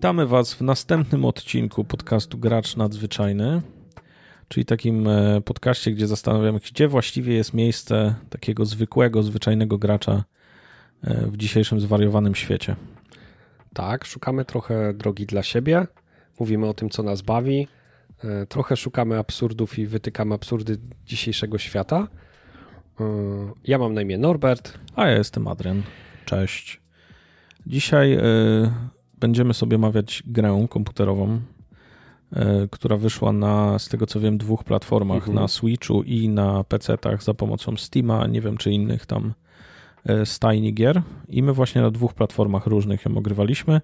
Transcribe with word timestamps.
Witamy 0.00 0.26
Was 0.26 0.54
w 0.54 0.60
następnym 0.60 1.24
odcinku 1.24 1.84
podcastu 1.84 2.38
Gracz 2.38 2.76
Nadzwyczajny, 2.76 3.62
czyli 4.48 4.66
takim 4.66 5.08
e, 5.08 5.40
podcaście, 5.40 5.92
gdzie 5.92 6.06
zastanawiamy 6.06 6.60
się, 6.60 6.70
gdzie 6.70 6.88
właściwie 6.88 7.34
jest 7.34 7.54
miejsce 7.54 8.14
takiego 8.30 8.64
zwykłego, 8.64 9.22
zwyczajnego 9.22 9.78
gracza 9.78 10.24
e, 11.02 11.26
w 11.26 11.36
dzisiejszym 11.36 11.80
zwariowanym 11.80 12.34
świecie. 12.34 12.76
Tak, 13.74 14.04
szukamy 14.04 14.44
trochę 14.44 14.94
drogi 14.94 15.26
dla 15.26 15.42
siebie, 15.42 15.86
mówimy 16.38 16.66
o 16.66 16.74
tym, 16.74 16.90
co 16.90 17.02
nas 17.02 17.22
bawi, 17.22 17.68
e, 18.24 18.46
trochę 18.46 18.76
szukamy 18.76 19.18
absurdów 19.18 19.78
i 19.78 19.86
wytykamy 19.86 20.34
absurdy 20.34 20.76
dzisiejszego 21.06 21.58
świata. 21.58 22.08
Ja 23.64 23.78
mam 23.78 23.94
na 23.94 24.02
imię 24.02 24.18
Norbert. 24.18 24.78
A 24.96 25.06
ja 25.06 25.16
jestem 25.16 25.48
Adrian. 25.48 25.82
Cześć. 26.24 26.80
Dzisiaj 27.66 28.18
będziemy 29.20 29.54
sobie 29.54 29.76
omawiać 29.76 30.22
grę 30.26 30.66
komputerową, 30.70 31.40
e, 32.32 32.68
która 32.70 32.96
wyszła 32.96 33.32
na, 33.32 33.78
z 33.78 33.88
tego 33.88 34.06
co 34.06 34.20
wiem, 34.20 34.38
dwóch 34.38 34.64
platformach, 34.64 35.16
mhm. 35.16 35.34
na 35.34 35.48
Switchu 35.48 36.02
i 36.02 36.28
na 36.28 36.64
PC-tach 36.64 37.22
za 37.22 37.34
pomocą 37.34 37.76
Steama, 37.76 38.26
nie 38.26 38.40
wiem 38.40 38.56
czy 38.56 38.70
innych 38.70 39.06
tam 39.06 39.34
e, 40.04 40.26
stajni 40.26 40.74
gier. 40.74 41.02
I 41.28 41.42
my 41.42 41.52
właśnie 41.52 41.82
na 41.82 41.90
dwóch 41.90 42.14
platformach 42.14 42.66
różnych 42.66 43.04
ją 43.04 43.16
ogrywaliśmy. 43.16 43.80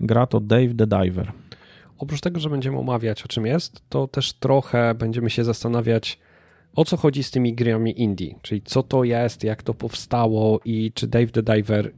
Gra 0.00 0.26
to 0.26 0.40
Dave 0.40 0.74
the 0.76 0.86
Diver. 0.86 1.32
Oprócz 1.98 2.20
tego, 2.20 2.40
że 2.40 2.50
będziemy 2.50 2.78
omawiać 2.78 3.22
o 3.22 3.28
czym 3.28 3.46
jest, 3.46 3.82
to 3.88 4.06
też 4.06 4.32
trochę 4.32 4.94
będziemy 4.94 5.30
się 5.30 5.44
zastanawiać, 5.44 6.18
o 6.74 6.84
co 6.84 6.96
chodzi 6.96 7.22
z 7.22 7.30
tymi 7.30 7.54
grami 7.54 8.02
indie, 8.02 8.34
czyli 8.42 8.62
co 8.62 8.82
to 8.82 9.04
jest, 9.04 9.44
jak 9.44 9.62
to 9.62 9.74
powstało 9.74 10.60
i 10.64 10.92
czy 10.94 11.06
Dave 11.06 11.30
the 11.30 11.42
Diver 11.42 11.92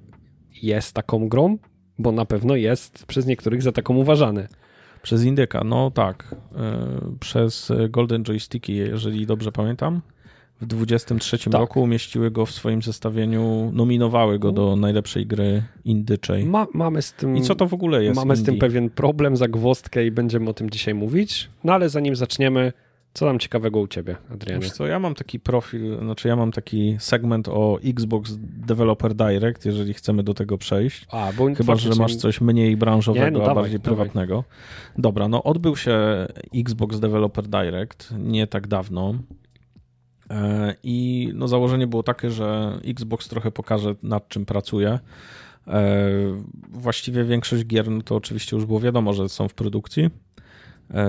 jest 0.62 0.92
taką 0.92 1.29
grą, 1.29 1.59
bo 1.98 2.12
na 2.12 2.25
pewno 2.25 2.56
jest 2.56 3.06
przez 3.06 3.27
niektórych 3.27 3.62
za 3.62 3.72
taką 3.72 3.97
uważany. 3.97 4.48
Przez 5.02 5.25
Indyka, 5.25 5.64
no 5.64 5.91
tak. 5.91 6.34
E, 6.56 7.00
przez 7.20 7.72
Golden 7.89 8.25
Joysticki, 8.25 8.77
jeżeli 8.77 9.27
dobrze 9.27 9.52
pamiętam. 9.52 10.00
W 10.61 10.67
23 10.67 11.39
tak. 11.39 11.52
roku 11.52 11.83
umieściły 11.83 12.30
go 12.30 12.47
w 12.47 12.50
swoim 12.50 12.83
zestawieniu, 12.83 13.70
nominowały 13.74 14.39
go 14.39 14.52
do 14.52 14.77
najlepszej 14.77 15.27
gry 15.27 15.62
indyczej. 15.84 16.44
Ma, 16.44 16.67
mamy 16.74 17.02
z 17.02 17.12
tym, 17.12 17.36
I 17.36 17.42
co 17.42 17.55
to 17.55 17.67
w 17.67 17.74
ogóle 17.74 18.05
jest? 18.05 18.17
Mamy 18.17 18.36
z 18.36 18.42
tym 18.42 18.58
pewien 18.58 18.91
problem, 18.91 19.36
zagwozdkę 19.36 20.06
i 20.06 20.11
będziemy 20.11 20.50
o 20.50 20.55
tym 20.55 20.70
dzisiaj 20.70 20.94
mówić. 20.94 21.50
No 21.64 21.72
ale 21.72 21.89
zanim 21.89 22.17
zaczniemy, 22.17 22.72
co 23.17 23.27
tam 23.27 23.39
ciekawego 23.39 23.81
u 23.81 23.86
ciebie, 23.86 24.17
Adrianie? 24.33 24.62
Wiesz 24.62 24.72
co, 24.72 24.86
ja 24.86 24.98
mam 24.98 25.14
taki 25.14 25.41
profil, 25.41 25.98
znaczy 25.98 26.28
ja 26.28 26.36
mam 26.36 26.53
taki 26.53 26.97
segment 26.98 27.48
o 27.48 27.78
Xbox 27.84 28.36
Developer 28.41 29.14
Direct, 29.14 29.67
jeżeli 29.67 29.95
chcemy 29.95 30.23
do 30.23 30.34
tego 30.34 30.58
przejść. 30.58 31.06
A, 31.11 31.33
bo 31.39 31.55
Chyba, 31.55 31.77
że 31.77 31.95
masz 31.95 32.17
coś 32.17 32.41
mniej 32.41 32.77
branżowego, 32.77 33.25
nie, 33.25 33.31
no, 33.31 33.39
a 33.39 33.47
dawaj, 33.47 33.55
bardziej 33.55 33.81
dawaj. 33.81 33.97
prywatnego. 33.97 34.45
Dobra, 34.98 35.28
no 35.28 35.42
odbył 35.42 35.77
się 35.77 35.98
Xbox 36.55 37.00
Developer 37.00 37.48
Direct 37.48 38.14
nie 38.19 38.47
tak 38.47 38.67
dawno. 38.67 39.14
E, 40.30 40.75
I 40.83 41.30
no, 41.34 41.48
założenie 41.48 41.86
było 41.86 42.03
takie, 42.03 42.30
że 42.30 42.78
Xbox 42.84 43.28
trochę 43.28 43.51
pokaże, 43.51 43.95
nad 44.03 44.28
czym 44.28 44.47
pracuje. 44.47 44.98
E, 45.69 46.08
właściwie 46.69 47.25
większość 47.25 47.67
gier, 47.67 47.91
no 47.91 48.03
to 48.03 48.17
oczywiście 48.17 48.56
już 48.56 48.67
było 48.67 48.80
wiadomo, 48.80 49.12
że 49.12 49.28
są 49.28 49.48
w 49.48 49.55
produkcji 49.55 50.11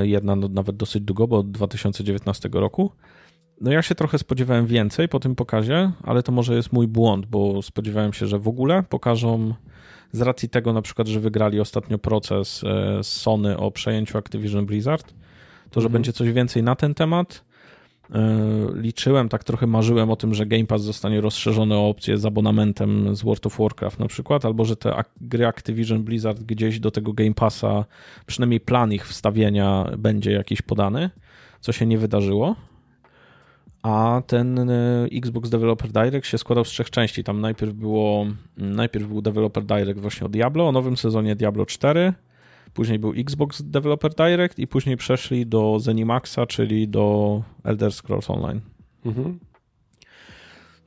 jedna 0.01 0.35
no, 0.35 0.47
nawet 0.47 0.75
dosyć 0.75 1.03
długo, 1.03 1.27
bo 1.27 1.37
od 1.37 1.51
2019 1.51 2.49
roku. 2.53 2.91
No 3.61 3.71
ja 3.71 3.81
się 3.81 3.95
trochę 3.95 4.17
spodziewałem 4.17 4.65
więcej 4.65 5.09
po 5.09 5.19
tym 5.19 5.35
pokazie, 5.35 5.91
ale 6.03 6.23
to 6.23 6.31
może 6.31 6.55
jest 6.55 6.73
mój 6.73 6.87
błąd, 6.87 7.25
bo 7.25 7.61
spodziewałem 7.61 8.13
się, 8.13 8.27
że 8.27 8.39
w 8.39 8.47
ogóle 8.47 8.83
pokażą 8.83 9.53
z 10.11 10.21
racji 10.21 10.49
tego 10.49 10.73
na 10.73 10.81
przykład, 10.81 11.07
że 11.07 11.19
wygrali 11.19 11.59
ostatnio 11.59 11.97
proces 11.97 12.63
e, 12.63 13.03
z 13.03 13.07
Sony 13.07 13.57
o 13.57 13.71
przejęciu 13.71 14.17
Activision 14.17 14.65
Blizzard, 14.65 15.13
to 15.69 15.81
że 15.81 15.85
mhm. 15.85 15.93
będzie 15.93 16.13
coś 16.13 16.31
więcej 16.31 16.63
na 16.63 16.75
ten 16.75 16.93
temat. 16.93 17.46
E, 18.11 18.67
liczyłem, 18.73 19.29
tak 19.29 19.43
trochę 19.43 19.67
marzyłem 19.67 20.11
o 20.11 20.15
tym, 20.15 20.33
że 20.33 20.45
Game 20.45 20.65
Pass 20.65 20.81
zostanie 20.81 21.21
rozszerzony 21.21 21.75
o 21.75 21.89
opcje 21.89 22.17
z 22.17 22.25
abonamentem 22.25 23.15
z 23.15 23.23
World 23.23 23.45
of 23.45 23.57
Warcraft 23.59 23.99
na 23.99 24.07
przykład, 24.07 24.45
albo 24.45 24.65
że 24.65 24.75
te 24.75 25.03
gry 25.21 25.47
Activision 25.47 26.03
Blizzard 26.03 26.43
gdzieś 26.43 26.79
do 26.79 26.91
tego 26.91 27.13
Game 27.13 27.33
Passa, 27.33 27.85
przynajmniej 28.25 28.59
plan 28.59 28.93
ich 28.93 29.07
wstawienia 29.07 29.91
będzie 29.97 30.31
jakiś 30.31 30.61
podany, 30.61 31.09
co 31.59 31.71
się 31.71 31.85
nie 31.85 31.97
wydarzyło. 31.97 32.55
A 33.83 34.21
ten 34.27 34.69
e, 34.69 35.07
Xbox 35.11 35.49
Developer 35.49 35.91
Direct 35.91 36.27
się 36.27 36.37
składał 36.37 36.65
z 36.65 36.69
trzech 36.69 36.89
części. 36.89 37.23
Tam 37.23 37.41
najpierw 37.41 37.73
było, 37.73 38.25
najpierw 38.57 39.07
był 39.07 39.21
Developer 39.21 39.63
Direct 39.63 39.99
właśnie 39.99 40.25
o 40.25 40.29
Diablo, 40.29 40.67
o 40.67 40.71
nowym 40.71 40.97
sezonie 40.97 41.35
Diablo 41.35 41.65
4, 41.65 42.13
Później 42.73 42.99
był 42.99 43.13
Xbox 43.17 43.61
Developer 43.63 44.13
Direct 44.13 44.59
i 44.59 44.67
później 44.67 44.97
przeszli 44.97 45.45
do 45.45 45.79
Zenimaxa, 45.79 46.45
czyli 46.47 46.87
do 46.87 47.43
Elder 47.63 47.91
Scrolls 47.91 48.29
Online. 48.29 48.61
Mhm. 49.05 49.39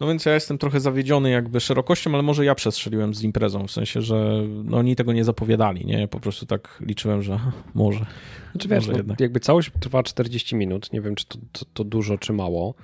No 0.00 0.06
więc 0.06 0.26
ja 0.26 0.34
jestem 0.34 0.58
trochę 0.58 0.80
zawiedziony 0.80 1.30
jakby 1.30 1.60
szerokością, 1.60 2.14
ale 2.14 2.22
może 2.22 2.44
ja 2.44 2.54
przestrzeliłem 2.54 3.14
z 3.14 3.22
imprezą, 3.22 3.66
w 3.66 3.70
sensie, 3.70 4.02
że 4.02 4.42
no 4.64 4.76
oni 4.76 4.96
tego 4.96 5.12
nie 5.12 5.24
zapowiadali, 5.24 5.86
nie? 5.86 6.08
Po 6.08 6.20
prostu 6.20 6.46
tak 6.46 6.82
liczyłem, 6.86 7.22
że 7.22 7.40
może. 7.74 8.06
Znaczy 8.52 8.68
wiesz, 8.68 8.88
może 8.88 9.02
no, 9.06 9.14
jakby 9.18 9.40
całość 9.40 9.70
trwa 9.80 10.02
40 10.02 10.56
minut, 10.56 10.92
nie 10.92 11.00
wiem 11.00 11.14
czy 11.14 11.26
to, 11.26 11.38
to, 11.52 11.64
to 11.74 11.84
dużo 11.84 12.18
czy 12.18 12.32
mało. 12.32 12.74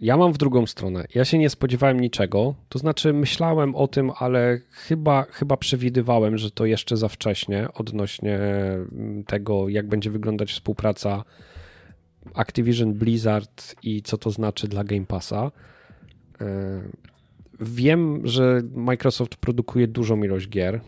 Ja 0.00 0.16
mam 0.16 0.32
w 0.32 0.38
drugą 0.38 0.66
stronę. 0.66 1.04
Ja 1.14 1.24
się 1.24 1.38
nie 1.38 1.50
spodziewałem 1.50 2.00
niczego. 2.00 2.54
To 2.68 2.78
znaczy, 2.78 3.12
myślałem 3.12 3.74
o 3.74 3.88
tym, 3.88 4.10
ale 4.18 4.60
chyba, 4.70 5.26
chyba 5.30 5.56
przewidywałem, 5.56 6.38
że 6.38 6.50
to 6.50 6.66
jeszcze 6.66 6.96
za 6.96 7.08
wcześnie 7.08 7.68
odnośnie 7.74 8.38
mm, 8.38 9.24
tego, 9.24 9.68
jak 9.68 9.88
będzie 9.88 10.10
wyglądać 10.10 10.52
współpraca 10.52 11.24
Activision 12.34 12.94
Blizzard 12.94 13.74
i 13.82 14.02
co 14.02 14.18
to 14.18 14.30
znaczy 14.30 14.68
dla 14.68 14.84
Game 14.84 15.06
Passa. 15.06 15.50
E, 16.40 16.80
wiem, 17.60 18.20
że 18.24 18.62
Microsoft 18.74 19.36
produkuje 19.36 19.88
dużą 19.88 20.22
ilość 20.22 20.48
gier 20.48 20.80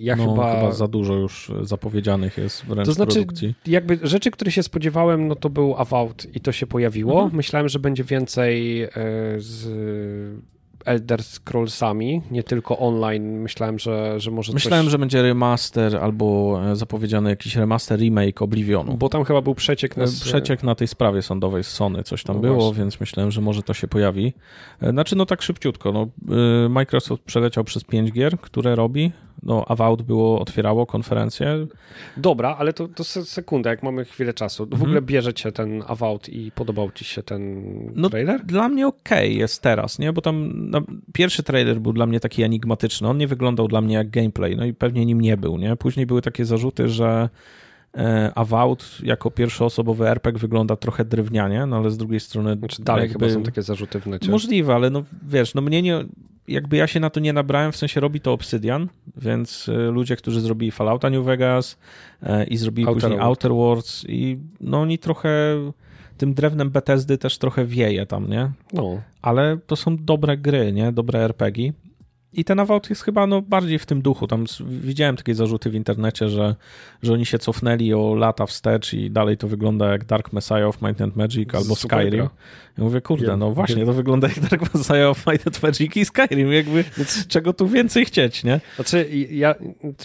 ja 0.00 0.16
no, 0.16 0.30
chyba... 0.30 0.54
chyba 0.54 0.72
za 0.72 0.88
dużo 0.88 1.14
już 1.14 1.52
zapowiedzianych 1.62 2.38
jest 2.38 2.64
wręcz 2.64 2.86
to 2.86 2.92
znaczy, 2.92 3.12
produkcji. 3.12 3.54
jakby 3.66 3.98
rzeczy, 4.02 4.30
które 4.30 4.50
się 4.50 4.62
spodziewałem, 4.62 5.28
no 5.28 5.34
to 5.34 5.50
był 5.50 5.74
Avowed 5.76 6.36
i 6.36 6.40
to 6.40 6.52
się 6.52 6.66
pojawiło. 6.66 7.14
Mhm. 7.14 7.36
Myślałem, 7.36 7.68
że 7.68 7.78
będzie 7.78 8.04
więcej 8.04 8.82
e, 8.82 8.90
z 9.36 9.68
Elder 10.84 11.22
Scrollsami, 11.22 12.22
nie 12.30 12.42
tylko 12.42 12.78
online. 12.78 13.38
Myślałem, 13.38 13.78
że, 13.78 14.20
że 14.20 14.30
może 14.30 14.52
Myślałem, 14.52 14.86
coś... 14.86 14.92
że 14.92 14.98
będzie 14.98 15.22
remaster 15.22 15.96
albo 15.96 16.60
e, 16.70 16.76
zapowiedziany 16.76 17.30
jakiś 17.30 17.56
remaster, 17.56 18.00
remake 18.00 18.42
Oblivionu. 18.42 18.96
Bo 18.96 19.08
tam 19.08 19.24
chyba 19.24 19.42
był 19.42 19.54
przeciek 19.54 19.96
na... 19.96 20.04
E, 20.04 20.06
przeciek 20.06 20.62
na 20.62 20.74
tej 20.74 20.88
sprawie 20.88 21.22
sądowej 21.22 21.64
z 21.64 21.68
Sony, 21.68 22.02
coś 22.02 22.22
tam 22.22 22.36
no 22.36 22.42
było, 22.42 22.56
właśnie. 22.56 22.78
więc 22.78 23.00
myślałem, 23.00 23.30
że 23.30 23.40
może 23.40 23.62
to 23.62 23.74
się 23.74 23.88
pojawi. 23.88 24.32
Znaczy, 24.90 25.16
no 25.16 25.26
tak 25.26 25.42
szybciutko. 25.42 25.92
No, 25.92 26.08
Microsoft 26.68 27.22
przeleciał 27.22 27.64
przez 27.64 27.84
pięć 27.84 28.12
gier, 28.12 28.40
które 28.40 28.74
robi 28.74 29.12
no, 29.44 29.64
Avowed 29.68 30.02
było, 30.02 30.40
otwierało 30.40 30.86
konferencję. 30.86 31.66
Dobra, 32.16 32.56
ale 32.58 32.72
to, 32.72 32.88
to 32.88 33.04
sekunda, 33.04 33.70
jak 33.70 33.82
mamy 33.82 34.04
chwilę 34.04 34.34
czasu. 34.34 34.64
W 34.66 34.72
mhm. 34.72 34.82
ogóle 34.82 35.02
bierzecie 35.02 35.52
ten 35.52 35.82
Avowed 35.86 36.28
i 36.28 36.52
podobał 36.52 36.90
ci 36.90 37.04
się 37.04 37.22
ten 37.22 37.62
no, 37.94 38.10
trailer? 38.10 38.44
Dla 38.44 38.68
mnie 38.68 38.86
okej 38.86 39.28
okay 39.28 39.38
jest 39.38 39.62
teraz, 39.62 39.98
nie? 39.98 40.12
Bo 40.12 40.20
tam 40.20 40.52
no, 40.70 40.82
pierwszy 41.12 41.42
trailer 41.42 41.80
był 41.80 41.92
dla 41.92 42.06
mnie 42.06 42.20
taki 42.20 42.42
enigmatyczny. 42.42 43.08
On 43.08 43.18
nie 43.18 43.26
wyglądał 43.26 43.68
dla 43.68 43.80
mnie 43.80 43.94
jak 43.94 44.10
gameplay, 44.10 44.56
no 44.56 44.64
i 44.64 44.74
pewnie 44.74 45.06
nim 45.06 45.20
nie 45.20 45.36
był, 45.36 45.58
nie? 45.58 45.76
Później 45.76 46.06
były 46.06 46.22
takie 46.22 46.44
zarzuty, 46.44 46.88
że 46.88 47.28
Avowed 48.34 48.98
jako 49.02 49.30
pierwszoosobowy 49.30 50.08
RPG 50.08 50.40
wygląda 50.40 50.76
trochę 50.76 51.04
drewnianie, 51.04 51.66
no 51.66 51.76
ale 51.76 51.90
z 51.90 51.96
drugiej 51.96 52.20
strony... 52.20 52.56
Znaczy 52.56 52.82
dalej 52.82 53.08
jakby, 53.08 53.28
chyba 53.28 53.38
są 53.38 53.42
takie 53.42 53.62
zarzuty 53.62 54.00
w 54.00 54.06
necie. 54.06 54.30
Możliwe, 54.30 54.74
ale 54.74 54.90
no 54.90 55.02
wiesz, 55.22 55.54
no 55.54 55.60
mnie 55.62 55.82
nie 55.82 56.04
jakby 56.48 56.76
ja 56.76 56.86
się 56.86 57.00
na 57.00 57.10
to 57.10 57.20
nie 57.20 57.32
nabrałem, 57.32 57.72
w 57.72 57.76
sensie 57.76 58.00
robi 58.00 58.20
to 58.20 58.32
Obsidian, 58.32 58.88
więc 59.16 59.68
y, 59.68 59.72
ludzie, 59.72 60.16
którzy 60.16 60.40
zrobili 60.40 60.70
Fallouta 60.70 61.10
New 61.10 61.24
Vegas 61.24 61.78
e, 62.22 62.44
i 62.44 62.56
zrobili 62.56 62.88
Outer 62.88 63.02
później 63.02 63.18
World. 63.18 63.28
Outer 63.28 63.52
Worlds 63.52 64.04
i 64.08 64.38
no 64.60 64.80
oni 64.80 64.98
trochę 64.98 65.30
tym 66.18 66.34
drewnem 66.34 66.70
Bethesdy 66.70 67.18
też 67.18 67.38
trochę 67.38 67.64
wieje 67.64 68.06
tam, 68.06 68.28
nie? 68.28 68.50
No. 68.72 69.00
Ale 69.22 69.58
to 69.66 69.76
są 69.76 69.96
dobre 69.96 70.36
gry, 70.36 70.72
nie? 70.72 70.92
Dobre 70.92 71.24
RPG. 71.24 71.72
I 72.36 72.44
ten 72.44 72.60
Avowed 72.60 72.90
jest 72.90 73.02
chyba 73.02 73.26
no, 73.26 73.42
bardziej 73.42 73.78
w 73.78 73.86
tym 73.86 74.02
duchu. 74.02 74.26
Tam 74.26 74.44
widziałem 74.60 75.16
takie 75.16 75.34
zarzuty 75.34 75.70
w 75.70 75.74
internecie, 75.74 76.28
że, 76.28 76.54
że 77.02 77.12
oni 77.12 77.26
się 77.26 77.38
cofnęli 77.38 77.94
o 77.94 78.14
lata 78.14 78.46
wstecz 78.46 78.94
i 78.94 79.10
dalej 79.10 79.36
to 79.36 79.48
wygląda 79.48 79.92
jak 79.92 80.04
Dark 80.04 80.32
Messiah 80.32 80.68
of 80.68 80.82
Might 80.82 81.00
and 81.00 81.16
Magic 81.16 81.54
albo 81.54 81.74
Super 81.74 81.98
Skyrim. 81.98 82.20
Gra. 82.20 82.30
Ja 82.78 82.84
mówię, 82.84 83.00
kurde, 83.00 83.36
no 83.36 83.50
właśnie, 83.50 83.86
to 83.86 83.92
wygląda 83.92 84.28
jak 84.28 84.40
Dark 84.40 84.74
Messiah 84.74 85.08
of 85.08 85.26
Might 85.26 85.46
and 85.46 85.62
Magic 85.62 85.96
i 85.96 86.04
Skyrim. 86.04 86.52
Jakby 86.52 86.84
czego 87.28 87.52
tu 87.52 87.68
więcej 87.68 88.04
chcieć, 88.04 88.44
nie? 88.44 88.60
Znaczy, 88.74 89.08
ja 89.30 89.54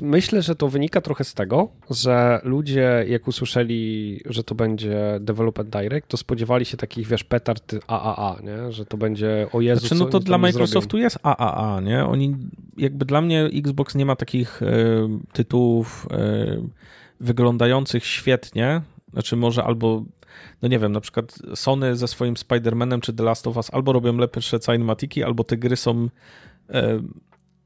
myślę, 0.01 0.41
że 0.41 0.55
to 0.55 0.69
wynika 0.69 1.01
trochę 1.01 1.23
z 1.23 1.33
tego, 1.33 1.69
że 1.89 2.41
ludzie, 2.43 3.05
jak 3.07 3.27
usłyszeli, 3.27 4.21
że 4.25 4.43
to 4.43 4.55
będzie 4.55 5.17
Developer 5.19 5.65
Direct, 5.65 6.07
to 6.07 6.17
spodziewali 6.17 6.65
się 6.65 6.77
takich, 6.77 7.07
wiesz, 7.07 7.23
petard 7.23 7.75
AAA, 7.87 8.39
nie? 8.43 8.71
Że 8.71 8.85
to 8.85 8.97
będzie, 8.97 9.47
o 9.53 9.61
Jezu, 9.61 9.79
znaczy, 9.87 9.95
no 9.95 10.05
to 10.05 10.19
dla 10.19 10.37
Microsoftu 10.37 10.89
zrobią? 10.89 11.03
jest 11.03 11.17
AAA, 11.23 11.81
nie? 11.81 12.05
Oni 12.05 12.18
oni, 12.19 12.35
jakby 12.77 13.05
dla 13.05 13.21
mnie 13.21 13.43
Xbox 13.43 13.95
nie 13.95 14.05
ma 14.05 14.15
takich 14.15 14.63
e, 14.63 14.67
tytułów 15.33 16.07
e, 16.11 16.61
wyglądających 17.19 18.05
świetnie, 18.05 18.81
znaczy 19.13 19.35
może 19.35 19.63
albo 19.63 20.03
no 20.61 20.69
nie 20.69 20.79
wiem, 20.79 20.91
na 20.91 21.01
przykład 21.01 21.39
Sony 21.55 21.95
ze 21.95 22.07
swoim 22.07 22.33
Spider-Manem 22.33 22.99
czy 22.99 23.13
The 23.13 23.23
Last 23.23 23.47
of 23.47 23.57
Us 23.57 23.73
albo 23.73 23.93
robią 23.93 24.17
lepsze 24.17 24.59
cinematiki, 24.59 25.23
albo 25.23 25.43
te 25.43 25.57
gry 25.57 25.75
są 25.75 26.09
e, 26.69 27.01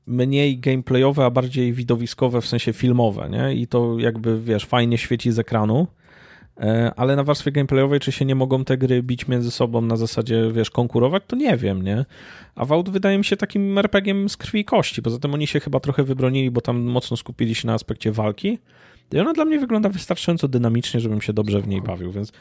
mniej 0.07 0.59
gameplayowe, 0.59 1.25
a 1.25 1.29
bardziej 1.29 1.73
widowiskowe, 1.73 2.41
w 2.41 2.47
sensie 2.47 2.73
filmowe, 2.73 3.29
nie? 3.29 3.53
I 3.53 3.67
to 3.67 3.99
jakby, 3.99 4.39
wiesz, 4.41 4.65
fajnie 4.65 4.97
świeci 4.97 5.31
z 5.31 5.39
ekranu, 5.39 5.87
ale 6.95 7.15
na 7.15 7.23
warstwie 7.23 7.51
gameplayowej, 7.51 7.99
czy 7.99 8.11
się 8.11 8.25
nie 8.25 8.35
mogą 8.35 8.65
te 8.65 8.77
gry 8.77 9.03
bić 9.03 9.27
między 9.27 9.51
sobą 9.51 9.81
na 9.81 9.95
zasadzie, 9.95 10.51
wiesz, 10.51 10.69
konkurować, 10.69 11.23
to 11.27 11.35
nie 11.35 11.57
wiem, 11.57 11.81
nie? 11.81 12.05
A 12.55 12.65
Vault 12.65 12.89
wydaje 12.89 13.17
mi 13.17 13.25
się 13.25 13.37
takim 13.37 13.77
RPG-iem 13.77 14.29
z 14.29 14.37
krwi 14.37 14.59
i 14.59 14.65
kości, 14.65 15.01
poza 15.01 15.19
tym 15.19 15.33
oni 15.33 15.47
się 15.47 15.59
chyba 15.59 15.79
trochę 15.79 16.03
wybronili, 16.03 16.51
bo 16.51 16.61
tam 16.61 16.81
mocno 16.81 17.17
skupili 17.17 17.55
się 17.55 17.67
na 17.67 17.73
aspekcie 17.73 18.11
walki, 18.11 18.59
i 19.11 19.19
ona 19.19 19.33
dla 19.33 19.45
mnie 19.45 19.59
wygląda 19.59 19.89
wystarczająco 19.89 20.47
dynamicznie, 20.47 20.99
żebym 20.99 21.21
się 21.21 21.33
dobrze 21.33 21.61
w 21.61 21.67
niej 21.67 21.81
bawił, 21.81 22.11
więc 22.11 22.31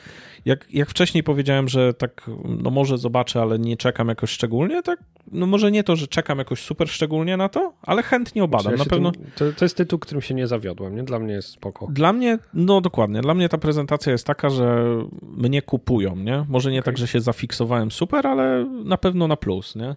jak, 0.45 0.67
jak 0.75 0.91
wcześniej 0.91 1.23
powiedziałem, 1.23 1.69
że 1.69 1.95
tak, 1.95 2.31
no 2.45 2.71
może 2.71 2.99
zobaczę, 2.99 3.43
ale 3.43 3.59
nie 3.59 3.77
czekam 3.77 4.09
jakoś 4.09 4.31
szczególnie, 4.31 4.83
tak, 4.83 4.99
no 5.33 5.47
może 5.47 5.71
nie 5.71 5.85
to, 5.85 5.97
że 5.97 6.07
czekam 6.07 6.39
jakoś 6.39 6.61
super 6.61 6.89
szczególnie 6.89 7.37
na 7.37 7.49
to, 7.49 7.73
ale 7.83 8.03
chętnie 8.03 8.45
obadam. 8.45 8.63
Znaczy, 8.63 8.79
ja 8.79 8.85
na 8.85 8.91
pewno... 8.91 9.13
Tym, 9.13 9.31
to, 9.37 9.59
to 9.59 9.65
jest 9.65 9.77
tytuł, 9.77 9.99
którym 9.99 10.23
się 10.23 10.35
nie 10.35 10.47
zawiodłem, 10.47 10.97
nie? 10.97 11.03
Dla 11.03 11.19
mnie 11.19 11.35
jest 11.35 11.49
spoko. 11.49 11.89
Dla 11.91 12.13
mnie, 12.13 12.39
no 12.55 12.81
dokładnie, 12.81 13.21
dla 13.21 13.35
mnie 13.35 13.49
ta 13.49 13.59
prezentacja 13.59 14.13
jest 14.13 14.27
taka, 14.27 14.51
że 14.51 14.85
mnie 15.23 15.63
kupują, 15.63 16.17
nie? 16.17 16.45
Może 16.49 16.73
nie 16.73 16.79
okay. 16.79 16.93
tak, 16.93 16.99
że 16.99 17.07
się 17.07 17.21
zafiksowałem 17.21 17.91
super, 17.91 18.27
ale 18.27 18.67
na 18.85 18.99
pewno 18.99 19.29
na 19.29 19.37
plus, 19.37 19.77
nie? 19.77 19.97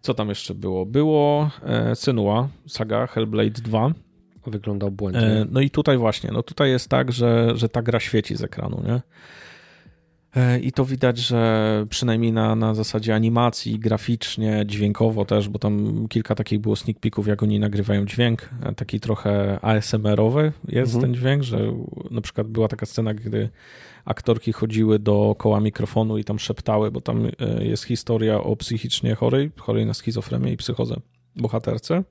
Co 0.00 0.14
tam 0.14 0.28
jeszcze 0.28 0.54
było? 0.54 0.86
Było 0.86 1.50
e, 1.62 1.96
Senua, 1.96 2.48
saga 2.66 3.06
Hellblade 3.06 3.50
2 3.62 3.92
wyglądał 4.46 4.90
błędnie. 4.90 5.20
E, 5.20 5.46
no 5.50 5.60
i 5.60 5.70
tutaj 5.70 5.98
właśnie, 5.98 6.30
no 6.32 6.42
tutaj 6.42 6.70
jest 6.70 6.88
tak, 6.88 7.12
że, 7.12 7.52
że 7.54 7.68
ta 7.68 7.82
gra 7.82 8.00
świeci 8.00 8.36
z 8.36 8.42
ekranu, 8.42 8.82
nie? 8.86 9.00
E, 10.36 10.60
I 10.60 10.72
to 10.72 10.84
widać, 10.84 11.18
że 11.18 11.86
przynajmniej 11.90 12.32
na, 12.32 12.56
na 12.56 12.74
zasadzie 12.74 13.14
animacji, 13.14 13.78
graficznie, 13.78 14.64
dźwiękowo 14.66 15.24
też, 15.24 15.48
bo 15.48 15.58
tam 15.58 16.06
kilka 16.08 16.34
takich 16.34 16.60
było 16.60 16.76
sneak 16.76 16.98
peeków, 16.98 17.26
jak 17.26 17.42
oni 17.42 17.58
nagrywają 17.58 18.06
dźwięk, 18.06 18.50
e, 18.62 18.74
taki 18.74 19.00
trochę 19.00 19.58
ASMR-owy 19.62 20.52
jest 20.68 20.94
mhm. 20.94 21.12
ten 21.12 21.20
dźwięk, 21.20 21.42
że 21.42 21.74
na 22.10 22.20
przykład 22.20 22.46
była 22.46 22.68
taka 22.68 22.86
scena, 22.86 23.14
gdy 23.14 23.48
aktorki 24.04 24.52
chodziły 24.52 24.98
dookoła 24.98 25.60
mikrofonu 25.60 26.18
i 26.18 26.24
tam 26.24 26.38
szeptały, 26.38 26.90
bo 26.90 27.00
tam 27.00 27.28
jest 27.60 27.84
historia 27.84 28.40
o 28.40 28.56
psychicznie 28.56 29.14
chorej, 29.14 29.50
chorej 29.56 29.86
na 29.86 29.94
schizofrenię 29.94 30.52
i 30.52 30.56
psychozę 30.56 30.96
bohaterce 31.36 32.04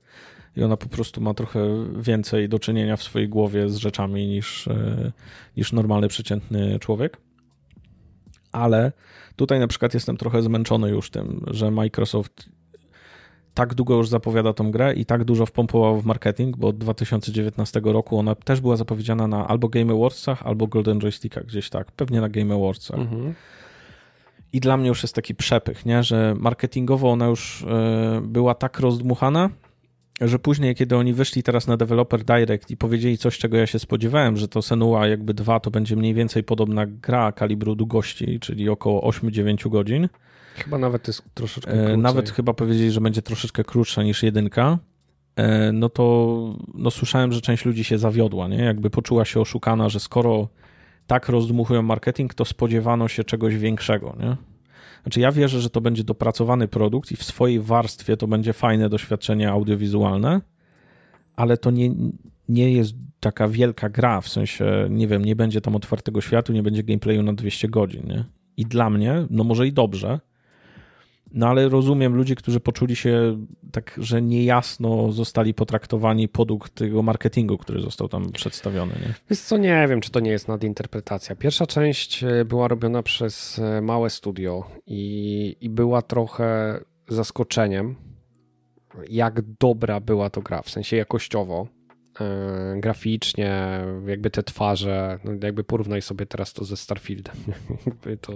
i 0.56 0.62
ona 0.62 0.76
po 0.76 0.88
prostu 0.88 1.20
ma 1.20 1.34
trochę 1.34 1.60
więcej 1.96 2.48
do 2.48 2.58
czynienia 2.58 2.96
w 2.96 3.02
swojej 3.02 3.28
głowie 3.28 3.68
z 3.68 3.76
rzeczami 3.76 4.26
niż, 4.26 4.68
e, 4.68 5.12
niż 5.56 5.72
normalny, 5.72 6.08
przeciętny 6.08 6.78
człowiek. 6.78 7.16
Ale 8.52 8.92
tutaj 9.36 9.60
na 9.60 9.66
przykład 9.66 9.94
jestem 9.94 10.16
trochę 10.16 10.42
zmęczony 10.42 10.90
już 10.90 11.10
tym, 11.10 11.44
że 11.50 11.70
Microsoft 11.70 12.48
tak 13.54 13.74
długo 13.74 13.96
już 13.96 14.08
zapowiada 14.08 14.52
tą 14.52 14.70
grę 14.70 14.94
i 14.94 15.04
tak 15.04 15.24
dużo 15.24 15.46
wpompował 15.46 16.00
w 16.00 16.06
marketing, 16.06 16.56
bo 16.56 16.68
od 16.68 16.78
2019 16.78 17.80
roku 17.84 18.18
ona 18.18 18.34
też 18.34 18.60
była 18.60 18.76
zapowiedziana 18.76 19.26
na 19.26 19.48
albo 19.48 19.68
Game 19.68 19.92
Awardsach, 19.92 20.42
albo 20.42 20.66
Golden 20.66 21.00
Joystickach, 21.00 21.46
gdzieś 21.46 21.70
tak, 21.70 21.92
pewnie 21.92 22.20
na 22.20 22.28
Game 22.28 22.54
Awardsach. 22.54 22.98
Mhm. 22.98 23.34
I 24.52 24.60
dla 24.60 24.76
mnie 24.76 24.88
już 24.88 25.02
jest 25.02 25.14
taki 25.14 25.34
przepych, 25.34 25.86
nie? 25.86 26.02
że 26.02 26.34
marketingowo 26.38 27.10
ona 27.10 27.26
już 27.26 27.62
y, 27.62 27.66
była 28.22 28.54
tak 28.54 28.80
rozdmuchana, 28.80 29.50
że 30.20 30.38
później, 30.38 30.74
kiedy 30.74 30.96
oni 30.96 31.12
wyszli 31.12 31.42
teraz 31.42 31.66
na 31.66 31.76
Developer 31.76 32.24
Direct 32.24 32.70
i 32.70 32.76
powiedzieli 32.76 33.18
coś, 33.18 33.38
czego 33.38 33.56
ja 33.56 33.66
się 33.66 33.78
spodziewałem, 33.78 34.36
że 34.36 34.48
to 34.48 34.62
Senua 34.62 35.06
jakby 35.06 35.34
2 35.34 35.60
to 35.60 35.70
będzie 35.70 35.96
mniej 35.96 36.14
więcej 36.14 36.44
podobna 36.44 36.86
gra 36.86 37.32
kalibru 37.32 37.74
długości, 37.74 38.40
czyli 38.40 38.68
około 38.68 39.10
8-9 39.10 39.70
godzin. 39.70 40.08
Chyba 40.54 40.78
nawet 40.78 41.06
jest 41.06 41.22
troszeczkę 41.34 41.72
e, 41.72 41.76
krócej. 41.76 41.98
Nawet 41.98 42.30
chyba 42.30 42.54
powiedzieli, 42.54 42.90
że 42.90 43.00
będzie 43.00 43.22
troszeczkę 43.22 43.64
krótsza 43.64 44.02
niż 44.02 44.22
jedynka. 44.22 44.78
E, 45.36 45.72
no 45.72 45.88
to 45.88 46.56
no 46.74 46.90
słyszałem, 46.90 47.32
że 47.32 47.40
część 47.40 47.64
ludzi 47.64 47.84
się 47.84 47.98
zawiodła, 47.98 48.48
nie? 48.48 48.64
Jakby 48.64 48.90
poczuła 48.90 49.24
się 49.24 49.40
oszukana, 49.40 49.88
że 49.88 50.00
skoro 50.00 50.48
tak 51.06 51.28
rozdmuchują 51.28 51.82
marketing, 51.82 52.34
to 52.34 52.44
spodziewano 52.44 53.08
się 53.08 53.24
czegoś 53.24 53.56
większego, 53.56 54.16
nie? 54.20 54.36
Znaczy 55.02 55.20
ja 55.20 55.32
wierzę, 55.32 55.60
że 55.60 55.70
to 55.70 55.80
będzie 55.80 56.04
dopracowany 56.04 56.68
produkt 56.68 57.12
i 57.12 57.16
w 57.16 57.24
swojej 57.24 57.60
warstwie 57.60 58.16
to 58.16 58.26
będzie 58.26 58.52
fajne 58.52 58.88
doświadczenie 58.88 59.50
audiowizualne, 59.50 60.40
ale 61.36 61.56
to 61.56 61.70
nie, 61.70 61.90
nie 62.48 62.72
jest 62.72 62.94
taka 63.20 63.48
wielka 63.48 63.88
gra, 63.88 64.20
w 64.20 64.28
sensie, 64.28 64.86
nie 64.90 65.06
wiem, 65.06 65.24
nie 65.24 65.36
będzie 65.36 65.60
tam 65.60 65.76
otwartego 65.76 66.20
światu, 66.20 66.52
nie 66.52 66.62
będzie 66.62 66.82
gameplayu 66.82 67.22
na 67.22 67.32
200 67.32 67.68
godzin, 67.68 68.06
nie? 68.06 68.24
I 68.56 68.66
dla 68.66 68.90
mnie, 68.90 69.26
no 69.30 69.44
może 69.44 69.66
i 69.66 69.72
dobrze, 69.72 70.20
no 71.32 71.48
ale 71.48 71.68
rozumiem 71.68 72.16
ludzi, 72.16 72.36
którzy 72.36 72.60
poczuli 72.60 72.96
się 72.96 73.46
tak, 73.72 73.94
że 73.98 74.22
niejasno 74.22 75.12
zostali 75.12 75.54
potraktowani 75.54 76.28
podług 76.28 76.68
tego 76.68 77.02
marketingu, 77.02 77.58
który 77.58 77.80
został 77.80 78.08
tam 78.08 78.32
przedstawiony. 78.32 78.92
Nie? 78.92 79.14
Wiesz 79.30 79.40
co, 79.40 79.56
nie 79.56 79.86
wiem, 79.88 80.00
czy 80.00 80.10
to 80.10 80.20
nie 80.20 80.30
jest 80.30 80.48
nadinterpretacja. 80.48 81.36
Pierwsza 81.36 81.66
część 81.66 82.24
e, 82.24 82.44
była 82.44 82.68
robiona 82.68 83.02
przez 83.02 83.58
e, 83.58 83.80
małe 83.80 84.10
studio 84.10 84.64
i, 84.86 85.56
i 85.60 85.70
była 85.70 86.02
trochę 86.02 86.80
zaskoczeniem, 87.08 87.96
jak 89.08 89.40
dobra 89.42 90.00
była 90.00 90.30
to 90.30 90.42
gra, 90.42 90.62
w 90.62 90.70
sensie 90.70 90.96
jakościowo 90.96 91.66
graficznie, 92.76 93.80
jakby 94.06 94.30
te 94.30 94.42
twarze, 94.42 95.18
no 95.24 95.32
jakby 95.42 95.64
porównaj 95.64 96.02
sobie 96.02 96.26
teraz 96.26 96.52
to 96.52 96.64
ze 96.64 96.76
Starfieldem. 96.76 97.36
to, 98.20 98.32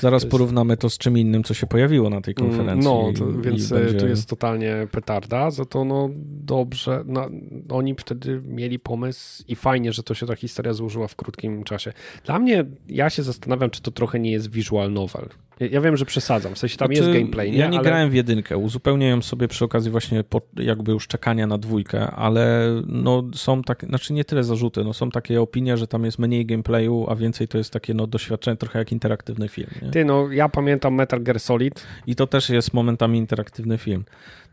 Zaraz 0.00 0.22
to 0.22 0.26
jest... 0.26 0.30
porównamy 0.30 0.76
to 0.76 0.90
z 0.90 0.98
czym 0.98 1.18
innym, 1.18 1.44
co 1.44 1.54
się 1.54 1.66
pojawiło 1.66 2.10
na 2.10 2.20
tej 2.20 2.34
konferencji. 2.34 2.90
No, 2.90 3.12
to, 3.18 3.32
więc 3.32 3.72
e, 3.72 3.74
będzie... 3.74 3.94
tu 3.94 4.08
jest 4.08 4.28
totalnie 4.28 4.88
petarda, 4.90 5.50
za 5.50 5.64
to 5.64 5.84
no 5.84 6.10
dobrze, 6.44 7.04
no, 7.06 7.28
oni 7.68 7.94
wtedy 7.94 8.42
mieli 8.46 8.78
pomysł 8.78 9.44
i 9.48 9.56
fajnie, 9.56 9.92
że 9.92 10.02
to 10.02 10.14
się 10.14 10.26
ta 10.26 10.36
historia 10.36 10.72
złożyła 10.72 11.08
w 11.08 11.16
krótkim 11.16 11.64
czasie. 11.64 11.92
Dla 12.24 12.38
mnie, 12.38 12.64
ja 12.88 13.10
się 13.10 13.22
zastanawiam, 13.22 13.70
czy 13.70 13.82
to 13.82 13.90
trochę 13.90 14.18
nie 14.18 14.32
jest 14.32 14.50
visual 14.50 14.92
novel. 14.92 15.28
Ja 15.70 15.80
wiem, 15.80 15.96
że 15.96 16.04
przesadzam, 16.04 16.54
w 16.54 16.58
sensie 16.58 16.76
tam 16.76 16.88
znaczy, 16.88 17.02
jest 17.02 17.18
gameplay, 17.18 17.52
nie? 17.52 17.58
Ja 17.58 17.68
nie 17.68 17.78
ale... 17.78 17.88
grałem 17.88 18.10
w 18.10 18.14
jedynkę, 18.14 18.58
uzupełniałem 18.58 19.22
sobie 19.22 19.48
przy 19.48 19.64
okazji 19.64 19.90
właśnie 19.90 20.24
po, 20.24 20.40
jakby 20.56 20.92
już 20.92 21.06
czekania 21.06 21.46
na 21.46 21.58
dwójkę, 21.58 22.10
ale 22.10 22.68
no 22.86 23.21
są 23.34 23.62
takie, 23.62 23.86
znaczy 23.86 24.12
nie 24.12 24.24
tyle 24.24 24.44
zarzuty, 24.44 24.84
no 24.84 24.92
są 24.94 25.10
takie 25.10 25.40
opinie, 25.40 25.76
że 25.76 25.86
tam 25.86 26.04
jest 26.04 26.18
mniej 26.18 26.46
gameplayu, 26.46 27.06
a 27.08 27.16
więcej 27.16 27.48
to 27.48 27.58
jest 27.58 27.70
takie 27.70 27.94
no 27.94 28.06
doświadczenie 28.06 28.56
trochę 28.56 28.78
jak 28.78 28.92
interaktywny 28.92 29.48
film. 29.48 29.68
Nie? 29.82 29.90
Ty, 29.90 30.04
no 30.04 30.32
ja 30.32 30.48
pamiętam 30.48 30.94
Metal 30.94 31.22
Gear 31.22 31.40
Solid. 31.40 31.86
I 32.06 32.14
to 32.14 32.26
też 32.26 32.50
jest 32.50 32.74
momentami 32.74 33.18
interaktywny 33.18 33.78
film. 33.78 34.04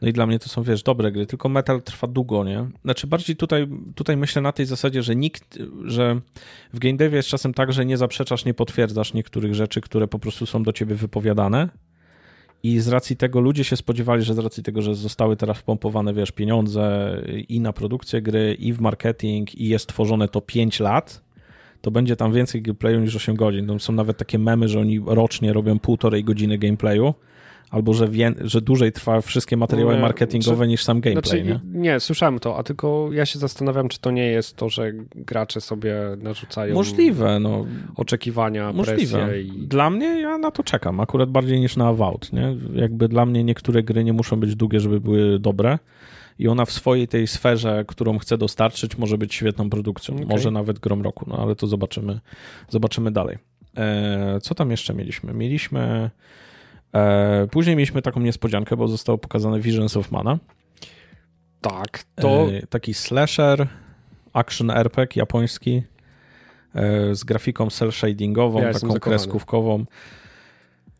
No 0.01 0.07
i 0.07 0.13
dla 0.13 0.25
mnie 0.25 0.39
to 0.39 0.49
są, 0.49 0.63
wiesz, 0.63 0.83
dobre 0.83 1.11
gry, 1.11 1.25
tylko 1.25 1.49
Metal 1.49 1.81
trwa 1.81 2.07
długo, 2.07 2.43
nie? 2.43 2.65
Znaczy 2.83 3.07
bardziej 3.07 3.35
tutaj, 3.35 3.67
tutaj 3.95 4.17
myślę 4.17 4.41
na 4.41 4.51
tej 4.51 4.65
zasadzie, 4.65 5.03
że 5.03 5.15
nikt, 5.15 5.57
że 5.85 6.21
w 6.73 6.79
game 6.79 6.97
devie 6.97 7.17
jest 7.17 7.29
czasem 7.29 7.53
tak, 7.53 7.73
że 7.73 7.85
nie 7.85 7.97
zaprzeczasz, 7.97 8.45
nie 8.45 8.53
potwierdzasz 8.53 9.13
niektórych 9.13 9.55
rzeczy, 9.55 9.81
które 9.81 10.07
po 10.07 10.19
prostu 10.19 10.45
są 10.45 10.63
do 10.63 10.73
ciebie 10.73 10.95
wypowiadane 10.95 11.69
i 12.63 12.79
z 12.79 12.87
racji 12.87 13.17
tego 13.17 13.39
ludzie 13.39 13.63
się 13.63 13.75
spodziewali, 13.75 14.23
że 14.23 14.33
z 14.33 14.39
racji 14.39 14.63
tego, 14.63 14.81
że 14.81 14.95
zostały 14.95 15.35
teraz 15.37 15.57
wpompowane, 15.57 16.13
wiesz, 16.13 16.31
pieniądze 16.31 17.15
i 17.49 17.59
na 17.59 17.73
produkcję 17.73 18.21
gry, 18.21 18.55
i 18.59 18.73
w 18.73 18.81
marketing, 18.81 19.55
i 19.55 19.67
jest 19.67 19.87
tworzone 19.87 20.27
to 20.27 20.41
5 20.41 20.79
lat, 20.79 21.21
to 21.81 21.91
będzie 21.91 22.15
tam 22.15 22.33
więcej 22.33 22.61
gameplayu 22.61 22.99
niż 22.99 23.15
8 23.15 23.35
godzin. 23.35 23.67
Tam 23.67 23.79
są 23.79 23.93
nawet 23.93 24.17
takie 24.17 24.39
memy, 24.39 24.67
że 24.67 24.79
oni 24.79 24.99
rocznie 25.05 25.53
robią 25.53 25.79
półtorej 25.79 26.23
godziny 26.23 26.57
gameplayu, 26.57 27.13
albo 27.69 27.93
że, 27.93 28.07
wie, 28.07 28.33
że 28.41 28.61
dłużej 28.61 28.91
trwa 28.91 29.21
wszystkie 29.21 29.57
materiały 29.57 29.95
nie, 29.95 30.01
marketingowe 30.01 30.65
czy, 30.65 30.67
niż 30.67 30.83
sam 30.83 31.01
gameplay. 31.01 31.43
Znaczy, 31.43 31.61
nie? 31.73 31.81
nie, 31.81 31.99
słyszałem 31.99 32.39
to, 32.39 32.57
a 32.57 32.63
tylko 32.63 33.09
ja 33.11 33.25
się 33.25 33.39
zastanawiam, 33.39 33.89
czy 33.89 33.99
to 33.99 34.11
nie 34.11 34.27
jest 34.27 34.55
to, 34.55 34.69
że 34.69 34.91
gracze 35.15 35.61
sobie 35.61 35.95
narzucają 36.17 36.75
Możliwe, 36.75 37.39
no. 37.39 37.65
oczekiwania, 37.95 38.73
Możliwe. 38.73 39.41
I... 39.41 39.67
Dla 39.67 39.89
mnie 39.89 40.21
ja 40.21 40.37
na 40.37 40.51
to 40.51 40.63
czekam, 40.63 40.99
akurat 40.99 41.29
bardziej 41.29 41.59
niż 41.59 41.77
na 41.77 41.87
Avowed. 41.87 42.33
Nie? 42.33 42.55
Jakby 42.73 43.07
dla 43.07 43.25
mnie 43.25 43.43
niektóre 43.43 43.83
gry 43.83 44.03
nie 44.03 44.13
muszą 44.13 44.39
być 44.39 44.55
długie, 44.55 44.79
żeby 44.79 45.01
były 45.01 45.39
dobre 45.39 45.79
i 46.39 46.47
ona 46.47 46.65
w 46.65 46.71
swojej 46.71 47.07
tej 47.07 47.27
sferze, 47.27 47.85
którą 47.87 48.17
chce 48.17 48.37
dostarczyć, 48.37 48.97
może 48.97 49.17
być 49.17 49.35
świetną 49.35 49.69
produkcją. 49.69 50.15
Okay. 50.15 50.27
Może 50.27 50.51
nawet 50.51 50.79
grom 50.79 51.01
roku, 51.01 51.25
no 51.27 51.37
ale 51.37 51.55
to 51.55 51.67
zobaczymy, 51.67 52.19
zobaczymy 52.69 53.11
dalej. 53.11 53.37
E, 53.77 54.39
co 54.41 54.55
tam 54.55 54.71
jeszcze 54.71 54.93
mieliśmy? 54.93 55.33
Mieliśmy 55.33 56.09
później 57.51 57.75
mieliśmy 57.75 58.01
taką 58.01 58.19
niespodziankę, 58.19 58.77
bo 58.77 58.87
zostało 58.87 59.17
pokazane 59.17 59.59
Visions 59.59 59.97
of 59.97 60.11
Mana. 60.11 60.39
Tak, 61.61 62.03
to... 62.15 62.47
E, 62.51 62.67
taki 62.67 62.93
slasher, 62.93 63.67
action 64.33 64.71
RPG 64.71 65.19
japoński 65.19 65.83
e, 66.75 67.15
z 67.15 67.23
grafiką 67.23 67.69
cel 67.69 67.91
shadingową, 67.91 68.61
ja 68.61 68.73
taką 68.73 68.93
kreskówkową. 68.93 69.85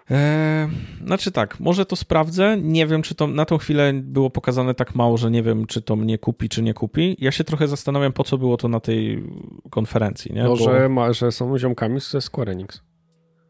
Eee, 0.10 0.70
znaczy 1.06 1.32
tak, 1.32 1.60
może 1.60 1.86
to 1.86 1.96
sprawdzę. 1.96 2.58
Nie 2.62 2.88
wiem, 2.88 3.02
czy 3.02 3.16
to 3.16 3.28
na 3.28 3.46
tą 3.46 3.58
chwilę 3.58 3.94
było 3.94 4.30
pokazane 4.30 4.74
tak 4.74 4.96
mało, 4.96 5.18
że 5.18 5.32
nie 5.32 5.44
wiem, 5.44 5.66
czy 5.66 5.82
to 5.82 5.96
mnie 5.96 6.18
kupi, 6.18 6.50
czy 6.50 6.62
nie 6.62 6.74
kupi. 6.74 7.16
Ja 7.20 7.32
się 7.32 7.44
trochę 7.44 7.68
zastanawiam, 7.68 8.14
po 8.14 8.24
co 8.24 8.38
było 8.38 8.58
to 8.58 8.68
na 8.68 8.80
tej 8.80 9.24
konferencji. 9.70 10.34
Nie? 10.34 10.44
No, 10.44 10.50
Bo... 10.50 10.56
że, 10.56 10.90
ma, 10.90 11.14
że 11.14 11.32
są 11.32 11.58
ziomkami 11.58 12.00
ze 12.00 12.22
Square 12.22 12.50
Enix. 12.50 12.82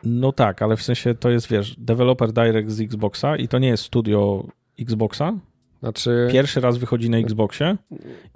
No 0.04 0.32
tak, 0.32 0.62
ale 0.62 0.78
w 0.78 0.84
sensie 0.84 1.16
to 1.16 1.30
jest, 1.30 1.48
wiesz, 1.48 1.76
developer 1.78 2.32
direct 2.32 2.70
z 2.70 2.82
Xboxa 2.82 3.38
i 3.38 3.48
to 3.48 3.60
nie 3.60 3.68
jest 3.68 3.84
studio 3.84 4.46
Xboxa, 4.80 5.34
znaczy... 5.80 6.28
Pierwszy 6.32 6.62
raz 6.62 6.78
wychodzi 6.78 7.10
na 7.10 7.18
Xboxie 7.18 7.78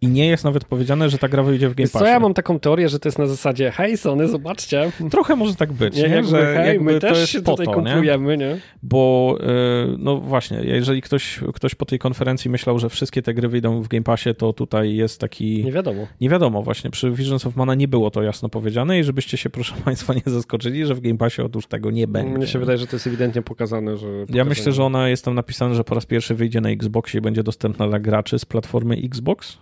i 0.01 0.07
nie 0.07 0.27
jest 0.27 0.43
nawet 0.43 0.65
powiedziane, 0.65 1.09
że 1.09 1.17
ta 1.17 1.29
gra 1.29 1.43
wyjdzie 1.43 1.69
w 1.69 1.75
Game 1.75 1.89
Passie. 1.89 2.05
Co 2.05 2.11
ja 2.11 2.19
mam 2.19 2.33
taką 2.33 2.59
teorię, 2.59 2.89
że 2.89 2.99
to 2.99 3.07
jest 3.07 3.19
na 3.19 3.25
zasadzie 3.25 3.71
hej 3.71 3.97
Sony, 3.97 4.27
zobaczcie. 4.27 4.91
Trochę 5.11 5.35
może 5.35 5.55
tak 5.55 5.73
być, 5.73 5.95
nie? 5.95 6.09
nie? 6.09 6.23
że 6.23 6.55
hej, 6.55 6.67
jakby 6.67 6.83
my 6.83 6.93
to 6.93 7.07
też 7.07 7.19
jest 7.19 7.31
się 7.31 7.41
tutaj 7.41 7.65
to, 7.65 7.71
kupujemy, 7.71 8.37
nie? 8.37 8.45
nie? 8.45 8.59
Bo 8.83 9.35
yy, 9.39 9.95
no 9.99 10.17
właśnie, 10.17 10.59
jeżeli 10.63 11.01
ktoś, 11.01 11.39
ktoś 11.53 11.75
po 11.75 11.85
tej 11.85 11.99
konferencji 11.99 12.51
myślał, 12.51 12.79
że 12.79 12.89
wszystkie 12.89 13.21
te 13.21 13.33
gry 13.33 13.47
wyjdą 13.47 13.81
w 13.81 13.87
Game 13.87 14.03
Passie, 14.03 14.35
to 14.35 14.53
tutaj 14.53 14.95
jest 14.95 15.19
taki... 15.19 15.63
Nie 15.63 15.71
wiadomo. 15.71 16.07
Nie 16.21 16.29
wiadomo, 16.29 16.61
właśnie. 16.61 16.89
Przy 16.89 17.11
Visions 17.11 17.45
of 17.45 17.55
Mana 17.55 17.75
nie 17.75 17.87
było 17.87 18.11
to 18.11 18.23
jasno 18.23 18.49
powiedziane 18.49 18.99
i 18.99 19.03
żebyście 19.03 19.37
się, 19.37 19.49
proszę 19.49 19.75
Państwa, 19.85 20.13
nie 20.13 20.21
zaskoczyli, 20.25 20.85
że 20.85 20.95
w 20.95 21.01
Game 21.01 21.17
Passie 21.17 21.41
otóż 21.41 21.67
tego 21.67 21.91
nie 21.91 22.07
będzie. 22.07 22.37
Mnie 22.37 22.47
się 22.47 22.59
wydaje, 22.59 22.77
że 22.77 22.87
to 22.87 22.95
jest 22.95 23.07
ewidentnie 23.07 23.41
pokazane, 23.41 23.97
że... 23.97 24.07
Pokazane. 24.07 24.37
Ja 24.37 24.45
myślę, 24.45 24.71
że 24.71 24.83
ona 24.83 25.09
jest 25.09 25.25
tam 25.25 25.35
napisane, 25.35 25.75
że 25.75 25.83
po 25.83 25.95
raz 25.95 26.05
pierwszy 26.05 26.35
wyjdzie 26.35 26.61
na 26.61 26.69
Xboxie 26.69 27.17
i 27.17 27.21
będzie 27.21 27.32
dostępna 27.41 27.87
dla 27.87 27.99
graczy 27.99 28.39
z 28.39 28.45
platformy 28.45 28.95
Xbox, 28.95 29.57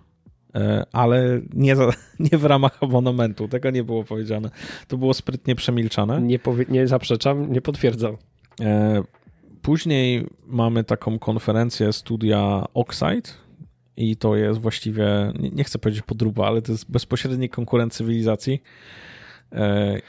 e, 0.55 0.85
ale 0.91 1.41
nie, 1.53 1.75
za, 1.75 1.89
nie 2.31 2.37
w 2.37 2.45
ramach 2.45 2.77
abonamentu. 2.83 3.47
Tego 3.47 3.69
nie 3.69 3.83
było 3.83 4.03
powiedziane. 4.03 4.49
To 4.87 4.97
było 4.97 5.13
sprytnie 5.13 5.55
przemilczane. 5.55 6.21
Nie, 6.21 6.39
powie, 6.39 6.65
nie 6.69 6.87
zaprzeczam, 6.87 7.51
nie 7.51 7.61
potwierdzam. 7.61 8.17
E, 8.61 9.03
później 9.61 10.27
mamy 10.45 10.83
taką 10.83 11.19
konferencję 11.19 11.93
studia 11.93 12.65
Oxide 12.73 13.29
i 13.97 14.15
to 14.15 14.35
jest 14.35 14.59
właściwie, 14.59 15.33
nie 15.53 15.63
chcę 15.63 15.79
powiedzieć 15.79 16.03
podruba, 16.03 16.47
ale 16.47 16.61
to 16.61 16.71
jest 16.71 16.91
bezpośredni 16.91 17.49
konkurent 17.49 17.93
cywilizacji. 17.93 18.61
E, 19.53 20.01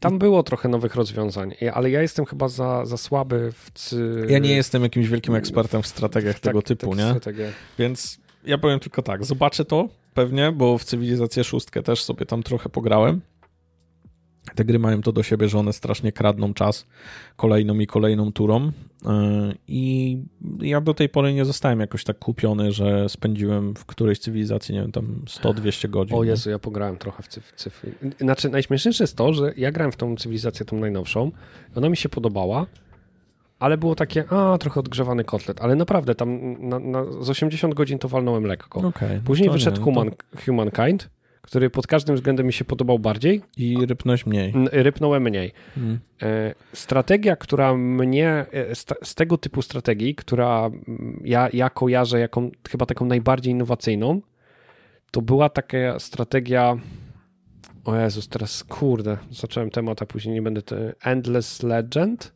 Tam 0.00 0.18
było 0.18 0.42
trochę 0.42 0.68
nowych 0.68 0.94
rozwiązań, 0.94 1.54
ale 1.74 1.90
ja 1.90 2.02
jestem 2.02 2.24
chyba 2.24 2.48
za, 2.48 2.86
za 2.86 2.96
słaby 2.96 3.52
w. 3.52 3.70
Cy... 3.74 4.26
Ja 4.28 4.38
nie 4.38 4.56
jestem 4.56 4.82
jakimś 4.82 5.08
wielkim 5.08 5.34
ekspertem 5.34 5.82
w 5.82 5.86
strategiach 5.86 6.36
w 6.36 6.40
tego 6.40 6.62
tak, 6.62 6.68
typu, 6.68 6.96
tak, 7.20 7.36
nie? 7.36 7.52
Więc 7.78 8.18
ja 8.44 8.58
powiem 8.58 8.80
tylko 8.80 9.02
tak, 9.02 9.24
zobaczę 9.24 9.64
to 9.64 9.88
pewnie, 10.14 10.52
bo 10.52 10.78
w 10.78 10.84
Cywilizację 10.84 11.44
szóstkę 11.44 11.82
też 11.82 12.02
sobie 12.02 12.26
tam 12.26 12.42
trochę 12.42 12.68
pograłem. 12.68 13.20
Te 14.54 14.64
gry 14.64 14.78
mają 14.78 15.02
to 15.02 15.12
do 15.12 15.22
siebie, 15.22 15.48
że 15.48 15.58
one 15.58 15.72
strasznie 15.72 16.12
kradną 16.12 16.54
czas 16.54 16.86
kolejną 17.36 17.78
i 17.78 17.86
kolejną 17.86 18.32
turą. 18.32 18.72
E, 19.06 19.52
I 19.68 20.18
ja 20.60 20.80
do 20.80 20.94
tej 20.94 21.08
pory 21.08 21.34
nie 21.34 21.44
zostałem 21.44 21.80
jakoś 21.80 22.04
tak 22.04 22.18
kupiony, 22.18 22.72
że 22.72 23.08
spędziłem 23.08 23.74
w 23.74 23.86
którejś 23.86 24.18
cywilizacji, 24.18 24.74
nie 24.74 24.80
wiem, 24.80 24.92
tam 24.92 25.22
100-200 25.26 25.90
godzin. 25.90 26.16
O 26.16 26.24
Jezu, 26.24 26.50
ja 26.50 26.58
pograłem 26.58 26.98
trochę 26.98 27.22
w 27.22 27.28
cyfry. 27.56 27.92
Znaczy, 28.20 28.48
najśmieszniejsze 28.48 29.04
jest 29.04 29.16
to, 29.16 29.32
że 29.32 29.52
ja 29.56 29.72
grałem 29.72 29.92
w 29.92 29.96
tą 29.96 30.16
cywilizację, 30.16 30.66
tą 30.66 30.76
najnowszą. 30.76 31.30
Ona 31.76 31.88
mi 31.88 31.96
się 31.96 32.08
podobała, 32.08 32.66
ale 33.58 33.78
było 33.78 33.94
takie, 33.94 34.24
a 34.28 34.58
trochę 34.58 34.80
odgrzewany 34.80 35.24
kotlet, 35.24 35.60
ale 35.60 35.76
naprawdę 35.76 36.14
tam 36.14 36.56
na, 36.68 36.78
na, 36.78 37.04
z 37.20 37.30
80 37.30 37.74
godzin 37.74 37.98
to 37.98 38.08
walnąłem 38.08 38.44
lekko. 38.44 38.80
Okay, 38.80 39.20
Później 39.24 39.50
wyszedł 39.50 39.76
nie, 39.76 39.84
Human, 39.84 40.10
to... 40.10 40.16
Humankind 40.44 41.08
który 41.42 41.70
pod 41.70 41.86
każdym 41.86 42.16
względem 42.16 42.46
mi 42.46 42.52
się 42.52 42.64
podobał 42.64 42.98
bardziej. 42.98 43.42
I 43.56 43.86
rypnąć 43.86 44.26
mniej. 44.26 44.54
Rypnąłem 44.72 45.22
mniej. 45.22 45.52
Hmm. 45.74 45.98
Strategia, 46.72 47.36
która 47.36 47.74
mnie, 47.74 48.46
e, 48.52 48.74
z 49.04 49.14
tego 49.14 49.38
typu 49.38 49.62
strategii, 49.62 50.14
która 50.14 50.70
ja, 51.24 51.48
ja 51.52 51.70
kojarzę 51.70 52.20
jako 52.20 52.42
chyba 52.70 52.86
taką 52.86 53.06
najbardziej 53.06 53.52
innowacyjną, 53.52 54.20
to 55.10 55.22
była 55.22 55.48
taka 55.48 55.98
strategia. 55.98 56.76
O 57.84 57.96
Jezus, 57.96 58.28
teraz 58.28 58.64
kurde, 58.64 59.18
zacząłem 59.30 59.70
temat, 59.70 60.02
a 60.02 60.06
później 60.06 60.34
nie 60.34 60.42
będę. 60.42 60.62
Te, 60.62 60.94
Endless 61.04 61.62
Legend. 61.62 62.32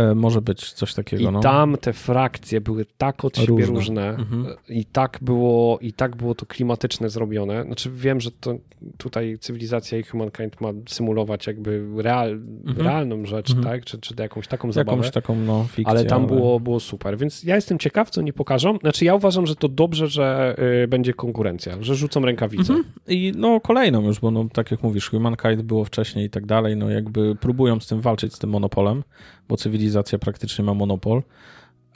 E, 0.00 0.14
może 0.14 0.42
być 0.42 0.72
coś 0.72 0.94
takiego. 0.94 1.22
I 1.22 1.32
no. 1.32 1.40
tam 1.40 1.76
te 1.80 1.92
frakcje 1.92 2.60
były 2.60 2.86
tak 2.98 3.24
od 3.24 3.36
siebie 3.36 3.66
różne, 3.66 3.74
różne 3.74 4.08
mhm. 4.08 4.46
i, 4.68 4.84
tak 4.84 5.18
było, 5.22 5.78
i 5.78 5.92
tak 5.92 6.16
było 6.16 6.34
to 6.34 6.46
klimatyczne 6.46 7.10
zrobione. 7.10 7.64
Znaczy 7.64 7.90
wiem, 7.94 8.20
że 8.20 8.30
to 8.30 8.54
tutaj 8.98 9.38
cywilizacja 9.40 9.98
i 9.98 10.02
Humankind 10.02 10.60
ma 10.60 10.68
symulować 10.88 11.46
jakby 11.46 11.86
real, 11.96 12.32
mhm. 12.32 12.86
realną 12.86 13.26
rzecz, 13.26 13.50
mhm. 13.50 13.68
tak? 13.68 13.84
Czy, 13.84 13.98
czy 13.98 14.14
jakąś 14.18 14.48
taką 14.48 14.72
zabawę. 14.72 14.96
Jakąś 14.96 15.12
taką 15.12 15.36
no, 15.36 15.64
fikcję, 15.64 15.86
ale 15.86 16.04
tam 16.04 16.24
ale... 16.24 16.28
Było, 16.28 16.60
było 16.60 16.80
super. 16.80 17.18
Więc 17.18 17.44
ja 17.44 17.54
jestem 17.54 17.78
ciekaw, 17.78 18.10
co 18.10 18.22
nie 18.22 18.32
pokażą. 18.32 18.78
Znaczy 18.78 19.04
ja 19.04 19.14
uważam, 19.14 19.46
że 19.46 19.56
to 19.56 19.68
dobrze, 19.68 20.08
że 20.08 20.56
y, 20.84 20.88
będzie 20.88 21.14
konkurencja, 21.14 21.76
że 21.80 21.94
rzucą 21.94 22.20
rękawicę. 22.20 22.72
Mhm. 22.72 22.84
I 23.08 23.32
no 23.36 23.60
kolejną 23.60 24.02
już, 24.02 24.20
bo 24.20 24.30
no, 24.30 24.46
tak 24.52 24.70
jak 24.70 24.82
mówisz, 24.82 25.10
Humankind 25.10 25.62
było 25.62 25.84
wcześniej 25.84 26.26
i 26.26 26.30
tak 26.30 26.46
dalej, 26.46 26.76
no 26.76 26.90
jakby 26.90 27.36
próbują 27.36 27.80
z 27.80 27.86
tym 27.86 28.00
walczyć, 28.00 28.34
z 28.34 28.38
tym 28.38 28.50
monopolem 28.50 29.02
bo 29.50 29.56
cywilizacja 29.56 29.89
praktycznie 30.20 30.64
ma 30.64 30.74
monopol. 30.74 31.22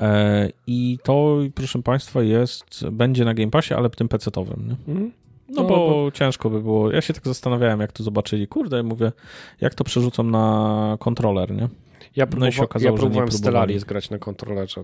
E, 0.01 0.49
I 0.67 0.99
to, 1.03 1.39
proszę 1.55 1.83
Państwa, 1.83 2.23
jest, 2.23 2.89
będzie 2.91 3.25
na 3.25 3.35
Game 3.35 3.51
Passie, 3.51 3.75
ale 3.75 3.91
tym 3.91 4.09
PC-owym. 4.09 4.77
Mhm. 4.89 5.13
No, 5.49 5.63
no, 5.63 5.69
bo, 5.69 5.77
bo, 5.77 6.11
ciężko 6.11 6.51
by 6.51 6.63
było. 6.63 6.93
Ja 6.93 7.01
się 7.01 7.15
tak 7.15 7.25
zastanawiałem, 7.25 7.81
jak 7.81 7.93
to 7.93 8.03
zobaczyli. 8.03 8.47
Kurde, 8.47 8.83
mówię, 8.83 9.13
jak 9.61 9.75
to 9.75 9.85
przerzucą 9.85 10.23
na 10.23 10.97
kontroler, 11.01 11.55
nie? 11.55 11.69
Ja, 12.17 12.27
no 12.39 12.49
i 12.49 12.53
się 12.53 12.63
okazało, 12.63 12.93
ja 12.93 12.99
próbowałem 12.99 13.29
że 13.29 13.33
nie 13.33 13.39
Stellaris 13.39 13.85
grać 13.85 14.11
na 14.11 14.19
kontrolerze. 14.19 14.83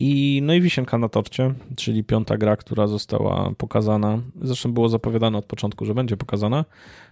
I, 0.00 0.40
no 0.42 0.54
i 0.54 0.60
wisienka 0.60 0.98
na 0.98 1.08
torcie, 1.08 1.54
czyli 1.76 2.04
piąta 2.04 2.36
gra, 2.36 2.56
która 2.56 2.86
została 2.86 3.50
pokazana. 3.58 4.18
Zresztą 4.42 4.72
było 4.72 4.88
zapowiadane 4.88 5.38
od 5.38 5.44
początku, 5.44 5.84
że 5.84 5.94
będzie 5.94 6.16
pokazana, 6.16 6.64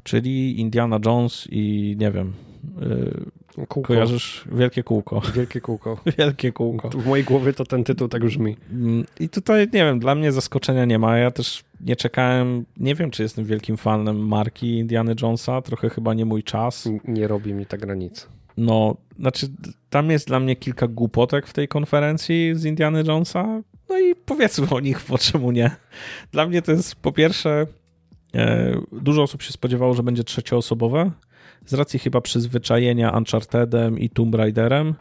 czyli 0.03 0.61
Indiana 0.61 0.99
Jones 1.05 1.49
i 1.51 1.97
nie 1.99 2.11
wiem, 2.11 2.33
Yy, 2.81 3.31
kółko. 3.55 3.83
Kojarzysz 3.83 4.45
Wielkie 4.53 4.83
Kółko. 4.83 5.23
Wielkie 5.35 5.61
Kółko. 5.61 6.01
Wielkie 6.19 6.53
Kółko. 6.53 6.89
W 6.89 7.07
mojej 7.07 7.25
głowie 7.25 7.53
to 7.53 7.65
ten 7.65 7.85
tytuł 7.85 8.09
tak 8.09 8.25
brzmi. 8.25 8.57
Mm, 8.73 9.05
I 9.21 9.29
tutaj, 9.29 9.61
nie 9.61 9.85
wiem, 9.85 9.99
dla 9.99 10.15
mnie 10.15 10.33
zaskoczenia 10.33 10.85
nie 10.85 10.99
ma. 10.99 11.19
Ja 11.19 11.31
też 11.31 11.65
nie 11.81 11.97
czekałem, 11.97 12.65
nie 12.77 12.95
wiem, 12.95 13.11
czy 13.11 13.23
jestem 13.23 13.45
wielkim 13.45 13.77
fanem 13.77 14.29
marki 14.29 14.79
Indiana 14.79 15.13
Jonesa, 15.23 15.63
trochę 15.63 15.91
chyba 15.91 16.15
nie 16.15 16.25
mój 16.25 16.43
czas. 16.43 16.89
Nie 17.05 17.29
robi 17.29 17.55
mi 17.55 17.67
ta 17.67 17.77
granica. 17.77 18.27
No, 18.57 18.97
znaczy 19.19 19.47
tam 19.91 20.11
jest 20.11 20.27
dla 20.27 20.41
mnie 20.41 20.57
kilka 20.57 20.89
głupotek 20.89 21.47
w 21.47 21.53
tej 21.53 21.69
konferencji 21.69 22.53
z 22.55 22.65
Indiana 22.65 23.01
Jonesa, 23.01 23.63
no 23.89 23.99
i 23.99 24.15
powiedzmy 24.15 24.67
o 24.71 24.81
nich, 24.81 25.01
po 25.11 25.19
czemu 25.19 25.53
nie. 25.53 25.71
Dla 26.33 26.47
mnie 26.47 26.63
to 26.63 26.73
jest 26.73 26.95
po 26.95 27.13
pierwsze, 27.13 27.67
e, 28.35 28.81
dużo 28.93 29.23
osób 29.23 29.43
się 29.43 29.53
spodziewało, 29.53 29.95
że 29.95 30.03
będzie 30.03 30.25
trzecioosobowe, 30.25 31.11
z 31.67 31.75
racji 31.75 31.99
chyba 31.99 32.21
przyzwyczajenia 32.21 33.17
Unchartedem 33.17 33.99
i 33.99 34.11
Tomb 34.11 34.35
Raiderem, 34.35 34.95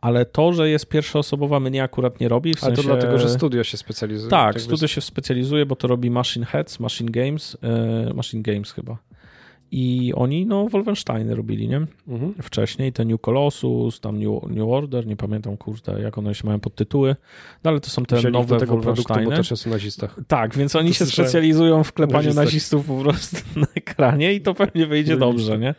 ale 0.00 0.26
to, 0.26 0.52
że 0.52 0.70
jest 0.70 0.86
pierwszoosobowa 0.86 1.60
mnie 1.60 1.82
akurat 1.82 2.20
nie 2.20 2.28
robi. 2.28 2.54
W 2.54 2.64
ale 2.64 2.76
to 2.76 2.82
dlatego, 2.82 3.18
że 3.18 3.28
studio 3.28 3.64
się 3.64 3.76
specjalizuje. 3.76 4.30
Tak, 4.30 4.60
studio 4.60 4.88
się 4.88 5.00
specjalizuje, 5.00 5.66
bo 5.66 5.76
to 5.76 5.88
robi 5.88 6.10
Machine 6.10 6.46
Heads, 6.46 6.80
Machine 6.80 7.10
Games, 7.10 7.56
e, 7.62 8.14
Machine 8.14 8.42
Games 8.42 8.72
chyba. 8.72 8.96
I 9.74 10.12
oni, 10.16 10.46
no, 10.46 10.68
Wolfensteiny 10.68 11.34
robili, 11.34 11.68
nie? 11.68 11.86
Mhm. 12.08 12.34
Wcześniej, 12.42 12.92
te 12.92 13.04
New 13.04 13.20
Colossus, 13.20 14.00
tam 14.00 14.18
New, 14.18 14.42
New 14.42 14.68
Order, 14.68 15.06
nie 15.06 15.16
pamiętam, 15.16 15.56
kurde, 15.56 16.00
jak 16.00 16.18
one 16.18 16.34
się 16.34 16.46
mają 16.46 16.60
podtytuły, 16.60 17.16
no 17.64 17.70
ale 17.70 17.80
to 17.80 17.90
są 17.90 18.04
te 18.04 18.16
Wzięli 18.16 18.32
nowe 18.32 18.58
tego 18.58 18.76
Wolfensteiny. 18.76 19.30
bo 19.30 19.36
też 19.36 19.50
jest 19.50 19.66
nazistach. 19.66 20.16
Tak, 20.28 20.56
więc 20.56 20.76
oni 20.76 20.88
to 20.88 20.94
się 20.94 21.06
specjalizują 21.06 21.84
w 21.84 21.92
klepaniu 21.92 22.34
nazistów 22.34 22.86
po 22.86 22.96
prostu 22.96 23.36
na 23.60 23.66
ekranie 23.74 24.34
i 24.34 24.40
to 24.40 24.54
pewnie 24.54 24.86
wyjdzie 24.86 25.16
dobrze, 25.16 25.58
nie? 25.58 25.74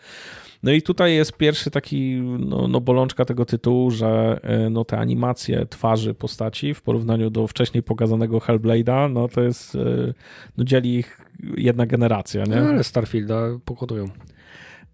No 0.63 0.71
i 0.71 0.81
tutaj 0.81 1.15
jest 1.15 1.37
pierwszy 1.37 1.71
taki, 1.71 2.21
no, 2.39 2.67
no 2.67 2.81
bolączka 2.81 3.25
tego 3.25 3.45
tytułu, 3.45 3.91
że 3.91 4.39
e, 4.43 4.69
no, 4.69 4.85
te 4.85 4.97
animacje 4.97 5.65
twarzy 5.65 6.13
postaci 6.13 6.73
w 6.73 6.81
porównaniu 6.81 7.29
do 7.29 7.47
wcześniej 7.47 7.83
pokazanego 7.83 8.39
Hellblade'a, 8.39 9.11
no 9.11 9.27
to 9.27 9.41
jest, 9.41 9.75
e, 9.75 10.13
no 10.57 10.63
dzieli 10.63 10.95
ich 10.95 11.21
jedna 11.57 11.85
generacja, 11.85 12.43
nie? 12.43 12.55
No, 12.55 12.69
ale 12.69 12.83
Starfielda 12.83 13.41
pokonują. 13.65 14.05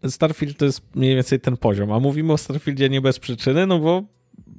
Starfield 0.08 0.58
to 0.58 0.66
jest 0.66 0.96
mniej 0.96 1.16
więcej 1.16 1.40
ten 1.40 1.58
poziom, 1.58 1.92
a 1.92 2.00
mówimy 2.00 2.34
o 2.34 2.38
Starfieldzie 2.38 2.90
nie 2.90 3.02
bez 3.02 3.20
przyczyny, 3.20 3.68
no 3.68 3.80
bo 3.80 4.04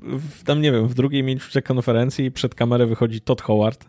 w, 0.02 0.45
tam 0.45 0.61
nie 0.61 0.73
wiem, 0.73 0.88
w 0.88 0.95
drugiej 0.95 1.23
minucie 1.23 1.62
konferencji 1.62 2.31
przed 2.31 2.55
kamerę 2.55 2.87
wychodzi 2.87 3.21
Todd 3.21 3.43
Howard 3.43 3.85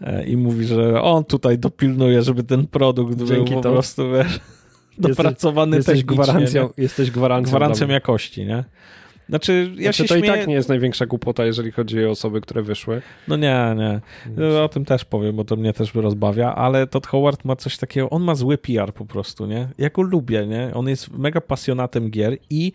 e, 0.00 0.26
i 0.26 0.36
mówi, 0.36 0.64
że 0.64 1.02
on 1.02 1.24
tutaj 1.24 1.58
dopilnuje, 1.58 2.22
żeby 2.22 2.44
ten 2.44 2.66
produkt 2.66 3.18
Dzięki 3.18 3.34
był 3.34 3.44
po 3.44 3.60
to. 3.60 3.72
prostu 3.72 4.12
wiesz, 4.12 4.40
dopracowany 4.98 5.76
jesteś, 5.76 5.96
jesteś 5.96 6.16
gwarancją, 6.16 6.70
Jesteś 6.76 7.10
gwarancją, 7.10 7.50
gwarancją 7.50 7.88
jakości, 7.88 8.46
nie? 8.46 8.64
Znaczy, 9.28 9.70
ja 9.74 9.82
znaczy, 9.82 9.96
się 9.96 10.04
to 10.04 10.18
śmieję... 10.18 10.34
i 10.34 10.36
tak 10.38 10.46
nie 10.46 10.54
jest 10.54 10.68
największa 10.68 11.06
głupota, 11.06 11.44
jeżeli 11.44 11.72
chodzi 11.72 12.04
o 12.04 12.10
osoby, 12.10 12.40
które 12.40 12.62
wyszły. 12.62 13.02
No 13.28 13.36
nie, 13.36 13.74
nie. 13.76 14.00
No, 14.36 14.64
o 14.64 14.68
tym 14.68 14.84
też 14.84 15.04
powiem, 15.04 15.36
bo 15.36 15.44
to 15.44 15.56
mnie 15.56 15.72
też 15.72 15.94
rozbawia, 15.94 16.54
ale 16.54 16.86
Todd 16.86 17.06
Howard 17.06 17.44
ma 17.44 17.56
coś 17.56 17.76
takiego, 17.78 18.10
on 18.10 18.22
ma 18.22 18.34
zły 18.34 18.58
PR 18.58 18.92
po 18.92 19.06
prostu, 19.06 19.46
nie? 19.46 19.68
Ja 19.78 19.90
go 19.90 20.02
lubię, 20.02 20.46
nie? 20.46 20.70
On 20.74 20.88
jest 20.88 21.10
mega 21.10 21.40
pasjonatem 21.40 22.10
gier 22.10 22.36
i 22.50 22.72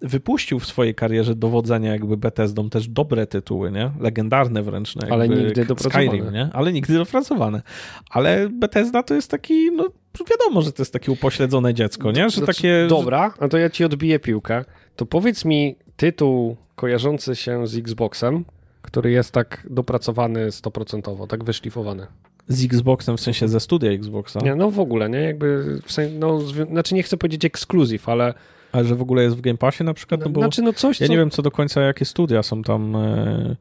wypuścił 0.00 0.58
w 0.58 0.66
swojej 0.66 0.94
karierze 0.94 1.34
dowodzenia 1.34 1.92
jakby 1.92 2.16
Bethesdą 2.16 2.70
też 2.70 2.88
dobre 2.88 3.26
tytuły, 3.26 3.70
nie? 3.72 3.90
Legendarne 4.00 4.62
wręcz. 4.62 4.96
No, 4.96 5.06
Ale 5.10 5.28
nigdy 5.28 5.64
dopracowane. 5.64 6.06
Skyrim, 6.06 6.32
nie? 6.32 6.50
Ale 6.52 6.72
nigdy 6.72 6.94
dopracowane. 6.94 7.62
Ale 8.10 8.48
Bethesda 8.48 9.02
to 9.02 9.14
jest 9.14 9.30
taki, 9.30 9.72
no 9.72 9.88
wiadomo, 10.30 10.62
że 10.62 10.72
to 10.72 10.82
jest 10.82 10.92
takie 10.92 11.12
upośledzone 11.12 11.74
dziecko, 11.74 12.12
nie? 12.12 12.30
Że 12.30 12.36
znaczy, 12.36 12.46
takie... 12.46 12.86
Dobra, 12.88 13.34
a 13.38 13.48
to 13.48 13.58
ja 13.58 13.70
ci 13.70 13.84
odbiję 13.84 14.18
piłkę. 14.18 14.64
To 14.96 15.06
powiedz 15.06 15.44
mi 15.44 15.76
tytuł 15.96 16.56
kojarzący 16.74 17.36
się 17.36 17.66
z 17.66 17.76
Xboxem, 17.76 18.44
który 18.82 19.10
jest 19.10 19.32
tak 19.32 19.66
dopracowany 19.70 20.52
stoprocentowo, 20.52 21.26
tak 21.26 21.44
wyszlifowany. 21.44 22.06
Z 22.48 22.64
Xboxem, 22.64 23.16
w 23.16 23.20
sensie 23.20 23.48
ze 23.48 23.60
studia 23.60 23.90
Xboxa? 23.90 24.40
Nie, 24.44 24.54
no 24.54 24.70
w 24.70 24.80
ogóle, 24.80 25.08
nie? 25.08 25.20
Jakby, 25.20 25.80
w 25.84 25.92
sensie, 25.92 26.18
no, 26.18 26.40
znaczy 26.70 26.94
nie 26.94 27.02
chcę 27.02 27.16
powiedzieć 27.16 27.44
ekskluzyw, 27.44 28.08
ale... 28.08 28.34
Ale 28.72 28.84
że 28.84 28.94
w 28.94 29.02
ogóle 29.02 29.22
jest 29.22 29.36
w 29.36 29.40
Game 29.40 29.58
Passie 29.58 29.84
na 29.84 29.94
przykład? 29.94 30.20
No, 30.20 30.30
bo 30.30 30.40
znaczy, 30.40 30.62
no 30.62 30.72
coś, 30.72 31.00
Ja 31.00 31.06
co... 31.06 31.12
nie 31.12 31.18
wiem 31.18 31.30
co 31.30 31.42
do 31.42 31.50
końca, 31.50 31.80
jakie 31.80 32.04
studia 32.04 32.42
są 32.42 32.62
tam... 32.62 32.96
E... 32.96 33.56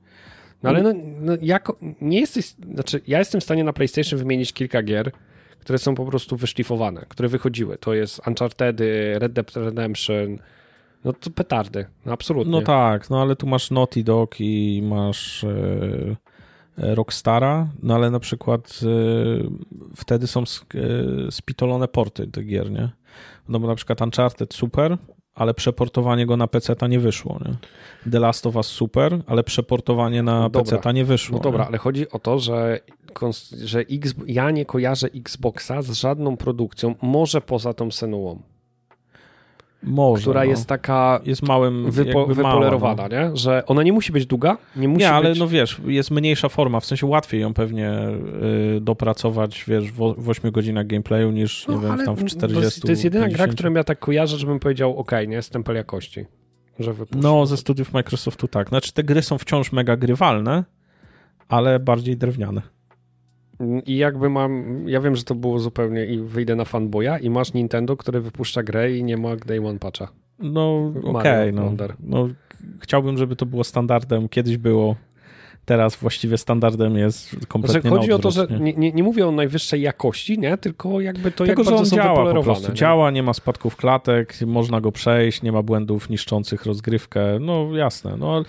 No 0.64 0.70
ale 0.70 0.82
no, 0.84 0.94
no 1.20 1.34
jako, 1.42 1.78
nie 2.02 2.20
jesteś, 2.20 2.56
znaczy 2.74 3.02
ja 3.08 3.20
jestem 3.20 3.42
w 3.42 3.44
stanie 3.44 3.64
na 3.64 3.74
PlayStation 3.74 4.20
wymienić 4.20 4.54
kilka 4.54 4.84
gier, 4.84 5.12
które 5.60 5.80
są 5.80 5.96
po 5.96 6.06
prostu 6.06 6.38
wyszlifowane, 6.38 7.06
które 7.10 7.30
wychodziły. 7.30 7.78
To 7.78 7.94
jest 7.94 8.28
Uncharted, 8.28 8.82
Red 9.18 9.34
Dead 9.34 9.56
Redemption, 9.56 10.38
no 11.06 11.14
to 11.14 11.30
petardy, 11.30 11.86
no 12.06 12.14
absolutnie. 12.14 12.52
No 12.52 12.62
tak, 12.62 13.10
no 13.10 13.22
ale 13.22 13.36
tu 13.36 13.48
masz 13.48 13.72
Naughty 13.72 14.04
Dog 14.04 14.36
i 14.40 14.82
masz 14.84 15.44
e, 15.44 15.48
e 16.78 16.96
Rockstara, 16.96 17.68
no 17.84 17.96
ale 17.96 18.12
na 18.12 18.20
przykład 18.20 18.80
e, 18.84 18.88
wtedy 19.96 20.28
są 20.28 20.42
e, 20.42 20.46
spitolone 21.32 21.88
porty 21.88 22.28
tych 22.28 22.48
gier, 22.48 22.72
nie? 22.72 22.90
No 23.50 23.60
bo 23.60 23.68
na 23.68 23.76
przykład 23.76 24.02
Uncharted 24.02 24.54
super, 24.54 24.98
ale 25.34 25.54
przeportowanie 25.54 26.26
go 26.26 26.38
na 26.38 26.48
PC 26.48 26.76
ta 26.76 26.88
nie 26.88 27.00
wyszło. 27.00 27.40
Nie? 27.46 27.54
The 28.12 28.20
Last 28.20 28.48
of 28.48 28.56
Us 28.56 28.68
super, 28.68 29.20
ale 29.28 29.44
przeportowanie 29.44 30.24
na 30.24 30.40
no 30.40 30.50
PC 30.50 30.78
ta 30.78 30.92
nie 30.92 31.06
wyszło. 31.06 31.38
No 31.38 31.44
dobra, 31.44 31.64
nie? 31.64 31.68
ale 31.68 31.78
chodzi 31.78 32.10
o 32.10 32.20
to, 32.20 32.40
że, 32.40 32.80
że 33.64 33.80
X, 33.80 34.14
ja 34.28 34.52
nie 34.52 34.66
kojarzę 34.66 35.08
Xboxa 35.16 35.82
z 35.82 35.92
żadną 35.92 36.38
produkcją, 36.38 36.96
może 37.02 37.42
poza 37.42 37.74
tą 37.74 37.92
Senuą. 37.92 38.42
Może, 39.84 40.22
która 40.22 40.40
no. 40.40 40.50
jest 40.50 40.66
taka 40.66 41.20
jest 41.26 41.44
małym, 41.44 41.92
wypo, 41.92 42.26
wypolerowana, 42.26 42.96
mała, 42.96 43.10
no. 43.10 43.30
nie? 43.30 43.36
że 43.36 43.64
ona 43.66 43.84
nie 43.84 43.94
musi 43.94 44.12
być 44.12 44.26
długa, 44.26 44.58
nie 44.76 44.88
musi 44.88 45.00
Nie, 45.00 45.12
ale 45.12 45.30
być... 45.30 45.40
no 45.40 45.48
wiesz, 45.48 45.82
jest 45.86 46.12
mniejsza 46.12 46.50
forma, 46.50 46.80
w 46.80 46.86
sensie 46.86 47.06
łatwiej 47.06 47.42
ją 47.42 47.54
pewnie 47.54 47.92
y, 48.78 48.82
dopracować, 48.82 49.64
wiesz, 49.68 49.92
w, 49.92 50.16
w 50.18 50.30
8 50.30 50.52
godzinach 50.52 50.88
gameplayu 50.88 51.32
niż, 51.32 51.68
no, 51.68 51.76
nie 51.76 51.88
wiem, 51.88 52.06
tam 52.06 52.16
w 52.16 52.26
40. 52.26 52.82
To 52.82 52.88
jest 52.88 53.04
jedyna 53.04 53.26
50. 53.26 53.48
gra, 53.48 53.54
którą 53.54 53.74
ja 53.74 53.84
tak 53.84 54.00
kojarzę, 54.00 54.38
żebym 54.38 54.60
powiedział, 54.60 54.98
ok, 54.98 55.12
nie, 55.28 55.42
stempel 55.42 55.76
jakości. 55.76 56.26
Że 56.80 56.94
no, 57.16 57.46
ze 57.46 57.58
studiów 57.58 57.94
Microsoftu 57.94 58.48
tak. 58.48 58.70
Znaczy 58.70 58.94
te 58.94 59.04
gry 59.04 59.22
są 59.22 59.38
wciąż 59.38 59.72
mega 59.72 59.98
grywalne, 59.98 60.64
ale 61.50 61.80
bardziej 61.80 62.18
drewniane. 62.18 62.62
I 63.86 63.98
jakby 63.98 64.30
mam, 64.30 64.84
ja 64.90 65.02
wiem, 65.02 65.16
że 65.16 65.24
to 65.24 65.36
było 65.36 65.60
zupełnie 65.60 66.06
i 66.06 66.20
wyjdę 66.20 66.56
na 66.56 66.66
fanboya 66.66 67.20
i 67.22 67.30
masz 67.30 67.54
Nintendo, 67.54 67.98
które 67.98 68.22
wypuszcza 68.22 68.64
grę 68.64 68.92
i 68.92 69.04
nie 69.04 69.18
ma 69.18 69.36
day 69.36 69.68
one 69.68 69.80
patcha. 69.80 70.08
No 70.40 70.94
okej, 71.04 71.50
okay, 71.50 71.52
no, 71.52 71.74
no 72.00 72.28
chciałbym, 72.80 73.18
żeby 73.18 73.36
to 73.36 73.46
było 73.46 73.64
standardem, 73.64 74.30
kiedyś 74.30 74.58
było, 74.58 74.96
teraz 75.66 75.96
właściwie 75.96 76.38
standardem 76.38 76.98
jest 76.98 77.48
kompletnie 77.48 77.82
znaczy, 77.82 77.96
Chodzi 77.96 78.14
o 78.14 78.20
to, 78.20 78.32
że 78.32 78.48
nie, 78.60 78.74
nie, 78.74 78.92
nie, 78.92 79.04
mówię 79.04 79.28
o 79.28 79.32
najwyższej 79.32 79.82
jakości, 79.82 80.40
nie, 80.40 80.58
tylko 80.58 81.02
jakby 81.02 81.32
to 81.32 81.46
Tego, 81.46 81.62
jak 81.62 81.70
że 81.70 81.76
on 81.76 81.86
działa 81.86 82.34
po 82.34 82.44
prostu, 82.44 82.70
nie? 82.70 82.76
działa, 82.76 83.12
nie 83.12 83.24
ma 83.24 83.34
spadków 83.34 83.76
klatek, 83.76 84.36
można 84.46 84.82
go 84.82 84.92
przejść, 84.92 85.42
nie 85.42 85.52
ma 85.52 85.62
błędów 85.62 86.10
niszczących 86.10 86.66
rozgrywkę, 86.66 87.40
no 87.40 87.76
jasne, 87.76 88.18
no 88.18 88.44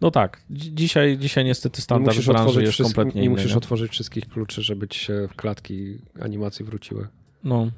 no 0.00 0.10
tak, 0.10 0.40
dzisiaj, 0.50 1.18
dzisiaj 1.18 1.44
niestety 1.44 1.82
standard 1.82 2.16
w 2.16 2.26
branży 2.26 2.62
jest 2.62 2.82
kompletnie 2.82 3.20
Nie 3.20 3.26
inny, 3.26 3.36
musisz 3.36 3.50
nie? 3.50 3.56
otworzyć 3.56 3.92
wszystkich 3.92 4.28
kluczy, 4.28 4.62
żeby 4.62 4.88
ci 4.88 5.00
się 5.00 5.28
klatki 5.36 5.98
animacji 6.20 6.64
wróciły. 6.64 7.08
No. 7.44 7.70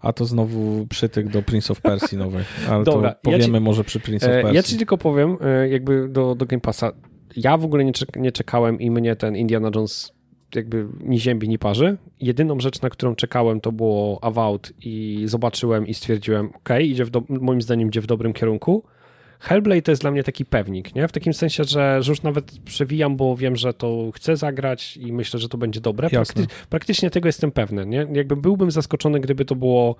A 0.00 0.12
to 0.12 0.24
znowu 0.24 0.86
przytyk 0.86 1.28
do 1.28 1.42
Prince 1.42 1.70
of 1.70 1.80
Persia 1.80 2.16
nowej. 2.16 2.44
Ale 2.68 2.84
Dobra, 2.84 3.14
to 3.14 3.20
powiemy 3.22 3.44
ja 3.44 3.58
ci, 3.58 3.60
może 3.60 3.84
przy 3.84 4.00
Prince 4.00 4.24
of 4.24 4.30
Persia. 4.30 4.52
Ja 4.52 4.62
ci 4.62 4.76
tylko 4.76 4.98
powiem, 4.98 5.36
e, 5.40 5.68
jakby 5.68 6.08
do, 6.08 6.34
do 6.34 6.46
Game 6.46 6.60
Passa. 6.60 6.92
Ja 7.36 7.56
w 7.56 7.64
ogóle 7.64 7.84
nie, 7.84 7.92
nie 8.16 8.32
czekałem 8.32 8.80
i 8.80 8.90
mnie 8.90 9.16
ten 9.16 9.36
Indiana 9.36 9.70
Jones 9.74 10.12
jakby 10.54 10.86
ni 11.00 11.20
ziębi, 11.20 11.48
ni 11.48 11.58
parzy. 11.58 11.96
Jedyną 12.20 12.60
rzecz, 12.60 12.82
na 12.82 12.90
którą 12.90 13.14
czekałem, 13.14 13.60
to 13.60 13.72
było 13.72 14.24
Avowed 14.24 14.72
i 14.80 15.22
zobaczyłem 15.26 15.86
i 15.86 15.94
stwierdziłem, 15.94 16.50
ok, 16.54 16.68
idzie 16.80 17.04
w 17.04 17.10
moim 17.28 17.62
zdaniem 17.62 17.88
idzie 17.88 18.00
w 18.00 18.06
dobrym 18.06 18.32
kierunku. 18.32 18.84
Hellblade 19.40 19.82
to 19.82 19.92
jest 19.92 20.02
dla 20.02 20.10
mnie 20.10 20.22
taki 20.22 20.44
pewnik, 20.44 20.94
nie? 20.94 21.08
W 21.08 21.12
takim 21.12 21.34
sensie, 21.34 21.64
że, 21.64 22.02
że 22.02 22.12
już 22.12 22.22
nawet 22.22 22.60
przewijam, 22.64 23.16
bo 23.16 23.36
wiem, 23.36 23.56
że 23.56 23.74
to 23.74 24.10
chcę 24.14 24.36
zagrać 24.36 24.96
i 24.96 25.12
myślę, 25.12 25.40
że 25.40 25.48
to 25.48 25.58
będzie 25.58 25.80
dobre. 25.80 26.10
Prakty 26.10 26.46
praktycznie 26.68 27.10
tego 27.10 27.28
jestem 27.28 27.52
pewny, 27.52 27.86
nie? 27.86 28.06
Jakby 28.12 28.36
byłbym 28.36 28.70
zaskoczony, 28.70 29.20
gdyby 29.20 29.44
to 29.44 29.54
było 29.54 29.96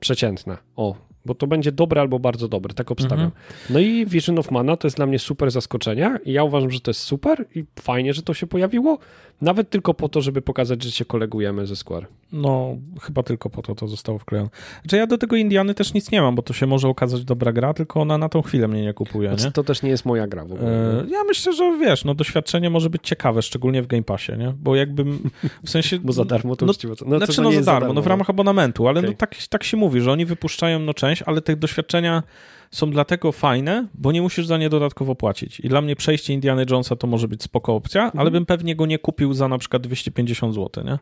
przeciętne. 0.00 0.58
O, 0.76 0.94
bo 1.24 1.34
to 1.34 1.46
będzie 1.46 1.72
dobre 1.72 2.00
albo 2.00 2.18
bardzo 2.18 2.48
dobre, 2.48 2.74
tak 2.74 2.90
obstawiam. 2.90 3.24
Mhm. 3.24 3.42
No 3.70 3.78
i 3.78 4.06
Vision 4.06 4.38
of 4.38 4.50
Mana 4.50 4.76
to 4.76 4.86
jest 4.86 4.96
dla 4.96 5.06
mnie 5.06 5.18
super 5.18 5.50
zaskoczenie 5.50 6.18
i 6.24 6.32
ja 6.32 6.44
uważam, 6.44 6.70
że 6.70 6.80
to 6.80 6.90
jest 6.90 7.00
super 7.00 7.44
i 7.54 7.64
fajnie, 7.80 8.14
że 8.14 8.22
to 8.22 8.34
się 8.34 8.46
pojawiło, 8.46 8.98
nawet 9.40 9.70
tylko 9.70 9.94
po 9.94 10.08
to, 10.08 10.20
żeby 10.20 10.42
pokazać, 10.42 10.82
że 10.82 10.90
się 10.90 11.04
kolegujemy 11.04 11.66
ze 11.66 11.76
Square. 11.76 12.06
No, 12.32 12.76
chyba 13.00 13.22
tylko 13.22 13.50
po 13.50 13.62
to 13.62 13.74
to 13.74 13.88
zostało 13.88 14.18
wklejone. 14.18 14.50
Znaczy 14.82 14.96
ja 14.96 15.06
do 15.06 15.18
tego 15.18 15.36
Indiany 15.36 15.74
też 15.74 15.94
nic 15.94 16.10
nie 16.10 16.22
mam, 16.22 16.34
bo 16.34 16.42
to 16.42 16.52
się 16.52 16.66
może 16.66 16.88
okazać 16.88 17.24
dobra 17.24 17.52
gra, 17.52 17.74
tylko 17.74 18.00
ona 18.00 18.18
na 18.18 18.28
tą 18.28 18.42
chwilę 18.42 18.68
mnie 18.68 18.82
nie 18.82 18.94
kupuje, 18.94 19.28
znaczy, 19.28 19.44
nie? 19.44 19.52
To 19.52 19.64
też 19.64 19.82
nie 19.82 19.90
jest 19.90 20.04
moja 20.04 20.26
gra 20.26 20.44
w 20.44 20.52
ogóle. 20.52 21.00
E, 21.02 21.06
ja 21.10 21.24
myślę, 21.24 21.52
że 21.52 21.78
wiesz, 21.78 22.04
no 22.04 22.14
doświadczenie 22.14 22.70
może 22.70 22.90
być 22.90 23.02
ciekawe, 23.02 23.42
szczególnie 23.42 23.82
w 23.82 23.86
Game 23.86 24.02
Passie, 24.02 24.32
nie? 24.38 24.54
Bo 24.62 24.76
jakbym, 24.76 25.30
w 25.64 25.70
sensie... 25.70 25.98
bo 26.04 26.12
za 26.12 26.24
darmo 26.24 26.56
to 26.56 26.66
no, 26.66 26.72
uczciwe. 26.72 26.94
No, 27.06 27.18
znaczy, 27.18 27.42
no 27.42 27.52
za 27.52 27.60
darmo, 27.60 27.80
darmo, 27.80 27.94
no 27.94 28.02
w 28.02 28.06
ramach 28.06 28.30
abonamentu, 28.30 28.88
ale 28.88 29.00
okay. 29.00 29.10
no 29.10 29.16
tak, 29.16 29.36
tak 29.48 29.64
się 29.64 29.76
mówi, 29.76 30.00
że 30.00 30.12
oni 30.12 30.26
wypuszczają 30.26 30.80
no 30.80 30.94
część, 30.94 31.13
ale 31.22 31.40
te 31.40 31.56
doświadczenia 31.56 32.22
są 32.70 32.90
dlatego 32.90 33.32
fajne, 33.32 33.86
bo 33.94 34.12
nie 34.12 34.22
musisz 34.22 34.46
za 34.46 34.58
nie 34.58 34.68
dodatkowo 34.68 35.14
płacić. 35.14 35.60
I 35.60 35.68
dla 35.68 35.80
mnie 35.80 35.96
przejście 35.96 36.32
Indiana 36.34 36.62
Jonesa 36.70 36.96
to 36.96 37.06
może 37.06 37.28
być 37.28 37.42
spoko 37.42 37.74
opcja, 37.74 38.04
mhm. 38.04 38.20
ale 38.20 38.30
bym 38.30 38.46
pewnie 38.46 38.76
go 38.76 38.86
nie 38.86 38.98
kupił 38.98 39.34
za 39.34 39.48
na 39.48 39.58
przykład 39.58 39.82
250 39.82 40.54
zł, 40.54 40.84
nie? 40.84 40.98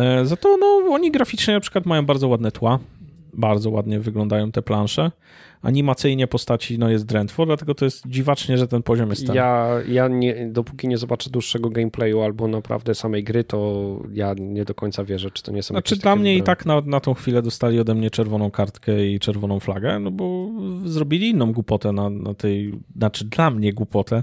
E, 0.00 0.26
za 0.26 0.36
to 0.36 0.56
no, 0.56 0.66
oni 0.94 1.10
graficznie 1.10 1.54
na 1.54 1.60
przykład 1.60 1.86
mają 1.86 2.06
bardzo 2.06 2.28
ładne 2.28 2.52
tła, 2.52 2.78
bardzo 3.32 3.70
ładnie 3.70 4.00
wyglądają 4.00 4.52
te 4.52 4.62
plansze 4.62 5.10
animacyjnie 5.62 6.26
postaci 6.26 6.78
no, 6.78 6.90
jest 6.90 7.06
drętwo, 7.06 7.46
dlatego 7.46 7.74
to 7.74 7.84
jest 7.84 8.06
dziwacznie, 8.06 8.58
że 8.58 8.68
ten 8.68 8.82
poziom 8.82 9.10
jest 9.10 9.26
ten. 9.26 9.36
Ja, 9.36 9.68
ja 9.88 10.08
nie, 10.08 10.46
dopóki 10.46 10.88
nie 10.88 10.98
zobaczę 10.98 11.30
dłuższego 11.30 11.70
gameplayu 11.70 12.20
albo 12.20 12.48
naprawdę 12.48 12.94
samej 12.94 13.24
gry, 13.24 13.44
to 13.44 14.00
ja 14.12 14.34
nie 14.38 14.64
do 14.64 14.74
końca 14.74 15.04
wierzę, 15.04 15.30
czy 15.30 15.42
to 15.42 15.52
nie 15.52 15.62
są 15.62 15.74
Znaczy 15.74 15.96
dla 15.96 16.16
mnie 16.16 16.36
i 16.36 16.42
tak 16.42 16.66
na, 16.66 16.80
na 16.80 17.00
tą 17.00 17.14
chwilę 17.14 17.42
dostali 17.42 17.80
ode 17.80 17.94
mnie 17.94 18.10
czerwoną 18.10 18.50
kartkę 18.50 19.06
i 19.06 19.20
czerwoną 19.20 19.60
flagę, 19.60 19.98
no 19.98 20.10
bo 20.10 20.48
zrobili 20.84 21.30
inną 21.30 21.52
głupotę 21.52 21.92
na, 21.92 22.10
na 22.10 22.34
tej, 22.34 22.72
znaczy 22.96 23.24
dla 23.24 23.50
mnie 23.50 23.72
głupotę, 23.72 24.22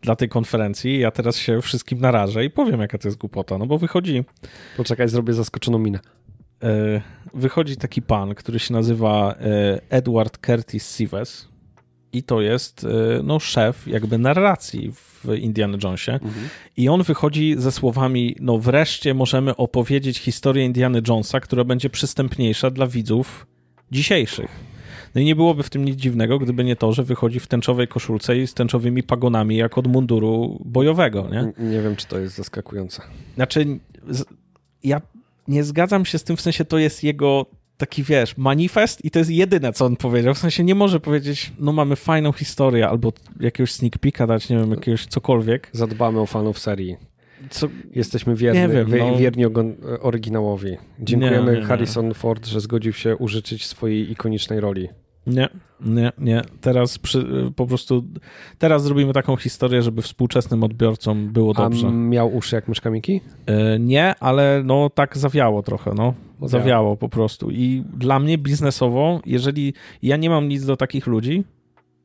dla 0.00 0.16
tej 0.16 0.28
konferencji. 0.28 0.98
Ja 0.98 1.10
teraz 1.10 1.36
się 1.36 1.62
wszystkim 1.62 2.00
narażę 2.00 2.44
i 2.44 2.50
powiem, 2.50 2.80
jaka 2.80 2.98
to 2.98 3.08
jest 3.08 3.18
głupota, 3.18 3.58
no 3.58 3.66
bo 3.66 3.78
wychodzi... 3.78 4.24
Poczekaj, 4.76 5.08
zrobię 5.08 5.32
zaskoczoną 5.32 5.78
minę. 5.78 5.98
E, 6.64 7.00
wychodzi 7.34 7.76
taki 7.76 8.02
pan, 8.02 8.34
który 8.34 8.58
się 8.58 8.72
nazywa 8.72 9.34
e, 9.34 9.80
Edward 9.90 10.46
Curtis 10.46 10.88
Sives 10.88 11.48
i 12.12 12.22
to 12.22 12.40
jest 12.40 12.84
e, 12.84 13.22
no, 13.22 13.40
szef 13.40 13.86
jakby 13.86 14.18
narracji 14.18 14.92
w 14.92 15.24
Indiana 15.38 15.78
Jonesie 15.82 16.12
mhm. 16.12 16.48
i 16.76 16.88
on 16.88 17.02
wychodzi 17.02 17.54
ze 17.58 17.72
słowami 17.72 18.36
no 18.40 18.58
wreszcie 18.58 19.14
możemy 19.14 19.56
opowiedzieć 19.56 20.18
historię 20.18 20.64
Indiana 20.64 20.98
Jonesa, 21.08 21.40
która 21.40 21.64
będzie 21.64 21.90
przystępniejsza 21.90 22.70
dla 22.70 22.86
widzów 22.86 23.46
dzisiejszych. 23.92 24.50
No 25.14 25.20
i 25.20 25.24
nie 25.24 25.36
byłoby 25.36 25.62
w 25.62 25.70
tym 25.70 25.84
nic 25.84 25.96
dziwnego, 25.96 26.38
gdyby 26.38 26.64
nie 26.64 26.76
to, 26.76 26.92
że 26.92 27.02
wychodzi 27.02 27.40
w 27.40 27.46
tęczowej 27.46 27.88
koszulce 27.88 28.38
i 28.38 28.46
z 28.46 28.54
tęczowymi 28.54 29.02
pagonami 29.02 29.56
jak 29.56 29.78
od 29.78 29.86
munduru 29.86 30.62
bojowego, 30.64 31.28
nie? 31.32 31.70
Nie 31.70 31.82
wiem, 31.82 31.96
czy 31.96 32.06
to 32.06 32.18
jest 32.18 32.34
zaskakujące. 32.34 33.02
Znaczy, 33.34 33.78
ja 34.84 35.00
nie 35.48 35.64
zgadzam 35.64 36.04
się 36.04 36.18
z 36.18 36.24
tym, 36.24 36.36
w 36.36 36.40
sensie 36.40 36.64
to 36.64 36.78
jest 36.78 37.04
jego 37.04 37.46
taki, 37.76 38.02
wiesz, 38.02 38.36
manifest 38.36 39.04
i 39.04 39.10
to 39.10 39.18
jest 39.18 39.30
jedyne, 39.30 39.72
co 39.72 39.84
on 39.84 39.96
powiedział. 39.96 40.34
W 40.34 40.38
sensie 40.38 40.64
nie 40.64 40.74
może 40.74 41.00
powiedzieć, 41.00 41.52
no 41.58 41.72
mamy 41.72 41.96
fajną 41.96 42.32
historię, 42.32 42.88
albo 42.88 43.12
jakiegoś 43.40 43.72
sneak 43.72 43.98
peeka 43.98 44.26
dać, 44.26 44.48
nie 44.48 44.56
wiem, 44.56 44.70
jakiegoś 44.70 45.06
cokolwiek. 45.06 45.68
Zadbamy 45.72 46.20
o 46.20 46.26
fanów 46.26 46.58
serii. 46.58 46.96
Co? 47.50 47.68
Jesteśmy 47.90 48.36
wierni, 48.36 48.74
wiem, 48.74 48.90
no. 48.90 49.16
wierni 49.16 49.44
oryginałowi. 50.00 50.76
Dziękujemy 51.00 51.46
nie, 51.46 51.52
nie, 51.52 51.58
nie. 51.58 51.66
Harrison 51.66 52.14
Ford, 52.14 52.46
że 52.46 52.60
zgodził 52.60 52.92
się 52.92 53.16
użyczyć 53.16 53.66
swojej 53.66 54.10
ikonicznej 54.10 54.60
roli. 54.60 54.88
Nie, 55.26 55.48
nie, 55.80 56.12
nie. 56.18 56.42
Teraz 56.60 56.98
przy, 56.98 57.26
po 57.56 57.66
prostu 57.66 58.04
teraz 58.58 58.82
zrobimy 58.82 59.12
taką 59.12 59.36
historię, 59.36 59.82
żeby 59.82 60.02
współczesnym 60.02 60.64
odbiorcom 60.64 61.28
było 61.28 61.54
dobrze. 61.54 61.88
A 61.88 61.90
miał 61.90 62.36
uszy 62.36 62.56
jak 62.56 62.68
myszka 62.68 62.90
Miki? 62.90 63.12
Yy, 63.12 63.54
nie, 63.80 64.14
ale 64.20 64.62
no 64.64 64.90
tak 64.90 65.18
zawiało 65.18 65.62
trochę, 65.62 65.94
no. 65.94 66.14
Zawiało 66.42 66.96
po 66.96 67.08
prostu. 67.08 67.50
I 67.50 67.84
dla 67.96 68.18
mnie 68.18 68.38
biznesowo, 68.38 69.20
jeżeli 69.26 69.74
ja 70.02 70.16
nie 70.16 70.30
mam 70.30 70.48
nic 70.48 70.66
do 70.66 70.76
takich 70.76 71.06
ludzi, 71.06 71.44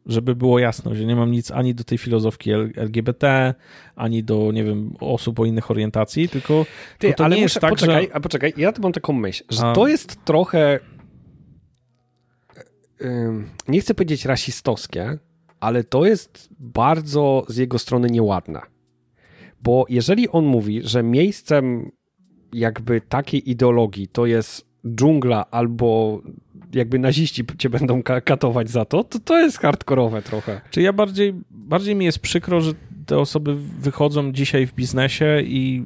żeby 0.05 0.35
było 0.35 0.59
jasno, 0.59 0.95
że 0.95 1.05
nie 1.05 1.15
mam 1.15 1.31
nic 1.31 1.51
ani 1.51 1.75
do 1.75 1.83
tej 1.83 1.97
filozofii 1.97 2.51
LGBT, 2.75 3.53
ani 3.95 4.23
do, 4.23 4.51
nie 4.51 4.63
wiem, 4.63 4.93
osób 4.99 5.39
o 5.39 5.45
innych 5.45 5.71
orientacji, 5.71 6.29
tylko 6.29 6.65
Ty, 6.97 7.13
to 7.13 7.25
ale 7.25 7.35
nie 7.35 7.41
muszę, 7.41 7.53
jest 7.53 7.61
tak, 7.61 7.69
poczekaj, 7.69 8.07
że... 8.07 8.15
A 8.15 8.19
poczekaj, 8.19 8.53
ja 8.57 8.71
tu 8.71 8.81
mam 8.81 8.91
taką 8.91 9.13
myśl, 9.13 9.43
że 9.49 9.65
a... 9.65 9.73
to 9.73 9.87
jest 9.87 10.25
trochę 10.25 10.79
nie 13.67 13.81
chcę 13.81 13.93
powiedzieć 13.93 14.25
rasistowskie, 14.25 15.17
ale 15.59 15.83
to 15.83 16.05
jest 16.05 16.49
bardzo 16.59 17.45
z 17.47 17.57
jego 17.57 17.79
strony 17.79 18.09
nieładne. 18.09 18.61
Bo 19.63 19.85
jeżeli 19.89 20.29
on 20.29 20.45
mówi, 20.45 20.81
że 20.83 21.03
miejscem 21.03 21.91
jakby 22.53 23.01
takiej 23.01 23.49
ideologii 23.49 24.07
to 24.07 24.25
jest 24.25 24.69
dżungla 24.95 25.45
albo 25.51 26.21
jakby 26.73 26.99
naziści 26.99 27.43
cię 27.57 27.69
będą 27.69 28.03
katować 28.03 28.69
za 28.69 28.85
to, 28.85 29.03
to 29.03 29.19
to 29.19 29.39
jest 29.39 29.59
hardkorowe 29.59 30.21
trochę. 30.21 30.61
Czy 30.69 30.81
ja 30.81 30.93
bardziej, 30.93 31.33
bardziej 31.51 31.95
mi 31.95 32.05
jest 32.05 32.19
przykro, 32.19 32.61
że 32.61 32.73
te 33.05 33.19
osoby 33.19 33.55
wychodzą 33.55 34.31
dzisiaj 34.31 34.67
w 34.67 34.73
biznesie 34.73 35.41
i 35.41 35.83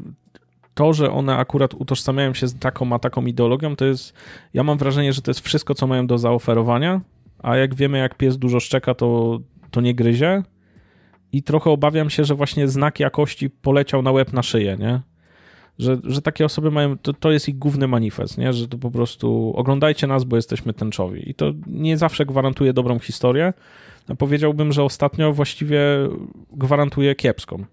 to, 0.73 0.93
że 0.93 1.11
one 1.11 1.37
akurat 1.37 1.73
utożsamiają 1.73 2.33
się 2.33 2.47
z 2.47 2.59
taką 2.59 2.93
a 2.93 2.99
taką 2.99 3.25
ideologią, 3.25 3.75
to 3.75 3.85
jest, 3.85 4.13
ja 4.53 4.63
mam 4.63 4.77
wrażenie, 4.77 5.13
że 5.13 5.21
to 5.21 5.31
jest 5.31 5.41
wszystko, 5.41 5.75
co 5.75 5.87
mają 5.87 6.07
do 6.07 6.17
zaoferowania, 6.17 7.01
a 7.39 7.57
jak 7.57 7.75
wiemy, 7.75 7.97
jak 7.97 8.17
pies 8.17 8.37
dużo 8.37 8.59
szczeka, 8.59 8.93
to, 8.93 9.39
to 9.71 9.81
nie 9.81 9.95
gryzie 9.95 10.43
i 11.31 11.43
trochę 11.43 11.69
obawiam 11.69 12.09
się, 12.09 12.25
że 12.25 12.35
właśnie 12.35 12.67
znak 12.67 12.99
jakości 12.99 13.49
poleciał 13.49 14.01
na 14.01 14.11
łeb 14.11 14.33
na 14.33 14.43
szyję, 14.43 14.77
nie? 14.79 15.01
Że, 15.79 15.97
że 16.03 16.21
takie 16.21 16.45
osoby 16.45 16.71
mają, 16.71 16.97
to, 16.97 17.13
to 17.13 17.31
jest 17.31 17.49
ich 17.49 17.57
główny 17.57 17.87
manifest, 17.87 18.37
nie? 18.37 18.53
Że 18.53 18.67
to 18.67 18.77
po 18.77 18.91
prostu 18.91 19.53
oglądajcie 19.55 20.07
nas, 20.07 20.23
bo 20.23 20.35
jesteśmy 20.35 20.73
tęczowi. 20.73 21.29
I 21.29 21.33
to 21.33 21.53
nie 21.67 21.97
zawsze 21.97 22.25
gwarantuje 22.25 22.73
dobrą 22.73 22.99
historię. 22.99 23.53
Powiedziałbym, 24.17 24.71
że 24.71 24.83
ostatnio 24.83 25.33
właściwie 25.33 25.79
gwarantuje 26.51 27.15
kiepską. 27.15 27.65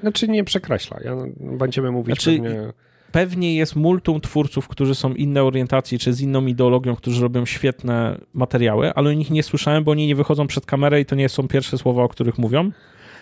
Znaczy 0.00 0.28
nie 0.28 0.44
przekreśla. 0.44 0.98
Ja, 1.04 1.16
będziemy 1.36 1.90
mówić 1.90 2.22
znaczy, 2.22 2.40
pewnie... 2.40 2.72
Pewnie 3.12 3.56
jest 3.56 3.76
multum 3.76 4.20
twórców, 4.20 4.68
którzy 4.68 4.94
są 4.94 5.14
inne 5.14 5.44
orientacji, 5.44 5.98
czy 5.98 6.12
z 6.12 6.20
inną 6.20 6.46
ideologią, 6.46 6.96
którzy 6.96 7.22
robią 7.22 7.46
świetne 7.46 8.20
materiały, 8.34 8.94
ale 8.94 9.10
o 9.10 9.12
nich 9.12 9.30
nie 9.30 9.42
słyszałem, 9.42 9.84
bo 9.84 9.90
oni 9.90 10.06
nie 10.06 10.14
wychodzą 10.14 10.46
przed 10.46 10.66
kamerę 10.66 11.00
i 11.00 11.04
to 11.04 11.14
nie 11.14 11.28
są 11.28 11.48
pierwsze 11.48 11.78
słowa, 11.78 12.02
o 12.02 12.08
których 12.08 12.38
mówią. 12.38 12.70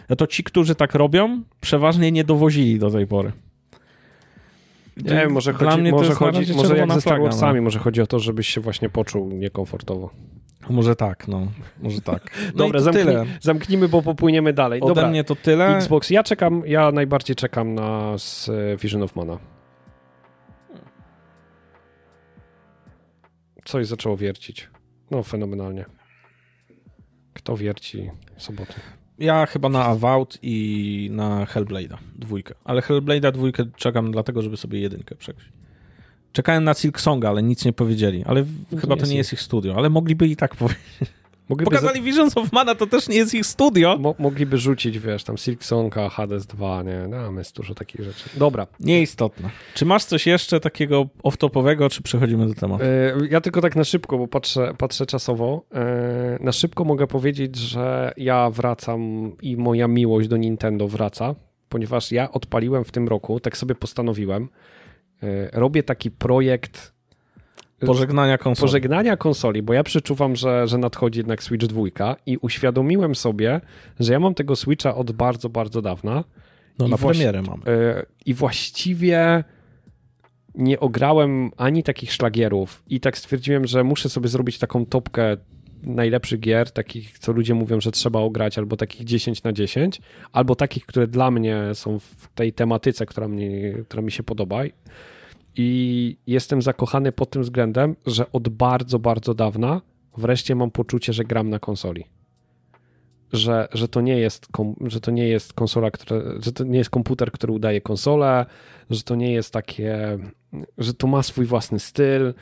No 0.08 0.16
to 0.16 0.26
ci, 0.26 0.44
którzy 0.44 0.74
tak 0.74 0.94
robią, 0.94 1.42
przeważnie 1.60 2.12
nie 2.12 2.24
dowozili 2.24 2.78
do 2.78 2.90
tej 2.90 3.06
pory. 3.06 3.32
Nie 4.96 5.28
może 5.28 5.52
chodzi, 5.52 5.82
może, 5.82 6.14
chodzi, 6.14 6.54
może 6.54 6.76
jak 6.76 6.92
ze 6.92 7.00
Star 7.00 7.20
Warsami, 7.20 7.56
no. 7.56 7.62
może 7.62 7.78
chodzi 7.78 8.00
o 8.00 8.06
to, 8.06 8.18
żebyś 8.18 8.48
się 8.48 8.60
właśnie 8.60 8.88
poczuł 8.88 9.28
niekomfortowo. 9.28 10.10
Może 10.70 10.96
tak, 10.96 11.28
no. 11.28 11.46
Może 11.82 12.00
tak. 12.00 12.22
No 12.46 12.58
Dobra, 12.58 12.80
zamknij, 12.80 13.04
tyle. 13.04 13.26
zamknijmy, 13.40 13.88
bo 13.88 14.02
popłyniemy 14.02 14.52
dalej. 14.52 14.80
Ode 14.80 14.94
Dobra, 14.94 15.08
mnie 15.10 15.24
to 15.24 15.36
tyle. 15.36 15.76
Xbox, 15.76 16.10
ja 16.10 16.22
czekam, 16.22 16.62
ja 16.66 16.92
najbardziej 16.92 17.36
czekam 17.36 17.74
na 17.74 18.16
Vision 18.82 19.02
of 19.02 19.16
Mana. 19.16 19.38
Coś 23.64 23.86
zaczęło 23.86 24.16
wiercić. 24.16 24.70
No, 25.10 25.22
fenomenalnie. 25.22 25.84
Kto 27.32 27.56
wierci 27.56 28.10
soboty? 28.36 28.72
Ja 29.18 29.46
chyba 29.46 29.68
na 29.68 29.84
Avowed 29.84 30.38
i 30.42 31.08
na 31.12 31.44
Hellblade'a 31.46 31.96
dwójkę. 32.16 32.54
Ale 32.64 32.80
Hellblade'a 32.80 33.32
dwójkę 33.32 33.64
czekam 33.76 34.12
dlatego, 34.12 34.42
żeby 34.42 34.56
sobie 34.56 34.80
jedynkę 34.80 35.14
przejść. 35.14 35.52
Czekałem 36.34 36.64
na 36.64 36.74
Silk 36.74 37.00
Songa, 37.00 37.28
ale 37.28 37.42
nic 37.42 37.64
nie 37.64 37.72
powiedzieli. 37.72 38.24
Ale 38.26 38.44
to 38.70 38.76
chyba 38.76 38.96
to 38.96 39.06
nie 39.06 39.16
jest 39.16 39.32
ich 39.32 39.40
studio, 39.40 39.74
ale 39.76 39.90
mogliby 39.90 40.28
i 40.28 40.36
tak 40.36 40.56
powiedzieć. 40.56 40.84
Mogliby 41.48 41.70
Pokazali 41.70 42.00
za... 42.00 42.04
Visions 42.04 42.36
of 42.36 42.52
Mana, 42.52 42.74
to 42.74 42.86
też 42.86 43.08
nie 43.08 43.16
jest 43.16 43.34
ich 43.34 43.46
studio. 43.46 43.96
Mo 43.98 44.14
mogliby 44.18 44.58
rzucić, 44.58 44.98
wiesz, 44.98 45.24
tam 45.24 45.36
Silk 45.36 45.64
Songa, 45.64 46.08
Hades 46.08 46.46
2, 46.46 46.82
nie? 46.82 47.08
No, 47.08 47.38
jest 47.38 47.56
dużo 47.56 47.74
takich 47.74 48.04
rzeczy. 48.04 48.28
Dobra. 48.36 48.66
Nieistotne. 48.80 49.50
Czy 49.74 49.84
masz 49.84 50.04
coś 50.04 50.26
jeszcze 50.26 50.60
takiego 50.60 51.06
off-topowego, 51.22 51.90
czy 51.90 52.02
przechodzimy 52.02 52.46
do 52.46 52.54
tematu? 52.54 52.84
Yy, 52.84 53.28
ja 53.30 53.40
tylko 53.40 53.60
tak 53.60 53.76
na 53.76 53.84
szybko, 53.84 54.18
bo 54.18 54.28
patrzę, 54.28 54.74
patrzę 54.78 55.06
czasowo. 55.06 55.64
Yy, 55.72 55.80
na 56.40 56.52
szybko 56.52 56.84
mogę 56.84 57.06
powiedzieć, 57.06 57.56
że 57.56 58.12
ja 58.16 58.50
wracam 58.50 59.32
i 59.42 59.56
moja 59.56 59.88
miłość 59.88 60.28
do 60.28 60.36
Nintendo 60.36 60.88
wraca, 60.88 61.34
ponieważ 61.68 62.12
ja 62.12 62.32
odpaliłem 62.32 62.84
w 62.84 62.90
tym 62.90 63.08
roku, 63.08 63.40
tak 63.40 63.56
sobie 63.56 63.74
postanowiłem, 63.74 64.48
robię 65.52 65.82
taki 65.82 66.10
projekt 66.10 66.94
Pożegnania 67.86 68.38
konsoli. 68.38 68.68
Pożegnania 68.68 69.16
konsoli, 69.16 69.62
bo 69.62 69.72
ja 69.72 69.82
przeczuwam, 69.82 70.36
że, 70.36 70.66
że 70.68 70.78
nadchodzi 70.78 71.18
jednak 71.18 71.42
Switch 71.42 71.66
2 71.66 71.82
i 72.26 72.36
uświadomiłem 72.36 73.14
sobie, 73.14 73.60
że 74.00 74.12
ja 74.12 74.20
mam 74.20 74.34
tego 74.34 74.56
Switcha 74.56 74.94
od 74.94 75.12
bardzo, 75.12 75.48
bardzo 75.48 75.82
dawna. 75.82 76.24
No 76.78 76.88
na 76.88 76.98
premierę 76.98 77.42
mam. 77.42 77.62
E, 77.66 78.06
I 78.26 78.34
właściwie 78.34 79.44
nie 80.54 80.80
ograłem 80.80 81.50
ani 81.56 81.82
takich 81.82 82.12
szlagierów 82.12 82.82
i 82.86 83.00
tak 83.00 83.18
stwierdziłem, 83.18 83.66
że 83.66 83.84
muszę 83.84 84.08
sobie 84.08 84.28
zrobić 84.28 84.58
taką 84.58 84.86
topkę 84.86 85.36
najlepszych 85.82 86.40
gier, 86.40 86.70
takich, 86.70 87.18
co 87.18 87.32
ludzie 87.32 87.54
mówią, 87.54 87.80
że 87.80 87.90
trzeba 87.90 88.20
ograć, 88.20 88.58
albo 88.58 88.76
takich 88.76 89.04
10 89.04 89.42
na 89.42 89.52
10, 89.52 90.00
albo 90.32 90.54
takich, 90.56 90.86
które 90.86 91.06
dla 91.06 91.30
mnie 91.30 91.62
są 91.72 91.98
w 91.98 92.28
tej 92.34 92.52
tematyce, 92.52 93.06
która, 93.06 93.28
mnie, 93.28 93.72
która 93.88 94.02
mi 94.02 94.12
się 94.12 94.22
podoba. 94.22 94.62
I 95.56 96.16
jestem 96.26 96.62
zakochany 96.62 97.12
pod 97.12 97.30
tym 97.30 97.42
względem, 97.42 97.96
że 98.06 98.32
od 98.32 98.48
bardzo, 98.48 98.98
bardzo 98.98 99.34
dawna 99.34 99.80
wreszcie 100.16 100.54
mam 100.54 100.70
poczucie, 100.70 101.12
że 101.12 101.24
gram 101.24 101.50
na 101.50 101.58
konsoli. 101.58 102.04
Że, 103.32 103.68
że, 103.72 103.88
to 103.88 104.00
nie 104.00 104.18
jest, 104.18 104.48
że 104.86 105.00
to 105.00 105.10
nie 105.10 105.28
jest 105.28 105.52
konsola, 105.52 105.90
która, 105.90 106.20
że 106.40 106.52
to 106.52 106.64
nie 106.64 106.78
jest 106.78 106.90
komputer, 106.90 107.32
który 107.32 107.52
udaje 107.52 107.80
konsolę, 107.80 108.46
że 108.90 109.02
to 109.02 109.14
nie 109.14 109.32
jest 109.32 109.52
takie, 109.52 110.18
że 110.78 110.94
to 110.94 111.06
ma 111.06 111.22
swój 111.22 111.46
własny 111.46 111.78
styl, 111.78 112.34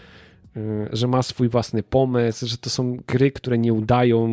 y, 0.56 0.88
że 0.92 1.06
ma 1.06 1.22
swój 1.22 1.48
własny 1.48 1.82
pomysł, 1.82 2.46
że 2.46 2.58
to 2.58 2.70
są 2.70 2.96
gry, 3.06 3.30
które 3.30 3.58
nie 3.58 3.72
udają 3.72 4.28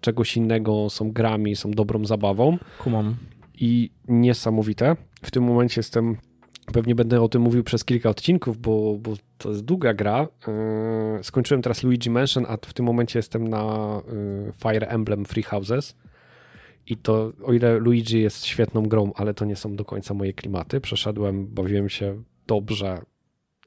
czegoś 0.00 0.36
innego, 0.36 0.90
są 0.90 1.12
grami, 1.12 1.56
są 1.56 1.70
dobrą 1.70 2.04
zabawą. 2.04 2.58
Kumam. 2.78 3.16
I 3.54 3.90
niesamowite. 4.08 4.96
W 5.22 5.30
tym 5.30 5.44
momencie 5.44 5.78
jestem 5.78 6.16
Pewnie 6.66 6.94
będę 6.94 7.22
o 7.22 7.28
tym 7.28 7.42
mówił 7.42 7.64
przez 7.64 7.84
kilka 7.84 8.10
odcinków, 8.10 8.58
bo, 8.58 8.98
bo 8.98 9.14
to 9.38 9.48
jest 9.48 9.64
długa 9.64 9.94
gra. 9.94 10.28
Yy, 11.16 11.24
skończyłem 11.24 11.62
teraz 11.62 11.82
Luigi 11.82 12.10
Mansion, 12.10 12.46
a 12.48 12.56
w 12.56 12.74
tym 12.74 12.86
momencie 12.86 13.18
jestem 13.18 13.48
na 13.48 13.96
yy, 14.46 14.52
Fire 14.52 14.88
Emblem 14.88 15.24
Free 15.24 15.42
Houses. 15.42 15.96
I 16.86 16.96
to, 16.96 17.32
o 17.44 17.52
ile 17.52 17.78
Luigi 17.78 18.20
jest 18.20 18.46
świetną 18.46 18.82
grą, 18.82 19.12
ale 19.14 19.34
to 19.34 19.44
nie 19.44 19.56
są 19.56 19.76
do 19.76 19.84
końca 19.84 20.14
moje 20.14 20.32
klimaty. 20.32 20.80
Przeszedłem, 20.80 21.46
bawiłem 21.46 21.88
się 21.88 22.22
dobrze, 22.46 23.02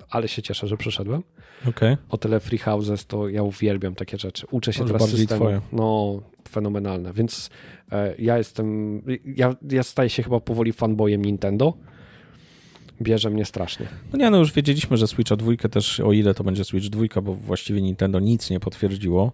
ale 0.10 0.28
się 0.28 0.42
cieszę, 0.42 0.68
że 0.68 0.78
przeszedłem. 0.78 1.24
Okay. 1.70 1.98
O 2.10 2.18
tyle 2.18 2.40
Free 2.40 2.58
Houses 2.58 3.06
to 3.06 3.30
ja 3.30 3.44
uwielbiam 3.44 3.96
takie 3.96 4.18
rzeczy. 4.18 4.48
Uczę 4.52 4.74
się 4.74 4.86
teraz 4.86 5.10
systemu. 5.10 5.42
Twoje. 5.42 5.62
No, 5.72 6.22
fenomenalne. 6.50 7.14
Więc 7.14 7.50
e, 7.92 8.16
ja 8.20 8.38
jestem, 8.38 9.02
ja, 9.26 9.56
ja 9.72 9.84
staję 9.84 10.10
się 10.10 10.24
chyba 10.24 10.40
powoli 10.40 10.74
fanboyem 10.74 11.26
Nintendo 11.26 11.74
bierze 13.02 13.30
mnie 13.30 13.46
strasznie. 13.46 13.86
No 14.14 14.20
nie, 14.20 14.30
no 14.30 14.38
już 14.38 14.54
wiedzieliśmy, 14.54 14.98
że 14.98 15.08
Switcha 15.08 15.36
dwójkę 15.36 15.70
też, 15.70 16.00
o 16.00 16.12
ile 16.12 16.34
to 16.34 16.44
będzie 16.44 16.64
Switch 16.64 16.88
dwójka, 16.88 17.22
bo 17.22 17.34
właściwie 17.34 17.82
Nintendo 17.82 18.20
nic 18.20 18.50
nie 18.50 18.60
potwierdziło, 18.60 19.32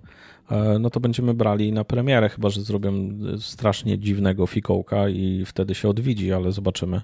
e, 0.52 0.80
no 0.80 0.90
to 0.90 1.00
będziemy 1.00 1.34
brali 1.34 1.72
na 1.72 1.84
premierę, 1.84 2.30
chyba 2.30 2.50
że 2.50 2.62
zrobią 2.62 2.94
strasznie 3.40 4.00
dziwnego 4.00 4.48
fikołka 4.48 5.10
i 5.10 5.44
wtedy 5.46 5.76
się 5.76 5.90
odwiedzi, 5.90 6.34
ale 6.34 6.52
zobaczymy. 6.52 7.02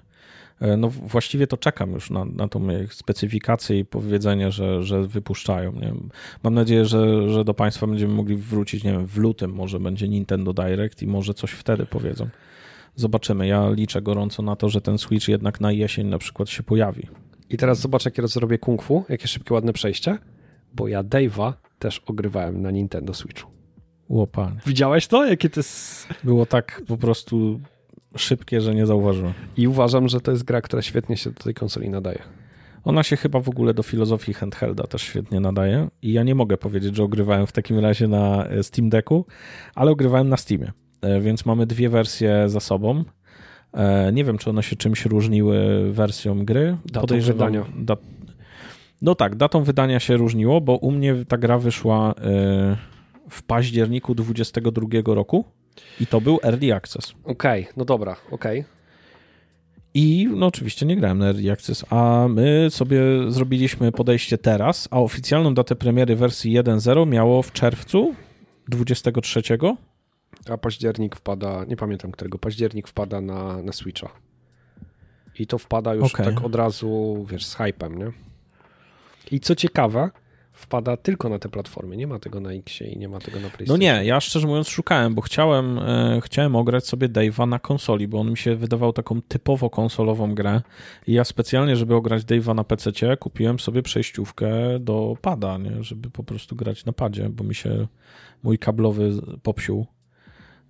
E, 0.60 0.76
no 0.76 0.88
właściwie 0.88 1.46
to 1.46 1.56
czekam 1.56 1.92
już 1.92 2.10
na, 2.10 2.24
na 2.24 2.48
tą 2.48 2.68
specyfikację 2.90 3.78
i 3.78 3.84
powiedzenie, 3.84 4.52
że, 4.52 4.82
że 4.82 5.02
wypuszczają. 5.02 5.72
Nie? 5.72 5.94
Mam 6.42 6.54
nadzieję, 6.54 6.84
że, 6.84 7.30
że 7.30 7.44
do 7.44 7.54
Państwa 7.54 7.86
będziemy 7.86 8.14
mogli 8.14 8.36
wrócić, 8.36 8.84
nie 8.84 8.92
wiem, 8.92 9.06
w 9.06 9.16
lutym 9.18 9.52
może 9.52 9.80
będzie 9.80 10.08
Nintendo 10.08 10.52
Direct 10.52 11.02
i 11.02 11.06
może 11.06 11.34
coś 11.34 11.50
wtedy 11.50 11.86
powiedzą. 11.86 12.28
Zobaczymy. 12.98 13.46
Ja 13.46 13.70
liczę 13.70 14.02
gorąco 14.02 14.42
na 14.42 14.56
to, 14.56 14.68
że 14.68 14.80
ten 14.80 14.98
Switch 14.98 15.28
jednak 15.28 15.60
na 15.60 15.72
jesień 15.72 16.06
na 16.06 16.18
przykład 16.18 16.48
się 16.48 16.62
pojawi. 16.62 17.06
I 17.50 17.56
teraz 17.56 17.80
zobacz, 17.80 18.04
jakie 18.04 18.28
zrobię 18.28 18.58
kung 18.58 18.82
fu, 18.82 19.04
jakie 19.08 19.28
szybkie, 19.28 19.54
ładne 19.54 19.72
przejście, 19.72 20.18
bo 20.74 20.88
ja 20.88 21.04
Dave'a 21.04 21.52
też 21.78 21.98
ogrywałem 22.06 22.62
na 22.62 22.70
Nintendo 22.70 23.14
Switchu. 23.14 23.50
Łopanie. 24.08 24.60
Widziałeś 24.66 25.06
to? 25.06 25.26
Jakie 25.26 25.50
to 25.50 25.60
jest... 25.60 26.08
Było 26.24 26.46
tak 26.46 26.82
po 26.88 26.96
prostu 26.96 27.60
szybkie, 28.16 28.60
że 28.60 28.74
nie 28.74 28.86
zauważyłem. 28.86 29.32
I 29.56 29.68
uważam, 29.68 30.08
że 30.08 30.20
to 30.20 30.30
jest 30.30 30.44
gra, 30.44 30.60
która 30.60 30.82
świetnie 30.82 31.16
się 31.16 31.30
do 31.30 31.42
tej 31.42 31.54
konsoli 31.54 31.90
nadaje. 31.90 32.22
Ona 32.84 33.02
się 33.02 33.16
chyba 33.16 33.40
w 33.40 33.48
ogóle 33.48 33.74
do 33.74 33.82
filozofii 33.82 34.34
handhelda 34.34 34.86
też 34.86 35.02
świetnie 35.02 35.40
nadaje 35.40 35.88
i 36.02 36.12
ja 36.12 36.22
nie 36.22 36.34
mogę 36.34 36.56
powiedzieć, 36.56 36.96
że 36.96 37.02
ogrywałem 37.02 37.46
w 37.46 37.52
takim 37.52 37.78
razie 37.78 38.08
na 38.08 38.46
e, 38.46 38.62
Steam 38.62 38.88
Decku, 38.88 39.26
ale 39.74 39.90
ogrywałem 39.90 40.28
na 40.28 40.36
Steamie. 40.36 40.72
E, 41.00 41.20
więc 41.20 41.46
mamy 41.46 41.66
dwie 41.66 41.88
wersje 41.88 42.48
za 42.48 42.60
sobą. 42.60 43.04
E, 43.72 44.12
nie 44.12 44.24
wiem, 44.24 44.38
czy 44.38 44.50
one 44.50 44.62
się 44.62 44.76
czymś 44.76 45.04
różniły 45.04 45.88
wersją 45.92 46.44
gry. 46.44 46.76
Datą 46.86 47.00
Podejrzewam, 47.00 47.52
da, 47.76 47.96
No 49.02 49.14
tak, 49.14 49.36
datą 49.36 49.62
wydania 49.62 50.00
się 50.00 50.16
różniło, 50.16 50.60
bo 50.60 50.76
u 50.76 50.90
mnie 50.90 51.14
ta 51.28 51.38
gra 51.38 51.58
wyszła 51.58 52.14
w 53.30 53.42
październiku 53.42 54.14
2022 54.14 55.14
roku 55.14 55.44
i 56.00 56.06
to 56.06 56.20
był 56.20 56.38
Early 56.42 56.74
Access. 56.74 57.14
Okej, 57.24 57.62
okay, 57.62 57.74
no 57.76 57.84
dobra, 57.84 58.16
okej. 58.30 58.60
Okay. 58.60 58.78
I 59.94 60.28
no 60.36 60.46
oczywiście 60.46 60.86
nie 60.86 60.96
grałem 60.96 61.18
na 61.18 61.26
Early 61.26 61.52
Access, 61.52 61.84
a 61.90 62.26
my 62.28 62.66
sobie 62.70 63.00
zrobiliśmy 63.28 63.92
podejście 63.92 64.38
teraz, 64.38 64.88
a 64.90 65.00
oficjalną 65.00 65.54
datę 65.54 65.76
premiery 65.76 66.16
wersji 66.16 66.58
1.0 66.58 67.06
miało 67.06 67.42
w 67.42 67.52
czerwcu 67.52 68.14
23. 68.68 69.42
A 70.50 70.58
październik 70.58 71.16
wpada, 71.16 71.64
nie 71.64 71.76
pamiętam 71.76 72.12
którego, 72.12 72.38
październik 72.38 72.88
wpada 72.88 73.20
na, 73.20 73.62
na 73.62 73.72
Switcha. 73.72 74.08
I 75.38 75.46
to 75.46 75.58
wpada 75.58 75.94
już 75.94 76.14
okay. 76.14 76.26
tak 76.26 76.44
od 76.44 76.54
razu, 76.54 77.26
wiesz, 77.30 77.46
z 77.46 77.54
hypem, 77.54 77.98
nie? 77.98 78.12
I 79.30 79.40
co 79.40 79.54
ciekawe, 79.54 80.10
wpada 80.58 80.96
tylko 80.96 81.28
na 81.28 81.38
te 81.38 81.48
platformy. 81.48 81.96
Nie 81.96 82.06
ma 82.06 82.18
tego 82.18 82.40
na 82.40 82.52
X 82.52 82.80
i 82.80 82.98
nie 82.98 83.08
ma 83.08 83.18
tego 83.18 83.40
na 83.40 83.48
PlayStation. 83.48 83.68
No 83.68 83.76
nie, 83.76 84.04
ja 84.04 84.20
szczerze 84.20 84.46
mówiąc 84.46 84.68
szukałem, 84.68 85.14
bo 85.14 85.22
chciałem, 85.22 85.78
e, 85.78 86.20
chciałem 86.24 86.56
ograć 86.56 86.86
sobie 86.86 87.08
Dave'a 87.08 87.48
na 87.48 87.58
konsoli, 87.58 88.08
bo 88.08 88.20
on 88.20 88.30
mi 88.30 88.36
się 88.36 88.56
wydawał 88.56 88.92
taką 88.92 89.22
typowo 89.22 89.70
konsolową 89.70 90.34
grę. 90.34 90.62
I 91.06 91.12
ja 91.12 91.24
specjalnie, 91.24 91.76
żeby 91.76 91.94
ograć 91.94 92.22
Dave'a 92.22 92.54
na 92.54 92.64
PC, 92.64 93.16
kupiłem 93.16 93.58
sobie 93.58 93.82
przejściówkę 93.82 94.78
do 94.80 95.16
pada, 95.22 95.58
nie? 95.58 95.82
żeby 95.82 96.10
po 96.10 96.24
prostu 96.24 96.56
grać 96.56 96.84
na 96.84 96.92
padzie, 96.92 97.28
bo 97.28 97.44
mi 97.44 97.54
się 97.54 97.86
mój 98.42 98.58
kablowy 98.58 99.10
popsił. 99.42 99.86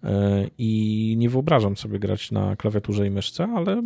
E, 0.04 0.46
I 0.58 1.14
nie 1.18 1.30
wyobrażam 1.30 1.76
sobie 1.76 1.98
grać 1.98 2.32
na 2.32 2.56
klawiaturze 2.56 3.06
i 3.06 3.10
myszce, 3.10 3.48
ale 3.56 3.82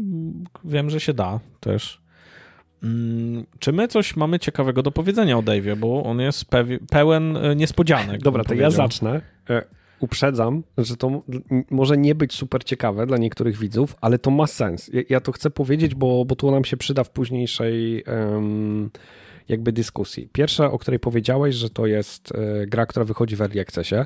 wiem, 0.64 0.90
że 0.90 1.01
się 1.01 1.14
da 1.14 1.40
też. 1.61 2.03
Mm, 2.83 3.46
czy 3.59 3.72
my 3.72 3.88
coś 3.88 4.16
mamy 4.16 4.38
ciekawego 4.38 4.83
do 4.83 4.90
powiedzenia 4.90 5.38
o 5.38 5.42
Dave'ie, 5.42 5.77
bo 5.77 6.05
on 6.05 6.20
jest 6.20 6.44
pełen 6.90 7.37
e, 7.37 7.57
niespodzianek. 7.57 8.20
Dobra, 8.20 8.42
to 8.42 8.48
powiedział. 8.48 8.70
ja 8.70 8.77
zacznę. 8.77 9.20
E, 9.51 9.64
uprzedzam, 10.01 10.62
że 10.79 10.96
to 10.96 11.22
może 11.70 11.96
nie 11.96 12.14
być 12.14 12.35
super 12.35 12.64
ciekawe 12.64 13.07
dla 13.07 13.16
niektórych 13.16 13.59
widzów, 13.59 13.96
ale 14.01 14.18
to 14.18 14.31
ma 14.31 14.46
sens. 14.46 14.90
Ja, 14.92 15.03
ja 15.09 15.20
to 15.20 15.33
chcę 15.33 15.51
powiedzieć, 15.51 15.94
bo, 15.94 16.25
bo 16.25 16.37
to 16.37 16.51
nam 16.51 16.64
się 16.64 16.77
przyda 16.77 17.05
w 17.05 17.11
późniejszej 17.11 18.05
um, 18.05 18.90
jakby 19.48 19.72
dyskusji. 19.72 20.28
Pierwsza, 20.33 20.70
o 20.70 20.78
której 20.78 21.00
powiedziałeś, 21.00 21.55
że 21.55 21.70
to 21.70 21.87
jest 21.87 22.33
e, 22.35 22.66
gra, 22.66 22.87
która 22.87 23.05
wychodzi 23.05 23.37
w 23.37 23.40
Early 23.40 23.61
Accessie. 23.61 23.96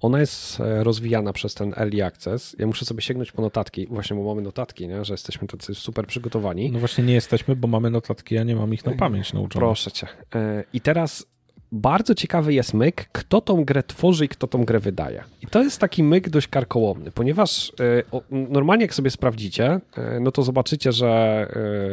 Ona 0.00 0.20
jest 0.20 0.60
e, 0.60 0.84
rozwijana 0.84 1.32
przez 1.32 1.54
ten 1.54 1.74
Early 1.76 2.04
Access. 2.04 2.56
Ja 2.58 2.66
muszę 2.66 2.84
sobie 2.84 3.02
sięgnąć 3.02 3.32
po 3.32 3.42
notatki, 3.42 3.86
właśnie 3.86 4.16
bo 4.16 4.22
mamy 4.22 4.42
notatki, 4.42 4.88
nie? 4.88 5.04
że 5.04 5.14
jesteśmy 5.14 5.48
tacy 5.48 5.74
super 5.74 6.06
przygotowani. 6.06 6.70
No 6.72 6.78
właśnie 6.78 7.04
nie 7.04 7.14
jesteśmy, 7.14 7.56
bo 7.56 7.68
mamy 7.68 7.90
notatki, 7.90 8.38
a 8.38 8.42
nie 8.44 8.56
mam 8.56 8.74
ich 8.74 8.84
na 8.84 8.92
pamięć 8.92 9.32
nauczone. 9.32 9.60
Proszę 9.60 9.90
cię. 9.90 10.06
E, 10.34 10.64
I 10.72 10.80
teraz 10.80 11.26
bardzo 11.72 12.14
ciekawy 12.14 12.54
jest 12.54 12.74
myk, 12.74 13.08
kto 13.12 13.40
tą 13.40 13.64
grę 13.64 13.82
tworzy 13.82 14.24
i 14.24 14.28
kto 14.28 14.46
tą 14.46 14.64
grę 14.64 14.78
wydaje. 14.78 15.24
I 15.42 15.46
to 15.46 15.62
jest 15.62 15.80
taki 15.80 16.02
myk 16.02 16.28
dość 16.28 16.48
karkołomny, 16.48 17.10
ponieważ 17.10 17.72
y, 17.80 18.04
normalnie 18.30 18.84
jak 18.84 18.94
sobie 18.94 19.10
sprawdzicie, 19.10 19.80
y, 20.16 20.20
no 20.20 20.32
to 20.32 20.42
zobaczycie, 20.42 20.92
że 20.92 21.46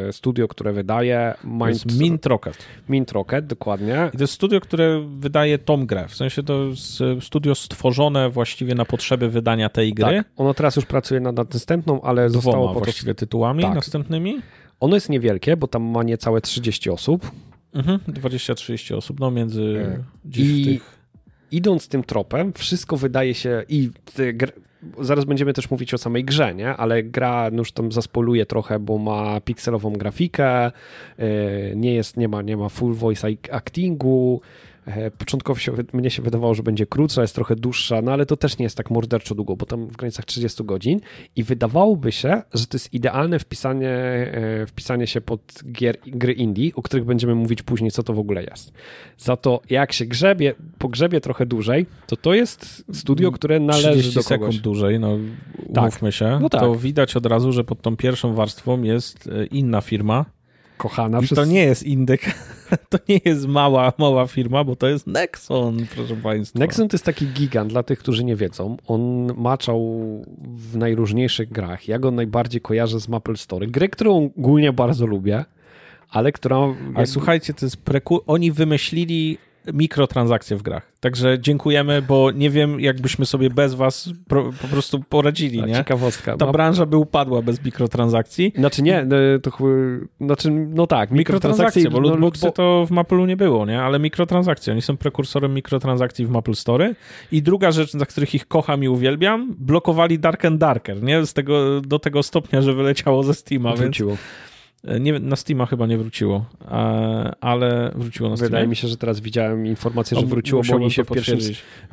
y, 0.10 0.14
studio, 0.14 0.48
które 0.48 0.74
wydaje... 0.74 1.34
Mind... 1.44 1.60
To 1.60 1.68
jest 1.70 2.00
Mint 2.00 2.26
Rocket. 2.26 2.58
Mint 2.90 3.12
Rocket, 3.12 3.48
dokładnie. 3.48 4.10
I 4.14 4.18
to 4.18 4.24
jest 4.24 4.34
studio, 4.34 4.60
które 4.60 5.06
wydaje 5.18 5.58
tą 5.58 5.86
grę, 5.86 6.08
w 6.08 6.16
sensie 6.16 6.44
to 6.44 6.66
jest 6.66 7.04
studio 7.22 7.56
stworzone 7.56 8.30
właściwie 8.30 8.76
na 8.76 8.86
potrzeby 8.86 9.30
wydania 9.30 9.70
tej 9.70 9.94
gry. 9.94 10.16
Tak, 10.18 10.28
ono 10.38 10.54
teraz 10.54 10.76
już 10.76 10.86
pracuje 10.86 11.20
nad 11.20 11.54
następną, 11.54 12.02
ale 12.02 12.30
Dwoma 12.30 12.44
zostało 12.44 12.74
po 12.74 12.80
właściwie 12.80 13.16
tytułami 13.16 13.64
tak. 13.64 13.76
następnymi. 13.76 14.42
Ono 14.80 14.96
jest 14.96 15.10
niewielkie, 15.10 15.58
bo 15.58 15.68
tam 15.68 15.84
ma 15.84 16.04
niecałe 16.04 16.42
30 16.42 16.90
osób. 16.90 17.32
Mhm, 17.76 18.00
20-30 18.08 18.96
osób, 18.96 19.20
no 19.20 19.32
między 19.32 19.96
e, 20.00 20.04
gdzieś 20.26 20.48
I 20.48 20.66
tych... 20.66 21.00
idąc 21.52 21.88
tym 21.88 22.04
tropem, 22.04 22.54
wszystko 22.54 22.98
wydaje 22.98 23.34
się 23.34 23.64
i 23.70 23.90
zaraz 25.00 25.26
będziemy 25.26 25.54
też 25.54 25.72
mówić 25.72 25.94
o 25.94 25.98
samej 25.98 26.24
grze, 26.24 26.56
nie? 26.56 26.70
ale 26.70 27.04
gra 27.04 27.50
już 27.54 27.72
tam 27.72 27.92
zaspoluje 27.92 28.46
trochę, 28.46 28.80
bo 28.80 28.98
ma 28.98 29.42
pikselową 29.42 29.94
grafikę, 29.94 30.66
e, 30.66 30.72
nie 31.76 31.94
jest, 31.94 32.18
nie 32.18 32.28
ma, 32.28 32.42
nie 32.42 32.58
ma 32.58 32.70
full 32.70 32.94
voice 32.94 33.28
actingu, 33.52 34.42
E, 34.42 34.75
początkowo 35.18 35.60
się, 35.60 35.72
mnie 35.94 36.10
się 36.10 36.22
wydawało, 36.22 36.54
że 36.54 36.64
będzie 36.64 36.86
krótsza, 36.86 37.22
jest 37.22 37.36
trochę 37.36 37.56
dłuższa, 37.56 38.02
no 38.02 38.14
ale 38.14 38.26
to 38.26 38.38
też 38.38 38.58
nie 38.58 38.64
jest 38.64 38.78
tak 38.78 38.92
morderczo 38.92 39.36
długo, 39.36 39.56
bo 39.56 39.66
tam 39.66 39.88
w 39.88 39.98
granicach 39.98 40.26
30 40.26 40.64
godzin 40.64 41.00
i 41.36 41.44
wydawałoby 41.44 42.12
się, 42.12 42.42
że 42.54 42.68
to 42.68 42.76
jest 42.76 42.94
idealne 42.94 43.40
wpisanie, 43.40 43.90
e, 43.90 44.66
wpisanie 44.68 45.08
się 45.08 45.22
pod 45.22 45.42
gier, 45.72 45.98
gry 46.08 46.34
indie, 46.34 46.72
o 46.76 46.82
których 46.82 47.06
będziemy 47.06 47.36
mówić 47.36 47.64
później, 47.64 47.92
co 47.92 48.04
to 48.04 48.14
w 48.14 48.20
ogóle 48.20 48.44
jest. 48.44 48.74
Za 49.18 49.36
to 49.36 49.62
jak 49.70 49.94
się 49.94 50.06
grzebie, 50.06 50.56
pogrzebie 50.78 51.22
trochę 51.22 51.46
dłużej, 51.46 51.86
to 52.08 52.16
to 52.16 52.34
jest 52.34 52.86
studio, 52.94 53.32
które 53.32 53.60
należy 53.60 53.92
30 53.92 54.16
do 54.16 54.24
kogoś. 54.24 54.28
sekund 54.28 54.64
dłużej, 54.64 55.00
no 55.00 55.18
tak. 55.74 55.84
umówmy 55.84 56.12
się, 56.12 56.40
no 56.42 56.50
tak. 56.50 56.62
to 56.62 56.76
widać 56.76 57.16
od 57.16 57.26
razu, 57.26 57.52
że 57.52 57.64
pod 57.64 57.82
tą 57.82 57.98
pierwszą 57.98 58.34
warstwą 58.34 58.84
jest 58.84 59.28
e, 59.28 59.46
inna 59.46 59.82
firma, 59.82 60.26
kochana. 60.78 61.20
I 61.20 61.24
przez... 61.24 61.36
to 61.36 61.46
nie 61.46 61.64
jest 61.64 61.84
Indyk, 61.84 62.22
to 62.90 62.98
nie 63.10 63.20
jest 63.26 63.48
mała, 63.48 63.94
mała 63.98 64.28
firma, 64.28 64.64
bo 64.64 64.76
to 64.76 64.88
jest 64.88 65.08
Nexon, 65.08 65.86
proszę 65.96 66.16
Państwa. 66.16 66.60
Nexon 66.60 66.88
to 66.88 66.96
jest 66.96 67.06
taki 67.06 67.28
gigant, 67.28 67.72
dla 67.72 67.84
tych, 67.84 68.00
którzy 68.00 68.24
nie 68.24 68.36
wiedzą. 68.36 68.78
On 68.88 69.34
maczał 69.38 69.82
w 70.38 70.78
najróżniejszych 70.78 71.52
grach. 71.52 71.88
Ja 71.88 72.00
go 72.00 72.12
najbardziej 72.12 72.62
kojarzę 72.62 73.00
z 73.00 73.08
Maple 73.08 73.38
Story. 73.38 73.68
Grę, 73.68 73.90
którą 73.90 74.32
ogólnie 74.38 74.74
bardzo 74.74 75.06
lubię, 75.06 75.46
ale 76.10 76.32
która... 76.32 76.58
Ale 76.96 77.08
słuchajcie, 77.08 77.54
to 77.54 77.66
jest 77.66 77.78
preku... 77.78 78.22
Oni 78.28 78.52
wymyślili 78.52 79.38
mikrotransakcje 79.74 80.58
w 80.58 80.62
grach. 80.62 80.92
Także 81.00 81.40
dziękujemy, 81.40 82.02
bo 82.02 82.32
nie 82.32 82.50
wiem, 82.50 82.80
jakbyśmy 82.80 83.26
sobie 83.26 83.50
bez 83.50 83.74
was 83.74 84.10
pro, 84.28 84.52
po 84.62 84.68
prostu 84.68 85.00
poradzili, 85.10 85.64
nie? 85.64 85.74
Ciekawostka. 85.74 86.38
Ta 86.38 86.52
branża 86.52 86.86
by 86.86 86.98
upadła 86.98 87.42
bez 87.42 87.66
mikrotransakcji. 87.66 88.54
Znaczy 88.56 88.82
nie, 88.82 89.06
no, 89.06 89.16
to 89.42 89.52
znaczy, 90.22 90.52
no 90.52 90.88
tak, 90.88 91.12
mikrotransakcje, 91.12 91.90
bo 91.90 92.00
lootboxy 92.00 92.46
no, 92.46 92.50
bo... 92.50 92.54
to 92.54 92.86
w 92.86 92.92
Maple'u 92.92 93.28
nie 93.28 93.38
było, 93.38 93.66
nie? 93.66 93.82
Ale 93.82 94.00
mikrotransakcje, 94.00 94.74
oni 94.74 94.82
są 94.82 94.98
prekursorem 94.98 95.54
mikrotransakcji 95.54 96.26
w 96.26 96.30
Maple 96.30 96.56
Story. 96.56 96.96
I 97.32 97.42
druga 97.42 97.72
rzecz, 97.72 97.92
za 97.92 98.06
których 98.06 98.36
ich 98.36 98.48
kocham 98.48 98.84
i 98.84 98.88
uwielbiam, 98.88 99.56
blokowali 99.58 100.20
Dark 100.20 100.46
and 100.46 100.60
Darker, 100.60 101.04
nie? 101.04 101.26
Z 101.26 101.34
tego, 101.34 101.82
do 101.82 102.00
tego 102.00 102.24
stopnia, 102.24 102.62
że 102.62 102.74
wyleciało 102.74 103.24
ze 103.24 103.34
Steama, 103.34 103.76
Wróciło. 103.76 104.10
Więc... 104.10 104.22
Nie, 105.00 105.20
na 105.20 105.36
Steama 105.36 105.66
chyba 105.66 105.88
nie 105.88 105.98
wróciło, 105.98 106.46
ale 107.42 107.92
wróciło 107.96 108.30
na 108.30 108.36
Steama. 108.36 108.50
Wydaje 108.50 108.68
mi 108.68 108.76
się, 108.76 108.88
że 108.88 108.98
teraz 108.98 109.20
widziałem 109.20 109.66
informację, 109.66 110.20
że 110.20 110.26
wróciło, 110.26 110.62
bo 110.70 110.76
oni 110.76 110.92
się 110.92 111.04
w, 111.04 111.08
pierwszym, 111.08 111.40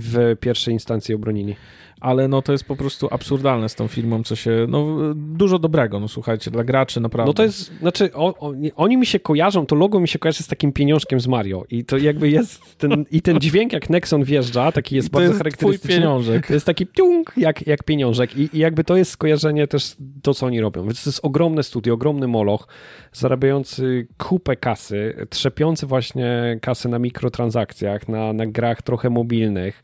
w 0.01 0.37
pierwszej 0.41 0.75
instancji 0.75 1.15
obronili 1.15 1.57
ale 2.03 2.29
no 2.29 2.43
to 2.43 2.53
jest 2.53 2.65
po 2.65 2.77
prostu 2.77 3.09
absurdalne 3.11 3.69
z 3.69 3.75
tą 3.75 3.89
filmą, 3.89 4.23
co 4.23 4.37
się, 4.37 4.67
no 4.69 4.97
dużo 5.15 5.59
dobrego, 5.59 6.01
no 6.01 6.09
słuchajcie, 6.09 6.51
dla 6.51 6.65
graczy 6.65 7.01
naprawdę. 7.01 7.31
No 7.31 7.35
to 7.35 7.43
jest, 7.43 7.73
znaczy 7.81 8.11
o, 8.15 8.49
o, 8.49 8.53
oni 8.77 8.97
mi 8.97 9.07
się 9.07 9.21
kojarzą, 9.21 9.67
to 9.67 9.77
logo 9.77 10.01
mi 10.01 10.09
się 10.09 10.19
kojarzy 10.19 10.43
z 10.43 10.47
takim 10.47 10.73
pieniążkiem 10.73 11.21
z 11.21 11.27
Mario 11.27 11.65
i 11.71 11.85
to 11.85 11.99
jakby 11.99 12.31
jest 12.31 12.79
ten, 12.79 13.05
i 13.11 13.23
ten 13.23 13.41
dźwięk 13.41 13.73
jak 13.73 13.91
Nexon 13.91 14.25
wjeżdża, 14.25 14.73
taki 14.73 14.97
jest 14.97 15.09
I 15.09 15.11
bardzo 15.11 15.29
jest 15.29 15.39
charakterystyczny. 15.39 15.97
pieniążek. 15.97 16.47
To 16.47 16.55
jest 16.55 16.67
taki 16.67 16.87
piung, 16.87 17.33
jak, 17.37 17.67
jak 17.67 17.85
pieniążek 17.85 18.37
I, 18.37 18.49
i 18.53 18.59
jakby 18.59 18.85
to 18.85 18.97
jest 18.97 19.11
skojarzenie 19.11 19.67
też 19.67 19.97
to, 20.23 20.35
co 20.35 20.47
oni 20.47 20.61
robią, 20.61 20.85
więc 20.85 21.05
to 21.05 21.11
jest 21.11 21.21
ogromne 21.23 21.63
studio, 21.63 21.95
ogromny 21.95 22.29
moloch, 22.29 22.69
zarabiający 23.13 24.07
kupę 24.19 24.57
kasy, 24.57 25.27
trzepiący 25.31 25.87
właśnie 25.87 26.59
kasy 26.63 26.89
na 26.89 26.99
mikrotransakcjach, 26.99 28.09
na, 28.09 28.33
na 28.33 28.47
grach 28.47 28.83
trochę 28.83 29.11
mobilnych, 29.11 29.83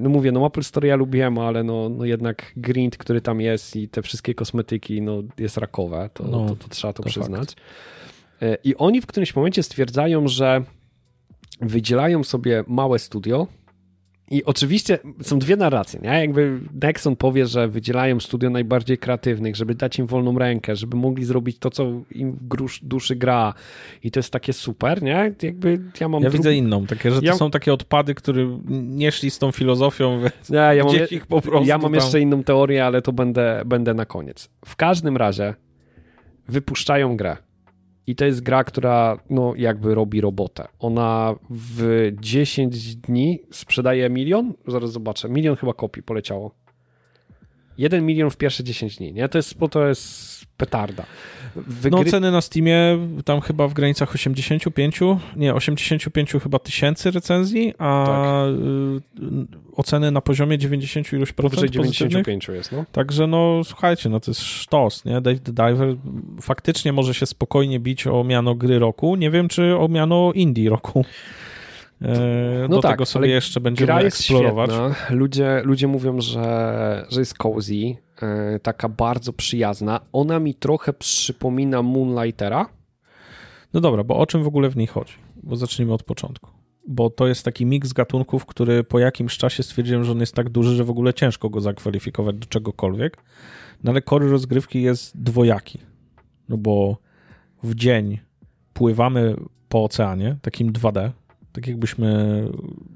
no 0.00 0.08
mówię, 0.10 0.32
no 0.32 0.40
Maple 0.40 0.62
Story 0.62 0.88
ja 0.88 0.96
lubiłem, 0.96 1.38
ale 1.38 1.64
no, 1.64 1.88
no 1.88 2.04
jednak 2.04 2.52
grind, 2.56 2.96
który 2.96 3.20
tam 3.20 3.40
jest 3.40 3.76
i 3.76 3.88
te 3.88 4.02
wszystkie 4.02 4.34
kosmetyki, 4.34 5.02
no 5.02 5.22
jest 5.38 5.56
rakowe, 5.56 6.10
to, 6.14 6.24
no, 6.24 6.46
to, 6.46 6.56
to 6.56 6.68
trzeba 6.68 6.92
to, 6.92 7.02
to 7.02 7.08
przyznać. 7.08 7.48
Fakt. 7.48 7.60
E, 8.42 8.56
I 8.64 8.76
oni 8.76 9.00
w 9.00 9.06
którymś 9.06 9.36
momencie 9.36 9.62
stwierdzają, 9.62 10.28
że 10.28 10.62
wydzielają 11.60 12.24
sobie 12.24 12.64
małe 12.66 12.98
studio, 12.98 13.46
i 14.30 14.44
oczywiście 14.44 14.98
są 15.22 15.38
dwie 15.38 15.56
narracje, 15.56 16.00
nie? 16.00 16.08
Jakby 16.08 16.60
Nexon 16.82 17.16
powie, 17.16 17.46
że 17.46 17.68
wydzielają 17.68 18.20
studio 18.20 18.50
najbardziej 18.50 18.98
kreatywnych, 18.98 19.56
żeby 19.56 19.74
dać 19.74 19.98
im 19.98 20.06
wolną 20.06 20.38
rękę, 20.38 20.76
żeby 20.76 20.96
mogli 20.96 21.24
zrobić 21.24 21.58
to, 21.58 21.70
co 21.70 21.84
im 22.10 22.32
w 22.32 22.78
duszy 22.82 23.16
gra 23.16 23.54
i 24.02 24.10
to 24.10 24.18
jest 24.18 24.30
takie 24.30 24.52
super, 24.52 25.02
nie? 25.02 25.34
Jakby 25.42 25.80
ja 26.00 26.08
mam... 26.08 26.22
Ja 26.22 26.30
widzę 26.30 26.54
inną, 26.54 26.86
takie, 26.86 27.10
że 27.10 27.20
to 27.20 27.26
ja... 27.26 27.34
są 27.34 27.50
takie 27.50 27.72
odpady, 27.72 28.14
które 28.14 28.60
nie 28.70 29.12
szli 29.12 29.30
z 29.30 29.38
tą 29.38 29.52
filozofią, 29.52 30.20
nie, 30.50 30.56
ja 30.58 30.84
mam, 30.84 30.94
ich 31.10 31.26
po 31.26 31.40
prostu 31.40 31.68
Ja 31.68 31.78
mam 31.78 31.82
tam... 31.82 31.94
jeszcze 31.94 32.20
inną 32.20 32.44
teorię, 32.44 32.86
ale 32.86 33.02
to 33.02 33.12
będę, 33.12 33.62
będę 33.66 33.94
na 33.94 34.06
koniec. 34.06 34.50
W 34.64 34.76
każdym 34.76 35.16
razie 35.16 35.54
wypuszczają 36.48 37.16
grę 37.16 37.36
i 38.06 38.16
to 38.16 38.24
jest 38.24 38.40
gra, 38.42 38.64
która 38.64 39.18
no, 39.30 39.52
jakby 39.56 39.94
robi 39.94 40.20
robotę. 40.20 40.68
Ona 40.78 41.34
w 41.50 42.10
10 42.20 42.96
dni 42.96 43.38
sprzedaje 43.50 44.10
milion. 44.10 44.52
Zaraz 44.66 44.92
zobaczę. 44.92 45.28
Milion 45.28 45.56
chyba 45.56 45.72
kopii 45.72 46.02
poleciało. 46.02 46.54
1 47.78 48.06
milion 48.06 48.30
w 48.30 48.36
pierwsze 48.36 48.64
10 48.64 48.96
dni, 48.96 49.12
nie? 49.12 49.28
To 49.28 49.38
jest, 49.38 49.54
to 49.70 49.88
jest 49.88 50.44
petarda. 50.56 51.06
Wygry... 51.56 52.04
No 52.04 52.10
ceny 52.10 52.30
na 52.30 52.40
Steamie 52.40 52.98
tam 53.24 53.40
chyba 53.40 53.68
w 53.68 53.74
granicach 53.74 54.14
85, 54.14 55.00
nie, 55.36 55.54
85 55.54 56.32
chyba 56.42 56.58
tysięcy 56.58 57.10
recenzji, 57.10 57.74
a 57.78 58.04
tak. 58.06 58.54
Oceny 59.76 60.10
na 60.10 60.20
poziomie 60.20 60.58
90 60.58 61.12
iluś 61.12 61.32
procent 61.32 61.54
Powyżej 61.54 61.70
95 61.70 62.48
jest, 62.48 62.72
no. 62.72 62.84
Także 62.92 63.26
no 63.26 63.60
słuchajcie, 63.64 64.08
no 64.08 64.20
to 64.20 64.30
jest 64.30 64.40
sztos, 64.40 65.04
nie? 65.04 65.20
Dave 65.20 65.38
the 65.38 65.52
Diver 65.52 65.96
faktycznie 66.40 66.92
może 66.92 67.14
się 67.14 67.26
spokojnie 67.26 67.80
bić 67.80 68.06
o 68.06 68.24
miano 68.24 68.54
gry 68.54 68.78
roku, 68.78 69.16
nie 69.16 69.30
wiem 69.30 69.48
czy 69.48 69.76
o 69.76 69.88
miano 69.88 70.32
indie 70.32 70.70
roku. 70.70 71.04
E, 72.02 72.66
no 72.68 72.76
Do 72.76 72.82
tak, 72.82 72.92
tego 72.92 73.06
sobie 73.06 73.28
jeszcze 73.28 73.60
będziemy 73.60 73.86
gra 73.86 74.02
jest 74.02 74.20
eksplorować. 74.20 74.70
Świetna. 74.70 74.94
Ludzie, 75.10 75.62
ludzie 75.64 75.88
mówią, 75.88 76.20
że, 76.20 77.06
że 77.10 77.20
jest 77.20 77.34
cozy, 77.34 77.96
taka 78.62 78.88
bardzo 78.88 79.32
przyjazna. 79.32 80.00
Ona 80.12 80.38
mi 80.40 80.54
trochę 80.54 80.92
przypomina 80.92 81.82
Moonlightera. 81.82 82.68
No 83.74 83.80
dobra, 83.80 84.04
bo 84.04 84.16
o 84.16 84.26
czym 84.26 84.42
w 84.42 84.46
ogóle 84.46 84.70
w 84.70 84.76
niej 84.76 84.86
chodzi? 84.86 85.14
Bo 85.42 85.56
zacznijmy 85.56 85.92
od 85.92 86.02
początku. 86.02 86.50
Bo 86.88 87.10
to 87.10 87.26
jest 87.26 87.44
taki 87.44 87.66
miks 87.66 87.92
gatunków, 87.92 88.46
który 88.46 88.84
po 88.84 88.98
jakimś 88.98 89.36
czasie 89.36 89.62
stwierdziłem, 89.62 90.04
że 90.04 90.12
on 90.12 90.20
jest 90.20 90.34
tak 90.34 90.48
duży, 90.48 90.76
że 90.76 90.84
w 90.84 90.90
ogóle 90.90 91.14
ciężko 91.14 91.50
go 91.50 91.60
zakwalifikować 91.60 92.36
do 92.36 92.46
czegokolwiek. 92.46 93.16
No 93.84 93.90
ale 93.90 94.02
kory 94.02 94.30
rozgrywki 94.30 94.82
jest 94.82 95.22
dwojaki. 95.22 95.78
No 96.48 96.56
bo 96.56 96.96
w 97.62 97.74
dzień 97.74 98.18
pływamy 98.72 99.36
po 99.68 99.84
oceanie, 99.84 100.36
takim 100.42 100.72
2D, 100.72 101.10
tak 101.52 101.66
jakbyśmy 101.66 102.48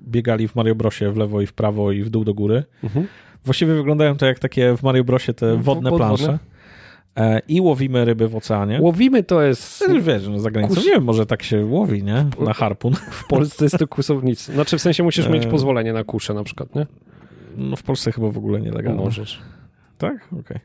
biegali 0.09 0.48
w 0.48 0.54
Mario 0.54 0.74
Brosie 0.74 1.12
w 1.12 1.16
lewo 1.16 1.40
i 1.40 1.46
w 1.46 1.52
prawo 1.52 1.92
i 1.92 2.02
w 2.02 2.11
dół 2.11 2.24
do 2.24 2.35
góry. 2.35 2.64
Mhm. 2.85 3.07
Właściwie 3.44 3.74
wyglądają 3.74 4.16
to 4.16 4.27
jak 4.27 4.38
takie 4.38 4.77
w 4.77 4.83
Mario 4.83 5.05
Brosie 5.05 5.35
te 5.35 5.57
wodne 5.57 5.92
plansze. 5.92 6.38
E, 7.16 7.40
I 7.48 7.61
łowimy 7.61 8.05
ryby 8.05 8.29
w 8.29 8.37
oceanie. 8.37 8.79
Łowimy 8.81 9.22
to 9.22 9.42
jest... 9.42 9.85
No, 9.88 10.01
wiesz, 10.01 10.29
no 10.29 10.40
za 10.40 10.51
granicą 10.51 10.74
Kus... 10.74 10.85
nie 10.85 10.90
wiem, 10.90 11.05
może 11.05 11.27
tak 11.27 11.42
się 11.42 11.66
łowi, 11.66 12.03
nie? 12.03 12.27
Na 12.40 12.53
harpun. 12.53 12.94
W 12.94 13.27
Polsce 13.27 13.64
jest 13.64 13.79
to 13.79 13.88
kusownictwo. 13.96 14.53
Znaczy 14.53 14.79
w 14.79 14.81
sensie 14.81 15.03
musisz 15.03 15.29
mieć 15.29 15.46
e, 15.46 15.48
pozwolenie 15.48 15.92
na 15.92 16.05
kuszę 16.05 16.35
na 16.35 16.44
przykład, 16.44 16.74
nie? 16.74 16.87
No 17.57 17.77
w 17.77 17.83
Polsce 17.83 18.12
chyba 18.12 18.31
w 18.31 18.38
ogóle 18.38 18.61
nielegalne. 18.61 19.03
Możesz. 19.03 19.40
Tak? 19.98 20.27
Okej. 20.27 20.40
Okay. 20.40 20.61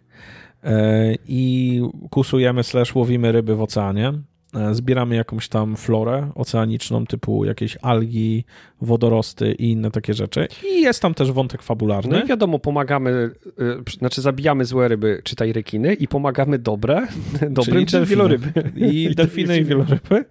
E, 0.64 1.16
I 1.28 1.82
kusujemy 2.10 2.64
slash 2.64 2.96
łowimy 2.96 3.32
ryby 3.32 3.56
w 3.56 3.62
oceanie. 3.62 4.14
E, 4.56 4.76
zbieramy 4.76 5.16
jakąś 5.16 5.48
tam 5.48 5.76
florę 5.76 6.32
oceaniczną, 6.36 7.06
typu 7.06 7.46
jakieś 7.46 7.78
algi, 7.82 8.46
wodorosty 8.82 9.52
i 9.52 9.72
inne 9.72 9.92
takie 9.92 10.14
rzeczy. 10.14 10.48
I 10.70 10.82
jest 10.82 11.02
tam 11.02 11.14
też 11.14 11.32
wątek 11.32 11.64
fabularny. 11.64 12.18
No 12.18 12.24
i 12.24 12.28
wiadomo, 12.28 12.60
pomagamy, 12.60 13.32
y, 13.92 13.98
znaczy 14.00 14.22
zabijamy 14.22 14.66
złe 14.66 14.88
ryby, 14.88 15.22
czytaj 15.24 15.54
rekiny, 15.54 15.94
i 15.94 16.08
pomagamy 16.08 16.60
dobre, 16.60 17.08
dobrym, 17.50 17.86
czyli 17.86 18.06
wieloryby. 18.12 18.72
I 18.76 19.16
delfiny 19.16 19.58
i 19.58 19.64
wieloryby 19.64 20.26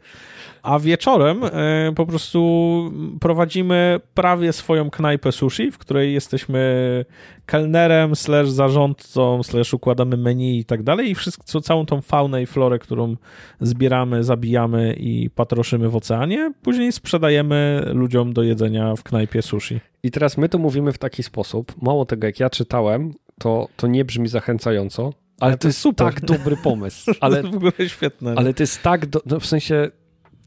a 0.62 0.79
wieczorem 0.79 1.44
e, 1.44 1.92
po 1.96 2.07
prostu 2.07 2.92
prowadzimy 3.20 4.01
prawie 4.14 4.53
swoją 4.53 4.90
knajpę 4.90 5.33
sushi, 5.33 5.70
w 5.70 5.79
której 5.79 6.12
jesteśmy 6.12 7.05
kelnerem, 7.46 8.16
slash 8.16 8.51
zarządcą, 8.51 9.42
slash 9.42 9.75
układamy 9.75 10.16
menu 10.16 10.59
i 10.59 10.64
tak 10.64 10.83
dalej 10.83 11.11
i 11.11 11.14
wszystko, 11.14 11.61
całą 11.61 11.87
tą 11.87 12.01
faunę 12.01 12.42
i 12.42 12.46
florę, 12.46 12.79
którą 12.79 13.16
zbieramy, 13.61 14.25
zabijamy 14.25 14.94
i 14.98 15.31
patroszymy 15.31 15.88
w 15.88 15.96
oceanie, 15.96 16.53
później 16.62 16.92
sprzedajemy 16.92 17.90
ludziom 17.94 18.33
do 18.33 18.42
jedzenia 18.42 18.96
w 18.96 19.03
knajpie 19.03 19.42
sushi. 19.42 19.81
I 20.03 20.11
teraz 20.11 20.38
my 20.38 20.48
to 20.48 20.59
mówimy 20.59 20.92
w 20.92 20.98
taki 20.98 21.22
sposób, 21.22 21.83
mało 21.83 22.07
tego, 22.07 22.27
jak 22.27 22.40
ja 22.40 22.51
czytałem, 22.51 23.14
to, 23.38 23.68
to 23.77 23.87
nie 23.87 24.05
brzmi 24.05 24.29
zachęcająco, 24.29 25.12
ale, 25.40 25.51
ale 25.51 25.59
to 25.59 25.68
jest 25.68 25.79
super. 25.79 26.14
tak 26.14 26.25
dobry 26.25 26.57
pomysł. 26.57 27.12
Ale, 27.20 27.37
to 27.37 27.42
jest 27.42 27.55
w 27.55 27.57
ogóle 27.57 27.88
świetne. 27.88 28.35
Ale 28.37 28.55
to 28.55 28.62
jest 28.62 28.83
tak, 28.83 29.07
do, 29.07 29.20
no 29.27 29.40
w 29.40 29.46
sensie 29.46 29.90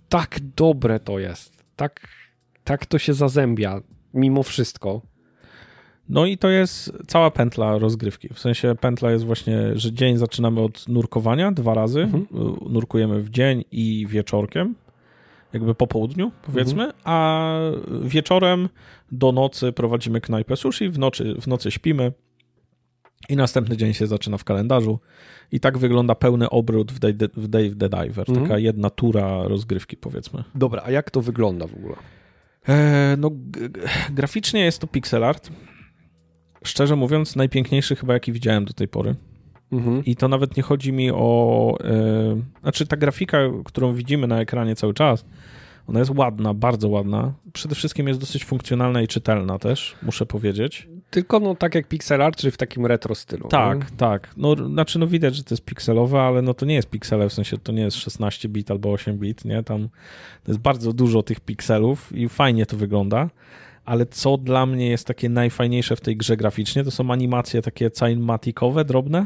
tak 0.09 0.39
dobre 0.55 0.99
to 0.99 1.19
jest. 1.19 1.63
Tak, 1.75 2.07
tak 2.63 2.85
to 2.85 2.99
się 2.99 3.13
zazębia 3.13 3.81
mimo 4.13 4.43
wszystko. 4.43 5.01
No 6.09 6.25
i 6.25 6.37
to 6.37 6.49
jest 6.49 6.91
cała 7.07 7.31
pętla 7.31 7.77
rozgrywki. 7.77 8.29
W 8.33 8.39
sensie 8.39 8.75
pętla 8.81 9.11
jest 9.11 9.25
właśnie, 9.25 9.57
że 9.75 9.93
dzień 9.93 10.17
zaczynamy 10.17 10.61
od 10.61 10.87
nurkowania 10.87 11.51
dwa 11.51 11.73
razy. 11.73 12.01
Mhm. 12.01 12.27
Nurkujemy 12.69 13.21
w 13.21 13.29
dzień 13.29 13.63
i 13.71 14.07
wieczorkiem, 14.09 14.75
jakby 15.53 15.75
po 15.75 15.87
południu 15.87 16.31
powiedzmy, 16.41 16.83
mhm. 16.83 17.01
a 17.03 17.51
wieczorem 18.01 18.69
do 19.11 19.31
nocy 19.31 19.71
prowadzimy 19.71 20.21
knajpę 20.21 20.55
sushi, 20.55 20.89
w 20.89 20.99
nocy, 20.99 21.35
w 21.41 21.47
nocy 21.47 21.71
śpimy 21.71 22.11
i 23.29 23.35
następny 23.35 23.77
dzień 23.77 23.93
się 23.93 24.07
zaczyna 24.07 24.37
w 24.37 24.43
kalendarzu. 24.43 24.99
I 25.51 25.59
tak 25.59 25.77
wygląda 25.77 26.15
pełny 26.15 26.49
obrót 26.49 26.91
w 26.91 26.99
Dave, 26.99 27.29
w 27.37 27.47
Dave 27.47 27.75
the 27.79 27.89
Diver. 27.89 28.25
Mhm. 28.29 28.47
Taka 28.47 28.59
jedna 28.59 28.89
tura 28.89 29.43
rozgrywki, 29.43 29.97
powiedzmy. 29.97 30.43
Dobra, 30.55 30.81
a 30.85 30.91
jak 30.91 31.11
to 31.11 31.21
wygląda 31.21 31.67
w 31.67 31.73
ogóle? 31.73 31.95
E, 32.67 33.15
no, 33.17 33.31
graficznie 34.09 34.65
jest 34.65 34.79
to 34.79 34.87
pixel 34.87 35.23
art. 35.23 35.49
Szczerze 36.63 36.95
mówiąc, 36.95 37.35
najpiękniejszy 37.35 37.95
chyba, 37.95 38.13
jaki 38.13 38.31
widziałem 38.31 38.65
do 38.65 38.73
tej 38.73 38.87
pory. 38.87 39.15
Mhm. 39.71 40.05
I 40.05 40.15
to 40.15 40.27
nawet 40.27 40.57
nie 40.57 40.63
chodzi 40.63 40.93
mi 40.93 41.11
o. 41.11 41.77
E, 41.83 42.41
znaczy, 42.61 42.87
ta 42.87 42.97
grafika, 42.97 43.37
którą 43.65 43.93
widzimy 43.93 44.27
na 44.27 44.41
ekranie 44.41 44.75
cały 44.75 44.93
czas, 44.93 45.25
ona 45.87 45.99
jest 45.99 46.11
ładna, 46.15 46.53
bardzo 46.53 46.89
ładna. 46.89 47.33
Przede 47.53 47.75
wszystkim 47.75 48.07
jest 48.07 48.19
dosyć 48.19 48.45
funkcjonalna 48.45 49.01
i 49.01 49.07
czytelna 49.07 49.59
też, 49.59 49.95
muszę 50.03 50.25
powiedzieć. 50.25 50.87
Tylko 51.09 51.39
no 51.39 51.55
tak 51.55 51.75
jak 51.75 51.87
pixel 51.87 52.21
art, 52.21 52.37
czyli 52.37 52.51
w 52.51 52.57
takim 52.57 52.85
retro 52.85 53.15
stylu. 53.15 53.47
Tak, 53.47 53.79
nie? 53.91 53.97
tak. 53.97 54.29
No, 54.37 54.55
znaczy 54.55 54.99
no 54.99 55.07
widać, 55.07 55.35
że 55.35 55.43
to 55.43 55.53
jest 55.53 55.65
pikselowe, 55.65 56.21
ale 56.21 56.41
no 56.41 56.53
to 56.53 56.65
nie 56.65 56.75
jest 56.75 56.89
piksele, 56.89 57.29
w 57.29 57.33
sensie 57.33 57.57
to 57.57 57.71
nie 57.71 57.81
jest 57.81 57.97
16 57.97 58.49
bit 58.49 58.71
albo 58.71 58.91
8 58.91 59.17
bit, 59.17 59.45
nie? 59.45 59.63
Tam 59.63 59.89
jest 60.47 60.59
bardzo 60.59 60.93
dużo 60.93 61.23
tych 61.23 61.39
pikselów 61.39 62.11
i 62.15 62.29
fajnie 62.29 62.65
to 62.65 62.77
wygląda. 62.77 63.29
Ale 63.85 64.05
co 64.05 64.37
dla 64.37 64.65
mnie 64.65 64.89
jest 64.89 65.07
takie 65.07 65.29
najfajniejsze 65.29 65.95
w 65.95 66.01
tej 66.01 66.17
grze 66.17 66.37
graficznie, 66.37 66.83
to 66.83 66.91
są 66.91 67.11
animacje 67.11 67.61
takie 67.61 67.91
cinematikowe, 67.91 68.85
drobne, 68.85 69.25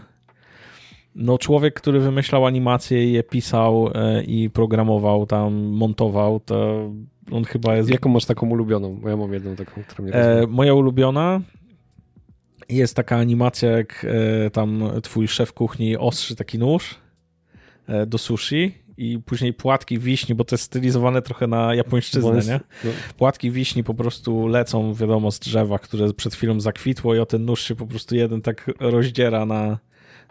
no 1.16 1.38
człowiek, 1.38 1.74
który 1.74 2.00
wymyślał 2.00 2.46
animacje 2.46 3.06
i 3.06 3.12
je 3.12 3.24
pisał 3.24 3.92
e, 3.96 4.24
i 4.24 4.50
programował 4.50 5.26
tam, 5.26 5.54
montował, 5.54 6.40
to 6.40 6.90
on 7.32 7.44
chyba 7.44 7.76
jest... 7.76 7.90
Jaką 7.90 8.10
masz 8.10 8.26
taką 8.26 8.50
ulubioną? 8.50 8.96
Bo 8.96 9.10
ja 9.10 9.18
mam 9.18 9.34
jedną 9.34 9.56
taką, 9.56 9.84
która 9.84 10.04
mnie 10.04 10.16
e, 10.16 10.48
Moja 10.48 10.74
ulubiona 10.74 11.42
jest 12.70 12.96
taka 12.96 13.18
animacja, 13.18 13.70
jak 13.72 14.06
e, 14.46 14.50
tam 14.50 14.84
twój 15.04 15.28
szef 15.28 15.54
kuchni 15.54 15.98
ostrzy 15.98 16.36
taki 16.36 16.60
nóż 16.60 16.96
e, 17.88 18.06
do 18.06 18.18
sushi 18.18 18.76
i 18.98 19.20
później 19.26 19.54
płatki 19.54 20.00
wiśni, 20.00 20.36
bo 20.36 20.44
to 20.44 20.56
jest 20.56 20.64
stylizowane 20.66 21.22
trochę 21.22 21.48
na 21.48 21.76
japońszczyznę, 21.76 22.36
jest, 22.36 22.48
nie? 22.48 22.60
No. 22.84 22.92
Płatki 23.18 23.52
wiśni 23.52 23.84
po 23.84 23.94
prostu 23.94 24.48
lecą, 24.48 24.94
wiadomo, 24.94 25.32
z 25.32 25.40
drzewa, 25.40 25.80
które 25.80 26.14
przed 26.14 26.36
chwilą 26.36 26.60
zakwitło 26.60 27.16
i 27.16 27.20
o 27.20 27.26
ten 27.26 27.46
nóż 27.46 27.62
się 27.62 27.76
po 27.76 27.88
prostu 27.88 28.16
jeden 28.16 28.42
tak 28.42 28.72
rozdziera 28.80 29.46
na, 29.46 29.80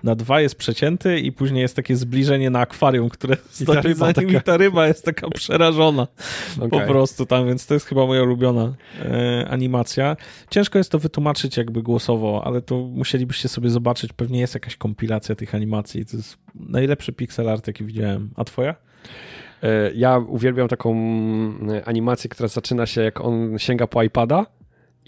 na 0.03 0.15
dwa 0.15 0.41
jest 0.41 0.55
przecięty 0.55 1.19
i 1.21 1.33
później 1.33 1.63
jest 1.63 1.77
takie 1.77 1.97
zbliżenie 1.97 2.51
na 2.51 2.61
akwarium, 2.61 3.09
które 3.09 3.37
stoi 3.51 3.95
za 3.95 4.13
nim 4.13 4.31
i 4.31 4.41
ta 4.41 4.57
ryba 4.57 4.87
jest 4.87 5.05
taka 5.05 5.31
przerażona 5.31 6.07
okay. 6.57 6.69
po 6.71 6.87
prostu 6.87 7.27
tam, 7.27 7.47
więc 7.47 7.67
to 7.67 7.75
jest 7.75 7.87
chyba 7.87 8.07
moja 8.07 8.23
ulubiona 8.23 8.75
e, 9.03 9.49
animacja. 9.51 10.17
Ciężko 10.51 10.79
jest 10.79 10.91
to 10.91 10.99
wytłumaczyć 10.99 11.57
jakby 11.57 11.83
głosowo, 11.83 12.43
ale 12.45 12.63
to 12.63 12.79
musielibyście 12.79 13.49
sobie 13.49 13.71
zobaczyć, 13.71 14.13
pewnie 14.13 14.41
jest 14.41 14.55
jakaś 14.55 14.77
kompilacja 14.77 15.35
tych 15.35 15.55
animacji, 15.55 16.07
to 16.07 16.17
jest 16.17 16.39
najlepszy 16.55 17.13
pixel 17.13 17.49
art, 17.49 17.67
jaki 17.67 17.85
widziałem. 17.85 18.31
A 18.37 18.45
twoja? 18.45 18.75
E, 19.63 19.93
ja 19.95 20.19
uwielbiam 20.19 20.69
taką 20.69 20.95
e, 21.69 21.85
animację, 21.85 22.31
która 22.31 22.49
zaczyna 22.49 22.87
się 22.87 23.03
jak 23.03 23.21
on 23.21 23.59
sięga 23.59 23.87
po 23.87 24.03
iPada 24.03 24.47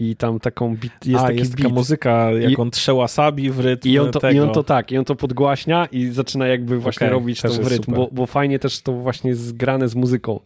i 0.00 0.16
tam 0.16 0.40
taką 0.40 0.76
bit, 0.76 0.92
jest 1.06 1.24
A, 1.24 1.26
taki 1.26 1.38
jest 1.38 1.56
taka 1.56 1.68
muzyka, 1.68 2.30
jak 2.30 2.52
I, 2.52 2.56
on 2.56 2.70
trze 2.70 2.94
wasabi 2.94 3.50
w 3.50 3.60
rytm 3.60 3.88
i 3.88 3.98
on, 3.98 4.10
to, 4.10 4.20
tego. 4.20 4.34
I 4.34 4.40
on 4.40 4.52
to 4.52 4.64
tak, 4.64 4.92
i 4.92 4.98
on 4.98 5.04
to 5.04 5.16
podgłaśnia 5.16 5.86
i 5.92 6.06
zaczyna 6.06 6.46
jakby 6.46 6.78
właśnie 6.78 7.06
okay, 7.06 7.18
robić 7.18 7.42
to 7.42 7.48
w 7.48 7.66
rytm, 7.66 7.94
bo, 7.94 8.08
bo, 8.12 8.26
fajnie 8.26 8.58
też 8.58 8.82
to 8.82 8.92
właśnie 8.92 9.34
zgrane 9.34 9.88
z 9.88 9.94
muzyką. 9.94 10.40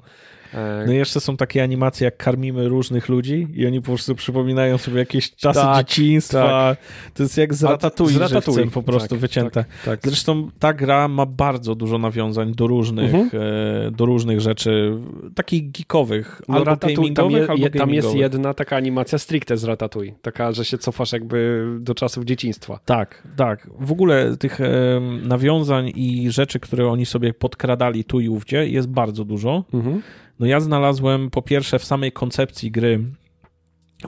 No 0.87 0.93
i 0.93 0.97
jeszcze 0.97 1.21
są 1.21 1.37
takie 1.37 1.63
animacje, 1.63 2.05
jak 2.05 2.17
karmimy 2.17 2.69
różnych 2.69 3.09
ludzi 3.09 3.49
i 3.55 3.67
oni 3.67 3.81
po 3.81 3.87
prostu 3.87 4.15
przypominają 4.15 4.79
sobie 4.79 4.99
jakieś 4.99 5.35
czasy 5.35 5.61
tak, 5.61 5.87
dzieciństwa. 5.87 6.49
Tak. 6.49 6.79
To 7.15 7.23
jest 7.23 7.39
jak 7.39 7.55
z 7.55 7.63
Ratatouille, 7.63 8.19
z 8.19 8.21
Ratatouille. 8.21 8.71
po 8.71 8.83
prostu 8.83 9.09
tak, 9.09 9.19
wycięte. 9.19 9.65
Tak, 9.65 9.85
tak, 9.85 10.01
Zresztą 10.03 10.51
ta 10.59 10.73
gra 10.73 11.09
ma 11.09 11.27
bardzo 11.27 11.75
dużo 11.75 11.99
nawiązań 11.99 12.53
do 12.53 12.67
różnych, 12.67 13.15
mhm. 13.15 13.43
E, 13.87 13.91
do 13.91 14.07
różnych 14.07 14.41
rzeczy, 14.41 14.97
takich 15.35 15.71
geekowych, 15.71 16.43
no, 16.49 16.57
albo 16.57 16.77
gamingowych, 16.77 17.47
tam, 17.47 17.59
je, 17.59 17.65
albo 17.65 17.79
tam 17.79 17.91
jest 17.91 18.15
jedna 18.15 18.55
taka 18.55 18.77
animacja 18.77 19.19
stricte 19.19 19.57
z 19.57 19.65
Ratatouille, 19.65 20.15
taka, 20.23 20.53
że 20.53 20.65
się 20.65 20.79
cofasz 20.79 21.13
jakby 21.13 21.67
do 21.81 21.95
czasów 21.95 22.25
dzieciństwa. 22.25 22.81
Tak, 22.85 23.23
tak. 23.37 23.71
W 23.81 23.93
ogóle 23.93 24.37
tych 24.37 24.61
e, 24.61 25.01
nawiązań 25.23 25.93
i 25.95 26.31
rzeczy, 26.31 26.61
które 26.61 26.89
oni 26.89 27.07
sobie 27.07 27.35
podkradali 27.35 28.05
tu 28.05 28.21
i 28.21 28.29
ówdzie 28.29 28.69
jest 28.69 28.89
bardzo 28.89 29.25
dużo. 29.25 29.65
Mhm. 29.75 30.03
No 30.41 30.47
ja 30.47 30.61
znalazłem 30.61 31.31
po 31.31 31.43
pierwsze 31.43 31.79
w 31.79 31.85
samej 31.85 32.13
koncepcji 32.13 32.71
gry 32.71 33.05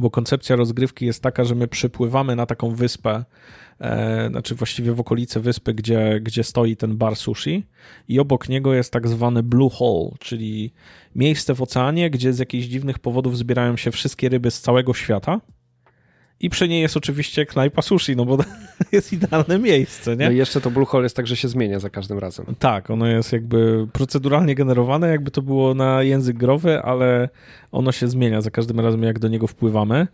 bo 0.00 0.10
koncepcja 0.10 0.56
rozgrywki 0.56 1.06
jest 1.06 1.22
taka, 1.22 1.44
że 1.44 1.54
my 1.54 1.68
przypływamy 1.68 2.36
na 2.36 2.46
taką 2.46 2.70
wyspę, 2.70 3.24
e, 3.80 4.28
znaczy 4.30 4.54
właściwie 4.54 4.92
w 4.92 5.00
okolice 5.00 5.40
wyspy, 5.40 5.74
gdzie, 5.74 6.20
gdzie 6.22 6.44
stoi 6.44 6.76
ten 6.76 6.96
bar 6.96 7.16
sushi 7.16 7.66
i 8.08 8.20
obok 8.20 8.48
niego 8.48 8.74
jest 8.74 8.92
tak 8.92 9.08
zwany 9.08 9.42
blue 9.42 9.70
hole, 9.70 10.10
czyli 10.20 10.72
miejsce 11.14 11.54
w 11.54 11.62
oceanie, 11.62 12.10
gdzie 12.10 12.32
z 12.32 12.38
jakichś 12.38 12.66
dziwnych 12.66 12.98
powodów 12.98 13.38
zbierają 13.38 13.76
się 13.76 13.90
wszystkie 13.90 14.28
ryby 14.28 14.50
z 14.50 14.60
całego 14.60 14.94
świata 14.94 15.40
i 16.40 16.50
przy 16.50 16.68
niej 16.68 16.82
jest 16.82 16.96
oczywiście 16.96 17.46
knajpa 17.46 17.82
sushi, 17.82 18.16
no 18.16 18.24
bo 18.24 18.38
jest 18.92 19.12
idealne 19.12 19.58
miejsce, 19.58 20.16
nie? 20.16 20.26
No 20.26 20.32
i 20.32 20.36
jeszcze 20.36 20.60
to 20.60 20.70
Blue 20.70 20.86
Hole 20.86 21.02
jest 21.02 21.16
tak, 21.16 21.26
że 21.26 21.36
się 21.36 21.48
zmienia 21.48 21.80
za 21.80 21.90
każdym 21.90 22.18
razem. 22.18 22.46
Tak, 22.58 22.90
ono 22.90 23.06
jest 23.06 23.32
jakby 23.32 23.88
proceduralnie 23.92 24.54
generowane, 24.54 25.08
jakby 25.08 25.30
to 25.30 25.42
było 25.42 25.74
na 25.74 26.02
język 26.02 26.36
growy, 26.36 26.82
ale 26.82 27.28
ono 27.72 27.92
się 27.92 28.08
zmienia 28.08 28.40
za 28.40 28.50
każdym 28.50 28.80
razem, 28.80 29.02
jak 29.02 29.18
do 29.18 29.28
niego 29.28 29.46
wpływamy. 29.46 30.06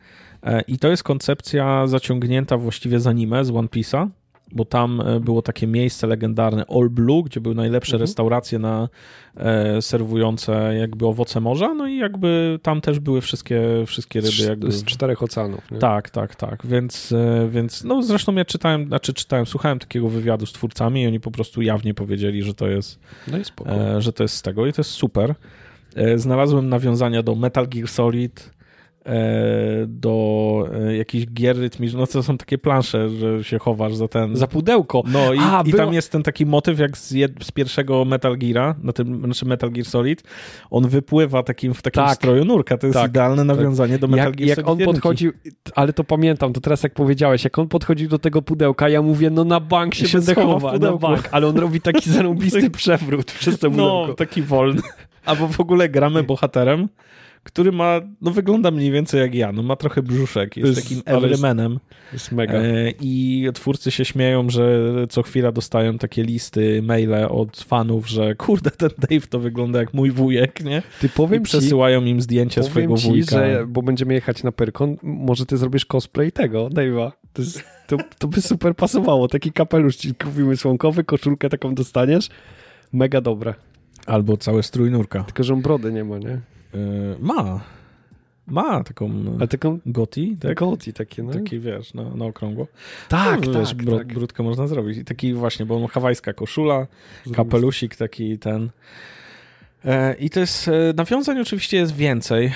E, 0.43 0.61
I 0.61 0.79
to 0.79 0.89
jest 0.89 1.03
koncepcja 1.03 1.87
zaciągnięta 1.87 2.57
właściwie 2.57 3.01
z 3.01 3.07
anime, 3.07 3.45
z 3.45 3.51
One 3.51 3.69
Piece'a 3.69 4.09
bo 4.53 4.65
tam 4.65 5.01
e, 5.01 5.21
było 5.21 5.43
takie 5.43 5.67
miejsce 5.67 6.07
legendarne 6.07 6.65
All 6.69 6.91
Blue, 6.91 7.23
gdzie 7.23 7.41
były 7.41 7.55
najlepsze 7.55 7.93
mhm. 7.93 8.01
restauracje 8.01 8.59
na 8.59 8.89
e, 9.37 9.83
serwujące 9.83 10.75
jakby 10.79 11.07
owoce 11.07 11.41
morza, 11.41 11.75
no 11.75 11.87
i 11.87 11.97
jakby 11.97 12.59
tam 12.63 12.81
też 12.81 13.01
były 13.01 13.21
wszystkie, 13.21 13.63
wszystkie 13.87 14.21
ryby 14.21 14.43
jakby... 14.49 14.73
Z 14.73 14.85
czterech 14.85 15.23
oceanów. 15.23 15.71
Nie? 15.71 15.79
Tak, 15.79 16.11
tak, 16.11 16.37
tak, 16.37 16.67
więc, 16.67 17.13
e, 17.13 17.49
więc 17.51 17.85
no 17.85 18.03
zresztą 18.03 18.35
ja 18.35 18.45
czytałem, 18.45 18.87
znaczy 18.87 19.15
czytałem, 19.15 19.47
słuchałem 19.47 19.79
takiego 19.79 20.09
wywiadu 20.09 20.47
z 20.47 20.53
twórcami 20.53 21.03
i 21.03 21.07
oni 21.07 21.21
po 21.21 21.31
prostu 21.31 21.63
jawnie 21.63 21.95
powiedzieli, 21.95 22.43
że 22.43 22.55
to 22.55 22.69
jest, 22.69 22.99
no 23.29 23.39
e, 23.67 24.01
że 24.03 24.13
to 24.13 24.25
jest 24.25 24.35
z 24.35 24.43
tego 24.43 24.67
i 24.67 24.73
to 24.73 24.81
jest 24.81 24.91
super. 24.91 25.35
E, 25.97 26.19
znalazłem 26.19 26.69
nawiązania 26.69 27.23
do 27.23 27.35
Metal 27.35 27.69
Gear 27.69 27.89
Solid, 27.89 28.51
do 29.87 30.69
e, 30.75 30.97
jakichś 30.97 31.27
gier 31.27 31.57
rytmicznych, 31.57 32.01
no 32.01 32.07
to 32.07 32.23
są 32.23 32.39
takie 32.39 32.59
plansze, 32.59 33.09
że 33.09 33.45
się 33.45 33.59
chowasz 33.59 33.95
za 33.95 34.09
ten... 34.09 34.37
Za 34.37 34.47
pudełko. 34.47 35.03
No 35.07 35.33
i, 35.35 35.39
A, 35.39 35.63
i 35.67 35.73
tam 35.73 35.93
jest 35.93 36.13
ten 36.13 36.23
taki 36.23 36.47
motyw 36.47 36.79
jak 36.79 36.99
z, 36.99 37.11
jed... 37.11 37.33
z 37.45 37.51
pierwszego 37.51 38.05
Metal 38.05 38.39
Geara, 38.39 38.75
na 38.83 38.93
tym, 38.93 39.25
znaczy 39.25 39.47
Metal 39.47 39.71
Gear 39.71 39.87
Solid, 39.87 40.23
on 40.71 40.89
wypływa 40.89 41.43
takim, 41.43 41.75
w 41.75 41.83
takim 41.83 42.03
tak. 42.03 42.15
stroju 42.15 42.45
nurka, 42.45 42.79
to 42.79 42.87
jest 42.87 42.99
tak. 42.99 43.11
idealne 43.11 43.45
nawiązanie 43.45 43.93
tak. 43.93 44.01
do 44.01 44.09
Metal 44.09 44.27
jak, 44.27 44.37
Gear 44.37 44.49
jak 44.49 44.57
Solid 44.57 44.81
Jak 44.81 44.89
on 44.89 44.95
podchodził, 44.95 45.33
ale 45.75 45.93
to 45.93 46.05
pamiętam, 46.05 46.53
to 46.53 46.61
teraz 46.61 46.83
jak 46.83 46.95
powiedziałeś, 46.95 47.45
jak 47.45 47.59
on 47.59 47.69
podchodził 47.69 48.09
do 48.09 48.19
tego 48.19 48.43
pudełka, 48.43 48.89
ja 48.89 49.03
mówię, 49.03 49.31
no 49.31 49.45
na 49.45 49.61
bank 49.61 49.95
się, 49.95 50.09
się 50.09 50.19
będę 50.19 50.35
chował, 50.35 50.79
na 50.79 50.97
bank, 50.97 51.29
ale 51.33 51.47
on 51.47 51.57
robi 51.57 51.81
taki 51.81 52.11
zarąbisty 52.17 52.71
przewrót 52.71 53.33
przez 53.33 53.59
to 53.59 53.71
no, 53.71 53.77
pudełko. 53.77 54.07
No, 54.09 54.15
taki 54.15 54.43
wolny. 54.43 54.83
Albo 55.25 55.49
w 55.49 55.61
ogóle 55.61 55.89
gramy 55.89 56.23
bohaterem, 56.23 56.89
który 57.43 57.73
ma, 57.73 58.01
no 58.21 58.31
wygląda 58.31 58.71
mniej 58.71 58.91
więcej 58.91 59.21
jak 59.21 59.35
ja, 59.35 59.53
no 59.53 59.63
ma 59.63 59.77
trochę 59.77 60.03
brzuszek, 60.03 60.57
jest, 60.57 60.77
jest 60.77 60.83
takim 60.83 61.03
everymanem. 61.05 61.73
Jest, 61.73 62.13
jest 62.13 62.33
mega. 62.33 62.55
E, 62.55 62.93
I 63.01 63.49
twórcy 63.55 63.91
się 63.91 64.05
śmieją, 64.05 64.51
że 64.51 64.93
co 65.09 65.23
chwila 65.23 65.53
dostają 65.53 65.99
takie 65.99 66.23
listy, 66.23 66.83
maile 66.83 67.25
od 67.31 67.57
fanów, 67.57 68.09
że 68.09 68.35
kurde, 68.35 68.71
ten 68.71 68.91
Dave 68.99 69.27
to 69.27 69.39
wygląda 69.39 69.79
jak 69.79 69.95
mój 69.95 70.11
wujek, 70.11 70.65
nie? 70.65 70.83
Ty 71.01 71.09
powiem 71.09 71.41
I 71.43 71.45
przesyłają 71.45 72.05
im 72.05 72.21
zdjęcie 72.21 72.63
swojego 72.63 72.97
ci, 72.97 73.09
wujka. 73.09 73.37
Że, 73.37 73.67
bo 73.69 73.83
będziemy 73.83 74.15
jechać 74.15 74.43
na 74.43 74.53
Pyrkon, 74.53 74.97
może 75.03 75.47
ty 75.47 75.57
zrobisz 75.57 75.87
cosplay 75.87 76.33
tego, 76.33 76.69
Dave'a. 76.69 77.13
To, 77.33 77.43
to, 77.87 77.97
to 78.19 78.29
by 78.29 78.43
super 78.43 78.77
pasowało. 78.77 79.29
Taki 79.29 79.53
kapelusz 79.53 79.97
ci 79.97 80.15
kupimy 80.15 80.57
słonkowy, 80.57 81.05
koszulkę 81.05 81.49
taką 81.49 81.75
dostaniesz. 81.75 82.29
Mega 82.93 83.21
dobre. 83.21 83.55
Albo 84.07 84.37
cały 84.37 84.63
strój 84.63 84.91
nurka. 84.91 85.25
Tylko, 85.25 85.45
że 85.45 85.55
on 85.55 85.63
brody 85.63 85.93
nie 85.93 86.05
ma, 86.05 86.19
nie? 86.19 86.41
Yy, 86.75 87.17
ma. 87.21 87.61
Ma 88.47 88.85
taką, 88.85 89.11
A 89.41 89.47
taką 89.47 89.79
goti, 89.87 90.37
tak? 90.41 90.59
Goti 90.59 90.93
takie, 90.93 91.23
no. 91.23 91.33
Taki, 91.33 91.61
wiesz, 91.61 91.95
na, 91.95 92.15
na 92.15 92.25
okrągło. 92.25 92.67
Tak, 93.09 93.47
no, 93.47 93.53
tak, 93.53 93.63
wiesz, 93.63 93.75
brud, 93.75 93.99
tak. 93.99 94.07
Brudkę 94.07 94.43
można 94.43 94.67
zrobić. 94.67 94.99
I 94.99 95.05
taki 95.05 95.35
właśnie, 95.35 95.67
bo 95.67 95.87
hawajska 95.87 96.33
koszula, 96.33 96.87
kapelusik 97.35 97.97
taki 97.97 98.39
ten. 98.39 98.71
E, 99.85 100.15
I 100.15 100.31
to 100.31 100.41
jest, 100.41 100.69
e, 100.69 100.73
nawiązań 100.97 101.41
oczywiście 101.41 101.77
jest 101.77 101.97
więcej. 101.97 102.53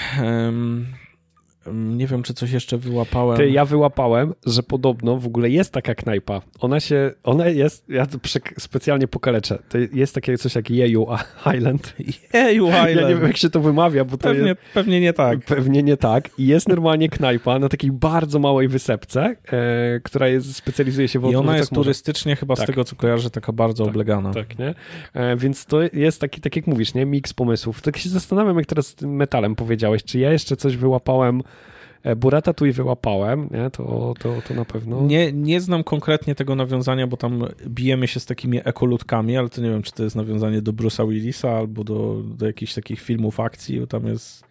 Nie 1.72 2.06
wiem, 2.06 2.22
czy 2.22 2.34
coś 2.34 2.50
jeszcze 2.50 2.78
wyłapałem. 2.78 3.36
Ty, 3.36 3.50
ja 3.50 3.64
wyłapałem, 3.64 4.34
że 4.46 4.62
podobno 4.62 5.16
w 5.16 5.26
ogóle 5.26 5.50
jest 5.50 5.72
taka 5.72 5.94
knajpa. 5.94 6.42
Ona 6.60 6.80
się, 6.80 7.12
ona 7.24 7.46
jest, 7.46 7.88
ja 7.88 8.06
to 8.06 8.18
specjalnie 8.58 9.08
pokaleczę. 9.08 9.58
To 9.68 9.78
jest 9.92 10.14
takie 10.14 10.38
coś 10.38 10.54
jak 10.54 10.70
Jeju 10.70 11.06
Island. 11.56 11.94
Jeju 12.34 12.68
Island. 12.68 12.86
Ja 12.96 13.08
nie 13.08 13.14
wiem, 13.14 13.26
jak 13.26 13.36
się 13.36 13.50
to 13.50 13.60
wymawia, 13.60 14.04
bo 14.04 14.10
to 14.10 14.18
pewnie, 14.18 14.48
jest... 14.48 14.60
Pewnie 14.74 15.00
nie 15.00 15.12
tak. 15.12 15.44
Pewnie 15.44 15.82
nie 15.82 15.96
tak. 15.96 16.30
I 16.38 16.46
jest 16.46 16.68
normalnie 16.68 17.08
knajpa 17.08 17.58
na 17.58 17.68
takiej 17.68 17.92
bardzo 17.92 18.38
małej 18.38 18.68
wysepce, 18.68 19.36
e, 19.52 20.00
która 20.00 20.28
jest, 20.28 20.56
specjalizuje 20.56 21.08
się 21.08 21.18
w 21.18 21.30
I 21.30 21.36
ona 21.36 21.56
jest 21.56 21.72
turystycznie 21.72 22.36
chyba 22.36 22.56
tak. 22.56 22.64
z 22.64 22.66
tego, 22.66 22.84
co 22.84 22.96
kojarzę, 22.96 23.30
taka 23.30 23.52
bardzo 23.52 23.84
tak, 23.84 23.90
oblegana. 23.90 24.32
Tak, 24.34 24.58
nie? 24.58 24.74
E, 25.14 25.36
więc 25.36 25.66
to 25.66 25.78
jest 25.92 26.20
taki, 26.20 26.40
tak 26.40 26.56
jak 26.56 26.66
mówisz, 26.66 26.94
nie? 26.94 27.06
Miks 27.06 27.32
pomysłów. 27.32 27.82
Tak 27.82 27.96
się 27.96 28.08
zastanawiam, 28.08 28.58
jak 28.58 28.66
teraz 28.66 28.86
z 28.86 28.94
tym 28.94 29.16
metalem 29.16 29.54
powiedziałeś, 29.54 30.04
czy 30.04 30.18
ja 30.18 30.32
jeszcze 30.32 30.56
coś 30.56 30.76
wyłapałem 30.76 31.42
Burata 32.16 32.52
tu 32.52 32.66
i 32.66 32.72
wyłapałem, 32.72 33.48
nie? 33.50 33.70
To, 33.70 34.14
to, 34.18 34.34
to 34.48 34.54
na 34.54 34.64
pewno. 34.64 35.02
Nie, 35.02 35.32
nie 35.32 35.60
znam 35.60 35.84
konkretnie 35.84 36.34
tego 36.34 36.54
nawiązania, 36.54 37.06
bo 37.06 37.16
tam 37.16 37.44
bijemy 37.66 38.08
się 38.08 38.20
z 38.20 38.26
takimi 38.26 38.60
ekolutkami, 38.64 39.36
ale 39.36 39.48
to 39.48 39.60
nie 39.60 39.70
wiem, 39.70 39.82
czy 39.82 39.92
to 39.92 40.04
jest 40.04 40.16
nawiązanie 40.16 40.62
do 40.62 40.72
Bruce'a 40.72 41.08
Willisa 41.08 41.50
albo 41.50 41.84
do, 41.84 42.22
do 42.24 42.46
jakichś 42.46 42.74
takich 42.74 43.00
filmów 43.00 43.40
akcji, 43.40 43.80
bo 43.80 43.86
tam 43.86 44.06
jest 44.06 44.44
E, 44.44 44.46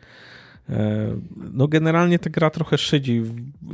no 1.53 1.67
generalnie 1.67 2.19
ta 2.19 2.29
gra 2.29 2.49
trochę 2.49 2.77
szydzi 2.77 3.23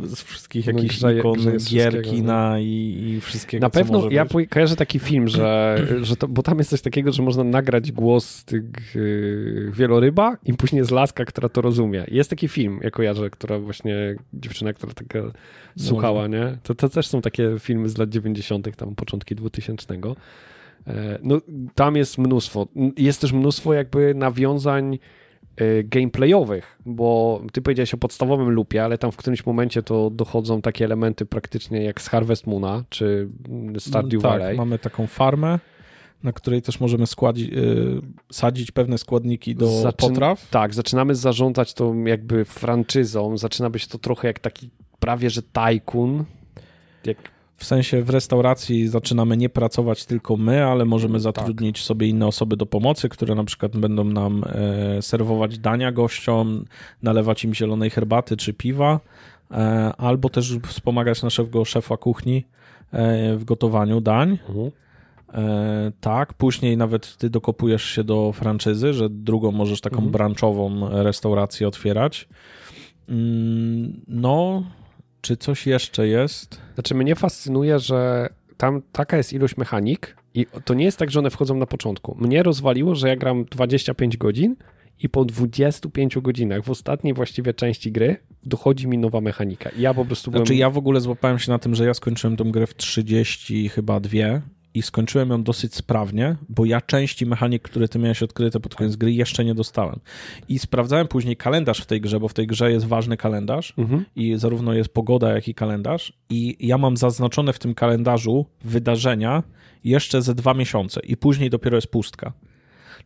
z 0.03 0.21
wszystkich 0.21 0.67
no 0.67 0.73
jakichś 0.73 0.97
grze, 0.97 1.17
ikon, 1.17 1.33
grze 1.33 1.57
gier, 1.57 2.01
kina 2.01 2.49
no. 2.49 2.57
i, 2.59 3.03
i 3.17 3.21
wszystkiego, 3.21 3.61
Na 3.61 3.69
pewno 3.69 4.09
ja 4.09 4.25
być. 4.25 4.49
kojarzę 4.49 4.75
taki 4.75 4.99
film, 4.99 5.27
że, 5.27 5.77
że 6.01 6.15
to, 6.15 6.27
bo 6.27 6.43
tam 6.43 6.57
jest 6.57 6.69
coś 6.69 6.81
takiego, 6.81 7.11
że 7.11 7.23
można 7.23 7.43
nagrać 7.43 7.91
głos 7.91 8.45
tych 8.45 8.63
yy, 8.95 9.71
wieloryba 9.73 10.37
i 10.45 10.53
później 10.53 10.85
z 10.85 10.91
laska, 10.91 11.25
która 11.25 11.49
to 11.49 11.61
rozumie. 11.61 12.05
Jest 12.07 12.29
taki 12.29 12.47
film, 12.47 12.79
ja 12.83 12.89
kojarzę, 12.89 13.29
która 13.29 13.59
właśnie, 13.59 14.15
dziewczyna, 14.33 14.73
która 14.73 14.93
taka 14.93 15.19
no, 15.21 15.31
słuchała, 15.77 16.27
nie? 16.27 16.57
To, 16.63 16.75
to 16.75 16.89
też 16.89 17.07
są 17.07 17.21
takie 17.21 17.55
filmy 17.59 17.89
z 17.89 17.97
lat 17.97 18.09
90., 18.09 18.75
tam 18.75 18.95
początki 18.95 19.35
2000. 19.35 19.93
E, 20.87 21.19
no 21.23 21.41
tam 21.75 21.95
jest 21.95 22.17
mnóstwo. 22.17 22.67
Jest 22.97 23.21
też 23.21 23.33
mnóstwo 23.33 23.73
jakby 23.73 24.15
nawiązań 24.15 24.99
gameplayowych, 25.83 26.77
bo 26.85 27.41
ty 27.53 27.61
powiedziałeś 27.61 27.93
o 27.93 27.97
podstawowym 27.97 28.49
loopie, 28.49 28.83
ale 28.83 28.97
tam 28.97 29.11
w 29.11 29.17
którymś 29.17 29.45
momencie 29.45 29.83
to 29.83 30.09
dochodzą 30.09 30.61
takie 30.61 30.85
elementy 30.85 31.25
praktycznie 31.25 31.83
jak 31.83 32.01
z 32.01 32.07
Harvest 32.07 32.47
Moona 32.47 32.83
czy 32.89 33.29
Stardew 33.79 34.21
tak, 34.21 34.31
Valley. 34.31 34.57
mamy 34.57 34.79
taką 34.79 35.07
farmę, 35.07 35.59
na 36.23 36.33
której 36.33 36.61
też 36.61 36.79
możemy 36.79 37.05
yy, 37.35 38.01
sadzić 38.31 38.71
pewne 38.71 38.97
składniki 38.97 39.55
do 39.55 39.81
Zaczyn 39.81 40.09
potraw. 40.09 40.49
Tak, 40.49 40.73
zaczynamy 40.73 41.15
zarządzać 41.15 41.73
tą 41.73 42.03
jakby 42.03 42.45
franczyzą, 42.45 43.37
zaczyna 43.37 43.69
być 43.69 43.87
to 43.87 43.97
trochę 43.97 44.27
jak 44.27 44.39
taki 44.39 44.69
prawie 44.99 45.29
że 45.29 45.41
tajkun, 45.41 46.25
jak 47.05 47.17
w 47.61 47.65
sensie 47.65 48.01
w 48.01 48.09
restauracji 48.09 48.87
zaczynamy 48.87 49.37
nie 49.37 49.49
pracować 49.49 50.05
tylko 50.05 50.37
my, 50.37 50.65
ale 50.65 50.85
możemy 50.85 51.13
tak. 51.13 51.21
zatrudnić 51.21 51.77
tak. 51.77 51.85
sobie 51.85 52.07
inne 52.07 52.27
osoby 52.27 52.57
do 52.57 52.65
pomocy, 52.65 53.09
które 53.09 53.35
na 53.35 53.43
przykład 53.43 53.77
będą 53.77 54.03
nam 54.03 54.43
e, 54.47 55.01
serwować 55.01 55.59
dania 55.59 55.91
gościom, 55.91 56.65
nalewać 57.03 57.43
im 57.43 57.53
zielonej 57.53 57.89
herbaty 57.89 58.37
czy 58.37 58.53
piwa, 58.53 58.99
e, 59.51 59.57
albo 59.97 60.29
też 60.29 60.57
wspomagać 60.67 61.23
naszego 61.23 61.65
szefa 61.65 61.97
kuchni 61.97 62.45
e, 62.91 63.35
w 63.35 63.43
gotowaniu 63.43 64.01
dań. 64.01 64.37
Mhm. 64.49 64.71
Tak, 66.01 66.33
później 66.33 66.77
nawet 66.77 67.17
ty 67.17 67.29
dokopujesz 67.29 67.83
się 67.83 68.03
do 68.03 68.31
franczyzy, 68.31 68.93
że 68.93 69.09
drugą 69.09 69.51
możesz 69.51 69.81
taką 69.81 69.95
mhm. 69.95 70.11
branczową 70.11 70.89
restaurację 71.03 71.67
otwierać. 71.67 72.27
Mm, 73.09 74.01
no, 74.07 74.63
czy 75.21 75.37
coś 75.37 75.67
jeszcze 75.67 76.07
jest? 76.07 76.61
Znaczy, 76.73 76.95
mnie 76.95 77.15
fascynuje, 77.15 77.79
że 77.79 78.29
tam 78.57 78.81
taka 78.91 79.17
jest 79.17 79.33
ilość 79.33 79.57
mechanik 79.57 80.15
i 80.33 80.45
to 80.65 80.73
nie 80.73 80.85
jest 80.85 80.97
tak, 80.97 81.11
że 81.11 81.19
one 81.19 81.29
wchodzą 81.29 81.57
na 81.57 81.65
początku. 81.65 82.17
Mnie 82.19 82.43
rozwaliło, 82.43 82.95
że 82.95 83.07
ja 83.07 83.15
gram 83.15 83.45
25 83.45 84.17
godzin 84.17 84.55
i 84.99 85.09
po 85.09 85.25
25 85.25 86.17
godzinach 86.19 86.63
w 86.63 86.69
ostatniej 86.69 87.13
właściwie 87.13 87.53
części 87.53 87.91
gry 87.91 88.17
dochodzi 88.43 88.87
mi 88.87 88.97
nowa 88.97 89.21
mechanika. 89.21 89.69
I 89.69 89.81
ja 89.81 89.93
po 89.93 90.05
prostu 90.05 90.31
byłem... 90.31 90.45
Znaczy 90.45 90.55
ja 90.55 90.69
w 90.69 90.77
ogóle 90.77 91.01
złapałem 91.01 91.39
się 91.39 91.51
na 91.51 91.59
tym, 91.59 91.75
że 91.75 91.85
ja 91.85 91.93
skończyłem 91.93 92.37
tą 92.37 92.51
grę 92.51 92.67
w 92.67 92.75
30 92.75 93.69
chyba 93.69 93.99
dwie 93.99 94.41
i 94.73 94.81
skończyłem 94.81 95.29
ją 95.29 95.43
dosyć 95.43 95.75
sprawnie, 95.75 96.35
bo 96.49 96.65
ja 96.65 96.81
części 96.81 97.25
mechanik, 97.25 97.61
które 97.61 97.87
ty 97.87 97.99
miałeś 97.99 98.23
odkryte 98.23 98.59
pod 98.59 98.75
koniec 98.75 98.95
gry, 98.95 99.13
jeszcze 99.13 99.45
nie 99.45 99.55
dostałem. 99.55 99.99
I 100.49 100.59
sprawdzałem 100.59 101.07
później 101.07 101.37
kalendarz 101.37 101.81
w 101.81 101.85
tej 101.85 102.01
grze, 102.01 102.19
bo 102.19 102.27
w 102.27 102.33
tej 102.33 102.47
grze 102.47 102.71
jest 102.71 102.85
ważny 102.85 103.17
kalendarz 103.17 103.73
mhm. 103.77 104.05
i 104.15 104.35
zarówno 104.35 104.73
jest 104.73 104.93
pogoda, 104.93 105.33
jak 105.33 105.47
i 105.47 105.53
kalendarz. 105.53 106.13
I 106.29 106.67
ja 106.67 106.77
mam 106.77 106.97
zaznaczone 106.97 107.53
w 107.53 107.59
tym 107.59 107.73
kalendarzu 107.73 108.45
wydarzenia 108.63 109.43
jeszcze 109.83 110.21
ze 110.21 110.35
dwa 110.35 110.53
miesiące 110.53 111.01
i 111.03 111.17
później 111.17 111.49
dopiero 111.49 111.77
jest 111.77 111.87
pustka. 111.87 112.33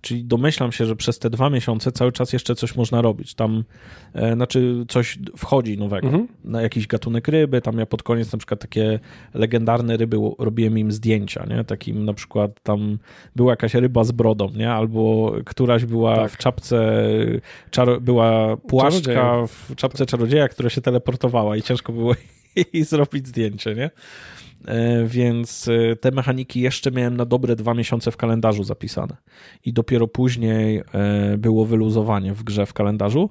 Czyli 0.02 0.24
domyślam 0.24 0.72
się, 0.72 0.86
że 0.86 0.96
przez 0.96 1.20
te 1.20 1.30
dwa 1.30 1.50
miesiące 1.50 1.91
cały 1.91 2.12
czas 2.12 2.34
jeszcze 2.34 2.56
coś 2.56 2.76
można 2.76 3.02
robić. 3.02 3.34
Tam, 3.34 3.64
e, 4.14 4.34
znaczy 4.34 4.86
coś 4.88 5.20
wchodzi 5.38 5.78
nowego. 5.78 6.08
Mhm. 6.08 6.28
Na 6.43 6.62
jakiś 6.62 6.88
gatunek 6.88 7.28
ryby, 7.28 7.62
tam 7.62 7.80
ja 7.80 7.86
pod 7.86 8.04
koniec 8.04 8.32
na 8.32 8.38
przykład 8.38 8.60
takie 8.60 9.00
legendarne 9.34 9.98
ryby 9.98 10.18
robiłem 10.39 10.78
im 10.78 10.91
zdjęcia, 10.91 11.46
nie? 11.50 11.64
Takim 11.64 12.06
na 12.06 12.14
przykład 12.14 12.64
tam 12.64 12.98
była 13.36 13.52
jakaś 13.52 13.74
ryba 13.74 14.04
z 14.04 14.12
brodą, 14.12 14.50
nie? 14.56 14.72
Albo 14.72 15.34
któraś 15.46 15.86
była 15.86 16.16
tak. 16.16 16.32
w 16.32 16.38
czapce, 16.38 16.96
czaro, 17.72 18.02
była 18.02 18.58
płaszczka 18.58 19.14
czarodzieja. 19.14 19.48
w 19.48 19.76
czapce 19.76 20.06
czarodzieja, 20.06 20.48
która 20.48 20.70
się 20.70 20.82
teleportowała 20.82 21.58
i 21.58 21.62
ciężko 21.62 21.93
było 21.93 22.14
jej 22.74 22.84
zrobić 22.84 23.28
zdjęcie, 23.28 23.76
nie? 23.76 23.91
E, 24.68 25.06
więc 25.06 25.68
e, 25.68 25.95
te 25.95 26.12
mechaniki 26.12 26.62
jeszcze 26.62 26.91
miałem 26.91 27.18
na 27.18 27.26
dobre 27.26 27.56
dwa 27.56 27.74
miesiące 27.74 28.12
w 28.12 28.18
kalendarzu 28.18 28.64
zapisane. 28.64 29.18
I 29.66 29.74
dopiero 29.74 30.08
później 30.08 30.84
e, 30.93 31.38
było 31.38 31.66
wyluzowanie 31.66 32.34
w 32.34 32.43
grze 32.43 32.66
w 32.66 32.74
kalendarzu, 32.74 33.30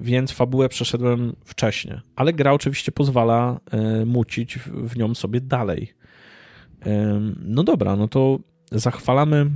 więc 0.00 0.32
fabułę 0.32 0.68
przeszedłem 0.68 1.36
wcześniej. 1.44 1.98
Ale 2.16 2.32
gra 2.32 2.52
oczywiście 2.52 2.92
pozwala 2.92 3.60
mucić 4.06 4.58
w 4.58 4.96
nią 4.96 5.14
sobie 5.14 5.40
dalej. 5.40 5.92
No 7.44 7.62
dobra, 7.62 7.96
no 7.96 8.08
to 8.08 8.38
zachwalamy 8.72 9.50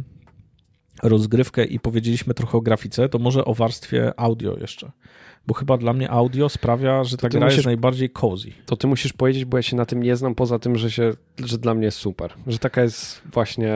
rozgrywkę 1.03 1.65
i 1.65 1.81
powiedzieliśmy 1.81 2.35
trochę 2.35 2.59
o 2.59 2.61
grafice, 2.61 3.09
to 3.09 3.19
może 3.19 3.45
o 3.45 3.55
warstwie 3.55 4.13
audio 4.21 4.57
jeszcze 4.61 4.93
bo 5.47 5.55
chyba 5.55 5.77
dla 5.77 5.93
mnie 5.93 6.11
audio 6.11 6.49
sprawia, 6.49 7.05
że 7.05 7.17
ta 7.17 7.29
gra 7.29 7.41
musisz, 7.41 7.57
jest 7.57 7.67
najbardziej 7.67 8.11
cozy. 8.11 8.51
To 8.67 8.77
ty 8.77 8.87
musisz 8.87 9.13
powiedzieć, 9.13 9.45
bo 9.45 9.57
ja 9.57 9.63
się 9.63 9.77
na 9.77 9.87
tym 9.87 10.03
nie 10.03 10.17
znam, 10.17 10.35
poza 10.35 10.59
tym, 10.59 10.77
że, 10.77 10.91
się, 10.91 11.13
że 11.45 11.59
dla 11.59 11.75
mnie 11.75 11.85
jest 11.85 11.99
super. 11.99 12.33
Że 12.47 12.59
taka 12.59 12.83
jest 12.83 13.23
właśnie 13.33 13.75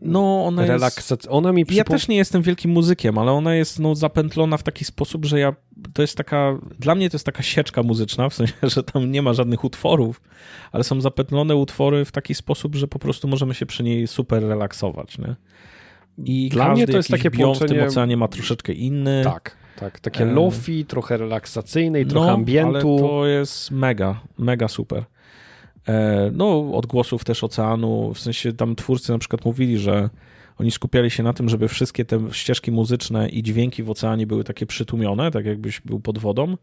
no, 0.00 0.44
ona 0.46 0.66
relaksacja. 0.66 1.30
Ona 1.30 1.52
mi 1.52 1.64
przypom... 1.64 1.76
Ja 1.76 1.84
też 1.84 2.08
nie 2.08 2.16
jestem 2.16 2.42
wielkim 2.42 2.70
muzykiem, 2.70 3.18
ale 3.18 3.32
ona 3.32 3.54
jest 3.54 3.78
no, 3.78 3.94
zapętlona 3.94 4.56
w 4.56 4.62
taki 4.62 4.84
sposób, 4.84 5.24
że 5.24 5.40
ja 5.40 5.54
to 5.92 6.02
jest 6.02 6.16
taka, 6.16 6.58
dla 6.78 6.94
mnie 6.94 7.10
to 7.10 7.14
jest 7.14 7.26
taka 7.26 7.42
sieczka 7.42 7.82
muzyczna, 7.82 8.28
w 8.28 8.34
sensie, 8.34 8.54
że 8.74 8.82
tam 8.82 9.12
nie 9.12 9.22
ma 9.22 9.32
żadnych 9.32 9.64
utworów, 9.64 10.20
ale 10.72 10.84
są 10.84 11.00
zapętlone 11.00 11.56
utwory 11.56 12.04
w 12.04 12.12
taki 12.12 12.34
sposób, 12.34 12.74
że 12.74 12.88
po 12.88 12.98
prostu 12.98 13.28
możemy 13.28 13.54
się 13.54 13.66
przy 13.66 13.82
niej 13.82 14.06
super 14.06 14.42
relaksować, 14.42 15.18
nie? 15.18 15.36
I 16.24 16.48
dla 16.48 16.72
mnie 16.72 16.86
to 16.86 16.96
jest 16.96 17.08
takie 17.08 17.30
połączenie... 17.30 17.74
w 17.74 17.78
tym 17.78 17.88
oceanie 17.88 18.16
ma 18.16 18.28
troszeczkę 18.28 18.72
inny. 18.72 19.20
Tak 19.24 19.67
tak, 19.80 20.00
takie 20.00 20.24
e... 20.24 20.32
lofi, 20.32 20.84
trochę 20.84 21.16
relaksacyjne 21.16 22.00
i 22.00 22.04
no, 22.04 22.10
trochę 22.10 22.30
ambientu. 22.32 22.68
ale 22.68 22.82
to 22.82 23.26
jest 23.26 23.70
mega, 23.70 24.20
mega 24.38 24.68
super. 24.68 25.04
E, 25.88 26.30
no, 26.32 26.72
odgłosów 26.72 27.24
też 27.24 27.44
oceanu, 27.44 28.14
w 28.14 28.20
sensie 28.20 28.52
tam 28.52 28.76
twórcy 28.76 29.12
na 29.12 29.18
przykład 29.18 29.44
mówili, 29.44 29.78
że 29.78 30.10
oni 30.58 30.70
skupiali 30.70 31.10
się 31.10 31.22
na 31.22 31.32
tym, 31.32 31.48
żeby 31.48 31.68
wszystkie 31.68 32.04
te 32.04 32.20
ścieżki 32.32 32.72
muzyczne 32.72 33.28
i 33.28 33.42
dźwięki 33.42 33.82
w 33.82 33.90
oceanie 33.90 34.26
były 34.26 34.44
takie 34.44 34.66
przytłumione, 34.66 35.30
tak 35.30 35.46
jakbyś 35.46 35.80
był 35.80 36.00
pod 36.00 36.18
wodą, 36.18 36.56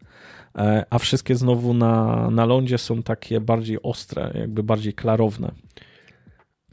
e, 0.58 0.84
a 0.90 0.98
wszystkie 0.98 1.34
znowu 1.34 1.74
na, 1.74 2.28
na 2.30 2.44
lądzie 2.44 2.78
są 2.78 3.02
takie 3.02 3.40
bardziej 3.40 3.82
ostre, 3.82 4.32
jakby 4.34 4.62
bardziej 4.62 4.92
klarowne. 4.92 5.52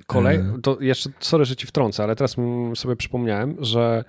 Kolej, 0.07 0.37
e. 0.37 0.57
to 0.63 0.77
jeszcze, 0.81 1.09
sorry, 1.19 1.45
że 1.45 1.55
ci 1.55 1.67
wtrącę, 1.67 2.03
ale 2.03 2.15
teraz 2.15 2.35
sobie 2.75 2.95
przypomniałem, 2.95 3.55
że 3.59 4.03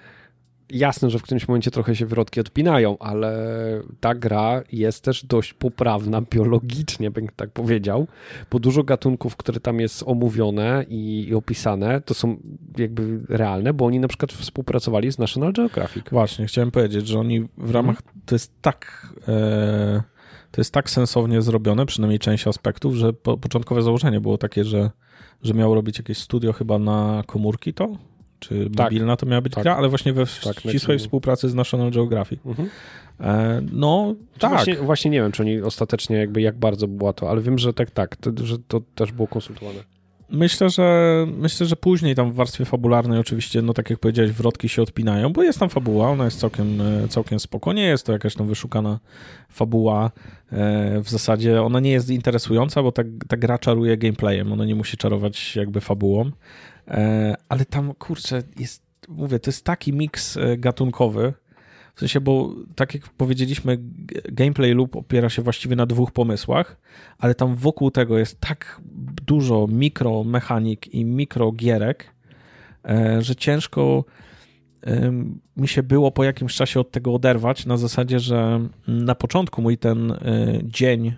jasne, 0.71 1.11
że 1.11 1.19
w 1.19 1.23
którymś 1.23 1.49
momencie 1.49 1.71
trochę 1.71 1.97
się 1.97 2.07
wyrodki 2.07 2.41
odpinają, 2.41 2.99
ale 2.99 3.33
ta 4.01 4.15
gra 4.15 4.63
jest 4.73 5.05
też 5.05 5.25
dość 5.25 5.55
poprawna 5.55 6.21
biologicznie, 6.21 7.11
bym 7.11 7.29
tak 7.37 7.51
powiedział, 7.51 8.07
bo 8.51 8.59
dużo 8.59 8.83
gatunków, 8.83 9.37
które 9.37 9.61
tam 9.61 9.81
jest 9.81 10.03
omówione 10.07 10.85
i, 10.89 11.27
i 11.29 11.35
opisane, 11.35 12.01
to 12.01 12.15
są 12.15 12.37
jakby 12.79 13.21
realne, 13.29 13.75
bo 13.75 13.87
oni 13.87 14.01
na 14.01 14.09
przykład 14.09 14.33
współpracowali 14.33 15.13
z 15.13 15.19
National 15.19 15.53
Geographic. 15.53 16.05
Właśnie, 16.11 16.47
chciałem 16.47 16.71
powiedzieć, 16.71 17.07
że 17.07 17.19
oni 17.19 17.49
w 17.59 17.71
ramach, 17.71 18.03
to 18.27 18.35
jest 18.35 18.53
tak... 18.63 19.09
E, 19.29 20.03
to 20.51 20.61
jest 20.61 20.73
tak 20.73 20.91
sensownie 20.91 21.43
zrobione, 21.43 21.87
przynajmniej 21.87 22.19
część 22.19 22.47
aspektów, 22.47 22.95
że 22.95 23.13
po, 23.13 23.39
początkowe 23.39 23.83
założenie 23.83 24.21
było 24.21 24.39
takie, 24.39 24.65
że, 24.65 24.91
że 25.43 25.55
miało 25.55 25.75
robić 25.75 25.99
jakieś 25.99 26.19
studio 26.19 26.53
chyba 26.53 26.79
na 26.79 27.23
komórki 27.27 27.75
to, 27.75 27.97
czy 28.39 28.71
tak. 28.77 28.87
mobilna 28.87 29.17
to 29.17 29.27
miała 29.27 29.41
być 29.41 29.53
tak. 29.53 29.65
gra, 29.65 29.77
ale 29.77 29.89
właśnie 29.89 30.13
we 30.13 30.25
tak, 30.45 30.61
ścisłej 30.61 30.99
współpracy 30.99 31.49
z 31.49 31.55
National 31.55 31.91
Geographic. 31.91 32.41
Mhm. 32.47 32.69
E, 33.21 33.61
no, 33.73 34.15
tak. 34.39 34.51
Właśnie, 34.51 34.75
właśnie, 34.75 35.11
nie 35.11 35.21
wiem, 35.21 35.33
czy 35.33 35.43
oni 35.43 35.61
ostatecznie 35.61 36.17
jakby 36.17 36.41
jak 36.41 36.59
bardzo 36.59 36.89
była 36.89 37.13
to, 37.13 37.31
ale 37.31 37.41
wiem, 37.41 37.59
że 37.59 37.73
tak, 37.73 37.91
tak, 37.91 38.17
to, 38.17 38.31
że 38.37 38.59
to 38.59 38.81
też 38.95 39.13
było 39.13 39.29
konsultowane. 39.29 39.79
Myślę, 40.31 40.71
że 40.71 41.27
myślę, 41.39 41.67
że 41.67 41.77
później 41.77 42.15
tam 42.15 42.33
w 42.33 42.35
warstwie 42.35 42.65
fabularnej 42.65 43.19
oczywiście, 43.19 43.63
no 43.63 43.73
tak 43.73 43.91
jak 43.91 43.99
powiedziałeś, 43.99 44.33
wrotki 44.33 44.69
się 44.69 44.83
odpinają, 44.83 45.33
bo 45.33 45.43
jest 45.43 45.59
tam 45.59 45.69
fabuła, 45.69 46.11
ona 46.11 46.25
jest 46.25 46.41
całkiem, 46.41 46.81
e, 46.81 47.09
całkiem 47.09 47.41
spoko. 47.41 47.73
Nie 47.73 47.85
jest 47.85 48.07
to 48.07 48.13
jakaś 48.13 48.35
tam 48.35 48.47
wyszukana 48.47 49.01
fabuła. 49.49 50.11
E, 50.53 51.01
w 51.01 51.11
zasadzie 51.11 51.63
ona 51.63 51.81
nie 51.81 51.91
jest 51.91 52.11
interesująca, 52.11 52.83
bo 52.83 52.93
ta, 52.93 53.03
ta 53.29 53.37
gra 53.37 53.59
czaruje 53.59 53.97
gameplayem, 53.97 54.53
ona 54.53 54.65
nie 54.65 54.75
musi 54.75 54.97
czarować 54.97 55.57
jakby 55.57 55.81
fabułą. 55.81 56.31
E, 56.89 57.35
ale 57.49 57.65
tam, 57.65 57.95
kurczę, 57.95 58.43
jest, 58.59 58.83
mówię, 59.09 59.39
to 59.39 59.51
jest 59.51 59.65
taki 59.65 59.93
miks 59.93 60.37
e, 60.37 60.57
gatunkowy, 60.57 61.33
w 61.95 62.01
sensie, 62.01 62.21
bo 62.21 62.55
tak 62.75 62.95
jak 62.95 63.09
powiedzieliśmy, 63.09 63.79
gameplay 64.33 64.75
loop 64.75 64.97
opiera 64.97 65.29
się 65.29 65.43
właściwie 65.43 65.77
na 65.77 65.87
dwóch 65.87 66.13
pomysłach, 66.13 66.77
ale 67.19 67.35
tam 67.35 67.55
wokół 67.55 67.91
tego 67.91 68.19
jest 68.19 68.41
tak 68.41 68.81
dużo 69.27 69.67
mikromechanik 69.67 70.95
i 70.95 71.05
mikrogierek, 71.05 72.15
e, 72.85 73.23
że 73.23 73.37
ciężko 73.37 74.05
mi 75.57 75.69
się 75.69 75.83
było 75.83 76.11
po 76.11 76.25
jakimś 76.25 76.55
czasie 76.55 76.81
od 76.81 76.91
tego 76.91 77.15
oderwać, 77.15 77.67
na 77.67 77.77
zasadzie, 77.77 78.21
że 78.21 78.69
na 78.89 79.15
początku 79.15 79.63
mój 79.63 79.79
ten 79.79 80.13
dzień 80.65 81.15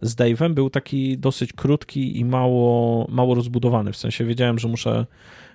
z 0.00 0.16
Dave'em 0.16 0.54
był 0.54 0.70
taki 0.70 1.18
dosyć 1.18 1.52
krótki 1.52 2.20
i 2.20 2.24
mało, 2.24 3.06
mało 3.10 3.34
rozbudowany. 3.34 3.92
W 3.92 3.96
sensie 3.96 4.24
wiedziałem, 4.24 4.58
że 4.58 4.68
muszę 4.68 5.06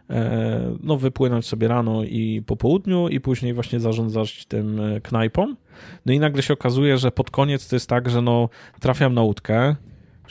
e, 0.09 0.75
no, 0.83 0.97
wypłynąć 0.97 1.45
sobie 1.45 1.67
rano 1.67 2.03
i 2.03 2.43
po 2.45 2.55
południu 2.55 3.07
i 3.07 3.19
później 3.19 3.53
właśnie 3.53 3.79
zarządzać 3.79 4.45
tym 4.45 4.79
e, 4.79 5.01
knajpą. 5.01 5.55
No 6.05 6.13
i 6.13 6.19
nagle 6.19 6.43
się 6.43 6.53
okazuje, 6.53 6.97
że 6.97 7.11
pod 7.11 7.31
koniec 7.31 7.67
to 7.67 7.75
jest 7.75 7.89
tak, 7.89 8.09
że 8.09 8.21
no 8.21 8.49
trafiam 8.79 9.13
na 9.13 9.21
łódkę, 9.21 9.75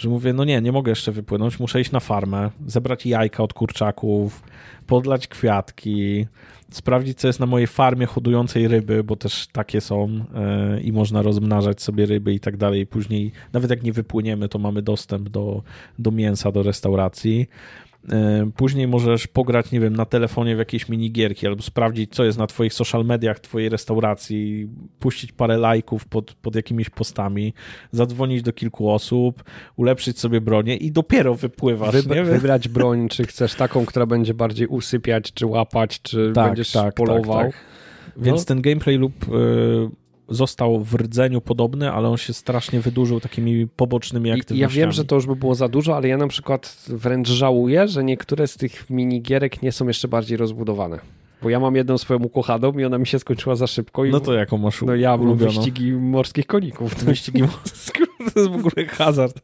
że 0.01 0.09
mówię, 0.09 0.33
no 0.33 0.45
nie, 0.45 0.61
nie 0.61 0.73
mogę 0.73 0.91
jeszcze 0.91 1.13
wypłynąć, 1.13 1.61
muszę 1.61 1.81
iść 1.81 1.91
na 1.91 2.01
farmę, 2.01 2.51
zebrać 2.67 3.07
jajka 3.07 3.43
od 3.43 3.53
kurczaków, 3.53 4.43
podlać 4.87 5.29
kwiatki, 5.29 6.27
sprawdzić, 6.71 7.19
co 7.19 7.27
jest 7.27 7.41
na 7.41 7.47
mojej 7.47 7.67
farmie 7.67 8.07
hodującej 8.07 8.69
ryby, 8.69 9.05
bo 9.05 9.17
też 9.17 9.47
takie 9.53 9.81
są 9.81 10.09
yy, 10.75 10.81
i 10.81 10.93
można 10.93 11.23
rozmnażać 11.23 11.83
sobie 11.83 12.07
ryby 12.07 12.35
i 12.35 12.41
tak 12.41 12.57
dalej. 12.57 12.87
Później, 12.87 13.33
nawet 13.53 13.71
jak 13.71 13.83
nie 13.83 13.93
wypłyniemy, 13.93 14.49
to 14.49 14.59
mamy 14.59 14.83
dostęp 14.83 15.29
do, 15.29 15.63
do 15.99 16.11
mięsa, 16.11 16.53
do 16.53 16.63
restauracji. 16.63 17.49
E, 18.09 18.51
później 18.57 18.89
możesz 18.89 19.27
pograć, 19.27 19.73
nie 19.73 19.81
wiem, 19.81 19.97
na 19.97 20.05
telefonie 20.05 20.57
w 20.57 20.59
jakieś 20.59 20.89
minigierki 20.89 21.47
albo 21.47 21.63
sprawdzić, 21.63 22.13
co 22.13 22.25
jest 22.25 22.39
na 22.39 22.47
twoich 22.47 22.75
social 22.75 23.05
mediach, 23.05 23.41
twojej 23.41 23.69
restauracji, 23.69 24.69
puścić 24.99 25.33
parę 25.33 25.57
lajków 25.57 26.05
pod, 26.05 26.35
pod 26.35 26.55
jakimiś 26.55 26.91
postami, 26.91 27.55
zadzwonić 27.93 28.43
do 28.43 28.53
kilku 28.53 28.91
osób, 28.91 29.45
ulepszyć 29.77 30.19
sobie 30.19 30.41
bronię 30.41 30.77
i 30.77 30.93
dopiero 30.93 31.35
wypływasz. 31.35 31.95
Wybra 31.95 32.25
wybrać 32.25 32.69
broń, 32.69 33.09
czy 33.09 33.25
chcesz 33.25 33.55
taką, 33.55 33.87
która 33.87 34.07
będzie 34.07 34.35
bardziej 34.35 34.67
usypiać, 34.67 35.33
czy 35.33 35.47
łapać, 35.47 36.03
czy 36.03 36.33
tak, 36.35 36.47
będziesz 36.47 36.73
tak, 36.73 36.85
tak 36.85 36.95
polował. 36.95 37.39
Tak, 37.39 37.53
tak. 37.53 37.65
Więc 38.17 38.39
no. 38.39 38.45
ten 38.45 38.63
gameplay 38.63 38.97
lub 38.97 39.29
y, 39.29 39.91
został 40.31 40.85
w 40.85 40.95
rdzeniu 40.95 41.41
podobny, 41.41 41.93
ale 41.93 42.09
on 42.09 42.17
się 42.17 42.33
strasznie 42.33 42.81
wydłużył 42.81 43.21
takimi 43.21 43.67
pobocznymi 43.77 44.31
aktywnościami. 44.31 44.61
Ja 44.61 44.69
wiem, 44.69 44.93
że 44.93 45.05
to 45.05 45.15
już 45.15 45.27
by 45.27 45.37
było 45.37 45.55
za 45.55 45.69
dużo, 45.69 45.97
ale 45.97 46.09
ja 46.09 46.17
na 46.17 46.29
przykład 46.29 46.85
wręcz 46.89 47.29
żałuję, 47.29 47.89
że 47.89 48.05
niektóre 48.05 48.47
z 48.47 48.57
tych 48.57 48.91
minigierek 48.91 49.63
nie 49.63 49.73
są 49.73 49.89
jeszcze 49.89 50.09
bardziej 50.09 50.37
rozbudowane. 50.37 50.99
Bo 51.43 51.51
ja 51.51 51.61
mam 51.61 51.77
jedną 51.77 51.99
swoją 51.99 52.21
ukochaną 52.21 52.73
i 52.73 52.85
ona 52.85 52.99
mi 52.99 53.07
się 53.07 53.19
skończyła 53.19 53.57
za 53.57 53.67
szybko. 53.67 54.05
I 54.05 54.11
no 54.11 54.21
to 54.21 54.33
jaką 54.33 54.59
masz 54.59 54.83
No 54.83 54.95
ja 54.95 55.17
mam 55.17 55.37
wyścigi 55.37 55.93
morskich 55.93 56.47
koników. 56.47 56.95
Wyścigi 57.05 57.43
morskich 57.43 58.10
to 58.35 58.41
jest 58.41 58.53
w 58.53 58.55
ogóle 58.55 58.87
hazard. 58.87 59.41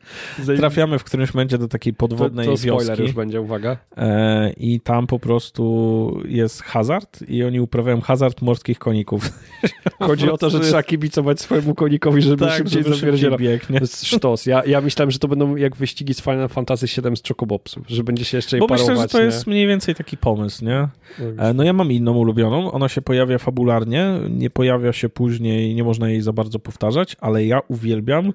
Trafiamy 0.57 0.99
w 0.99 1.05
którymś 1.05 1.35
momencie 1.35 1.59
do 1.59 1.69
takiej 1.69 1.95
podwodnej 1.95 2.47
to, 2.47 2.53
to 2.53 2.59
spoiler 2.59 2.87
wioski. 2.87 3.03
już 3.03 3.13
będzie, 3.13 3.41
uwaga. 3.41 3.77
E, 3.97 4.53
I 4.57 4.81
tam 4.81 5.07
po 5.07 5.19
prostu 5.19 6.23
jest 6.29 6.63
hazard 6.63 7.23
i 7.29 7.45
oni 7.45 7.61
uprawiają 7.61 8.01
hazard 8.01 8.43
morskich 8.43 8.79
koników. 8.79 9.31
Chodzi 10.01 10.31
o 10.31 10.39
to, 10.39 10.51
że 10.51 10.61
trzeba 10.61 10.83
kibicować 10.83 11.41
swojemu 11.41 11.75
konikowi, 11.75 12.23
żeby 12.23 12.47
tak, 12.47 12.57
szybciej 12.57 12.83
zabierdzielał. 12.83 13.39
To 13.39 13.75
jest 13.75 14.07
sztos. 14.07 14.47
Ja, 14.47 14.63
ja 14.67 14.81
myślałem, 14.81 15.11
że 15.11 15.19
to 15.19 15.29
będą 15.29 15.57
jak 15.57 15.77
wyścigi 15.77 16.15
z 16.15 16.21
Final 16.21 16.49
Fantasy 16.49 16.87
VII 16.87 17.17
z 17.17 17.29
Chocobopsów, 17.29 17.89
że 17.89 18.05
będzie 18.05 18.25
się 18.25 18.39
jeszcze 18.39 18.59
Bo 18.59 18.67
parować. 18.67 18.89
myślę, 18.89 19.03
że 19.03 19.09
to 19.09 19.19
nie? 19.19 19.25
jest 19.25 19.47
mniej 19.47 19.67
więcej 19.67 19.95
taki 19.95 20.17
pomysł, 20.17 20.65
nie? 20.65 20.89
No, 21.37 21.45
e, 21.45 21.55
no 21.55 21.63
ja 21.63 21.73
mam 21.73 21.93
inną 21.93 22.13
ulubioną. 22.17 22.73
Ona 22.73 22.89
się 22.89 23.03
pojawia 23.03 23.39
fabularnie, 23.39 24.13
nie 24.31 24.51
pojawia 24.51 24.93
się 24.93 25.09
później, 25.09 25.75
nie 25.75 25.85
można 25.85 26.09
jej 26.09 26.21
za 26.21 26.33
bardzo 26.33 26.59
powtarzać, 26.59 27.17
ale 27.21 27.45
ja 27.45 27.61
uwielbiam 27.69 28.33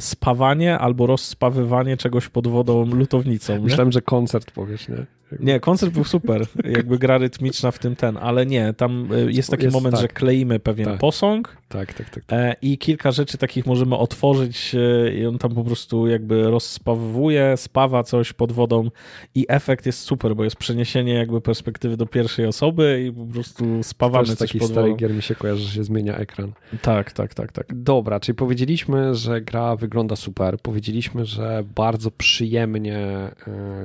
spawanie 0.00 0.78
albo 0.78 1.06
rozspawywanie 1.06 1.96
czegoś 1.96 2.28
pod 2.28 2.46
wodą 2.46 2.86
lutownicą. 2.86 3.60
Myślałem, 3.60 3.92
że 3.92 4.02
koncert 4.02 4.50
powiesz, 4.50 4.88
nie? 4.88 5.06
Nie, 5.40 5.60
koncert 5.60 5.92
był 5.92 6.04
super, 6.04 6.46
jakby 6.64 6.98
gra 6.98 7.18
rytmiczna 7.18 7.70
w 7.70 7.78
tym 7.78 7.96
ten, 7.96 8.16
ale 8.16 8.46
nie, 8.46 8.72
tam 8.72 9.12
y, 9.12 9.32
jest 9.32 9.50
taki 9.50 9.64
jest, 9.64 9.74
moment, 9.74 9.94
tak. 9.94 10.02
że 10.02 10.08
kleimy 10.08 10.58
pewien 10.58 10.86
tak. 10.86 10.98
posąg 10.98 11.56
tak, 11.68 11.94
tak, 11.94 12.10
tak, 12.10 12.24
tak. 12.24 12.38
E, 12.38 12.56
i 12.62 12.78
kilka 12.78 13.12
rzeczy 13.12 13.38
takich 13.38 13.66
możemy 13.66 13.96
otworzyć 13.96 14.74
e, 14.74 15.14
i 15.14 15.26
on 15.26 15.38
tam 15.38 15.54
po 15.54 15.64
prostu 15.64 16.06
jakby 16.06 16.50
rozspawuje, 16.50 17.56
spawa 17.56 18.02
coś 18.02 18.32
pod 18.32 18.52
wodą 18.52 18.90
i 19.34 19.46
efekt 19.48 19.86
jest 19.86 19.98
super, 20.00 20.36
bo 20.36 20.44
jest 20.44 20.56
przeniesienie 20.56 21.14
jakby 21.14 21.40
perspektywy 21.40 21.96
do 21.96 22.06
pierwszej 22.06 22.46
osoby 22.46 23.04
i 23.08 23.12
po 23.12 23.26
prostu 23.26 23.82
spawamy 23.82 24.26
Też 24.26 24.34
coś 24.34 24.48
taki 24.48 24.58
pod 24.58 24.70
stary 24.70 24.94
gier 24.94 25.14
mi 25.14 25.22
się 25.22 25.34
kojarzy, 25.34 25.64
że 25.64 25.74
się 25.74 25.84
zmienia 25.84 26.16
ekran. 26.16 26.52
Tak, 26.82 27.12
tak, 27.12 27.34
tak, 27.34 27.52
tak. 27.52 27.66
Dobra, 27.82 28.20
czyli 28.20 28.36
powiedzieliśmy, 28.36 29.14
że 29.14 29.40
gra 29.40 29.76
wygląda 29.76 30.16
super, 30.16 30.58
powiedzieliśmy, 30.62 31.24
że 31.24 31.64
bardzo 31.74 32.10
przyjemnie 32.10 32.98
e, 32.98 33.32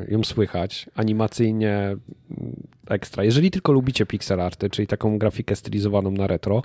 ją 0.08 0.24
słychać, 0.24 0.90
animacyjnie 0.96 1.31
mm, 1.40 2.00
ekstra. 2.88 3.24
Jeżeli 3.24 3.52
tylko 3.52 3.72
lubicie 3.72 4.06
pixel 4.06 4.42
arty, 4.42 4.70
czyli 4.70 4.88
taką 4.88 5.18
grafikę 5.18 5.56
stylizowaną 5.56 6.12
na 6.12 6.28
retro, 6.28 6.62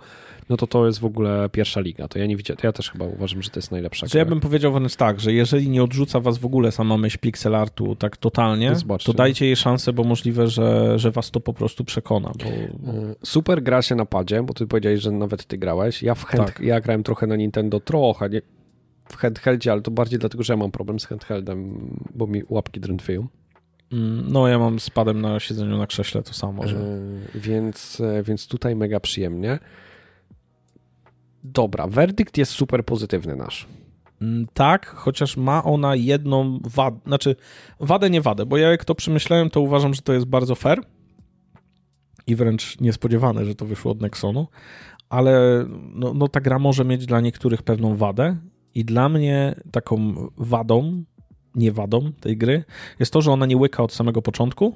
no 0.48 0.56
to 0.56 0.66
to 0.66 0.86
jest 0.86 0.98
w 0.98 1.04
ogóle 1.04 1.48
pierwsza 1.52 1.80
liga. 1.80 2.08
To 2.08 2.18
ja 2.18 2.26
nie 2.26 2.36
widzę, 2.36 2.56
to 2.56 2.66
ja 2.66 2.72
też 2.72 2.90
chyba 2.90 3.04
uważam, 3.04 3.42
że 3.42 3.50
to 3.50 3.58
jest 3.58 3.70
najlepsza 3.70 4.06
gra. 4.06 4.18
Ja 4.18 4.24
bym 4.24 4.40
powiedział 4.40 4.72
wręcz 4.72 4.96
tak, 4.96 5.20
że 5.20 5.32
jeżeli 5.32 5.68
nie 5.68 5.82
odrzuca 5.82 6.20
was 6.20 6.38
w 6.38 6.44
ogóle 6.46 6.72
sama 6.72 6.96
myśl 6.96 7.18
pixel 7.18 7.54
artu 7.54 7.96
tak 7.96 8.16
totalnie, 8.16 8.72
to, 8.88 8.98
to 8.98 9.12
dajcie 9.12 9.46
jej 9.46 9.56
szansę, 9.56 9.92
bo 9.92 10.04
możliwe, 10.04 10.48
że, 10.48 10.98
że 10.98 11.10
was 11.10 11.30
to 11.30 11.40
po 11.40 11.52
prostu 11.52 11.84
przekona. 11.84 12.32
Bo... 12.38 12.44
E, 12.44 13.14
super 13.22 13.62
gra 13.62 13.82
się 13.82 13.94
na 13.94 14.06
padzie, 14.06 14.42
bo 14.42 14.54
ty 14.54 14.66
powiedziałeś, 14.66 15.00
że 15.00 15.10
nawet 15.10 15.46
ty 15.46 15.58
grałeś. 15.58 16.02
Ja 16.02 16.14
w 16.14 16.24
hand, 16.24 16.46
tak. 16.46 16.60
ja 16.60 16.80
grałem 16.80 17.02
trochę 17.02 17.26
na 17.26 17.36
Nintendo, 17.36 17.80
trochę, 17.80 18.28
nie, 18.28 18.42
w 19.08 19.16
handheldzie, 19.16 19.72
ale 19.72 19.82
to 19.82 19.90
bardziej 19.90 20.18
dlatego, 20.18 20.42
że 20.42 20.52
ja 20.52 20.56
mam 20.56 20.70
problem 20.70 21.00
z 21.00 21.06
handheldem, 21.06 21.90
bo 22.14 22.26
mi 22.26 22.42
łapki 22.48 22.80
drętwieją. 22.80 23.28
Mm, 23.92 24.32
no, 24.32 24.48
ja 24.48 24.58
mam 24.58 24.80
z 24.80 24.90
padem 24.90 25.20
na 25.20 25.40
siedzeniu 25.40 25.78
na 25.78 25.86
krześle 25.86 26.22
to 26.22 26.34
samo. 26.34 26.68
Że... 26.68 26.76
Yy, 27.34 27.40
więc, 27.40 28.02
więc 28.22 28.46
tutaj 28.46 28.76
mega 28.76 29.00
przyjemnie. 29.00 29.58
Dobra, 31.44 31.86
werdykt 31.86 32.38
jest 32.38 32.52
super 32.52 32.84
pozytywny 32.84 33.36
nasz. 33.36 33.66
Mm, 34.22 34.46
tak, 34.54 34.86
chociaż 34.86 35.36
ma 35.36 35.64
ona 35.64 35.94
jedną 35.94 36.58
wadę, 36.64 36.98
znaczy 37.06 37.36
wadę, 37.80 38.10
nie 38.10 38.20
wadę, 38.20 38.46
bo 38.46 38.56
ja 38.56 38.70
jak 38.70 38.84
to 38.84 38.94
przemyślałem, 38.94 39.50
to 39.50 39.60
uważam, 39.60 39.94
że 39.94 40.02
to 40.02 40.12
jest 40.12 40.26
bardzo 40.26 40.54
fair 40.54 40.82
i 42.26 42.36
wręcz 42.36 42.80
niespodziewane, 42.80 43.44
że 43.44 43.54
to 43.54 43.66
wyszło 43.66 43.92
od 43.92 44.00
Nexonu, 44.00 44.46
ale 45.08 45.64
no, 45.94 46.14
no 46.14 46.28
ta 46.28 46.40
gra 46.40 46.58
może 46.58 46.84
mieć 46.84 47.06
dla 47.06 47.20
niektórych 47.20 47.62
pewną 47.62 47.96
wadę 47.96 48.36
i 48.74 48.84
dla 48.84 49.08
mnie 49.08 49.54
taką 49.70 50.14
wadą, 50.36 51.04
nie 51.56 51.72
wadą 51.72 52.12
tej 52.20 52.36
gry, 52.36 52.64
jest 53.00 53.12
to, 53.12 53.22
że 53.22 53.32
ona 53.32 53.46
nie 53.46 53.56
łyka 53.56 53.82
od 53.82 53.92
samego 53.92 54.22
początku 54.22 54.74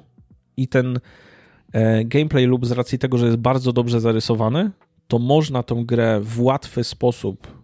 i 0.57 0.67
ten 0.67 0.99
e, 1.73 2.05
gameplay 2.05 2.45
lub 2.45 2.65
z 2.65 2.71
racji 2.71 2.99
tego, 2.99 3.17
że 3.17 3.25
jest 3.25 3.37
bardzo 3.37 3.73
dobrze 3.73 4.01
zarysowany, 4.01 4.71
to 5.07 5.19
można 5.19 5.63
tą 5.63 5.85
grę 5.85 6.19
w 6.21 6.41
łatwy 6.41 6.83
sposób 6.83 7.61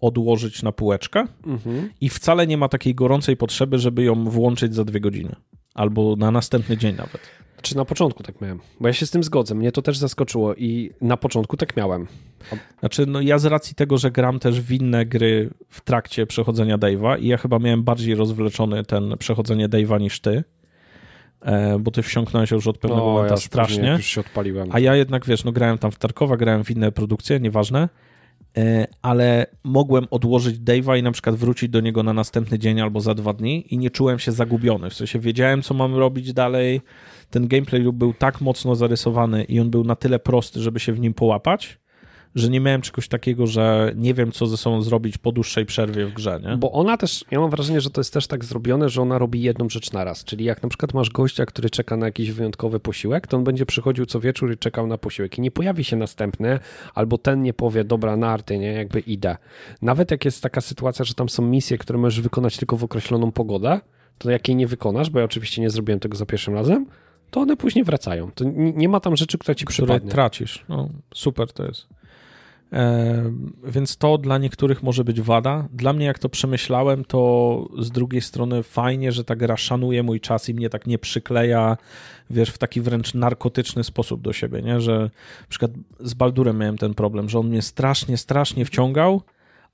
odłożyć 0.00 0.62
na 0.62 0.72
półeczkę 0.72 1.24
mhm. 1.46 1.90
i 2.00 2.08
wcale 2.08 2.46
nie 2.46 2.56
ma 2.56 2.68
takiej 2.68 2.94
gorącej 2.94 3.36
potrzeby, 3.36 3.78
żeby 3.78 4.04
ją 4.04 4.24
włączyć 4.24 4.74
za 4.74 4.84
dwie 4.84 5.00
godziny 5.00 5.36
albo 5.74 6.16
na 6.16 6.30
następny 6.30 6.76
dzień 6.76 6.96
nawet. 6.96 7.20
Czy 7.62 7.76
na 7.76 7.84
początku 7.84 8.22
tak 8.22 8.40
miałem? 8.40 8.60
Bo 8.80 8.88
ja 8.88 8.94
się 8.94 9.06
z 9.06 9.10
tym 9.10 9.22
zgodzę, 9.22 9.54
mnie 9.54 9.72
to 9.72 9.82
też 9.82 9.98
zaskoczyło 9.98 10.54
i 10.54 10.90
na 11.00 11.16
początku 11.16 11.56
tak 11.56 11.76
miałem. 11.76 12.06
Znaczy, 12.80 13.06
no 13.06 13.20
ja 13.20 13.38
z 13.38 13.44
racji 13.44 13.74
tego, 13.74 13.98
że 13.98 14.10
gram 14.10 14.38
też 14.38 14.60
w 14.60 14.72
inne 14.72 15.06
gry 15.06 15.50
w 15.68 15.80
trakcie 15.80 16.26
przechodzenia 16.26 16.78
Dave'a 16.78 17.20
i 17.20 17.26
ja 17.28 17.36
chyba 17.36 17.58
miałem 17.58 17.82
bardziej 17.82 18.14
rozwleczony 18.14 18.84
ten 18.84 19.14
przechodzenie 19.18 19.68
Dave'a 19.68 20.00
niż 20.00 20.20
ty, 20.20 20.44
E, 21.40 21.78
bo 21.78 21.90
ty 21.90 22.02
wsiąknąłeś 22.02 22.50
już 22.50 22.66
od 22.66 22.78
pewnego 22.78 23.04
momentu 23.04 23.34
ja 23.34 23.36
strasznie. 23.36 23.90
Już 23.90 24.06
się 24.06 24.20
odpaliłem. 24.20 24.68
A 24.72 24.78
ja 24.78 24.96
jednak, 24.96 25.26
wiesz, 25.26 25.44
no 25.44 25.52
grałem 25.52 25.78
tam 25.78 25.90
w 25.90 25.98
Tarkowa, 25.98 26.36
grałem 26.36 26.64
w 26.64 26.70
inne 26.70 26.92
produkcje, 26.92 27.40
nieważne, 27.40 27.88
ale 29.02 29.46
mogłem 29.64 30.06
odłożyć 30.10 30.58
Dave'a 30.58 30.98
i 30.98 31.02
na 31.02 31.12
przykład 31.12 31.36
wrócić 31.36 31.68
do 31.68 31.80
niego 31.80 32.02
na 32.02 32.12
następny 32.12 32.58
dzień 32.58 32.80
albo 32.80 33.00
za 33.00 33.14
dwa 33.14 33.32
dni 33.32 33.74
i 33.74 33.78
nie 33.78 33.90
czułem 33.90 34.18
się 34.18 34.32
zagubiony. 34.32 34.90
W 34.90 34.94
sensie 34.94 35.18
wiedziałem, 35.18 35.62
co 35.62 35.74
mam 35.74 35.94
robić 35.94 36.32
dalej. 36.32 36.80
Ten 37.30 37.48
gameplay 37.48 37.82
był 37.92 38.14
tak 38.14 38.40
mocno 38.40 38.74
zarysowany 38.74 39.44
i 39.44 39.60
on 39.60 39.70
był 39.70 39.84
na 39.84 39.96
tyle 39.96 40.18
prosty, 40.18 40.60
żeby 40.60 40.80
się 40.80 40.92
w 40.92 41.00
nim 41.00 41.14
połapać, 41.14 41.78
że 42.34 42.48
nie 42.48 42.60
miałem 42.60 42.82
czegoś 42.82 43.08
takiego, 43.08 43.46
że 43.46 43.92
nie 43.96 44.14
wiem, 44.14 44.32
co 44.32 44.46
ze 44.46 44.56
sobą 44.56 44.82
zrobić 44.82 45.18
po 45.18 45.32
dłuższej 45.32 45.66
przerwie 45.66 46.06
w 46.06 46.12
grze, 46.12 46.40
nie? 46.44 46.56
Bo 46.56 46.72
ona 46.72 46.96
też, 46.96 47.24
ja 47.30 47.40
mam 47.40 47.50
wrażenie, 47.50 47.80
że 47.80 47.90
to 47.90 48.00
jest 48.00 48.12
też 48.12 48.26
tak 48.26 48.44
zrobione, 48.44 48.88
że 48.88 49.02
ona 49.02 49.18
robi 49.18 49.42
jedną 49.42 49.68
rzecz 49.68 49.92
na 49.92 50.04
raz. 50.04 50.24
Czyli 50.24 50.44
jak 50.44 50.62
na 50.62 50.68
przykład 50.68 50.94
masz 50.94 51.10
gościa, 51.10 51.46
który 51.46 51.70
czeka 51.70 51.96
na 51.96 52.06
jakiś 52.06 52.30
wyjątkowy 52.30 52.80
posiłek, 52.80 53.26
to 53.26 53.36
on 53.36 53.44
będzie 53.44 53.66
przychodził 53.66 54.06
co 54.06 54.20
wieczór 54.20 54.52
i 54.52 54.58
czekał 54.58 54.86
na 54.86 54.98
posiłek 54.98 55.38
i 55.38 55.40
nie 55.40 55.50
pojawi 55.50 55.84
się 55.84 55.96
następny, 55.96 56.58
albo 56.94 57.18
ten 57.18 57.42
nie 57.42 57.54
powie, 57.54 57.84
dobra, 57.84 58.16
narty, 58.16 58.58
nie, 58.58 58.72
jakby 58.72 59.00
idę. 59.00 59.36
Nawet 59.82 60.10
jak 60.10 60.24
jest 60.24 60.42
taka 60.42 60.60
sytuacja, 60.60 61.04
że 61.04 61.14
tam 61.14 61.28
są 61.28 61.42
misje, 61.42 61.78
które 61.78 61.98
możesz 61.98 62.20
wykonać 62.20 62.56
tylko 62.56 62.76
w 62.76 62.84
określoną 62.84 63.32
pogodę, 63.32 63.80
to 64.18 64.30
jak 64.30 64.48
jej 64.48 64.56
nie 64.56 64.66
wykonasz, 64.66 65.10
bo 65.10 65.18
ja 65.18 65.24
oczywiście 65.24 65.62
nie 65.62 65.70
zrobiłem 65.70 66.00
tego 66.00 66.16
za 66.16 66.26
pierwszym 66.26 66.54
razem, 66.54 66.86
to 67.30 67.40
one 67.40 67.56
później 67.56 67.84
wracają. 67.84 68.30
To 68.34 68.44
nie 68.54 68.88
ma 68.88 69.00
tam 69.00 69.16
rzeczy, 69.16 69.38
która 69.38 69.54
ci 69.54 69.64
które 69.64 69.86
przypadnie. 69.86 70.10
tracisz. 70.10 70.64
No, 70.68 70.88
super 71.14 71.52
to 71.52 71.66
jest. 71.66 71.86
Więc 73.64 73.96
to 73.96 74.18
dla 74.18 74.38
niektórych 74.38 74.82
może 74.82 75.04
być 75.04 75.20
wada. 75.20 75.68
Dla 75.72 75.92
mnie, 75.92 76.06
jak 76.06 76.18
to 76.18 76.28
przemyślałem, 76.28 77.04
to 77.04 77.68
z 77.78 77.90
drugiej 77.90 78.20
strony 78.20 78.62
fajnie, 78.62 79.12
że 79.12 79.24
ta 79.24 79.36
gra 79.36 79.56
szanuje 79.56 80.02
mój 80.02 80.20
czas 80.20 80.48
i 80.48 80.54
mnie 80.54 80.70
tak 80.70 80.86
nie 80.86 80.98
przykleja, 80.98 81.76
wiesz, 82.30 82.50
w 82.50 82.58
taki 82.58 82.80
wręcz 82.80 83.14
narkotyczny 83.14 83.84
sposób 83.84 84.22
do 84.22 84.32
siebie, 84.32 84.62
nie? 84.62 84.80
Że 84.80 84.98
na 85.40 85.48
przykład 85.48 85.70
z 86.00 86.14
Baldurem 86.14 86.58
miałem 86.58 86.78
ten 86.78 86.94
problem, 86.94 87.28
że 87.28 87.38
on 87.38 87.48
mnie 87.48 87.62
strasznie, 87.62 88.16
strasznie 88.16 88.64
wciągał, 88.64 89.22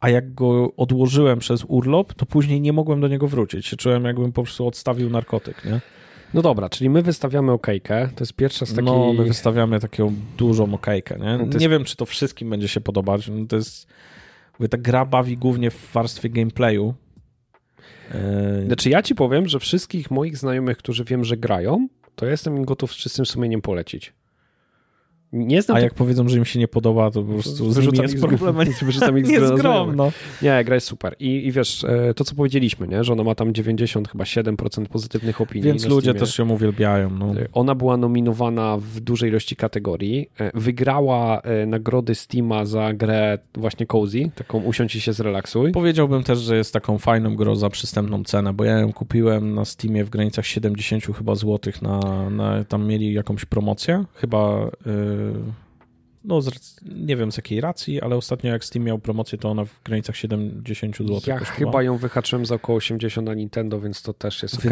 a 0.00 0.08
jak 0.08 0.34
go 0.34 0.72
odłożyłem 0.76 1.38
przez 1.38 1.64
urlop, 1.68 2.14
to 2.14 2.26
później 2.26 2.60
nie 2.60 2.72
mogłem 2.72 3.00
do 3.00 3.08
niego 3.08 3.28
wrócić. 3.28 3.70
Czułem, 3.70 4.04
jakbym 4.04 4.32
po 4.32 4.42
prostu 4.42 4.66
odstawił 4.66 5.10
narkotyk, 5.10 5.64
nie? 5.64 5.80
No 6.34 6.42
dobra, 6.42 6.68
czyli 6.68 6.90
my 6.90 7.02
wystawiamy 7.02 7.52
okejkę. 7.52 8.08
To 8.16 8.22
jest 8.22 8.32
pierwsza 8.32 8.66
z 8.66 8.68
takich... 8.68 8.84
No, 8.84 9.12
my 9.12 9.24
wystawiamy 9.24 9.80
taką 9.80 10.14
dużą 10.38 10.74
okejkę, 10.74 11.18
nie? 11.18 11.38
No 11.38 11.44
jest... 11.44 11.60
Nie 11.60 11.68
wiem, 11.68 11.84
czy 11.84 11.96
to 11.96 12.06
wszystkim 12.06 12.50
będzie 12.50 12.68
się 12.68 12.80
podobać. 12.80 13.28
No 13.28 13.46
to 13.46 13.56
jest... 13.56 13.86
Mówię, 14.58 14.68
ta 14.68 14.78
gra 14.78 15.04
bawi 15.04 15.36
głównie 15.36 15.70
w 15.70 15.92
warstwie 15.92 16.30
gameplayu. 16.30 16.94
E, 18.10 18.62
znaczy 18.66 18.90
ja 18.90 19.02
ci 19.02 19.14
powiem, 19.14 19.48
że 19.48 19.58
wszystkich 19.58 20.10
moich 20.10 20.36
znajomych, 20.36 20.78
którzy 20.78 21.04
wiem, 21.04 21.24
że 21.24 21.36
grają, 21.36 21.88
to 22.14 22.24
ja 22.24 22.30
jestem 22.30 22.56
im 22.56 22.64
gotów 22.64 22.92
z 22.92 22.96
czystym 22.96 23.26
sumieniem 23.26 23.62
polecić. 23.62 24.12
Nie 25.34 25.62
znam 25.62 25.76
A 25.76 25.80
jak 25.80 25.94
powiedzą, 25.94 26.28
że 26.28 26.38
im 26.38 26.44
się 26.44 26.58
nie 26.58 26.68
podoba, 26.68 27.10
to 27.10 27.22
po 27.22 27.32
prostu 27.32 27.72
z 27.72 27.78
nimi 27.78 27.98
jest 27.98 28.20
problem, 28.20 28.56
wyrzucam 28.82 29.18
ich 29.18 29.26
z, 29.26 29.62
no. 29.96 30.12
Nie, 30.42 30.64
gra 30.64 30.74
jest 30.74 30.86
super. 30.86 31.16
I, 31.20 31.46
I 31.46 31.52
wiesz, 31.52 31.84
e, 31.84 32.14
to 32.14 32.24
co 32.24 32.34
powiedzieliśmy, 32.34 32.88
nie? 32.88 33.04
że 33.04 33.12
ona 33.12 33.24
ma 33.24 33.34
tam 33.34 33.54
90, 33.54 34.08
chyba 34.08 34.24
7% 34.24 34.86
pozytywnych 34.86 35.40
opinii. 35.40 35.68
Więc 35.68 35.86
ludzie 35.86 36.14
też 36.14 36.38
ją 36.38 36.50
uwielbiają. 36.50 37.10
No. 37.10 37.40
E, 37.40 37.48
ona 37.52 37.74
była 37.74 37.96
nominowana 37.96 38.76
w 38.76 39.00
dużej 39.00 39.30
ilości 39.30 39.56
kategorii. 39.56 40.30
E, 40.40 40.50
wygrała 40.54 41.42
nagrody 41.66 42.14
Steama 42.14 42.64
za 42.64 42.92
grę 42.92 43.38
właśnie 43.54 43.86
Cozy, 43.86 44.30
taką 44.34 44.62
usiądź 44.62 44.94
i 44.94 45.00
się 45.00 45.12
zrelaksuj. 45.12 45.72
Powiedziałbym 45.72 46.22
też, 46.22 46.38
że 46.38 46.56
jest 46.56 46.72
taką 46.72 46.98
fajną 46.98 47.36
grą 47.36 47.56
za 47.56 47.70
przystępną 47.70 48.24
cenę, 48.24 48.52
bo 48.52 48.64
ja 48.64 48.78
ją 48.78 48.92
kupiłem 48.92 49.54
na 49.54 49.64
Steamie 49.64 50.04
w 50.04 50.10
granicach 50.10 50.46
70 50.46 51.04
chyba 51.16 51.34
złotych, 51.34 51.82
na, 51.82 52.30
na 52.30 52.64
tam 52.64 52.86
mieli 52.86 53.12
jakąś 53.12 53.44
promocję, 53.44 54.04
chyba... 54.14 54.70
Yy 54.86 55.23
no 56.24 56.40
nie 56.84 57.16
wiem 57.16 57.32
z 57.32 57.36
jakiej 57.36 57.60
racji, 57.60 58.00
ale 58.00 58.16
ostatnio 58.16 58.52
jak 58.52 58.64
Steam 58.64 58.84
miał 58.84 58.98
promocję, 58.98 59.38
to 59.38 59.50
ona 59.50 59.64
w 59.64 59.82
granicach 59.82 60.16
70 60.16 60.96
zł. 60.96 61.20
Ja 61.26 61.38
kosztowała. 61.38 61.44
chyba 61.58 61.82
ją 61.82 61.96
wyhaczyłem 61.96 62.46
za 62.46 62.54
około 62.54 62.78
80 62.78 63.26
na 63.26 63.34
Nintendo, 63.34 63.80
więc 63.80 64.02
to 64.02 64.12
też 64.12 64.42
jest 64.42 64.54
ok. 64.54 64.64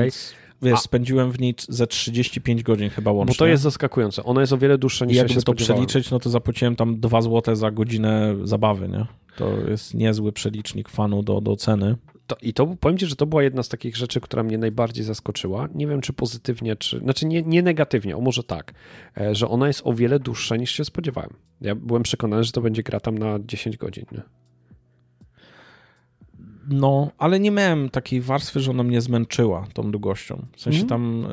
Wiesz, 0.62 0.74
A... 0.74 0.76
spędziłem 0.76 1.32
w 1.32 1.40
niej 1.40 1.55
ze 1.68 1.86
35 1.86 2.62
godzin 2.62 2.90
chyba 2.90 3.12
łącznie. 3.12 3.34
Bo 3.34 3.38
to 3.38 3.46
jest 3.46 3.62
zaskakujące. 3.62 4.24
Ona 4.24 4.40
jest 4.40 4.53
o 4.53 4.59
wiele 4.59 4.78
dłuższa 4.78 5.05
niż 5.05 5.14
I 5.14 5.18
ja 5.18 5.28
się 5.28 5.42
to 5.42 5.55
przeliczyć, 5.55 6.11
no 6.11 6.18
to 6.18 6.30
zapłaciłem 6.30 6.76
tam 6.76 7.00
2 7.00 7.22
zł 7.22 7.57
za 7.57 7.70
godzinę 7.70 8.34
zabawy, 8.44 8.88
nie? 8.88 9.07
To 9.36 9.57
jest 9.70 9.94
niezły 9.94 10.32
przelicznik 10.32 10.88
fanu 10.88 11.22
do, 11.22 11.40
do 11.40 11.57
ceny. 11.57 11.96
To, 12.32 12.36
I 12.42 12.52
to 12.52 12.66
powiem 12.66 12.98
Ci, 12.98 13.06
że 13.06 13.16
to 13.16 13.26
była 13.26 13.42
jedna 13.42 13.62
z 13.62 13.68
takich 13.68 13.96
rzeczy, 13.96 14.20
która 14.20 14.42
mnie 14.42 14.58
najbardziej 14.58 15.04
zaskoczyła. 15.04 15.68
Nie 15.74 15.86
wiem, 15.86 16.00
czy 16.00 16.12
pozytywnie, 16.12 16.76
czy. 16.76 16.98
Znaczy, 16.98 17.26
nie, 17.26 17.42
nie 17.42 17.62
negatywnie, 17.62 18.16
o 18.16 18.20
może 18.20 18.42
tak, 18.42 18.74
e, 19.20 19.34
że 19.34 19.48
ona 19.48 19.66
jest 19.66 19.80
o 19.84 19.94
wiele 19.94 20.18
dłuższa 20.18 20.56
niż 20.56 20.70
się 20.70 20.84
spodziewałem. 20.84 21.30
Ja 21.60 21.74
byłem 21.74 22.02
przekonany, 22.02 22.44
że 22.44 22.52
to 22.52 22.60
będzie 22.60 22.82
gra 22.82 23.00
tam 23.00 23.18
na 23.18 23.38
10 23.46 23.76
godzin. 23.76 24.04
Nie? 24.12 24.22
No, 26.68 27.10
ale 27.18 27.40
nie 27.40 27.50
miałem 27.50 27.90
takiej 27.90 28.20
warstwy, 28.20 28.60
że 28.60 28.70
ona 28.70 28.82
mnie 28.82 29.00
zmęczyła 29.00 29.66
tą 29.72 29.90
długością. 29.90 30.46
W 30.56 30.60
sensie 30.60 30.78
mm. 30.78 30.88
tam 30.88 31.24
y, 31.24 31.28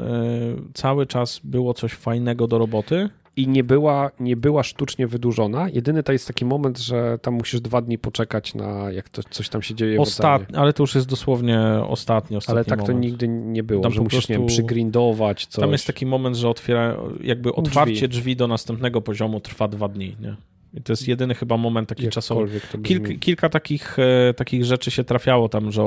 cały 0.73 1.05
czas 1.05 1.41
było 1.43 1.73
coś 1.73 1.93
fajnego 1.93 2.47
do 2.47 2.57
roboty 2.57 3.09
i 3.39 3.47
nie 3.47 3.63
była, 3.63 4.11
nie 4.19 4.37
była 4.37 4.63
sztucznie 4.63 5.07
wydłużona. 5.07 5.69
Jedyny 5.69 6.03
to 6.03 6.11
jest 6.11 6.27
taki 6.27 6.45
moment, 6.45 6.79
że 6.79 7.19
tam 7.21 7.33
musisz 7.33 7.61
dwa 7.61 7.81
dni 7.81 7.97
poczekać 7.97 8.55
na 8.55 8.91
jak 8.91 9.09
to, 9.09 9.21
coś 9.29 9.49
tam 9.49 9.61
się 9.61 9.75
dzieje 9.75 10.01
Ostat... 10.01 10.41
Ale 10.55 10.73
to 10.73 10.83
już 10.83 10.95
jest 10.95 11.07
dosłownie 11.07 11.59
ostatni, 11.87 12.37
ostatni 12.37 12.57
Ale 12.57 12.65
tak 12.65 12.79
moment. 12.79 12.97
to 12.97 13.01
nigdy 13.01 13.27
nie 13.27 13.63
było, 13.63 13.83
tam 13.83 13.91
że 13.91 14.01
musisz, 14.01 14.17
prostu... 14.17 14.33
nie 14.33 14.39
wiem, 14.39 14.47
przygrindować 14.47 15.45
coś. 15.45 15.61
Tam 15.61 15.71
jest 15.71 15.87
taki 15.87 16.05
moment, 16.05 16.35
że 16.35 16.49
otwiera, 16.49 16.97
jakby 17.21 17.53
otwarcie 17.53 18.07
drzwi, 18.07 18.21
drzwi 18.21 18.35
do 18.35 18.47
następnego 18.47 19.01
poziomu 19.01 19.39
trwa 19.39 19.67
dwa 19.67 19.87
dni, 19.87 20.15
nie? 20.21 20.35
I 20.73 20.81
to 20.81 20.93
jest 20.93 21.07
jedyny 21.07 21.35
chyba 21.35 21.57
moment 21.57 21.89
taki 21.89 22.09
czasowy. 22.09 22.61
Kilka, 22.83 23.13
kilka 23.19 23.49
takich, 23.49 23.99
e, 23.99 24.33
takich 24.33 24.65
rzeczy 24.65 24.91
się 24.91 25.03
trafiało 25.03 25.49
tam, 25.49 25.71
że, 25.71 25.83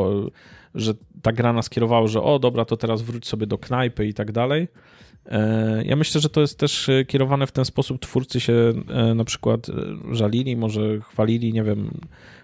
że 0.75 0.95
ta 1.23 1.33
gra 1.33 1.53
nas 1.53 1.71
kierowała, 1.71 2.07
że 2.07 2.23
o 2.23 2.39
dobra, 2.39 2.65
to 2.65 2.77
teraz 2.77 3.03
wróć 3.03 3.27
sobie 3.27 3.47
do 3.47 3.59
knajpy 3.59 4.07
i 4.07 4.15
tak 4.15 4.33
dalej. 4.33 4.69
E, 5.27 5.83
ja 5.85 5.97
myślę, 5.97 6.21
że 6.21 6.29
to 6.29 6.41
jest 6.41 6.59
też 6.59 6.89
e, 6.89 7.05
kierowane 7.05 7.47
w 7.47 7.53
ten 7.53 7.65
sposób. 7.65 8.01
Twórcy 8.01 8.41
się 8.41 8.73
na 9.15 9.25
przykład 9.25 9.67
żalili, 10.13 10.57
może 10.57 11.01
chwalili, 11.01 11.53
nie 11.53 11.63
wiem, 11.63 11.91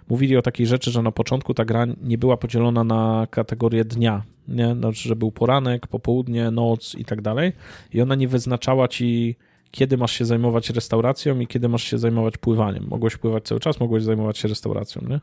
mówili 0.09 0.37
o 0.37 0.43
takiej 0.43 0.67
rzeczy, 0.67 0.91
że 0.91 1.03
na 1.03 1.13
początku 1.13 1.55
ta 1.55 1.65
gra 1.65 1.87
nie 2.03 2.19
była 2.19 2.37
podzielona 2.37 2.85
na 2.85 3.27
kategorię 3.31 3.85
dnia, 3.85 4.23
nie? 4.49 4.75
Znaczy, 4.75 5.09
że 5.09 5.17
był 5.17 5.33
poranek, 5.33 5.87
popołudnie, 5.87 6.51
noc 6.51 6.95
i 6.95 7.05
tak 7.05 7.23
dalej. 7.23 7.53
I 7.93 8.01
ona 8.01 8.15
nie 8.15 8.29
wyznaczała 8.29 8.89
ci 8.89 9.37
kiedy 9.71 9.97
masz 9.97 10.13
się 10.13 10.25
zajmować 10.25 10.71
restauracją 10.71 11.41
i 11.41 11.47
kiedy 11.47 11.69
masz 11.69 11.85
się 11.85 11.99
zajmować 11.99 12.37
pływaniem. 12.37 12.87
Mogłeś 12.89 13.17
pływać 13.17 13.45
cały 13.45 13.61
czas, 13.61 13.81
mogłeś 13.81 14.03
zajmować 14.03 14.39
się 14.39 14.49
restauracją, 14.49 15.03
nie? 15.09 15.21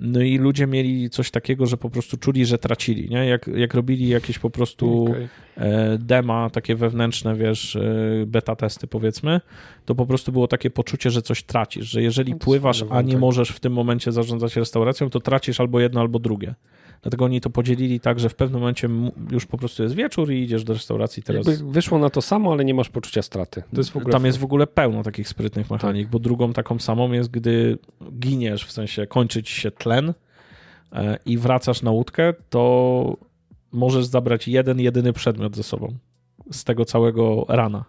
No 0.00 0.20
i 0.20 0.38
ludzie 0.38 0.66
mieli 0.66 1.10
coś 1.10 1.30
takiego, 1.30 1.66
że 1.66 1.76
po 1.76 1.90
prostu 1.90 2.16
czuli, 2.16 2.46
że 2.46 2.58
tracili, 2.58 3.08
nie? 3.10 3.26
Jak, 3.26 3.46
jak 3.46 3.74
robili 3.74 4.08
jakieś 4.08 4.38
po 4.38 4.50
prostu 4.50 5.04
okay. 5.04 5.28
E, 5.56 5.98
dema, 5.98 6.50
takie 6.50 6.74
wewnętrzne, 6.74 7.34
wiesz, 7.34 7.76
e, 7.76 7.82
beta 8.26 8.56
testy 8.56 8.86
powiedzmy, 8.86 9.40
to 9.84 9.94
po 9.94 10.06
prostu 10.06 10.32
było 10.32 10.48
takie 10.48 10.70
poczucie, 10.70 11.10
że 11.10 11.22
coś 11.22 11.42
tracisz, 11.42 11.86
że 11.86 12.02
jeżeli 12.02 12.32
no 12.32 12.38
pływasz, 12.38 12.84
a 12.90 13.02
nie 13.02 13.16
możesz 13.16 13.48
w 13.48 13.60
tym 13.60 13.72
momencie 13.72 14.12
zarządzać 14.12 14.56
restauracją, 14.56 15.10
to 15.10 15.20
tracisz 15.20 15.60
albo 15.60 15.80
jedno, 15.80 16.00
albo 16.00 16.18
drugie. 16.18 16.54
Dlatego 17.02 17.24
oni 17.24 17.40
to 17.40 17.50
podzielili 17.50 18.00
tak, 18.00 18.20
że 18.20 18.28
w 18.28 18.34
pewnym 18.34 18.60
momencie 18.60 18.88
już 19.30 19.46
po 19.46 19.58
prostu 19.58 19.82
jest 19.82 19.94
wieczór 19.94 20.32
i 20.32 20.42
idziesz 20.42 20.64
do 20.64 20.72
restauracji 20.72 21.22
teraz. 21.22 21.46
Jakby 21.46 21.72
wyszło 21.72 21.98
na 21.98 22.10
to 22.10 22.22
samo, 22.22 22.52
ale 22.52 22.64
nie 22.64 22.74
masz 22.74 22.88
poczucia 22.88 23.22
straty. 23.22 23.62
Jest 23.72 23.92
Tam 24.10 24.26
jest 24.26 24.38
w 24.38 24.44
ogóle 24.44 24.66
pełno 24.66 25.02
takich 25.02 25.28
sprytnych 25.28 25.70
mechanik, 25.70 26.06
tak. 26.06 26.12
bo 26.12 26.18
drugą 26.18 26.52
taką 26.52 26.78
samą 26.78 27.12
jest, 27.12 27.30
gdy 27.30 27.78
giniesz, 28.18 28.64
w 28.64 28.72
sensie 28.72 29.06
kończy 29.06 29.42
ci 29.42 29.60
się 29.60 29.70
tlen 29.70 30.14
e, 30.92 31.18
i 31.26 31.38
wracasz 31.38 31.82
na 31.82 31.90
łódkę, 31.90 32.34
to 32.50 33.16
możesz 33.72 34.06
zabrać 34.06 34.48
jeden, 34.48 34.80
jedyny 34.80 35.12
przedmiot 35.12 35.56
ze 35.56 35.62
sobą 35.62 35.94
z 36.50 36.64
tego 36.64 36.84
całego 36.84 37.44
rana. 37.48 37.84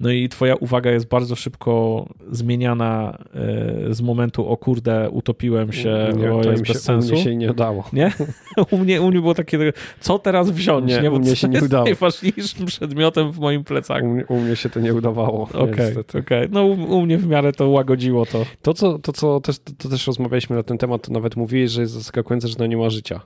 No 0.00 0.10
i 0.10 0.28
twoja 0.28 0.54
uwaga 0.54 0.90
jest 0.90 1.08
bardzo 1.08 1.36
szybko 1.36 2.06
zmieniana 2.30 3.18
e, 3.34 3.94
z 3.94 4.02
momentu 4.02 4.48
o 4.48 4.56
kurde, 4.56 5.10
utopiłem 5.10 5.72
się, 5.72 6.12
nie, 6.16 6.32
o, 6.32 6.40
to 6.40 6.50
jest 6.50 6.62
bez 6.62 6.76
się, 6.76 6.82
sensu. 6.82 7.08
U 7.08 7.12
mnie 7.12 7.24
się 7.24 7.36
nie 7.36 7.50
udało. 7.50 7.84
Nie? 7.92 8.12
U 8.70 8.78
mnie, 8.78 9.02
u 9.02 9.10
mnie 9.10 9.20
było 9.20 9.34
takie, 9.34 9.72
co 10.00 10.18
teraz 10.18 10.50
wziąć? 10.50 10.90
Nie, 10.90 11.00
nie? 11.00 11.10
Bo 11.10 11.16
u 11.16 11.18
mnie 11.18 11.36
się 11.36 11.48
nie 11.48 11.64
udało. 11.64 11.84
najważniejszym 11.84 12.66
przedmiotem 12.76 13.32
w 13.32 13.38
moim 13.38 13.64
plecaku. 13.64 14.06
U 14.06 14.08
mnie, 14.08 14.26
u 14.26 14.40
mnie 14.40 14.56
się 14.56 14.70
to 14.70 14.80
nie 14.80 14.94
udawało. 14.94 15.42
Okay, 15.42 15.94
okay, 16.20 16.48
No 16.50 16.64
u, 16.64 16.96
u, 16.96 17.02
mnie 17.02 17.18
w 17.18 17.26
miarę 17.26 17.52
to 17.52 17.68
łagodziło 17.68 18.26
to. 18.26 18.44
To, 18.62 18.74
co, 18.74 18.98
to, 18.98 19.12
co 19.12 19.40
też, 19.40 19.58
to, 19.58 19.72
to 19.78 19.88
też 19.88 20.06
rozmawialiśmy 20.06 20.56
na 20.56 20.62
ten 20.62 20.78
temat, 20.78 21.02
to 21.02 21.12
nawet 21.12 21.36
mówiłeś, 21.36 21.70
że 21.70 21.80
jest 21.80 21.92
zaskakujące, 21.92 22.48
że 22.48 22.56
to 22.56 22.66
nie 22.66 22.76
ma 22.76 22.90
życia 22.90 23.20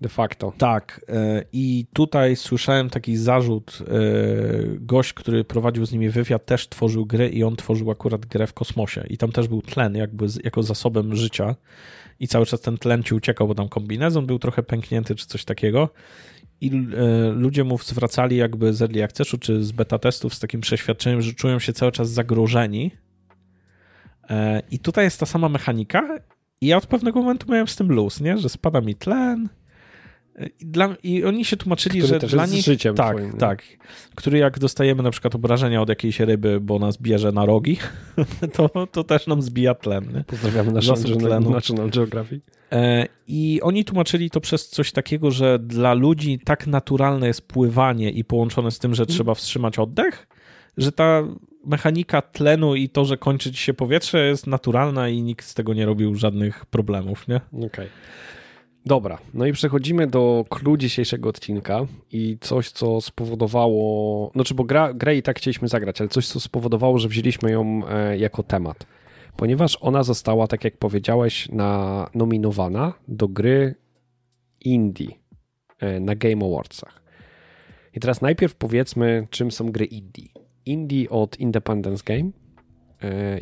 de 0.00 0.08
facto. 0.08 0.52
Tak. 0.58 1.04
E, 1.08 1.44
I 1.52 1.86
tutaj 1.92 2.36
słyszałem 2.36 2.90
taki 2.90 3.16
zarzut. 3.16 3.78
E, 3.80 3.94
gość, 4.78 5.12
który 5.12 5.44
prowadził 5.44 5.86
z 5.86 5.92
nimi 5.92 6.08
wywiad, 6.08 6.46
też 6.46 6.68
tworzył 6.68 7.06
gry 7.06 7.28
i 7.28 7.44
on 7.44 7.56
tworzył 7.56 7.90
akurat 7.90 8.26
grę 8.26 8.46
w 8.46 8.52
kosmosie. 8.52 9.04
I 9.08 9.18
tam 9.18 9.32
też 9.32 9.48
był 9.48 9.62
tlen, 9.62 9.94
jakby 9.96 10.26
jako 10.44 10.62
zasobem 10.62 11.16
życia. 11.16 11.56
I 12.20 12.28
cały 12.28 12.46
czas 12.46 12.60
ten 12.60 12.78
tlen 12.78 13.02
ci 13.02 13.14
uciekał, 13.14 13.48
bo 13.48 13.54
tam 13.54 13.68
kombinezon 13.68 14.26
był 14.26 14.38
trochę 14.38 14.62
pęknięty, 14.62 15.14
czy 15.14 15.26
coś 15.26 15.44
takiego. 15.44 15.88
I 16.60 16.70
e, 16.70 17.30
ludzie 17.32 17.64
mu 17.64 17.78
zwracali 17.78 18.36
jakby 18.36 18.72
z 18.72 18.82
early 18.82 19.04
accessu, 19.04 19.38
czy 19.38 19.64
z 19.64 19.72
beta 19.72 19.98
testów 19.98 20.34
z 20.34 20.40
takim 20.40 20.60
przeświadczeniem, 20.60 21.22
że 21.22 21.32
czują 21.32 21.58
się 21.58 21.72
cały 21.72 21.92
czas 21.92 22.10
zagrożeni. 22.10 22.90
I 24.70 24.78
tutaj 24.78 25.04
jest 25.04 25.20
ta 25.20 25.26
sama 25.26 25.48
mechanika. 25.48 26.18
I 26.60 26.66
ja 26.66 26.76
od 26.76 26.86
pewnego 26.86 27.20
momentu 27.20 27.52
miałem 27.52 27.68
z 27.68 27.76
tym 27.76 27.92
luz, 27.92 28.20
nie? 28.20 28.38
że 28.38 28.48
spada 28.48 28.80
mi 28.80 28.94
tlen, 28.94 29.48
i, 30.60 30.66
dla, 30.66 30.96
I, 31.02 31.24
oni 31.24 31.44
się 31.44 31.56
tłumaczyli, 31.56 31.98
który 31.98 32.20
że 32.20 32.26
dla 32.26 32.46
nich. 32.46 32.64
Życiem 32.64 32.94
tak, 32.94 33.16
twoim, 33.16 33.32
tak. 33.32 33.62
Który 34.14 34.38
jak 34.38 34.58
dostajemy 34.58 35.02
na 35.02 35.10
przykład 35.10 35.34
obrażenia 35.34 35.82
od 35.82 35.88
jakiejś 35.88 36.20
ryby, 36.20 36.60
bo 36.60 36.78
nas 36.78 36.96
bierze 36.96 37.32
na 37.32 37.46
rogi, 37.46 37.78
to, 38.56 38.86
to 38.86 39.04
też 39.04 39.26
nam 39.26 39.42
zbija 39.42 39.74
tlen. 39.74 40.12
Nie? 40.14 40.24
Pozdrawiamy 40.24 40.72
National, 40.72 41.42
National 41.42 41.90
Geographic. 41.90 42.44
E, 42.72 43.06
I 43.28 43.60
oni 43.62 43.84
tłumaczyli 43.84 44.30
to 44.30 44.40
przez 44.40 44.68
coś 44.68 44.92
takiego, 44.92 45.30
że 45.30 45.58
dla 45.58 45.94
ludzi 45.94 46.38
tak 46.44 46.66
naturalne 46.66 47.26
jest 47.26 47.48
pływanie 47.48 48.10
i 48.10 48.24
połączone 48.24 48.70
z 48.70 48.78
tym, 48.78 48.94
że 48.94 49.02
mhm. 49.02 49.14
trzeba 49.16 49.34
wstrzymać 49.34 49.78
oddech, 49.78 50.26
że 50.76 50.92
ta 50.92 51.22
mechanika 51.64 52.22
tlenu 52.22 52.74
i 52.74 52.88
to, 52.88 53.04
że 53.04 53.16
kończy 53.16 53.52
ci 53.52 53.58
się 53.58 53.74
powietrze 53.74 54.26
jest 54.26 54.46
naturalna 54.46 55.08
i 55.08 55.22
nikt 55.22 55.46
z 55.46 55.54
tego 55.54 55.74
nie 55.74 55.86
robił 55.86 56.14
żadnych 56.14 56.66
problemów, 56.66 57.28
nie? 57.28 57.36
Okej. 57.52 57.66
Okay. 57.66 57.88
Dobra, 58.86 59.18
no 59.34 59.46
i 59.46 59.52
przechodzimy 59.52 60.06
do 60.06 60.44
clue 60.48 60.76
dzisiejszego 60.76 61.28
odcinka 61.28 61.86
i 62.12 62.38
coś, 62.40 62.70
co 62.70 63.00
spowodowało, 63.00 64.30
znaczy 64.34 64.54
bo 64.54 64.64
gra, 64.64 64.94
grę 64.94 65.16
i 65.16 65.22
tak 65.22 65.38
chcieliśmy 65.38 65.68
zagrać, 65.68 66.00
ale 66.00 66.08
coś, 66.08 66.26
co 66.26 66.40
spowodowało, 66.40 66.98
że 66.98 67.08
wzięliśmy 67.08 67.50
ją 67.50 67.82
e, 67.88 68.18
jako 68.18 68.42
temat. 68.42 68.86
Ponieważ 69.36 69.78
ona 69.80 70.02
została, 70.02 70.46
tak 70.46 70.64
jak 70.64 70.76
powiedziałeś, 70.76 71.48
na, 71.48 72.10
nominowana 72.14 72.92
do 73.08 73.28
gry 73.28 73.74
indie 74.60 75.08
e, 75.78 76.00
na 76.00 76.14
Game 76.14 76.46
Awardsach. 76.46 77.02
I 77.94 78.00
teraz 78.00 78.20
najpierw 78.20 78.54
powiedzmy, 78.54 79.26
czym 79.30 79.50
są 79.50 79.72
gry 79.72 79.84
indie. 79.84 80.28
Indie 80.66 81.10
od 81.10 81.40
Independence 81.40 82.02
Game, 82.06 82.30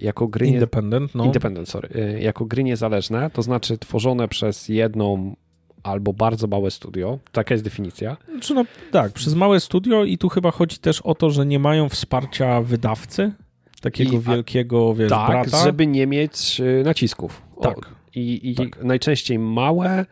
jako 0.02 0.28
gry 0.28 0.46
Independent, 0.46 1.14
no. 1.14 1.24
Independent, 1.24 1.68
sorry. 1.68 1.88
E, 1.94 2.20
jako 2.20 2.44
gry 2.44 2.64
niezależne, 2.64 3.30
to 3.30 3.42
znaczy 3.42 3.78
tworzone 3.78 4.28
przez 4.28 4.68
jedną 4.68 5.36
albo 5.82 6.12
bardzo 6.12 6.46
małe 6.46 6.70
studio. 6.70 7.18
Taka 7.32 7.54
jest 7.54 7.64
definicja. 7.64 8.16
Znaczy 8.30 8.54
no, 8.54 8.64
tak, 8.90 9.12
przez 9.12 9.34
małe 9.34 9.60
studio 9.60 10.04
i 10.04 10.18
tu 10.18 10.28
chyba 10.28 10.50
chodzi 10.50 10.78
też 10.78 11.00
o 11.00 11.14
to, 11.14 11.30
że 11.30 11.46
nie 11.46 11.58
mają 11.58 11.88
wsparcia 11.88 12.60
wydawcy, 12.60 13.32
takiego 13.80 14.16
I, 14.16 14.20
wielkiego, 14.20 14.94
wiesz, 14.94 15.10
tak, 15.10 15.30
brata. 15.30 15.64
żeby 15.64 15.86
nie 15.86 16.06
mieć 16.06 16.60
e, 16.60 16.82
nacisków. 16.84 17.42
Tak. 17.62 17.78
O, 17.78 17.80
I, 18.14 18.50
i 18.50 18.54
tak. 18.54 18.84
najczęściej 18.84 19.38
małe, 19.38 20.06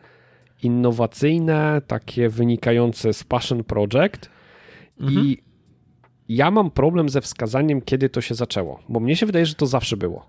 innowacyjne, 0.63 1.81
takie 1.87 2.29
wynikające 2.29 3.13
z 3.13 3.23
Passion 3.23 3.63
Project 3.63 4.29
mhm. 4.99 5.25
i 5.25 5.37
ja 6.35 6.51
mam 6.51 6.71
problem 6.71 7.09
ze 7.09 7.21
wskazaniem, 7.21 7.81
kiedy 7.81 8.09
to 8.09 8.21
się 8.21 8.35
zaczęło, 8.35 8.79
bo 8.89 8.99
mnie 8.99 9.15
się 9.15 9.25
wydaje, 9.25 9.45
że 9.45 9.55
to 9.55 9.65
zawsze 9.65 9.97
było. 9.97 10.25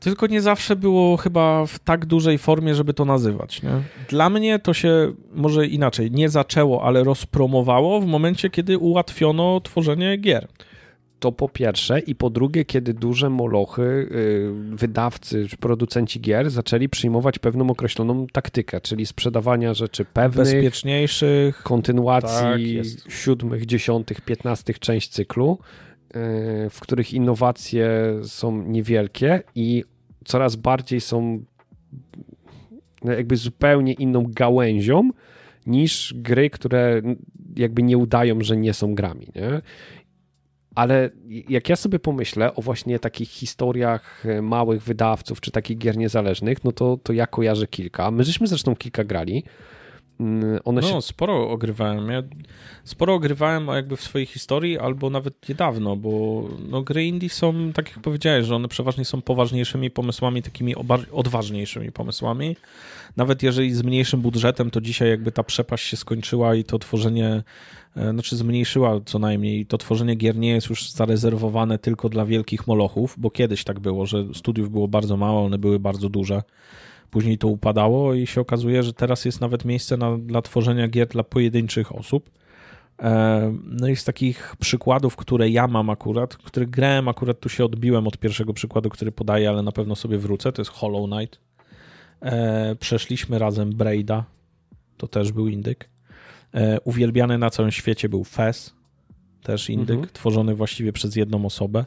Tylko 0.00 0.26
nie 0.26 0.40
zawsze 0.40 0.76
było 0.76 1.16
chyba 1.16 1.66
w 1.66 1.78
tak 1.78 2.06
dużej 2.06 2.38
formie, 2.38 2.74
żeby 2.74 2.94
to 2.94 3.04
nazywać. 3.04 3.62
Nie? 3.62 3.70
Dla 4.08 4.30
mnie 4.30 4.58
to 4.58 4.74
się 4.74 5.12
może 5.34 5.66
inaczej 5.66 6.10
nie 6.10 6.28
zaczęło, 6.28 6.84
ale 6.84 7.04
rozpromowało 7.04 8.00
w 8.00 8.06
momencie, 8.06 8.50
kiedy 8.50 8.78
ułatwiono 8.78 9.60
tworzenie 9.60 10.16
gier. 10.16 10.48
To 11.24 11.32
po 11.32 11.48
pierwsze, 11.48 12.00
i 12.00 12.14
po 12.14 12.30
drugie, 12.30 12.64
kiedy 12.64 12.94
duże 12.94 13.30
molochy, 13.30 13.82
y, 13.82 14.52
wydawcy 14.76 15.48
czy 15.48 15.56
producenci 15.56 16.20
gier 16.20 16.50
zaczęli 16.50 16.88
przyjmować 16.88 17.38
pewną 17.38 17.70
określoną 17.70 18.26
taktykę, 18.26 18.80
czyli 18.80 19.06
sprzedawania 19.06 19.74
rzeczy 19.74 20.04
pewnych, 20.04 20.46
bezpieczniejszych, 20.46 21.62
kontynuacji 21.62 22.78
tak, 22.78 23.12
siódmych, 23.12 23.66
dziesiątych, 23.66 24.20
piętnastych 24.20 24.78
część 24.78 25.08
cyklu, 25.08 25.58
y, 26.16 26.70
w 26.70 26.80
których 26.80 27.12
innowacje 27.12 27.88
są 28.22 28.62
niewielkie 28.62 29.42
i 29.54 29.84
coraz 30.24 30.56
bardziej 30.56 31.00
są 31.00 31.44
jakby 33.04 33.36
zupełnie 33.36 33.92
inną 33.92 34.24
gałęzią 34.28 35.10
niż 35.66 36.14
gry, 36.16 36.50
które 36.50 37.02
jakby 37.56 37.82
nie 37.82 37.98
udają, 37.98 38.40
że 38.40 38.56
nie 38.56 38.74
są 38.74 38.94
grami. 38.94 39.26
Nie? 39.34 39.60
Ale 40.74 41.10
jak 41.48 41.68
ja 41.68 41.76
sobie 41.76 41.98
pomyślę 41.98 42.54
o 42.54 42.62
właśnie 42.62 42.98
takich 42.98 43.28
historiach 43.28 44.26
e, 44.26 44.42
małych 44.42 44.82
wydawców, 44.82 45.40
czy 45.40 45.50
takich 45.50 45.78
gier 45.78 45.96
niezależnych, 45.96 46.64
no 46.64 46.72
to, 46.72 46.98
to 47.02 47.12
ja 47.12 47.26
kojarzę 47.26 47.66
kilka. 47.66 48.10
My 48.10 48.24
żeśmy 48.24 48.46
zresztą 48.46 48.76
kilka 48.76 49.04
grali. 49.04 49.44
Mm, 50.20 50.60
one 50.64 50.80
no, 50.80 50.88
się... 50.88 51.02
sporo 51.02 51.50
ogrywałem. 51.50 52.08
Ja 52.08 52.22
sporo 52.84 53.14
ogrywałem 53.14 53.66
jakby 53.66 53.96
w 53.96 54.02
swojej 54.02 54.26
historii, 54.26 54.78
albo 54.78 55.10
nawet 55.10 55.48
niedawno, 55.48 55.96
bo 55.96 56.44
no, 56.68 56.82
gry 56.82 57.06
indie 57.06 57.30
są, 57.30 57.72
tak 57.72 57.90
jak 57.90 57.98
powiedziałeś, 57.98 58.46
że 58.46 58.56
one 58.56 58.68
przeważnie 58.68 59.04
są 59.04 59.22
poważniejszymi 59.22 59.90
pomysłami, 59.90 60.42
takimi 60.42 60.74
odważniejszymi 61.12 61.92
pomysłami. 61.92 62.56
Nawet 63.16 63.42
jeżeli 63.42 63.74
z 63.74 63.82
mniejszym 63.82 64.20
budżetem, 64.20 64.70
to 64.70 64.80
dzisiaj 64.80 65.08
jakby 65.08 65.32
ta 65.32 65.42
przepaść 65.42 65.86
się 65.86 65.96
skończyła 65.96 66.54
i 66.54 66.64
to 66.64 66.78
tworzenie, 66.78 67.42
e, 67.96 68.10
znaczy 68.10 68.36
zmniejszyła 68.36 69.00
co 69.04 69.18
najmniej, 69.18 69.66
to 69.66 69.78
tworzenie 69.78 70.14
gier 70.14 70.36
nie 70.36 70.50
jest 70.50 70.70
już 70.70 70.90
zarezerwowane 70.90 71.78
tylko 71.78 72.08
dla 72.08 72.26
wielkich 72.26 72.66
molochów, 72.66 73.14
bo 73.18 73.30
kiedyś 73.30 73.64
tak 73.64 73.80
było, 73.80 74.06
że 74.06 74.24
studiów 74.34 74.70
było 74.70 74.88
bardzo 74.88 75.16
mało, 75.16 75.44
one 75.44 75.58
były 75.58 75.78
bardzo 75.78 76.08
duże 76.08 76.42
Później 77.14 77.38
to 77.38 77.48
upadało 77.48 78.14
i 78.14 78.26
się 78.26 78.40
okazuje, 78.40 78.82
że 78.82 78.92
teraz 78.92 79.24
jest 79.24 79.40
nawet 79.40 79.64
miejsce 79.64 79.96
na, 79.96 80.18
dla 80.18 80.42
tworzenia 80.42 80.88
gier 80.88 81.08
dla 81.08 81.24
pojedynczych 81.24 81.94
osób. 81.94 82.30
E, 83.02 83.54
no 83.64 83.88
i 83.88 83.96
z 83.96 84.04
takich 84.04 84.56
przykładów, 84.60 85.16
które 85.16 85.50
ja 85.50 85.68
mam 85.68 85.90
akurat, 85.90 86.36
których 86.36 86.70
grałem, 86.70 87.08
akurat 87.08 87.40
tu 87.40 87.48
się 87.48 87.64
odbiłem 87.64 88.06
od 88.06 88.18
pierwszego 88.18 88.52
przykładu, 88.52 88.90
który 88.90 89.12
podaję, 89.12 89.48
ale 89.48 89.62
na 89.62 89.72
pewno 89.72 89.96
sobie 89.96 90.18
wrócę, 90.18 90.52
to 90.52 90.62
jest 90.62 90.70
Hollow 90.70 91.10
Knight. 91.10 91.40
E, 92.22 92.76
przeszliśmy 92.80 93.38
razem 93.38 93.70
Braida, 93.70 94.24
to 94.96 95.08
też 95.08 95.32
był 95.32 95.48
indyk. 95.48 95.88
E, 96.54 96.80
uwielbiany 96.80 97.38
na 97.38 97.50
całym 97.50 97.72
świecie 97.72 98.08
był 98.08 98.24
Fez, 98.24 98.74
też 99.42 99.70
indyk, 99.70 99.96
mhm. 99.96 100.12
tworzony 100.12 100.54
właściwie 100.54 100.92
przez 100.92 101.16
jedną 101.16 101.46
osobę. 101.46 101.84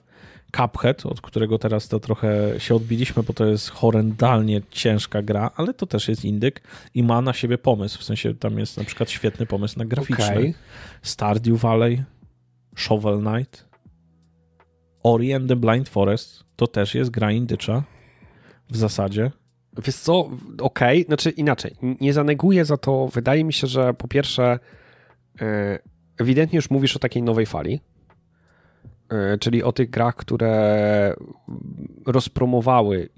Cuphead, 0.51 1.05
od 1.05 1.21
którego 1.21 1.59
teraz 1.59 1.87
to 1.87 1.99
trochę 1.99 2.59
się 2.59 2.75
odbiliśmy, 2.75 3.23
bo 3.23 3.33
to 3.33 3.45
jest 3.45 3.69
horrendalnie 3.69 4.61
ciężka 4.71 5.21
gra, 5.21 5.51
ale 5.55 5.73
to 5.73 5.85
też 5.85 6.07
jest 6.07 6.25
indyk 6.25 6.61
i 6.93 7.03
ma 7.03 7.21
na 7.21 7.33
siebie 7.33 7.57
pomysł, 7.57 7.99
w 7.99 8.03
sensie 8.03 8.35
tam 8.35 8.59
jest 8.59 8.77
na 8.77 8.83
przykład 8.83 9.09
świetny 9.09 9.45
pomysł 9.45 9.79
na 9.79 9.85
graficzny. 9.85 10.25
Okay. 10.25 10.53
Stardew 11.01 11.59
Valley, 11.59 12.03
Shovel 12.75 13.19
Knight, 13.19 13.65
Ori 15.03 15.33
and 15.33 15.49
the 15.49 15.55
Blind 15.55 15.89
Forest, 15.89 16.43
to 16.55 16.67
też 16.67 16.95
jest 16.95 17.09
gra 17.09 17.31
indycza 17.31 17.83
w 18.69 18.77
zasadzie. 18.77 19.31
Wiesz 19.83 19.95
co, 19.95 20.19
okej, 20.19 21.01
okay. 21.01 21.03
znaczy 21.03 21.29
inaczej, 21.29 21.75
nie 22.01 22.13
zaneguję 22.13 22.65
za 22.65 22.77
to, 22.77 23.07
wydaje 23.07 23.43
mi 23.43 23.53
się, 23.53 23.67
że 23.67 23.93
po 23.93 24.07
pierwsze 24.07 24.59
e, 25.41 25.79
ewidentnie 26.17 26.57
już 26.57 26.69
mówisz 26.69 26.95
o 26.95 26.99
takiej 26.99 27.23
nowej 27.23 27.45
fali, 27.45 27.79
czyli 29.39 29.63
o 29.63 29.71
tych 29.71 29.89
grach, 29.89 30.15
które 30.15 31.15
rozpromowały 32.05 33.09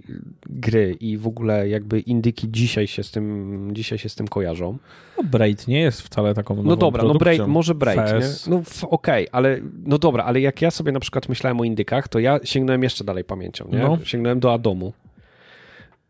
gry 0.49 0.97
i 0.99 1.17
w 1.17 1.27
ogóle 1.27 1.69
jakby 1.69 1.99
indyki 1.99 2.47
dzisiaj 2.51 2.87
się 2.87 3.03
z 3.03 3.11
tym, 3.11 3.69
dzisiaj 3.73 3.97
się 3.97 4.09
z 4.09 4.15
tym 4.15 4.27
kojarzą. 4.27 4.77
No 5.17 5.23
Braid 5.23 5.67
nie 5.67 5.79
jest 5.79 6.01
wcale 6.01 6.33
taką 6.33 6.55
nową 6.55 6.69
No 6.69 6.75
dobra, 6.75 7.03
no 7.03 7.13
Braid, 7.13 7.47
może 7.47 7.75
Braid, 7.75 7.99
nie? 7.99 8.27
No 8.47 8.57
okej, 8.57 8.89
okay, 8.89 9.27
ale 9.31 9.59
no 9.85 9.97
dobra, 9.97 10.23
ale 10.23 10.41
jak 10.41 10.61
ja 10.61 10.71
sobie 10.71 10.91
na 10.91 10.99
przykład 10.99 11.29
myślałem 11.29 11.61
o 11.61 11.63
indykach, 11.63 12.07
to 12.07 12.19
ja 12.19 12.39
sięgnąłem 12.43 12.83
jeszcze 12.83 13.03
dalej 13.03 13.23
pamięcią, 13.23 13.67
nie? 13.71 13.79
No. 13.79 13.97
Sięgnąłem 14.03 14.39
do 14.39 14.53
Adomu. 14.53 14.93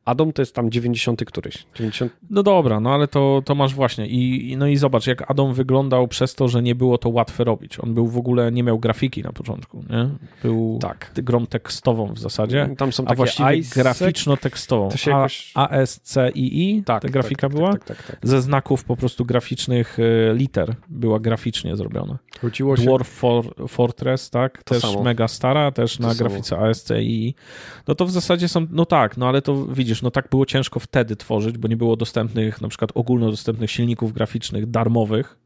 Adam 0.09 0.33
to 0.33 0.41
jest 0.41 0.55
tam 0.55 0.71
90 0.71 1.25
któryś. 1.25 1.65
90... 1.75 2.13
No 2.29 2.43
dobra, 2.43 2.79
no 2.79 2.93
ale 2.93 3.07
to, 3.07 3.41
to 3.45 3.55
masz 3.55 3.73
właśnie. 3.75 4.07
I, 4.07 4.55
no 4.57 4.67
i 4.67 4.77
zobacz, 4.77 5.07
jak 5.07 5.31
Adam 5.31 5.53
wyglądał 5.53 6.07
przez 6.07 6.35
to, 6.35 6.47
że 6.47 6.61
nie 6.61 6.75
było 6.75 6.97
to 6.97 7.09
łatwe 7.09 7.43
robić. 7.43 7.79
On 7.79 7.93
był 7.93 8.07
w 8.07 8.17
ogóle, 8.17 8.51
nie 8.51 8.63
miał 8.63 8.79
grafiki 8.79 9.23
na 9.23 9.33
początku, 9.33 9.83
nie? 9.89 10.09
Był 10.43 10.79
tak. 10.81 11.11
grą 11.15 11.45
tekstową 11.45 12.13
w 12.13 12.19
zasadzie. 12.19 12.69
Tam 12.77 12.93
są 12.93 13.03
takie 13.03 13.13
a 13.13 13.15
właściwie 13.15 13.61
graficzno-tekstową. 13.75 14.89
Jakoś... 15.07 15.51
ASCII, 15.55 16.83
tak, 16.85 16.95
ta 16.95 16.99
tak, 16.99 17.11
grafika 17.11 17.47
tak, 17.47 17.57
była? 17.57 17.71
Tak, 17.71 17.83
tak, 17.83 18.03
tak, 18.03 18.19
Ze 18.23 18.41
znaków 18.41 18.83
po 18.83 18.95
prostu 18.95 19.25
graficznych 19.25 19.97
e, 19.99 20.33
liter 20.33 20.75
była 20.89 21.19
graficznie 21.19 21.75
zrobiona. 21.75 22.17
Chodziło 22.41 22.75
Dwarf 22.75 23.07
się... 23.07 23.13
For, 23.13 23.45
Fortress, 23.67 24.29
tak? 24.29 24.63
To 24.63 24.75
też 24.75 24.83
samo. 24.83 25.03
mega 25.03 25.27
stara, 25.27 25.71
też 25.71 25.97
to 25.97 26.03
na 26.03 26.13
samo. 26.13 26.29
grafice 26.29 26.57
ASCII. 26.57 27.35
No 27.87 27.95
to 27.95 28.05
w 28.05 28.11
zasadzie 28.11 28.47
są, 28.47 28.67
no 28.69 28.85
tak, 28.85 29.17
no 29.17 29.27
ale 29.27 29.41
to 29.41 29.65
widzisz, 29.65 29.98
no 30.01 30.11
tak 30.11 30.29
było 30.29 30.45
ciężko 30.45 30.79
wtedy 30.79 31.15
tworzyć, 31.15 31.57
bo 31.57 31.67
nie 31.67 31.77
było 31.77 31.95
dostępnych, 31.95 32.61
na 32.61 32.67
przykład 32.67 32.91
ogólnodostępnych 32.95 33.71
silników 33.71 34.13
graficznych 34.13 34.65
darmowych, 34.65 35.37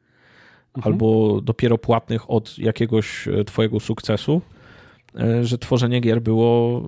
mhm. 0.75 0.93
albo 0.93 1.41
dopiero 1.41 1.77
płatnych 1.77 2.31
od 2.31 2.59
jakiegoś 2.59 3.27
e, 3.27 3.43
twojego 3.43 3.79
sukcesu, 3.79 4.41
e, 5.19 5.45
że 5.45 5.57
tworzenie 5.57 5.99
gier 5.99 6.21
było 6.21 6.81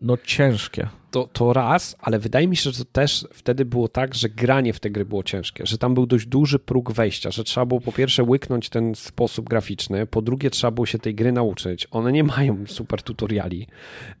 no 0.00 0.16
ciężkie 0.16 0.88
to, 1.10 1.28
to 1.32 1.52
raz, 1.52 1.96
ale 2.00 2.18
wydaje 2.18 2.48
mi 2.48 2.56
się, 2.56 2.70
że 2.70 2.84
to 2.84 2.90
też 2.92 3.28
wtedy 3.32 3.64
było 3.64 3.88
tak, 3.88 4.14
że 4.14 4.28
granie 4.28 4.72
w 4.72 4.80
te 4.80 4.90
gry 4.90 5.04
było 5.04 5.22
ciężkie, 5.22 5.66
że 5.66 5.78
tam 5.78 5.94
był 5.94 6.06
dość 6.06 6.26
duży 6.26 6.58
próg 6.58 6.92
wejścia, 6.92 7.30
że 7.30 7.44
trzeba 7.44 7.66
było 7.66 7.80
po 7.80 7.92
pierwsze 7.92 8.22
łyknąć 8.22 8.68
ten 8.68 8.94
sposób 8.94 9.48
graficzny, 9.48 10.06
po 10.06 10.22
drugie 10.22 10.50
trzeba 10.50 10.70
było 10.70 10.86
się 10.86 10.98
tej 10.98 11.14
gry 11.14 11.32
nauczyć. 11.32 11.88
One 11.90 12.12
nie 12.12 12.24
mają 12.24 12.64
super 12.66 13.02
tutoriali. 13.02 13.66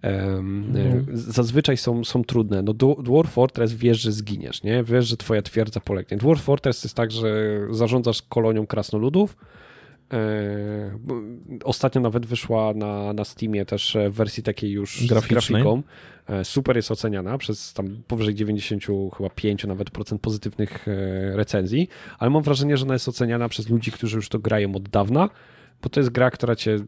Um, 0.02 0.72
no. 0.72 0.80
Zazwyczaj 1.12 1.76
są, 1.76 2.04
są 2.04 2.24
trudne. 2.24 2.62
No 2.62 2.74
Dwarf 3.02 3.30
Fortress 3.30 3.72
wiesz, 3.72 4.00
że 4.00 4.12
zginiesz, 4.12 4.62
nie? 4.62 4.84
Wiesz, 4.84 5.06
że 5.06 5.16
twoja 5.16 5.42
twierdza 5.42 5.80
polegnie. 5.80 6.16
Dwarf 6.16 6.42
Fortress 6.42 6.84
jest 6.84 6.96
tak, 6.96 7.10
że 7.10 7.60
zarządzasz 7.70 8.22
kolonią 8.22 8.66
krasnoludów, 8.66 9.36
ostatnio 11.64 12.00
nawet 12.00 12.26
wyszła 12.26 12.74
na, 12.74 13.12
na 13.12 13.24
Steamie 13.24 13.64
też 13.64 13.96
w 14.10 14.14
wersji 14.14 14.42
takiej 14.42 14.70
już 14.70 15.00
z 15.00 15.06
grafiką. 15.30 15.82
E, 16.26 16.44
super 16.44 16.76
jest 16.76 16.90
oceniana 16.90 17.38
przez 17.38 17.72
tam 17.72 18.02
powyżej 18.06 18.34
90 18.34 18.84
chyba 19.16 19.30
5 19.30 19.64
nawet 19.64 19.90
procent 19.90 20.20
pozytywnych 20.20 20.88
e, 20.88 21.36
recenzji, 21.36 21.88
ale 22.18 22.30
mam 22.30 22.42
wrażenie, 22.42 22.76
że 22.76 22.84
ona 22.84 22.94
jest 22.94 23.08
oceniana 23.08 23.48
przez 23.48 23.68
ludzi, 23.68 23.92
którzy 23.92 24.16
już 24.16 24.28
to 24.28 24.38
grają 24.38 24.74
od 24.74 24.88
dawna, 24.88 25.28
bo 25.82 25.88
to 25.88 26.00
jest 26.00 26.10
gra, 26.10 26.30
która 26.30 26.56
cię 26.56 26.78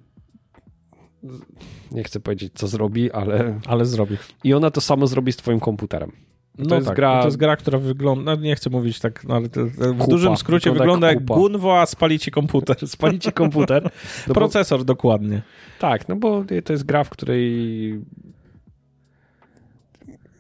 nie 1.92 2.04
chcę 2.04 2.20
powiedzieć 2.20 2.52
co 2.54 2.68
zrobi, 2.68 3.12
ale 3.12 3.60
ale 3.66 3.86
zrobi. 3.86 4.16
I 4.44 4.54
ona 4.54 4.70
to 4.70 4.80
samo 4.80 5.06
zrobi 5.06 5.32
z 5.32 5.36
twoim 5.36 5.60
komputerem. 5.60 6.12
To 6.56 6.64
no 6.64 6.74
jest 6.74 6.86
tak, 6.86 6.96
gra... 6.96 7.20
to 7.20 7.26
jest 7.26 7.36
gra, 7.36 7.56
która 7.56 7.78
wygląda, 7.78 8.36
no 8.36 8.42
nie 8.42 8.56
chcę 8.56 8.70
mówić 8.70 9.00
tak, 9.00 9.24
no 9.24 9.34
ale 9.34 9.48
to, 9.48 9.60
to 9.60 9.66
w 9.66 9.98
kupa, 9.98 10.06
dużym 10.06 10.36
skrócie 10.36 10.72
wygląda 10.72 11.06
jak, 11.06 11.16
jak 11.16 11.24
Gunwo, 11.24 11.80
a 11.80 11.86
spali 11.86 12.18
ci 12.18 12.30
komputer. 12.30 12.88
Spali 12.88 13.18
ci 13.18 13.32
komputer. 13.32 13.90
No 14.28 14.34
Procesor 14.38 14.78
bo... 14.78 14.84
dokładnie. 14.84 15.42
Tak, 15.78 16.08
no 16.08 16.16
bo 16.16 16.44
to 16.64 16.72
jest 16.72 16.84
gra, 16.84 17.04
w 17.04 17.10
której 17.10 18.00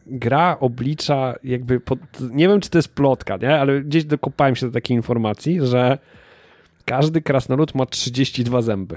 gra 0.06 0.56
oblicza 0.60 1.34
jakby, 1.44 1.80
pod... 1.80 1.98
nie 2.30 2.48
wiem 2.48 2.60
czy 2.60 2.70
to 2.70 2.78
jest 2.78 2.94
plotka, 2.94 3.36
nie? 3.36 3.58
ale 3.58 3.80
gdzieś 3.80 4.04
dokopałem 4.04 4.56
się 4.56 4.66
do 4.66 4.72
takiej 4.72 4.96
informacji, 4.96 5.66
że 5.66 5.98
każdy 6.84 7.22
krasnolud 7.22 7.74
ma 7.74 7.86
32 7.86 8.62
zęby 8.62 8.96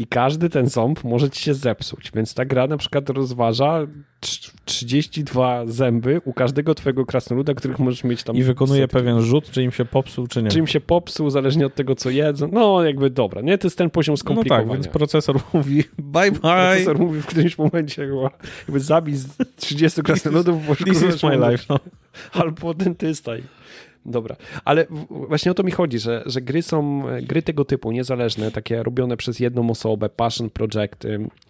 i 0.00 0.06
każdy 0.06 0.48
ten 0.48 0.68
ząb 0.68 1.04
może 1.04 1.30
ci 1.30 1.42
się 1.42 1.54
zepsuć, 1.54 2.10
więc 2.14 2.34
ta 2.34 2.44
gra 2.44 2.66
na 2.66 2.76
przykład 2.76 3.10
rozważa 3.10 3.86
32 4.64 5.66
zęby 5.66 6.20
u 6.24 6.32
każdego 6.32 6.74
twojego 6.74 7.06
krasnoluda, 7.06 7.54
których 7.54 7.78
możesz 7.78 8.04
mieć 8.04 8.22
tam. 8.22 8.36
I 8.36 8.42
wykonuje 8.42 8.82
setki. 8.82 8.96
pewien 8.96 9.20
rzut, 9.20 9.50
czy 9.50 9.62
im 9.62 9.72
się 9.72 9.84
popsuł, 9.84 10.26
czy 10.26 10.42
nie. 10.42 10.50
Czy 10.50 10.58
im 10.58 10.66
się 10.66 10.80
popsuł, 10.80 11.30
zależnie 11.30 11.66
od 11.66 11.74
tego, 11.74 11.94
co 11.94 12.10
jedzą. 12.10 12.48
No, 12.52 12.84
jakby 12.84 13.10
dobra, 13.10 13.40
nie? 13.40 13.58
To 13.58 13.66
jest 13.66 13.78
ten 13.78 13.90
poziom 13.90 14.16
skomplikowania. 14.16 14.66
No 14.66 14.72
tak, 14.72 14.82
więc 14.82 14.92
procesor 14.92 15.40
mówi 15.52 15.84
bye 15.98 16.32
bye. 16.32 16.40
Procesor 16.40 16.98
mówi 16.98 17.20
w 17.20 17.26
którymś 17.26 17.58
momencie 17.58 18.08
jakby 18.66 18.80
zabij 18.80 19.14
30 19.56 20.02
krasnoludów, 20.06 20.66
bo 20.66 20.76
This 20.76 21.02
is 21.02 21.22
my 21.22 21.50
life. 21.50 21.64
No. 21.68 21.80
Albo 22.42 22.74
dentysta. 22.74 23.32
Dobra, 24.06 24.36
ale 24.64 24.86
właśnie 25.10 25.50
o 25.50 25.54
to 25.54 25.62
mi 25.62 25.70
chodzi, 25.72 25.98
że, 25.98 26.22
że 26.26 26.40
gry 26.40 26.62
są, 26.62 27.02
gry 27.22 27.42
tego 27.42 27.64
typu, 27.64 27.92
niezależne, 27.92 28.50
takie 28.50 28.82
robione 28.82 29.16
przez 29.16 29.40
jedną 29.40 29.70
osobę, 29.70 30.08
passion 30.08 30.50
project, 30.50 31.06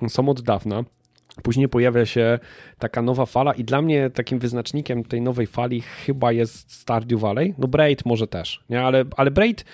są 0.08 0.28
od 0.28 0.40
dawna. 0.40 0.84
Później 1.42 1.68
pojawia 1.68 2.06
się 2.06 2.38
taka 2.78 3.02
nowa 3.02 3.26
fala 3.26 3.52
i 3.52 3.64
dla 3.64 3.82
mnie 3.82 4.10
takim 4.10 4.38
wyznacznikiem 4.38 5.04
tej 5.04 5.20
nowej 5.20 5.46
fali 5.46 5.80
chyba 5.80 6.32
jest 6.32 6.72
Stardew 6.72 7.20
Valley. 7.20 7.54
No 7.58 7.68
Braid 7.68 8.06
może 8.06 8.26
też, 8.26 8.64
nie? 8.70 8.82
Ale, 8.82 9.04
ale 9.16 9.30
Braid 9.30 9.64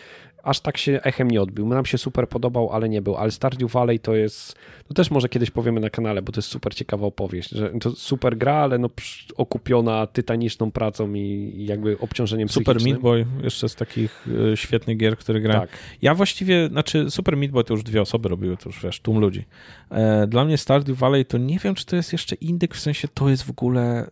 aż 0.46 0.60
tak 0.60 0.76
się 0.76 1.00
echem 1.02 1.30
nie 1.30 1.42
odbił. 1.42 1.66
Nam 1.68 1.86
się 1.86 1.98
super 1.98 2.28
podobał, 2.28 2.70
ale 2.72 2.88
nie 2.88 3.02
był. 3.02 3.16
Ale 3.16 3.30
Stardew 3.30 3.72
Valley 3.72 4.00
to 4.00 4.14
jest, 4.14 4.54
no 4.90 4.94
też 4.94 5.10
może 5.10 5.28
kiedyś 5.28 5.50
powiemy 5.50 5.80
na 5.80 5.90
kanale, 5.90 6.22
bo 6.22 6.32
to 6.32 6.38
jest 6.38 6.48
super 6.48 6.74
ciekawa 6.74 7.06
opowieść, 7.06 7.50
że 7.50 7.70
to 7.80 7.90
super 7.90 8.38
gra, 8.38 8.54
ale 8.54 8.78
no 8.78 8.90
okupiona 9.36 10.06
tytaniczną 10.06 10.70
pracą 10.70 11.14
i 11.14 11.64
jakby 11.68 11.98
obciążeniem 11.98 12.48
Super 12.48 12.82
Meat 12.82 12.98
Boy, 12.98 13.26
jeszcze 13.42 13.68
z 13.68 13.74
takich 13.74 14.28
y, 14.52 14.56
świetnych 14.56 14.96
gier, 14.96 15.16
które 15.16 15.40
grałem. 15.40 15.68
Tak. 15.68 15.78
Ja 16.02 16.14
właściwie, 16.14 16.68
znaczy 16.68 17.10
Super 17.10 17.36
Meat 17.36 17.52
Boy 17.52 17.64
to 17.64 17.74
już 17.74 17.82
dwie 17.82 18.02
osoby 18.02 18.28
robiły, 18.28 18.56
to 18.56 18.68
już 18.68 18.82
wiesz, 18.82 19.00
tłum 19.00 19.18
ludzi. 19.18 19.44
E, 19.90 20.26
dla 20.26 20.44
mnie 20.44 20.58
Stardew 20.58 20.98
Valley 20.98 21.24
to 21.24 21.38
nie 21.38 21.58
wiem, 21.58 21.74
czy 21.74 21.86
to 21.86 21.96
jest 21.96 22.12
jeszcze 22.12 22.34
indyk, 22.36 22.74
w 22.74 22.80
sensie 22.80 23.08
to 23.08 23.28
jest 23.28 23.42
w 23.42 23.50
ogóle 23.50 24.10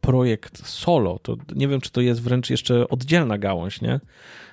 projekt 0.00 0.66
solo. 0.66 1.18
To 1.18 1.36
nie 1.54 1.68
wiem, 1.68 1.80
czy 1.80 1.90
to 1.90 2.00
jest 2.00 2.22
wręcz 2.22 2.50
jeszcze 2.50 2.88
oddzielna 2.88 3.38
gałąź, 3.38 3.80
nie? 3.80 4.00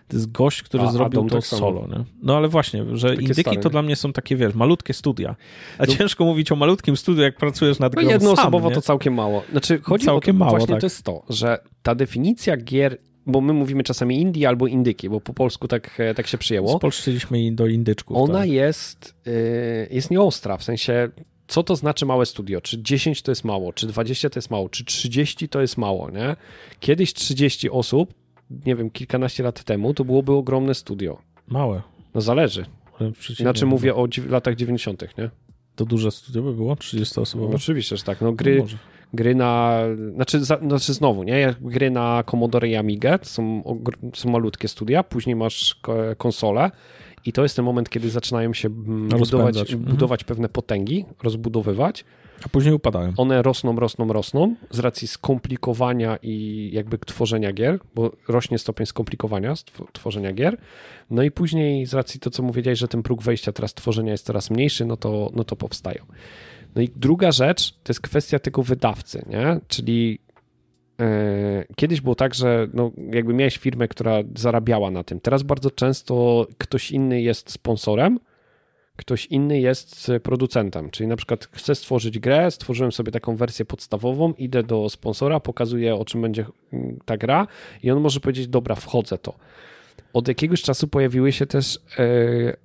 To 0.07 0.15
jest 0.15 0.31
gość, 0.31 0.63
który 0.63 0.83
a, 0.83 0.91
zrobił 0.91 1.21
a 1.21 1.29
to 1.29 1.35
tak 1.35 1.45
solo. 1.45 1.87
Nie? 1.87 2.03
No 2.23 2.37
ale 2.37 2.47
właśnie, 2.47 2.85
że 2.93 3.09
takie 3.09 3.21
indyki 3.21 3.57
to 3.57 3.69
dla 3.69 3.81
mnie 3.81 3.95
są 3.95 4.13
takie, 4.13 4.35
wiesz, 4.35 4.53
malutkie 4.55 4.93
studia. 4.93 5.35
A 5.77 5.85
no, 5.85 5.95
ciężko 5.95 6.25
mówić 6.25 6.51
o 6.51 6.55
malutkim 6.55 6.97
studiu, 6.97 7.21
jak 7.21 7.37
pracujesz 7.37 7.79
nad 7.79 7.95
no 7.95 8.01
grą 8.01 8.11
jednoosobowo 8.11 8.67
sam, 8.67 8.75
to 8.75 8.81
całkiem 8.81 9.13
mało. 9.13 9.43
Znaczy, 9.51 9.79
chodzi 9.83 10.05
całkiem 10.05 10.35
o 10.35 10.39
to, 10.39 10.45
mało, 10.45 10.57
właśnie 10.57 10.73
tak. 10.73 10.81
to 10.81 10.85
jest 10.85 11.03
to, 11.03 11.23
że 11.29 11.59
ta 11.83 11.95
definicja 11.95 12.57
gier 12.57 12.97
bo 13.29 13.41
my 13.41 13.53
mówimy 13.53 13.83
czasami 13.83 14.21
indie 14.21 14.47
albo 14.47 14.67
indyki, 14.67 15.09
bo 15.09 15.21
po 15.21 15.33
polsku 15.33 15.67
tak, 15.67 15.99
e, 15.99 16.13
tak 16.13 16.27
się 16.27 16.37
przyjęło. 16.37 16.77
Spolszczyliśmy 16.77 17.51
do 17.51 17.67
indyczków. 17.67 18.17
Ona 18.17 18.39
tak. 18.39 18.49
jest, 18.49 19.15
yy, 19.25 19.33
jest 19.91 20.11
nieostra, 20.11 20.57
w 20.57 20.63
sensie 20.63 21.09
co 21.47 21.63
to 21.63 21.75
znaczy 21.75 22.05
małe 22.05 22.25
studio? 22.25 22.61
Czy 22.61 22.83
10 22.83 23.21
to 23.21 23.31
jest 23.31 23.43
mało, 23.43 23.73
czy 23.73 23.87
20 23.87 24.29
to 24.29 24.37
jest 24.37 24.51
mało, 24.51 24.69
czy 24.69 24.85
30 24.85 25.49
to 25.49 25.61
jest 25.61 25.77
mało, 25.77 26.11
nie? 26.11 26.35
Kiedyś 26.79 27.13
30 27.13 27.69
osób, 27.69 28.13
nie 28.65 28.75
wiem, 28.75 28.89
kilkanaście 28.89 29.43
lat 29.43 29.63
temu, 29.63 29.93
to 29.93 30.05
byłoby 30.05 30.31
ogromne 30.31 30.75
studio. 30.75 31.17
Małe. 31.47 31.81
No 32.15 32.21
zależy. 32.21 32.65
Znaczy 33.35 33.65
mówię 33.65 33.95
o 33.95 34.07
latach 34.29 34.55
90., 34.55 35.17
nie? 35.17 35.29
To 35.75 35.85
duże 35.85 36.11
studio 36.11 36.41
by 36.41 36.53
było? 36.53 36.75
30 36.75 37.19
osób? 37.19 37.41
No, 37.41 37.47
oczywiście, 37.55 37.97
że 37.97 38.03
tak. 38.03 38.21
No, 38.21 38.33
gry, 38.33 38.59
no 38.59 38.77
gry 39.13 39.35
na. 39.35 39.81
Znaczy, 40.15 40.45
za, 40.45 40.57
znaczy 40.57 40.93
znowu, 40.93 41.23
nie? 41.23 41.55
Gry 41.61 41.91
na 41.91 42.23
Commodore 42.31 42.67
i 42.67 42.75
Amigę 42.75 43.19
są, 43.21 43.63
są 44.13 44.29
malutkie 44.29 44.67
studia, 44.67 45.03
później 45.03 45.35
masz 45.35 45.81
konsolę 46.17 46.71
i 47.25 47.33
to 47.33 47.43
jest 47.43 47.55
ten 47.55 47.65
moment, 47.65 47.89
kiedy 47.89 48.09
zaczynają 48.09 48.53
się 48.53 48.67
mm, 48.67 49.09
budować, 49.09 49.57
mhm. 49.57 49.81
budować 49.81 50.23
pewne 50.23 50.49
potęgi, 50.49 51.05
rozbudowywać. 51.23 52.05
A 52.45 52.49
później 52.49 52.73
upadają. 52.73 53.13
One 53.17 53.41
rosną, 53.41 53.75
rosną, 53.75 54.13
rosną 54.13 54.55
z 54.69 54.79
racji 54.79 55.07
skomplikowania 55.07 56.17
i 56.21 56.69
jakby 56.73 56.97
tworzenia 56.97 57.53
gier, 57.53 57.79
bo 57.95 58.11
rośnie 58.27 58.57
stopień 58.57 58.85
skomplikowania 58.85 59.53
tworzenia 59.93 60.33
gier. 60.33 60.57
No 61.09 61.23
i 61.23 61.31
później 61.31 61.85
z 61.85 61.93
racji 61.93 62.19
to, 62.19 62.29
co 62.29 62.43
mówiłeś, 62.43 62.79
że 62.79 62.88
ten 62.88 63.03
próg 63.03 63.23
wejścia 63.23 63.51
teraz 63.51 63.73
tworzenia 63.73 64.11
jest 64.11 64.25
coraz 64.25 64.49
mniejszy, 64.49 64.85
no 64.85 64.97
to, 64.97 65.31
no 65.35 65.43
to 65.43 65.55
powstają. 65.55 66.05
No 66.75 66.81
i 66.81 66.89
druga 66.95 67.31
rzecz 67.31 67.71
to 67.71 67.91
jest 67.91 68.01
kwestia 68.01 68.39
tego 68.39 68.63
wydawcy, 68.63 69.25
nie? 69.29 69.59
Czyli 69.67 70.19
E, 70.99 71.65
kiedyś 71.75 72.01
było 72.01 72.15
tak, 72.15 72.35
że 72.35 72.67
no, 72.73 72.91
jakby 73.11 73.33
miałeś 73.33 73.57
firmę, 73.57 73.88
która 73.88 74.17
zarabiała 74.35 74.91
na 74.91 75.03
tym. 75.03 75.19
Teraz 75.19 75.43
bardzo 75.43 75.71
często 75.71 76.47
ktoś 76.57 76.91
inny 76.91 77.21
jest 77.21 77.51
sponsorem, 77.51 78.19
ktoś 78.97 79.25
inny 79.25 79.59
jest 79.59 80.11
producentem. 80.23 80.89
Czyli 80.89 81.07
na 81.07 81.15
przykład 81.15 81.47
chcę 81.51 81.75
stworzyć 81.75 82.19
grę, 82.19 82.51
stworzyłem 82.51 82.91
sobie 82.91 83.11
taką 83.11 83.35
wersję 83.35 83.65
podstawową, 83.65 84.33
idę 84.33 84.63
do 84.63 84.89
sponsora, 84.89 85.39
pokazuję 85.39 85.95
o 85.95 86.05
czym 86.05 86.21
będzie 86.21 86.45
ta 87.05 87.17
gra 87.17 87.47
i 87.83 87.91
on 87.91 88.01
może 88.01 88.19
powiedzieć: 88.19 88.47
Dobra, 88.47 88.75
wchodzę 88.75 89.17
to. 89.17 89.33
Od 90.13 90.27
jakiegoś 90.27 90.61
czasu 90.61 90.87
pojawiły 90.87 91.31
się 91.31 91.45
też 91.45 91.79
e, 91.99 92.03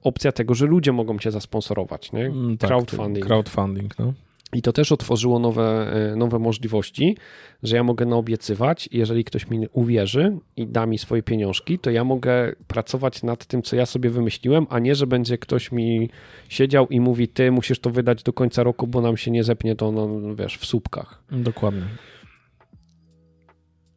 opcja 0.02 0.32
tego, 0.32 0.54
że 0.54 0.66
ludzie 0.66 0.92
mogą 0.92 1.18
cię 1.18 1.30
zasponsorować. 1.30 2.12
Nie? 2.12 2.26
Mm, 2.26 2.58
tak, 2.58 2.70
crowdfunding. 2.70 3.26
Crowdfunding, 3.26 3.98
no. 3.98 4.12
I 4.54 4.62
to 4.62 4.72
też 4.72 4.92
otworzyło 4.92 5.38
nowe, 5.38 5.94
e, 6.12 6.16
nowe 6.16 6.38
możliwości, 6.38 7.16
że 7.62 7.76
ja 7.76 7.84
mogę 7.84 8.06
naobiecywać, 8.06 8.88
jeżeli 8.92 9.24
ktoś 9.24 9.50
mi 9.50 9.66
uwierzy 9.72 10.38
i 10.56 10.66
da 10.66 10.86
mi 10.86 10.98
swoje 10.98 11.22
pieniążki, 11.22 11.78
to 11.78 11.90
ja 11.90 12.04
mogę 12.04 12.52
pracować 12.66 13.22
nad 13.22 13.46
tym, 13.46 13.62
co 13.62 13.76
ja 13.76 13.86
sobie 13.86 14.10
wymyśliłem, 14.10 14.66
a 14.70 14.78
nie, 14.78 14.94
że 14.94 15.06
będzie 15.06 15.38
ktoś 15.38 15.72
mi 15.72 16.10
siedział 16.48 16.88
i 16.88 17.00
mówi, 17.00 17.28
ty 17.28 17.50
musisz 17.50 17.80
to 17.80 17.90
wydać 17.90 18.22
do 18.22 18.32
końca 18.32 18.62
roku, 18.62 18.86
bo 18.86 19.00
nam 19.00 19.16
się 19.16 19.30
nie 19.30 19.44
zepnie 19.44 19.76
to, 19.76 19.92
no, 19.92 20.34
wiesz, 20.34 20.58
w 20.58 20.66
słupkach. 20.66 21.22
Dokładnie. 21.30 21.86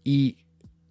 I 0.05 0.35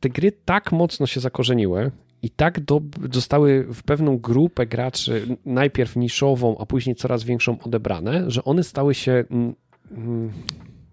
te 0.01 0.09
gry 0.09 0.33
tak 0.45 0.73
mocno 0.73 1.07
się 1.07 1.21
zakorzeniły, 1.21 1.91
i 2.25 2.31
tak 2.31 2.61
do, 2.61 2.81
zostały 3.13 3.67
w 3.75 3.83
pewną 3.83 4.19
grupę 4.19 4.67
graczy, 4.67 5.37
najpierw 5.45 5.97
niszową, 5.97 6.59
a 6.59 6.67
później 6.67 6.97
coraz 6.97 7.25
większą 7.25 7.59
odebrane, 7.59 8.31
że 8.31 8.45
one 8.45 8.65
stały 8.65 8.95
się, 8.95 9.25
mm, 9.31 9.55
mm, 9.91 10.33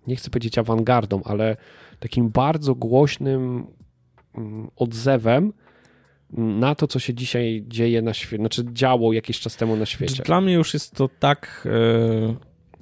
nie 0.08 0.16
chcę 0.16 0.30
powiedzieć 0.30 0.58
awangardą, 0.58 1.22
ale 1.24 1.58
takim 2.00 2.30
bardzo 2.30 2.76
głośnym 2.76 3.68
mm, 4.36 4.68
odzewem 4.76 5.54
na 6.34 6.76
to, 6.76 6.88
co 6.88 7.00
się 7.00 7.14
dzisiaj 7.14 7.64
dzieje 7.68 8.02
na 8.02 8.14
świecie, 8.14 8.42
znaczy 8.42 8.64
działo 8.74 9.14
jakiś 9.14 9.40
czas 9.40 9.56
temu 9.56 9.76
na 9.76 9.86
świecie. 9.86 10.24
Dla 10.24 10.42
mnie 10.42 10.54
już 10.54 10.74
jest 10.74 10.96
to 10.96 11.10
tak, 11.20 11.68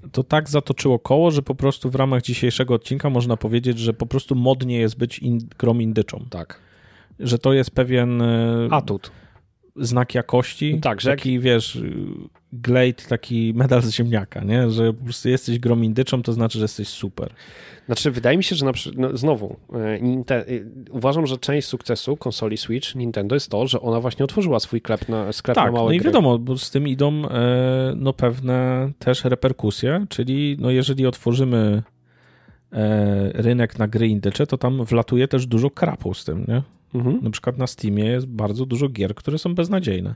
e, 0.04 0.10
to 0.12 0.24
tak 0.24 0.50
zatoczyło 0.50 1.00
koło, 1.00 1.32
że 1.32 1.42
po 1.42 1.56
prostu 1.56 1.90
w 1.90 1.96
ramach 1.96 2.22
dzisiejszego 2.22 2.74
odcinka 2.74 3.10
można 3.10 3.38
powiedzieć, 3.38 3.80
że 3.80 3.94
po 3.94 4.06
prostu 4.06 4.36
modnie 4.36 4.80
jest 4.80 4.98
być 4.98 5.20
in, 5.20 5.40
grom 5.58 5.82
indyczą. 5.82 6.26
Tak 6.30 6.69
że 7.20 7.40
to 7.40 7.54
jest 7.54 7.72
pewien 7.72 8.22
e, 8.22 8.68
atut. 8.72 9.12
Znak 9.76 10.16
jakości. 10.16 10.80
Tak, 10.82 11.02
że 11.02 11.10
taki, 11.10 11.34
jak... 11.34 11.44
wiesz, 11.44 11.82
glade, 12.54 12.94
taki 13.10 13.54
medal 13.56 13.82
z 13.82 13.92
ziemniaka, 13.92 14.44
nie? 14.44 14.70
Że 14.70 14.94
po 14.94 15.04
prostu 15.04 15.30
jesteś 15.30 15.60
gromindyczą, 15.60 16.22
to 16.22 16.34
znaczy, 16.34 16.60
że 16.60 16.64
jesteś 16.64 16.88
super. 16.88 17.34
Znaczy, 17.86 18.12
wydaje 18.12 18.38
mi 18.38 18.44
się, 18.44 18.56
że 18.56 18.66
na 18.66 18.72
no, 18.96 19.18
znowu, 19.18 19.56
e, 19.74 20.36
e, 20.36 20.44
uważam, 20.92 21.28
że 21.28 21.38
część 21.38 21.68
sukcesu 21.68 22.18
konsoli 22.18 22.58
Switch 22.58 22.96
Nintendo 22.96 23.36
jest 23.36 23.50
to, 23.50 23.68
że 23.68 23.82
ona 23.82 24.00
właśnie 24.00 24.26
otworzyła 24.26 24.60
swój 24.60 24.80
sklep 24.80 25.10
na, 25.10 25.32
sklep 25.32 25.56
tak, 25.56 25.66
na 25.66 25.72
małe 25.72 25.86
no 25.86 25.92
i 25.92 25.98
gry. 25.98 26.06
wiadomo, 26.06 26.40
bo 26.40 26.58
z 26.58 26.72
tym 26.72 26.88
idą 26.88 27.24
no, 27.96 28.14
pewne 28.14 28.92
też 29.00 29.24
reperkusje, 29.24 30.06
czyli 30.10 30.58
no, 30.60 30.72
jeżeli 30.72 31.06
otworzymy 31.06 31.84
rynek 33.34 33.80
na 33.80 33.88
gry 33.88 34.08
indycze, 34.08 34.48
to 34.48 34.58
tam 34.58 34.86
wlatuje 34.86 35.28
też 35.28 35.48
dużo 35.48 35.70
krapu 35.70 36.14
z 36.14 36.26
tym, 36.26 36.46
nie? 36.48 36.62
Mhm. 36.94 37.20
Na 37.24 37.30
przykład 37.30 37.58
na 37.58 37.68
Steamie 37.68 38.06
jest 38.06 38.28
bardzo 38.28 38.66
dużo 38.66 38.90
gier, 38.90 39.16
które 39.16 39.38
są 39.38 39.56
beznadziejne. 39.56 40.16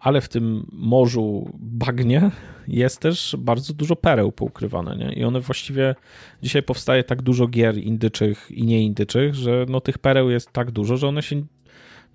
Ale 0.00 0.20
w 0.20 0.28
tym 0.28 0.66
morzu 0.72 1.50
bagnie 1.58 2.30
jest 2.68 3.00
też 3.00 3.36
bardzo 3.38 3.74
dużo 3.74 3.96
pereł 3.96 4.32
poukrywane, 4.32 4.96
nie? 4.96 5.12
I 5.12 5.24
one 5.24 5.40
właściwie 5.40 5.94
dzisiaj 6.42 6.62
powstaje 6.62 7.04
tak 7.04 7.22
dużo 7.22 7.46
gier 7.46 7.78
indyczych 7.78 8.50
i 8.50 8.64
nieindyczych, 8.64 9.34
że 9.34 9.66
no 9.68 9.80
tych 9.80 9.98
pereł 9.98 10.30
jest 10.30 10.52
tak 10.52 10.70
dużo, 10.70 10.96
że 10.96 11.08
one 11.08 11.22
się 11.22 11.42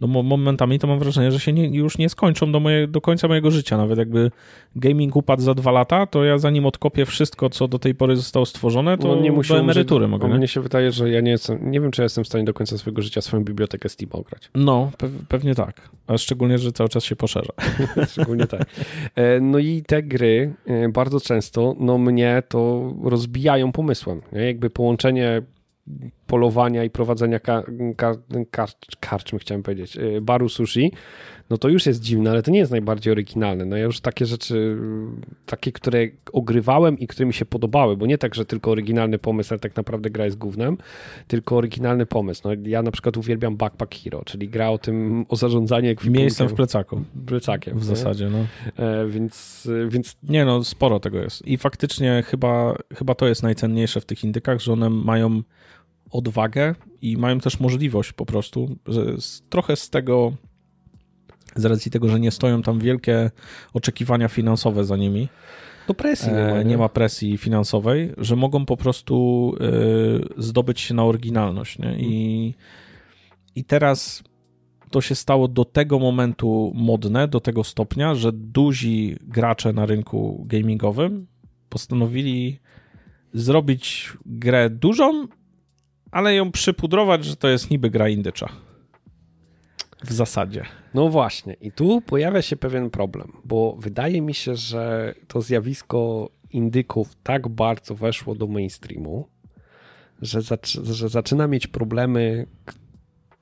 no 0.02 0.08
momentami 0.08 0.80
to 0.80 0.88
mam 0.88 1.00
wrażenie, 1.00 1.32
że 1.32 1.39
się 1.39 1.54
nie, 1.54 1.68
już 1.68 1.98
nie 1.98 2.10
skończą 2.10 2.52
do, 2.52 2.60
moje, 2.60 2.88
do 2.88 3.02
końca 3.02 3.28
mojego 3.28 3.52
życia. 3.52 3.78
Nawet 3.78 4.00
jakby 4.00 4.32
gaming 4.76 5.16
upadł 5.16 5.41
za 5.41 5.54
dwa 5.54 5.72
lata, 5.72 6.06
to 6.06 6.24
ja 6.24 6.38
zanim 6.38 6.66
odkopię 6.66 7.06
wszystko, 7.06 7.50
co 7.50 7.68
do 7.68 7.80
tej 7.80 7.96
pory 7.96 8.16
zostało 8.16 8.46
stworzone, 8.46 8.98
to 8.98 9.08
no 9.08 9.22
nie 9.22 9.32
do 9.50 9.60
emerytury 9.60 10.08
mogę. 10.08 10.28
Mnie 10.28 10.48
się 10.48 10.62
wydaje, 10.62 10.91
że 10.91 11.10
ja 11.10 11.22
nie 11.22 11.32
jestem, 11.32 11.72
nie 11.72 11.82
wiem, 11.82 11.91
czy 11.91 12.02
ja 12.02 12.04
jestem 12.04 12.24
w 12.24 12.28
stanie 12.28 12.43
do 12.43 12.54
końca 12.54 12.78
swojego 12.78 13.02
życia 13.02 13.22
swoją 13.22 13.43
bibliotekę 13.43 13.89
Steam 13.89 14.10
ograć. 14.12 14.50
No, 14.56 14.91
pe 14.98 15.10
pewnie 15.28 15.56
tak. 15.56 15.89
A 16.08 16.18
szczególnie, 16.18 16.58
że 16.58 16.72
cały 16.72 16.89
czas 16.89 17.04
się 17.04 17.16
poszerza. 17.16 17.54
szczególnie 18.12 18.48
tak. 18.48 18.66
E, 19.16 19.39
no 19.39 19.60
i 19.60 19.84
te 19.88 20.04
gry 20.04 20.54
e, 20.66 20.89
bardzo 20.89 21.20
często, 21.20 21.76
no 21.80 21.98
mnie 21.98 22.43
to 22.48 22.93
rozbijają 23.04 23.72
pomysłem. 23.72 24.22
Nie? 24.34 24.46
Jakby 24.46 24.70
połączenie 24.70 25.41
polowania 26.28 26.84
i 26.84 26.90
prowadzenia 26.90 27.40
kar, 27.40 27.66
kar, 27.98 28.16
kar, 28.52 28.70
karczmy, 29.00 29.40
chciałem 29.40 29.64
powiedzieć, 29.64 29.98
y, 29.98 30.22
baru 30.22 30.50
sushi, 30.50 30.92
no 31.50 31.58
to 31.58 31.70
już 31.70 31.86
jest 31.86 32.02
dziwne, 32.02 32.32
ale 32.32 32.44
to 32.44 32.52
nie 32.52 32.60
jest 32.60 32.72
najbardziej 32.72 33.12
oryginalne. 33.12 33.66
No 33.66 33.78
ja 33.78 33.84
już 33.84 34.00
takie 34.00 34.26
rzeczy, 34.26 34.78
takie, 35.46 35.72
które 35.72 36.08
ogrywałem 36.34 37.00
i 37.00 37.08
które 37.08 37.26
mi 37.26 37.34
się 37.34 37.46
podobały, 37.46 37.98
bo 37.98 38.06
nie 38.06 38.18
tak, 38.18 38.36
że 38.36 38.46
tylko 38.46 38.72
oryginalny 38.72 39.20
pomysł, 39.20 39.54
ale 39.54 39.60
tak 39.60 39.76
naprawdę 39.76 40.10
gra 40.10 40.26
jest 40.26 40.38
głównym, 40.38 40.78
tylko 41.28 41.58
oryginalny 41.58 42.06
pomysł. 42.06 42.42
No 42.46 42.52
ja 42.66 42.82
na 42.82 42.92
przykład 42.92 43.18
uwielbiam 43.18 43.58
Backpack 43.58 43.96
Hero, 43.96 44.24
czyli 44.26 44.50
gra 44.50 44.70
o 44.70 44.78
tym, 44.78 45.26
o 45.30 45.36
zarządzaniu 45.36 45.90
ekwipunkiem. 45.90 46.22
Miejscem 46.22 46.48
w 46.48 46.54
plecaku. 46.54 47.02
Plecakiem. 47.26 47.80
W 47.80 47.90
nie? 47.90 47.96
zasadzie, 47.96 48.30
no. 48.30 48.46
E, 48.86 49.08
więc, 49.08 49.68
więc... 49.88 50.18
Nie 50.24 50.46
no, 50.46 50.64
sporo 50.64 51.00
tego 51.00 51.20
jest. 51.20 51.48
I 51.48 51.58
faktycznie 51.58 52.24
chyba, 52.28 52.76
chyba 52.96 53.16
to 53.16 53.28
jest 53.28 53.44
najcenniejsze 53.44 54.02
w 54.02 54.06
tych 54.06 54.24
indykach, 54.24 54.60
że 54.60 54.74
one 54.74 54.90
mają 54.90 55.42
odwagę 56.16 56.76
i 57.01 57.18
mają 57.18 57.39
też 57.39 57.59
możliwość 57.59 58.13
po 58.13 58.26
prostu, 58.26 58.76
że 58.88 59.22
z, 59.22 59.43
trochę 59.49 59.76
z 59.76 59.89
tego, 59.89 60.34
z 61.55 61.66
racji 61.66 61.91
tego, 61.91 62.09
że 62.09 62.20
nie 62.20 62.32
stoją 62.32 62.61
tam 62.61 62.80
wielkie 62.80 63.32
oczekiwania 63.74 64.28
finansowe 64.28 64.84
za 64.84 64.97
nimi. 64.97 65.30
Do 65.88 65.93
presji 65.93 66.32
nie 66.32 66.34
ma, 66.34 66.49
e, 66.49 66.63
nie? 66.63 66.70
nie 66.70 66.78
ma 66.78 66.89
presji 66.89 67.38
finansowej, 67.38 68.13
że 68.18 68.36
mogą 68.36 68.66
po 68.66 68.78
prostu 68.78 69.55
y, 70.38 70.43
zdobyć 70.43 70.80
się 70.80 70.93
na 70.93 71.03
oryginalność. 71.03 71.80
Nie? 71.80 71.97
I, 71.99 72.53
I 73.55 73.63
teraz 73.63 74.24
to 74.91 75.01
się 75.01 75.16
stało 75.16 75.47
do 75.47 75.66
tego 75.66 75.99
momentu 75.99 76.72
modne, 76.76 77.28
do 77.28 77.39
tego 77.39 77.63
stopnia, 77.63 78.16
że 78.16 78.32
duzi 78.32 79.18
gracze 79.22 79.74
na 79.74 79.86
rynku 79.86 80.45
gamingowym 80.47 81.28
postanowili 81.70 82.59
zrobić 83.34 84.13
grę 84.26 84.70
dużą 84.70 85.28
ale 86.16 86.36
ją 86.36 86.51
przypudrować, 86.51 87.26
że 87.26 87.36
to 87.36 87.47
jest 87.47 87.72
niby 87.72 87.89
gra 87.89 88.09
indycza. 88.09 88.49
W 90.03 90.13
zasadzie. 90.13 90.66
No 90.93 91.09
właśnie, 91.09 91.53
i 91.53 91.72
tu 91.72 92.01
pojawia 92.01 92.41
się 92.41 92.55
pewien 92.55 92.89
problem, 92.89 93.32
bo 93.45 93.76
wydaje 93.80 94.22
mi 94.22 94.34
się, 94.34 94.55
że 94.55 95.13
to 95.28 95.41
zjawisko 95.41 96.30
indyków 96.51 97.16
tak 97.24 97.47
bardzo 97.47 97.95
weszło 97.95 98.36
do 98.36 98.47
mainstreamu, 98.47 99.28
że, 100.22 100.41
zac 100.41 100.68
że 100.68 101.09
zaczyna 101.09 101.47
mieć 101.47 101.68
problemy, 101.68 102.47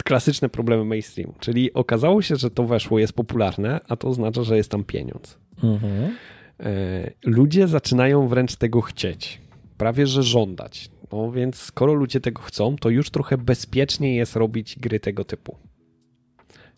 klasyczne 0.04 0.50
problemy 0.50 0.86
mainstream. 0.86 1.34
Czyli 1.40 1.74
okazało 1.74 2.22
się, 2.22 2.36
że 2.36 2.52
to 2.52 2.64
weszło, 2.64 3.00
jest 3.00 3.14
popularne, 3.14 3.80
a 3.88 3.96
to 3.96 4.08
oznacza, 4.08 4.44
że 4.44 4.58
jest 4.58 4.72
tam 4.72 4.84
pieniądz. 4.84 5.38
Mhm. 5.64 6.16
E, 6.60 7.12
ludzie 7.26 7.68
zaczynają 7.68 8.28
wręcz 8.28 8.56
tego 8.56 8.82
chcieć, 8.82 9.42
prawie 9.78 10.08
że 10.08 10.24
żądać. 10.24 10.93
No 11.14 11.32
więc 11.32 11.56
skoro 11.56 11.94
ludzie 11.94 12.20
tego 12.20 12.42
chcą, 12.42 12.76
to 12.76 12.90
już 12.90 13.10
trochę 13.10 13.38
bezpieczniej 13.38 14.16
jest 14.16 14.36
robić 14.36 14.80
gry 14.80 15.00
tego 15.00 15.24
typu. 15.24 15.58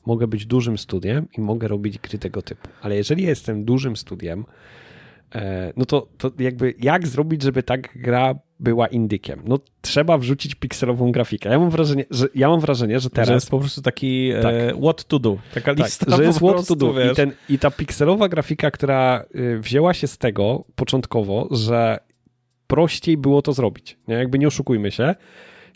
Mogę 0.05 0.27
być 0.27 0.45
dużym 0.45 0.77
studiem 0.77 1.27
i 1.37 1.41
mogę 1.41 1.67
robić 1.67 1.97
gry 1.99 2.19
tego 2.19 2.41
typu. 2.41 2.67
Ale 2.81 2.95
jeżeli 2.95 3.23
jestem 3.23 3.65
dużym 3.65 3.97
studiem, 3.97 4.45
e, 5.35 5.73
no 5.77 5.85
to, 5.85 6.07
to 6.17 6.31
jakby 6.39 6.73
jak 6.79 7.07
zrobić, 7.07 7.41
żeby 7.41 7.63
ta 7.63 7.77
gra 7.77 8.35
była 8.59 8.87
indykiem? 8.87 9.41
No 9.45 9.59
trzeba 9.81 10.17
wrzucić 10.17 10.55
pikselową 10.55 11.11
grafikę. 11.11 11.49
Ja 11.49 11.59
mam 11.59 11.69
wrażenie, 11.69 12.05
że, 12.11 12.27
ja 12.35 12.49
mam 12.49 12.59
wrażenie, 12.59 12.99
że 12.99 13.09
teraz... 13.09 13.27
Że 13.27 13.33
jest 13.33 13.49
po 13.49 13.59
prostu 13.59 13.81
taki 13.81 14.29
e, 14.29 14.41
tak. 14.41 14.53
e, 14.53 14.73
what 14.81 15.05
to 15.05 15.19
do. 15.19 15.37
Taka 15.53 15.75
tak, 15.75 15.85
lista 15.85 16.17
że 16.17 16.23
jest 16.23 16.39
what 16.39 16.67
to 16.67 16.75
do. 16.75 17.11
I, 17.11 17.15
ten, 17.15 17.31
I 17.49 17.59
ta 17.59 17.71
pikselowa 17.71 18.29
grafika, 18.29 18.71
która 18.71 19.25
y, 19.35 19.59
wzięła 19.59 19.93
się 19.93 20.07
z 20.07 20.17
tego 20.17 20.63
początkowo, 20.75 21.47
że 21.51 21.99
prościej 22.67 23.17
było 23.17 23.41
to 23.41 23.53
zrobić. 23.53 23.97
Nie? 24.07 24.15
Jakby 24.15 24.39
nie 24.39 24.47
oszukujmy 24.47 24.91
się. 24.91 25.15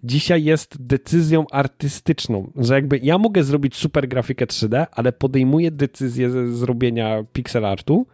Dzisiaj 0.03 0.43
jest 0.43 0.85
decyzją 0.87 1.45
artystyczną, 1.51 2.51
że 2.55 2.73
jakby 2.73 2.99
ja 3.03 3.17
mogę 3.17 3.43
zrobić 3.43 3.75
super 3.75 4.07
grafikę 4.07 4.45
3D, 4.45 4.85
ale 4.91 5.11
podejmuję 5.11 5.71
decyzję 5.71 6.29
ze 6.29 6.47
zrobienia 6.47 7.23
pixel 7.33 7.65
artu, 7.65 8.07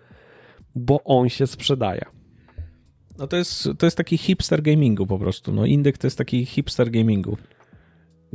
bo 0.75 1.03
on 1.03 1.29
się 1.29 1.47
sprzedaje. 1.47 2.05
No 3.17 3.27
to 3.27 3.37
jest, 3.37 3.69
to 3.77 3.85
jest 3.85 3.97
taki 3.97 4.17
hipster 4.17 4.61
gamingu 4.61 5.07
po 5.07 5.19
prostu. 5.19 5.53
No 5.53 5.65
Indyk 5.65 5.97
to 5.97 6.07
jest 6.07 6.17
taki 6.17 6.45
hipster 6.45 6.91
gamingu. 6.91 7.37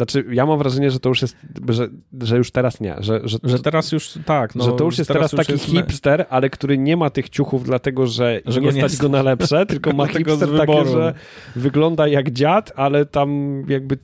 Znaczy, 0.01 0.25
ja 0.33 0.47
mam 0.47 0.59
wrażenie, 0.59 0.91
że 0.91 1.01
to 1.01 1.09
już 1.09 1.23
jest, 1.23 1.37
że, 1.69 1.89
że 2.21 2.37
już 2.37 2.51
teraz 2.51 2.81
nie. 2.81 2.97
Że, 2.99 3.21
że, 3.25 3.39
że 3.45 3.59
teraz 3.59 3.93
już 3.93 4.15
tak. 4.25 4.55
No, 4.55 4.65
że 4.65 4.73
to 4.73 4.85
już 4.85 4.99
jest 4.99 5.09
teraz, 5.09 5.31
teraz 5.31 5.47
taki 5.47 5.53
jest... 5.53 5.65
hipster, 5.65 6.27
ale 6.31 6.51
który 6.51 6.79
nie 6.79 6.97
ma 6.97 7.11
tych 7.11 7.29
ciuchów, 7.29 7.65
dlatego 7.65 8.07
że, 8.07 8.41
że 8.47 8.61
nie 8.61 8.73
stać 8.73 8.97
go 8.97 9.09
na 9.09 9.23
lepsze, 9.23 9.67
tylko 9.73 9.93
ma 9.93 10.07
hipster 10.07 10.49
takie, 10.57 10.85
że 10.87 11.15
wygląda 11.57 12.09
jak 12.09 12.31
dziad, 12.31 12.73
ale 12.77 13.07
tam 13.07 13.63
jakby 13.69 13.99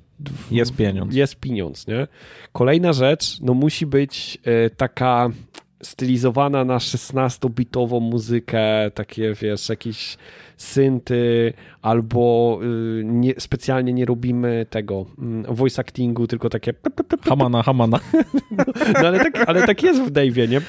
jest 0.50 0.76
pieniądz. 0.76 1.14
Jest 1.14 1.36
pieniądz, 1.36 1.86
nie? 1.86 2.06
Kolejna 2.52 2.92
rzecz, 2.92 3.40
no 3.40 3.54
musi 3.54 3.86
być 3.86 4.38
y, 4.66 4.70
taka 4.76 5.30
stylizowana 5.82 6.64
na 6.64 6.78
16-bitową 6.78 8.00
muzykę, 8.00 8.90
takie 8.94 9.34
wiesz, 9.34 9.68
jakiś 9.68 10.16
synty, 10.56 11.52
albo 11.82 12.58
y, 12.62 13.02
nie, 13.04 13.34
specjalnie 13.38 13.92
nie 13.92 14.04
robimy 14.04 14.66
tego 14.70 15.06
mm, 15.18 15.54
voice 15.54 15.80
actingu, 15.80 16.26
tylko 16.26 16.50
takie 16.50 16.74
hamana, 17.22 17.62
hamana. 17.62 18.00
No, 18.50 18.64
no 19.02 19.08
ale, 19.08 19.18
tak, 19.18 19.48
ale 19.48 19.66
tak 19.66 19.82
jest 19.82 20.02
w 20.02 20.12
Dave'ie, 20.12 20.48
nie? 20.48 20.60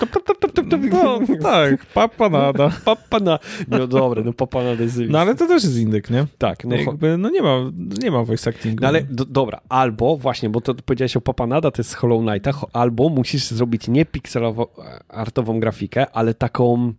No, 0.90 1.20
tak, 1.42 1.86
papanada. 1.86 2.70
Papana. 2.86 3.40
No 3.68 3.88
dobre, 3.88 4.24
no 4.24 4.34
papanada 4.34 4.84
jest 4.84 5.00
No 5.10 5.20
ale 5.20 5.36
to 5.36 5.48
też 5.48 5.64
jest 5.64 5.78
indyk, 5.78 6.10
nie? 6.10 6.26
Tak. 6.38 6.66
No, 6.66 6.76
Jakby, 6.76 7.18
no 7.18 7.30
nie 7.30 7.42
ma, 7.42 7.72
nie 8.04 8.12
ma 8.12 8.24
voice 8.24 8.50
actingu. 8.50 8.78
No 8.82 8.88
ale 8.88 9.02
do, 9.04 9.26
dobra, 9.26 9.62
albo 9.70 10.18
właśnie, 10.18 10.50
bo 10.50 10.62
to 10.62 10.76
powiedziałeś 10.76 11.18
o 11.18 11.22
papanada, 11.22 11.72
to 11.72 11.80
jest 11.82 11.96
Hollow 11.96 12.22
Knighta, 12.26 12.52
albo 12.74 13.10
musisz 13.10 13.48
zrobić 13.48 13.88
nie 13.88 14.06
pikselową 14.06 14.66
artową 15.10 15.60
grafikę, 15.60 16.12
ale 16.12 16.34
taką 16.34 16.94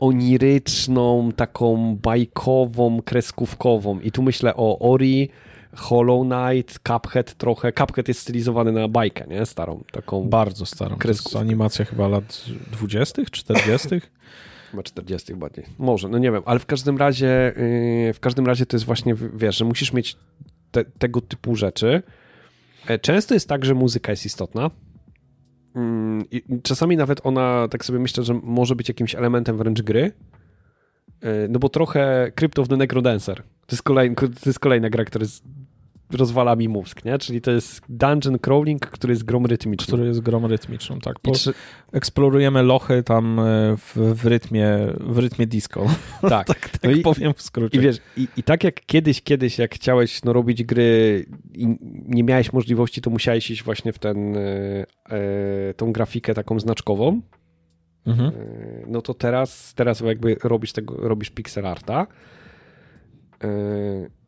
oniryczną, 0.00 1.32
taką 1.36 1.96
bajkową, 2.02 3.02
kreskówkową. 3.02 4.00
I 4.00 4.12
tu 4.12 4.22
myślę 4.22 4.56
o 4.56 4.78
Ori, 4.78 5.28
Hollow 5.76 6.26
Knight, 6.26 6.78
Cuphead 6.78 7.34
trochę. 7.34 7.72
Cuphead 7.72 8.08
jest 8.08 8.20
stylizowany 8.20 8.72
na 8.72 8.88
bajkę, 8.88 9.26
nie? 9.26 9.46
Starą, 9.46 9.84
taką. 9.92 10.28
Bardzo 10.28 10.66
starą. 10.66 10.96
Kreskówkę. 10.96 11.32
To 11.32 11.38
jest 11.38 11.48
animacja 11.48 11.84
chyba 11.84 12.08
lat 12.08 12.44
20., 12.72 13.22
40. 13.30 13.88
Chyba 14.70 14.82
40 14.82 15.34
bardziej. 15.34 15.64
Może, 15.78 16.08
no 16.08 16.18
nie 16.18 16.32
wiem, 16.32 16.42
ale 16.46 16.58
w 16.58 16.66
każdym 16.66 16.98
razie 16.98 17.52
yy, 18.06 18.12
w 18.12 18.20
każdym 18.20 18.46
razie 18.46 18.66
to 18.66 18.76
jest 18.76 18.86
właśnie, 18.86 19.14
wiesz, 19.34 19.56
że 19.56 19.64
musisz 19.64 19.92
mieć 19.92 20.16
te, 20.70 20.84
tego 20.84 21.20
typu 21.20 21.56
rzeczy. 21.56 22.02
E, 22.86 22.98
często 22.98 23.34
jest 23.34 23.48
tak, 23.48 23.64
że 23.64 23.74
muzyka 23.74 24.12
jest 24.12 24.26
istotna. 24.26 24.70
Mm, 25.74 26.24
czasami 26.62 26.96
nawet 26.96 27.20
ona, 27.26 27.68
tak 27.70 27.84
sobie 27.84 27.98
myślę, 27.98 28.24
że 28.24 28.34
może 28.42 28.76
być 28.76 28.88
jakimś 28.88 29.14
elementem 29.14 29.56
wręcz 29.56 29.82
gry. 29.82 30.12
E, 31.20 31.48
no 31.48 31.58
bo 31.58 31.68
trochę 31.68 32.32
Crypt 32.34 32.58
of 32.58 32.68
the 32.68 32.76
Necrodancer. 32.76 33.36
To 33.42 33.76
jest, 33.76 33.82
kolejna, 33.82 34.14
to 34.14 34.26
jest 34.46 34.58
kolejna 34.58 34.90
gra, 34.90 35.04
która 35.04 35.22
jest 35.22 35.44
rozwala 36.12 36.56
mi 36.56 36.68
mózg, 36.68 37.04
nie? 37.04 37.18
Czyli 37.18 37.40
to 37.40 37.50
jest 37.50 37.82
dungeon 37.88 38.38
crawling, 38.38 38.86
który 38.86 39.12
jest 39.12 39.24
grom 39.24 39.46
rytmiczną. 39.46 39.86
Który 39.86 40.06
jest 40.06 40.20
grom 40.20 40.46
rytmiczną, 40.46 40.98
tak. 40.98 41.18
Po, 41.20 41.32
czy... 41.32 41.54
Eksplorujemy 41.92 42.62
lochy 42.62 43.02
tam 43.02 43.38
e, 43.38 43.42
w, 43.76 43.96
w, 43.96 44.26
rytmie, 44.26 44.68
w 45.00 45.18
rytmie 45.18 45.46
disco. 45.46 45.86
Tak, 46.20 46.46
tak, 46.54 46.68
tak 46.68 46.82
no 46.82 46.90
i, 46.90 47.00
powiem 47.00 47.34
w 47.34 47.42
skrócie. 47.42 47.78
I 47.78 47.80
wiesz, 47.80 47.96
i, 48.16 48.28
i, 48.36 48.42
tak 48.42 48.64
jak 48.64 48.86
kiedyś, 48.86 49.22
kiedyś, 49.22 49.58
jak 49.58 49.74
chciałeś 49.74 50.22
no, 50.24 50.32
robić 50.32 50.64
gry 50.64 51.26
i 51.54 51.76
nie 52.06 52.24
miałeś 52.24 52.52
możliwości, 52.52 53.00
to 53.00 53.10
musiałeś 53.10 53.50
iść 53.50 53.62
właśnie 53.62 53.92
w 53.92 53.98
ten, 53.98 54.36
e, 54.36 54.86
e 55.10 55.74
tą 55.76 55.92
grafikę 55.92 56.34
taką 56.34 56.60
znaczkową, 56.60 57.20
mhm. 58.06 58.28
E, 58.30 58.32
no 58.86 59.02
to 59.02 59.14
teraz, 59.14 59.74
teraz 59.74 60.00
jakby 60.00 60.36
robisz 60.44 60.72
tego, 60.72 60.96
robisz 60.96 61.30
pixel 61.30 61.66
arta, 61.66 62.06
e, 63.44 64.19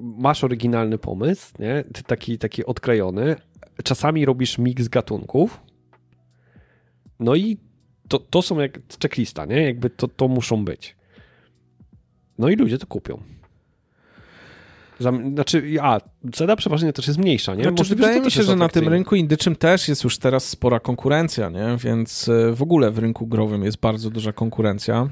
masz 0.00 0.44
oryginalny 0.44 0.98
pomysł, 0.98 1.52
nie? 1.58 1.84
Taki, 2.06 2.38
taki 2.38 2.64
odklejony, 2.64 3.36
czasami 3.84 4.24
robisz 4.24 4.58
miks 4.58 4.88
gatunków, 4.88 5.60
no 7.20 7.34
i 7.34 7.58
to, 8.08 8.18
to 8.18 8.42
są 8.42 8.60
jak 8.60 8.78
checklista, 9.02 9.44
nie? 9.44 9.62
Jakby 9.62 9.90
to, 9.90 10.08
to 10.08 10.28
muszą 10.28 10.64
być. 10.64 10.96
No 12.38 12.48
i 12.48 12.56
ludzie 12.56 12.78
to 12.78 12.86
kupią. 12.86 13.22
Znaczy, 15.34 15.76
a, 15.80 16.00
cena 16.32 16.56
przeważnie 16.56 16.92
też 16.92 17.06
jest 17.06 17.18
mniejsza, 17.18 17.54
nie? 17.54 17.62
Znaczy, 17.64 17.84
wydaje 17.84 18.20
mi 18.20 18.30
się, 18.30 18.42
że 18.42 18.56
na 18.56 18.68
tym 18.68 18.88
rynku 18.88 19.16
indyczym 19.16 19.56
też 19.56 19.88
jest 19.88 20.04
już 20.04 20.18
teraz 20.18 20.48
spora 20.48 20.80
konkurencja, 20.80 21.48
nie? 21.48 21.76
Więc 21.78 22.28
e, 22.28 22.52
w 22.52 22.62
ogóle 22.62 22.90
w 22.90 22.98
rynku 22.98 23.26
growym 23.26 23.64
jest 23.64 23.80
bardzo 23.80 24.10
duża 24.10 24.32
konkurencja. 24.32 25.08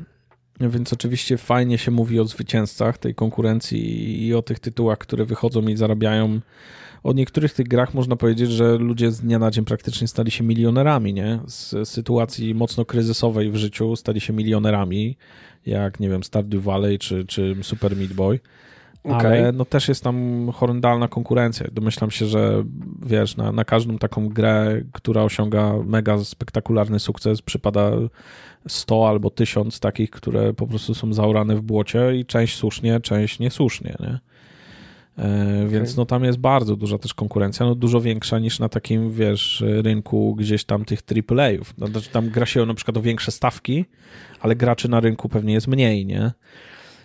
Więc 0.60 0.92
oczywiście 0.92 1.38
fajnie 1.38 1.78
się 1.78 1.90
mówi 1.90 2.20
o 2.20 2.24
zwycięzcach 2.24 2.98
tej 2.98 3.14
konkurencji 3.14 4.26
i 4.26 4.34
o 4.34 4.42
tych 4.42 4.60
tytułach, 4.60 4.98
które 4.98 5.24
wychodzą 5.24 5.62
i 5.62 5.76
zarabiają. 5.76 6.40
O 7.02 7.12
niektórych 7.12 7.52
tych 7.52 7.68
grach 7.68 7.94
można 7.94 8.16
powiedzieć, 8.16 8.50
że 8.50 8.76
ludzie 8.76 9.10
z 9.10 9.20
dnia 9.20 9.38
na 9.38 9.50
dzień 9.50 9.64
praktycznie 9.64 10.08
stali 10.08 10.30
się 10.30 10.44
milionerami, 10.44 11.14
nie? 11.14 11.38
Z 11.46 11.88
sytuacji 11.88 12.54
mocno 12.54 12.84
kryzysowej 12.84 13.50
w 13.50 13.56
życiu 13.56 13.96
stali 13.96 14.20
się 14.20 14.32
milionerami, 14.32 15.16
jak 15.66 16.00
nie 16.00 16.08
wiem, 16.08 16.24
Stardew 16.24 16.62
Valley 16.62 16.98
czy, 16.98 17.24
czy 17.24 17.56
Super 17.62 17.96
Meat 17.96 18.12
Boy. 18.12 18.40
Okay. 19.04 19.18
Ale 19.18 19.52
no 19.52 19.64
też 19.64 19.88
jest 19.88 20.04
tam 20.04 20.48
horrendalna 20.54 21.08
konkurencja. 21.08 21.66
Domyślam 21.72 22.10
się, 22.10 22.26
że 22.26 22.64
wiesz, 23.06 23.36
na, 23.36 23.52
na 23.52 23.64
każdą 23.64 23.98
taką 23.98 24.28
grę, 24.28 24.82
która 24.92 25.22
osiąga 25.22 25.74
mega 25.84 26.18
spektakularny 26.24 26.98
sukces, 26.98 27.42
przypada 27.42 27.90
100 28.68 29.08
albo 29.08 29.30
1000 29.30 29.80
takich, 29.80 30.10
które 30.10 30.54
po 30.54 30.66
prostu 30.66 30.94
są 30.94 31.12
zaorane 31.12 31.56
w 31.56 31.62
błocie 31.62 32.16
i 32.16 32.26
część 32.26 32.56
słusznie, 32.56 33.00
część 33.00 33.38
niesłusznie, 33.38 33.96
nie? 34.00 34.18
E, 35.18 35.66
więc 35.68 35.96
no 35.96 36.06
tam 36.06 36.24
jest 36.24 36.38
bardzo 36.38 36.76
duża 36.76 36.98
też 36.98 37.14
konkurencja, 37.14 37.66
no 37.66 37.74
dużo 37.74 38.00
większa 38.00 38.38
niż 38.38 38.58
na 38.58 38.68
takim, 38.68 39.12
wiesz, 39.12 39.64
rynku 39.66 40.34
gdzieś 40.34 40.64
tam 40.64 40.84
tych 40.84 41.00
AAA-ów. 41.30 41.74
No, 41.78 41.86
znaczy 41.86 42.10
tam 42.10 42.30
gra 42.30 42.46
się 42.46 42.66
na 42.66 42.74
przykład 42.74 42.96
o 42.96 43.02
większe 43.02 43.32
stawki, 43.32 43.84
ale 44.40 44.56
graczy 44.56 44.88
na 44.88 45.00
rynku 45.00 45.28
pewnie 45.28 45.54
jest 45.54 45.68
mniej, 45.68 46.06
nie? 46.06 46.32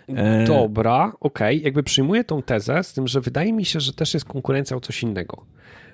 E, 0.10 0.46
Dobra, 0.48 1.14
okej, 1.20 1.58
okay. 1.58 1.66
jakby 1.66 1.84
przyjmuję 1.84 2.24
tą 2.24 2.42
tezę, 2.42 2.84
z 2.84 2.94
tym, 2.94 3.08
że 3.08 3.22
wydaje 3.22 3.54
mi 3.54 3.66
się, 3.66 3.80
że 3.80 3.94
też 3.94 4.14
jest 4.14 4.26
konkurencja 4.26 4.78
o 4.78 4.80
coś 4.80 5.04
innego. 5.04 5.46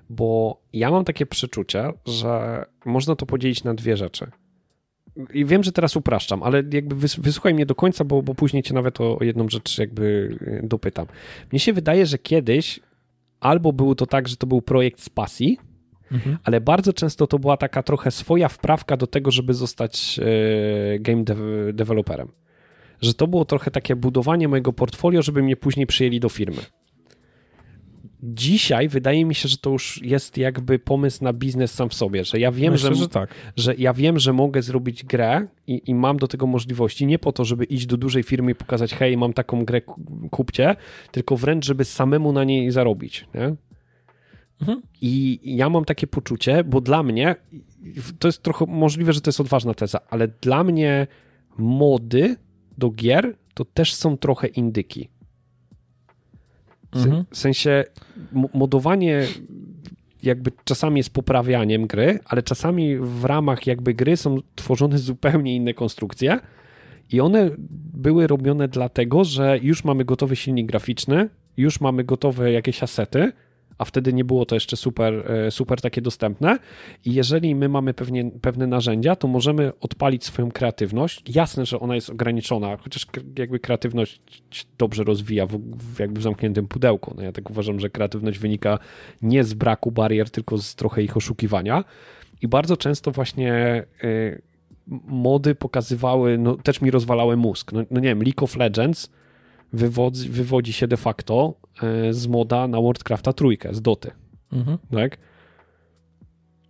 Bo 0.09 0.61
ja 0.73 0.91
mam 0.91 1.05
takie 1.05 1.25
przeczucie, 1.25 1.93
że 2.05 2.65
można 2.85 3.15
to 3.15 3.25
podzielić 3.25 3.63
na 3.63 3.73
dwie 3.73 3.97
rzeczy. 3.97 4.31
I 5.33 5.45
wiem, 5.45 5.63
że 5.63 5.71
teraz 5.71 5.95
upraszczam, 5.95 6.43
ale 6.43 6.63
jakby 6.73 6.95
wysłuchaj 6.95 7.53
mnie 7.53 7.65
do 7.65 7.75
końca, 7.75 8.03
bo, 8.03 8.21
bo 8.21 8.35
później 8.35 8.63
cię 8.63 8.73
nawet 8.73 9.01
o, 9.01 9.17
o 9.17 9.23
jedną 9.23 9.49
rzecz 9.49 9.77
jakby 9.77 10.37
y, 10.41 10.67
dopytam. 10.67 11.05
Mnie 11.51 11.59
się 11.59 11.73
wydaje, 11.73 12.05
że 12.05 12.17
kiedyś 12.17 12.79
albo 13.39 13.73
było 13.73 13.95
to 13.95 14.05
tak, 14.05 14.27
że 14.27 14.37
to 14.37 14.47
był 14.47 14.61
projekt 14.61 15.01
z 15.01 15.09
pasji, 15.09 15.57
mhm. 16.11 16.37
ale 16.43 16.61
bardzo 16.61 16.93
często 16.93 17.27
to 17.27 17.39
była 17.39 17.57
taka 17.57 17.83
trochę 17.83 18.11
swoja 18.11 18.49
wprawka 18.49 18.97
do 18.97 19.07
tego, 19.07 19.31
żeby 19.31 19.53
zostać 19.53 20.19
e, 20.19 20.99
game 20.99 21.23
de 21.23 21.35
developerem. 21.73 22.31
Że 23.01 23.13
to 23.13 23.27
było 23.27 23.45
trochę 23.45 23.71
takie 23.71 23.95
budowanie 23.95 24.47
mojego 24.47 24.73
portfolio, 24.73 25.21
żeby 25.21 25.43
mnie 25.43 25.55
później 25.55 25.87
przyjęli 25.87 26.19
do 26.19 26.29
firmy. 26.29 26.61
Dzisiaj 28.23 28.89
wydaje 28.89 29.25
mi 29.25 29.35
się, 29.35 29.49
że 29.49 29.57
to 29.57 29.69
już 29.69 30.01
jest 30.03 30.37
jakby 30.37 30.79
pomysł 30.79 31.23
na 31.23 31.33
biznes 31.33 31.73
sam 31.73 31.89
w 31.89 31.93
sobie, 31.93 32.25
że 32.25 32.39
ja 32.39 32.51
wiem, 32.51 32.73
Myślę, 32.73 32.89
że, 32.89 32.95
że, 32.95 33.09
tak. 33.09 33.29
że 33.55 33.75
ja 33.75 33.93
wiem, 33.93 34.19
że 34.19 34.33
mogę 34.33 34.61
zrobić 34.61 35.03
grę 35.03 35.47
i, 35.67 35.81
i, 35.85 35.95
mam 35.95 36.17
do 36.17 36.27
tego 36.27 36.47
możliwości, 36.47 37.05
nie 37.05 37.19
po 37.19 37.31
to, 37.31 37.45
żeby 37.45 37.65
iść 37.65 37.85
do 37.85 37.97
dużej 37.97 38.23
firmy 38.23 38.51
i 38.51 38.55
pokazać, 38.55 38.93
hej, 38.93 39.17
mam 39.17 39.33
taką 39.33 39.65
grę, 39.65 39.81
kupcie, 40.31 40.75
tylko 41.11 41.37
wręcz, 41.37 41.65
żeby 41.65 41.85
samemu 41.85 42.31
na 42.31 42.43
niej 42.43 42.71
zarobić, 42.71 43.25
nie? 43.35 43.55
Mhm. 44.61 44.81
I 45.01 45.39
ja 45.43 45.69
mam 45.69 45.85
takie 45.85 46.07
poczucie, 46.07 46.63
bo 46.63 46.81
dla 46.81 47.03
mnie, 47.03 47.35
to 48.19 48.27
jest 48.27 48.43
trochę 48.43 48.65
możliwe, 48.65 49.13
że 49.13 49.21
to 49.21 49.29
jest 49.29 49.39
odważna 49.39 49.73
teza, 49.73 49.99
ale 50.09 50.27
dla 50.27 50.63
mnie 50.63 51.07
mody 51.57 52.35
do 52.77 52.89
gier 52.89 53.35
to 53.53 53.65
też 53.65 53.93
są 53.93 54.17
trochę 54.17 54.47
indyki. 54.47 55.09
Mhm. 56.95 57.25
W 57.31 57.37
sensie 57.37 57.83
modowanie 58.53 59.27
jakby 60.23 60.51
czasami 60.63 60.97
jest 60.97 61.13
poprawianiem 61.13 61.87
gry, 61.87 62.19
ale 62.25 62.43
czasami 62.43 62.97
w 62.97 63.25
ramach 63.25 63.67
jakby 63.67 63.93
gry 63.93 64.17
są 64.17 64.37
tworzone 64.55 64.97
zupełnie 65.09 65.55
inne 65.55 65.73
konstrukcje 65.73 66.39
i 67.11 67.21
one 67.21 67.49
były 67.93 68.27
robione 68.27 68.67
dlatego, 68.67 69.23
że 69.23 69.59
już 69.61 69.83
mamy 69.83 70.05
gotowy 70.05 70.35
silnik 70.35 70.67
graficzny, 70.67 71.29
już 71.57 71.81
mamy 71.81 72.03
gotowe 72.03 72.51
jakieś 72.51 72.83
asety, 72.83 73.31
a 73.79 73.85
wtedy 73.85 74.13
nie 74.13 74.25
było 74.25 74.45
to 74.45 74.55
jeszcze 74.55 74.77
super, 74.77 75.31
e, 75.31 75.51
super 75.51 75.81
takie 75.81 76.01
dostępne. 76.01 76.59
I 77.05 77.13
jeżeli 77.13 77.55
my 77.55 77.69
mamy 77.69 77.93
pewnie, 77.93 78.31
pewne 78.41 78.67
narzędzia, 78.67 79.15
to 79.15 79.27
możemy 79.27 79.71
odpalić 79.79 80.25
swoją 80.25 80.51
kreatywność. 80.51 81.35
Jasne, 81.35 81.65
że 81.65 81.79
ona 81.79 81.95
jest 81.95 82.09
ograniczona, 82.09 82.77
chociaż 82.77 83.07
jakby 83.37 83.59
kreatywność 83.59 84.21
dobrze 84.77 85.03
rozwija 85.03 85.45
w, 85.45 85.57
w 85.57 85.99
jakby 85.99 86.19
w 86.19 86.23
zamkniętym 86.23 86.67
pudełku. 86.67 87.13
No 87.17 87.23
ja 87.23 87.31
tak 87.31 87.49
uważam, 87.49 87.79
że 87.79 87.89
kreatywność 87.89 88.39
wynika 88.39 88.79
nie 89.21 89.43
z 89.43 89.53
braku 89.53 89.91
barier, 89.91 90.29
tylko 90.29 90.57
z 90.57 90.75
trochę 90.75 91.03
ich 91.03 91.17
oszukiwania. 91.17 91.83
I 92.41 92.47
bardzo 92.47 92.77
często 92.77 93.11
właśnie 93.11 93.83
y, 94.03 94.41
mody 95.07 95.55
pokazywały, 95.55 96.37
no 96.37 96.55
też 96.55 96.81
mi 96.81 96.91
rozwalały 96.91 97.37
mózg. 97.37 97.71
No, 97.71 97.83
no 97.91 97.99
nie 97.99 98.09
wiem, 98.09 98.23
League 98.23 98.43
of 98.43 98.55
Legends 98.55 99.09
wywodzi, 99.73 100.29
wywodzi 100.29 100.73
się 100.73 100.87
de 100.87 100.97
facto 100.97 101.53
e, 101.83 102.13
z 102.13 102.27
moda 102.27 102.67
na 102.67 102.81
Worldcrafta 102.81 103.33
trójkę, 103.33 103.73
z 103.73 103.81
Doty. 103.81 104.11
Mhm. 104.51 104.77
Tak? 104.91 105.17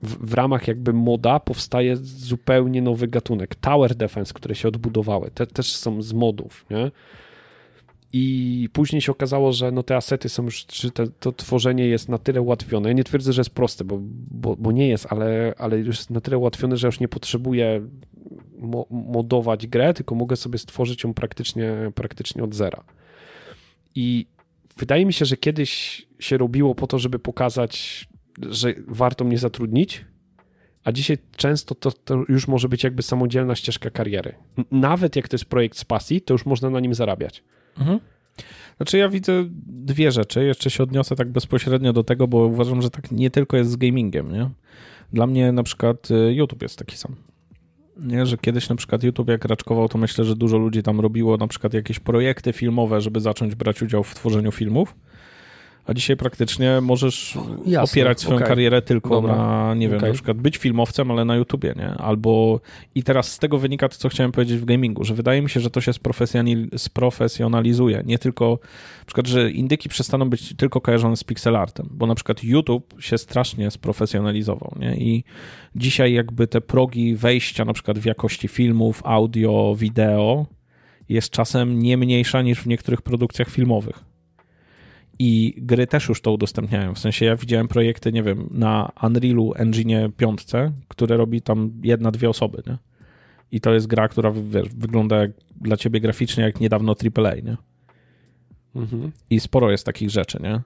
W, 0.01 0.29
w, 0.29 0.33
ramach 0.33 0.67
jakby 0.67 0.93
moda 0.93 1.39
powstaje 1.39 1.95
zupełnie 1.95 2.81
nowy 2.81 3.07
gatunek. 3.07 3.55
Tower 3.55 3.95
Defense, 3.95 4.33
które 4.33 4.55
się 4.55 4.67
odbudowały, 4.67 5.31
te 5.31 5.47
też 5.47 5.75
są 5.75 6.01
z 6.01 6.13
modów, 6.13 6.65
nie? 6.69 6.91
I 8.13 8.69
później 8.73 9.01
się 9.01 9.11
okazało, 9.11 9.53
że 9.53 9.71
no 9.71 9.83
te 9.83 9.95
asety 9.95 10.29
są 10.29 10.43
już, 10.43 10.65
że 10.73 10.91
te, 10.91 11.07
to 11.07 11.31
tworzenie 11.31 11.87
jest 11.87 12.09
na 12.09 12.17
tyle 12.17 12.41
ułatwione. 12.41 12.89
Ja 12.89 12.93
nie 12.93 13.03
twierdzę, 13.03 13.33
że 13.33 13.39
jest 13.39 13.49
proste, 13.49 13.83
bo, 13.83 13.99
bo, 14.31 14.55
bo 14.55 14.71
nie 14.71 14.87
jest, 14.87 15.07
ale, 15.09 15.53
ale 15.57 15.77
już 15.77 15.97
jest 15.97 16.09
na 16.09 16.21
tyle 16.21 16.37
ułatwione, 16.37 16.77
że 16.77 16.87
już 16.87 16.99
nie 16.99 17.07
potrzebuję 17.07 17.81
mo 18.59 18.85
modować 18.89 19.67
grę, 19.67 19.93
tylko 19.93 20.15
mogę 20.15 20.35
sobie 20.35 20.57
stworzyć 20.57 21.03
ją 21.03 21.13
praktycznie, 21.13 21.91
praktycznie 21.95 22.43
od 22.43 22.55
zera. 22.55 22.83
I 23.95 24.27
wydaje 24.77 25.05
mi 25.05 25.13
się, 25.13 25.25
że 25.25 25.37
kiedyś 25.37 26.01
się 26.19 26.37
robiło 26.37 26.75
po 26.75 26.87
to, 26.87 26.99
żeby 26.99 27.19
pokazać, 27.19 28.07
że 28.41 28.73
warto 28.87 29.25
mnie 29.25 29.37
zatrudnić, 29.37 30.05
a 30.83 30.91
dzisiaj 30.91 31.17
często 31.35 31.75
to, 31.75 31.91
to, 31.91 32.23
już 32.29 32.47
może 32.47 32.69
być 32.69 32.83
jakby 32.83 33.03
samodzielna 33.03 33.55
ścieżka 33.55 33.89
kariery. 33.89 34.35
Nawet 34.71 35.15
jak 35.15 35.27
to 35.27 35.35
jest 35.35 35.45
projekt 35.45 35.77
z 35.77 35.85
pasji, 35.85 36.21
to 36.21 36.33
już 36.33 36.45
można 36.45 36.69
na 36.69 36.79
nim 36.79 36.93
zarabiać. 36.93 37.43
Mhm. 37.77 37.99
Znaczy 38.77 38.97
ja 38.97 39.09
widzę 39.09 39.45
dwie 39.67 40.11
rzeczy. 40.11 40.43
Jeszcze 40.43 40.69
się 40.69 40.83
odniosę 40.83 41.15
tak 41.15 41.31
bezpośrednio 41.31 41.93
do 41.93 42.03
tego, 42.03 42.27
bo 42.27 42.37
uważam, 42.37 42.81
że 42.81 42.89
tak 42.89 43.11
nie 43.11 43.31
tylko 43.31 43.57
jest 43.57 43.71
z 43.71 43.75
gamingiem, 43.75 44.31
nie? 44.31 44.49
Dla 45.13 45.27
mnie 45.27 45.51
na 45.51 45.63
przykład 45.63 46.11
y, 46.11 46.33
YouTube 46.33 46.61
jest 46.61 46.79
taki 46.79 46.97
sam. 46.97 47.15
Nie, 48.01 48.25
że 48.25 48.37
kiedyś 48.37 48.69
na 48.69 48.75
przykład 48.75 49.03
YouTube 49.03 49.29
jak 49.29 49.45
raczkował, 49.45 49.89
to 49.89 49.97
myślę, 49.97 50.25
że 50.25 50.35
dużo 50.35 50.57
ludzi 50.57 50.83
tam 50.83 50.99
robiło 50.99 51.37
na 51.37 51.47
przykład 51.47 51.73
jakieś 51.73 51.99
projekty 51.99 52.53
filmowe, 52.53 53.01
żeby 53.01 53.19
zacząć 53.19 53.55
brać 53.55 53.81
udział 53.81 54.03
w 54.03 54.15
tworzeniu 54.15 54.51
filmów 54.51 54.95
a 55.89 55.93
dzisiaj 55.93 56.17
praktycznie 56.17 56.81
możesz 56.81 57.37
Jasne, 57.65 57.91
opierać 57.91 58.21
swoją 58.21 58.35
okay. 58.35 58.47
karierę 58.47 58.81
tylko 58.81 59.09
Dobra. 59.09 59.35
na, 59.35 59.75
nie 59.75 59.87
wiem, 59.89 59.97
okay. 59.97 60.09
na 60.09 60.13
przykład 60.13 60.37
być 60.37 60.57
filmowcem, 60.57 61.11
ale 61.11 61.25
na 61.25 61.35
YouTubie, 61.35 61.73
nie? 61.77 61.89
Albo 61.89 62.59
i 62.95 63.03
teraz 63.03 63.31
z 63.31 63.39
tego 63.39 63.57
wynika 63.57 63.89
to, 63.89 63.95
co 63.95 64.09
chciałem 64.09 64.31
powiedzieć 64.31 64.57
w 64.57 64.65
gamingu, 64.65 65.03
że 65.03 65.13
wydaje 65.13 65.41
mi 65.41 65.49
się, 65.49 65.59
że 65.59 65.69
to 65.69 65.81
się 65.81 65.91
sprofesjonalizuje. 66.77 68.03
Nie 68.05 68.19
tylko, 68.19 68.59
na 68.99 69.05
przykład, 69.05 69.27
że 69.27 69.51
indyki 69.51 69.89
przestaną 69.89 70.29
być 70.29 70.55
tylko 70.55 70.81
kojarzone 70.81 71.17
z 71.17 71.23
pixelartem, 71.23 71.89
bo 71.91 72.07
na 72.07 72.15
przykład 72.15 72.43
YouTube 72.43 72.95
się 72.99 73.17
strasznie 73.17 73.71
sprofesjonalizował, 73.71 74.75
nie? 74.79 74.95
I 74.95 75.23
dzisiaj 75.75 76.13
jakby 76.13 76.47
te 76.47 76.61
progi 76.61 77.15
wejścia 77.15 77.65
na 77.65 77.73
przykład 77.73 77.99
w 77.99 78.05
jakości 78.05 78.47
filmów, 78.47 79.01
audio, 79.05 79.75
wideo 79.77 80.45
jest 81.09 81.29
czasem 81.29 81.79
nie 81.79 81.97
mniejsza 81.97 82.41
niż 82.41 82.59
w 82.59 82.67
niektórych 82.67 83.01
produkcjach 83.01 83.49
filmowych 83.49 84.08
i 85.19 85.53
gry 85.57 85.87
też 85.87 86.09
już 86.09 86.21
to 86.21 86.31
udostępniają. 86.31 86.93
W 86.93 86.99
sensie 86.99 87.25
ja 87.25 87.35
widziałem 87.35 87.67
projekty, 87.67 88.11
nie 88.11 88.23
wiem, 88.23 88.49
na 88.51 88.91
Unrealu 89.03 89.53
Engine 89.55 90.11
5, 90.17 90.41
które 90.87 91.17
robi 91.17 91.41
tam 91.41 91.71
jedna, 91.83 92.11
dwie 92.11 92.29
osoby, 92.29 92.63
nie? 92.67 92.77
I 93.51 93.61
to 93.61 93.73
jest 93.73 93.87
gra, 93.87 94.07
która 94.07 94.31
wiesz, 94.31 94.69
wygląda 94.69 95.17
jak, 95.17 95.31
dla 95.61 95.77
ciebie 95.77 95.99
graficznie 95.99 96.43
jak 96.43 96.59
niedawno 96.59 96.95
AAA, 97.15 97.35
nie? 97.35 97.57
Mhm. 98.75 99.11
I 99.29 99.39
sporo 99.39 99.71
jest 99.71 99.85
takich 99.85 100.09
rzeczy, 100.09 100.39
nie? 100.43 100.61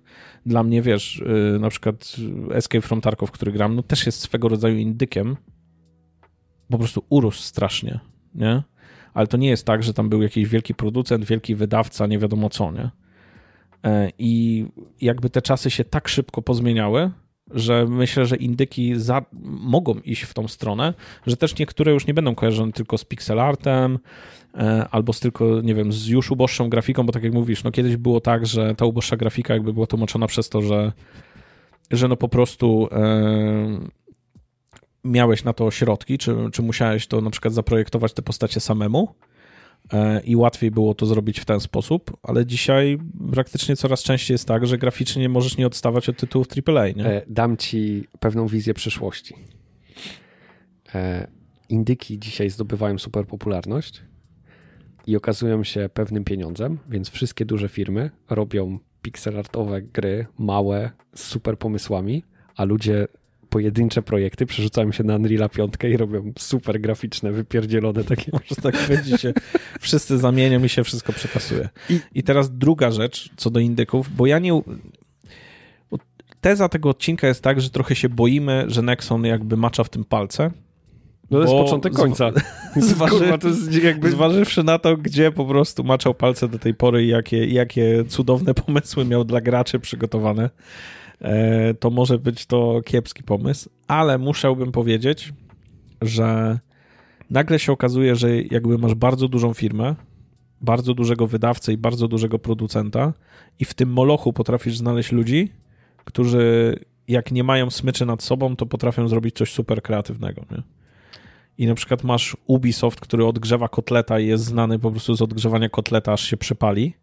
Dla 0.46 0.64
mnie, 0.64 0.82
wiesz, 0.82 1.24
yy, 1.26 1.60
na 1.60 1.70
przykład 1.70 2.16
Escape 2.52 2.82
from 2.82 3.02
Tarkov, 3.02 3.32
który 3.32 3.52
gram, 3.52 3.76
no 3.76 3.84
też 3.84 4.06
jest 4.06 4.20
swego 4.20 4.48
rodzaju 4.48 4.78
indykiem. 4.78 5.38
Po 6.70 6.78
prostu 6.78 7.06
urósł 7.10 7.42
strasznie, 7.42 8.00
nie? 8.36 8.64
Ale 9.14 9.28
to 9.28 9.38
nie 9.38 9.50
jest 9.50 9.66
tak, 9.66 9.84
że 9.84 9.94
tam 9.94 10.10
był 10.10 10.22
jakiś 10.22 10.48
wielki 10.48 10.76
producent, 10.76 11.26
wielki 11.26 11.56
wydawca, 11.56 12.08
nie 12.08 12.20
wiadomo 12.20 12.50
co, 12.50 12.72
nie? 12.72 12.90
E, 13.84 14.10
I 14.18 14.66
jakby 15.02 15.30
te 15.30 15.42
czasy 15.42 15.72
się 15.72 15.84
tak 15.84 16.08
szybko 16.08 16.42
pozmieniały, 16.42 17.12
że 17.52 17.86
myślę, 17.90 18.26
że 18.26 18.36
indyki 18.36 18.94
za, 18.96 19.26
mogą 19.44 19.94
iść 19.94 20.22
w 20.24 20.34
tą 20.34 20.48
stronę, 20.48 20.94
że 21.28 21.38
też 21.38 21.60
niektóre 21.60 21.92
już 21.92 22.08
nie 22.08 22.14
będą 22.14 22.36
kojarzone 22.36 22.72
tylko 22.72 22.98
z 22.98 23.06
pixelartem 23.06 24.00
e, 24.54 24.88
albo 24.92 25.14
z 25.14 25.20
tylko, 25.20 25.62
nie 25.62 25.76
wiem, 25.76 25.92
z 25.92 26.08
już 26.08 26.32
uboższą 26.32 26.70
grafiką, 26.70 27.06
bo 27.06 27.12
tak 27.12 27.24
jak 27.24 27.34
mówisz, 27.34 27.64
no 27.64 27.72
kiedyś 27.72 27.98
było 27.98 28.22
tak, 28.22 28.46
że 28.46 28.76
ta 28.76 28.86
uboższa 28.86 29.18
grafika 29.18 29.54
jakby 29.54 29.74
była 29.74 29.88
tłumaczona 29.88 30.28
przez 30.28 30.50
to, 30.50 30.62
że, 30.62 30.92
że 31.92 32.08
no 32.08 32.18
po 32.18 32.30
prostu 32.30 32.88
e, 32.92 33.80
miałeś 35.04 35.44
na 35.44 35.54
to 35.54 35.72
środki, 35.72 36.18
czy, 36.18 36.36
czy 36.52 36.62
musiałeś 36.62 37.08
to 37.08 37.22
na 37.22 37.30
przykład 37.30 37.54
zaprojektować 37.54 38.14
te 38.14 38.22
postacie 38.22 38.60
samemu, 38.60 39.16
i 40.24 40.36
łatwiej 40.36 40.72
było 40.72 40.94
to 40.94 41.06
zrobić 41.06 41.40
w 41.40 41.46
ten 41.46 41.60
sposób, 41.60 42.18
ale 42.24 42.46
dzisiaj 42.46 42.98
praktycznie 43.32 43.76
coraz 43.76 44.04
częściej 44.04 44.34
jest 44.34 44.48
tak, 44.48 44.68
że 44.68 44.78
graficznie 44.78 45.30
możesz 45.30 45.58
nie 45.58 45.68
odstawać 45.68 46.10
od 46.10 46.18
tytułów 46.18 46.48
AAA. 46.68 46.88
Nie? 46.88 47.06
E, 47.06 47.22
dam 47.28 47.58
ci 47.58 48.08
pewną 48.20 48.48
wizję 48.48 48.74
przyszłości. 48.74 49.36
E, 50.96 51.28
indyki 51.70 52.20
dzisiaj 52.20 52.50
zdobywają 52.50 52.98
super 52.98 53.28
popularność 53.28 54.02
i 55.08 55.16
okazują 55.16 55.64
się 55.64 55.90
pewnym 55.94 56.24
pieniądzem, 56.24 56.80
więc 56.90 57.10
wszystkie 57.10 57.46
duże 57.46 57.70
firmy 57.70 58.10
robią 58.30 58.80
pixelartowe 59.02 59.82
gry, 59.82 60.26
małe, 60.38 60.92
z 61.16 61.24
super 61.24 61.58
pomysłami, 61.58 62.24
a 62.56 62.64
ludzie 62.64 63.08
pojedyncze 63.54 64.02
projekty, 64.02 64.46
przerzucają 64.46 64.92
się 64.92 65.04
na 65.04 65.16
Unreal 65.16 65.50
5 65.50 65.74
i 65.84 65.98
robią 65.98 66.34
super 66.40 66.82
graficzne, 66.82 67.32
wypierdzielone 67.32 68.04
takie. 68.04 68.32
Może 68.34 68.56
tak 68.62 68.88
będzie 68.88 69.18
się, 69.18 69.34
wszyscy 69.80 70.18
zamienią 70.18 70.64
i 70.64 70.70
się 70.70 70.84
wszystko 70.84 71.14
przetasuje. 71.14 71.70
I, 71.90 72.00
I 72.16 72.24
teraz 72.24 72.58
druga 72.58 72.92
rzecz 72.92 73.30
co 73.38 73.50
do 73.50 73.60
indyków, 73.60 74.16
bo 74.16 74.26
ja 74.26 74.40
nie... 74.40 74.62
Teza 76.42 76.70
tego 76.70 76.90
odcinka 76.90 77.28
jest 77.28 77.42
tak, 77.42 77.62
że 77.62 77.70
trochę 77.70 77.96
się 77.96 78.10
boimy, 78.10 78.66
że 78.68 78.82
Nexon 78.82 79.26
jakby 79.26 79.58
macza 79.58 79.84
w 79.84 79.90
tym 79.90 80.04
palce, 80.04 80.52
no 81.32 81.38
to 81.38 81.44
jest 81.44 81.54
początek 81.54 81.94
końca. 81.94 82.32
Zważy, 82.76 83.12
Kurwa, 83.20 83.38
to 83.38 83.48
jest 83.48 83.84
jakby... 83.84 84.12
Zważywszy 84.12 84.64
na 84.64 84.80
to, 84.80 84.98
gdzie 84.98 85.32
po 85.32 85.46
prostu 85.46 85.84
maczał 85.84 86.14
palce 86.14 86.48
do 86.48 86.60
tej 86.60 86.74
pory 86.74 87.06
i 87.06 87.08
jakie, 87.08 87.46
jakie 87.46 88.04
cudowne 88.08 88.54
pomysły 88.54 89.06
miał 89.06 89.24
dla 89.24 89.42
graczy 89.42 89.80
przygotowane, 89.80 90.50
to 91.80 91.90
może 91.90 92.20
być 92.20 92.46
to 92.46 92.82
kiepski 92.86 93.24
pomysł, 93.24 93.70
ale 93.88 94.18
musiałbym 94.18 94.72
powiedzieć, 94.72 95.34
że 96.02 96.60
nagle 97.30 97.60
się 97.60 97.72
okazuje, 97.72 98.16
że 98.16 98.42
jakby 98.42 98.78
masz 98.78 98.96
bardzo 98.96 99.28
dużą 99.28 99.54
firmę, 99.54 99.96
bardzo 100.62 100.94
dużego 100.94 101.28
wydawcę 101.28 101.74
i 101.74 101.78
bardzo 101.78 102.08
dużego 102.08 102.40
producenta 102.40 103.14
i 103.60 103.66
w 103.66 103.74
tym 103.74 103.90
molochu 103.90 104.34
potrafisz 104.34 104.78
znaleźć 104.78 105.12
ludzi, 105.12 105.52
którzy 106.06 106.76
jak 107.08 107.32
nie 107.32 107.44
mają 107.44 107.70
smyczy 107.70 108.06
nad 108.06 108.24
sobą, 108.24 108.56
to 108.56 108.66
potrafią 108.66 109.08
zrobić 109.08 109.36
coś 109.36 109.52
super 109.52 109.82
kreatywnego. 109.82 110.42
Nie? 110.52 110.64
I 111.58 111.68
na 111.68 111.76
przykład 111.76 112.04
masz 112.04 112.38
Ubisoft, 112.48 113.00
który 113.00 113.26
odgrzewa 113.26 113.68
kotleta 113.68 114.20
i 114.20 114.28
jest 114.28 114.44
znany 114.44 114.80
po 114.80 114.92
prostu 114.92 115.16
z 115.16 115.22
odgrzewania 115.22 115.70
kotleta, 115.70 116.14
aż 116.14 116.24
się 116.24 116.38
przypali 116.38 116.94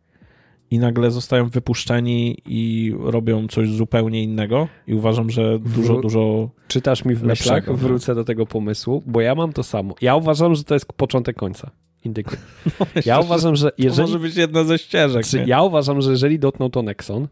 i 0.71 0.79
nagle 0.79 1.11
zostają 1.11 1.49
wypuszczeni 1.49 2.37
i 2.47 2.93
robią 2.99 3.49
coś 3.49 3.69
zupełnie 3.69 4.23
innego 4.23 4.69
i 4.87 4.95
uważam, 4.95 5.31
że 5.31 5.59
dużo, 5.59 5.93
Wró 5.93 6.01
dużo 6.03 6.51
Czytasz 6.69 7.05
mi 7.05 7.15
w 7.15 7.23
myślach, 7.23 7.77
wrócę 7.77 8.15
do 8.15 8.25
tego 8.25 8.47
pomysłu, 8.47 9.03
bo 9.07 9.21
ja 9.21 9.35
mam 9.35 9.53
to 9.53 9.63
samo. 9.63 9.95
Ja 10.01 10.17
uważam, 10.17 10.55
że 10.55 10.65
to 10.65 10.75
jest 10.75 10.93
początek 10.93 11.37
końca. 11.37 11.71
Indyku. 12.05 12.37
No, 12.81 12.87
ja 13.07 13.21
uważam, 13.21 13.57
że 13.57 13.71
jeżeli... 13.79 13.97
To 13.97 14.03
może 14.03 14.19
być 14.19 14.37
jedna 14.37 14.65
ze 14.65 14.79
ścieżek. 14.79 15.27
Czy, 15.27 15.45
ja 15.47 15.63
uważam, 15.63 16.03
że 16.03 16.11
jeżeli 16.11 16.39
dotkną 16.39 16.71
to 16.71 16.83
Nexon, 16.83 17.29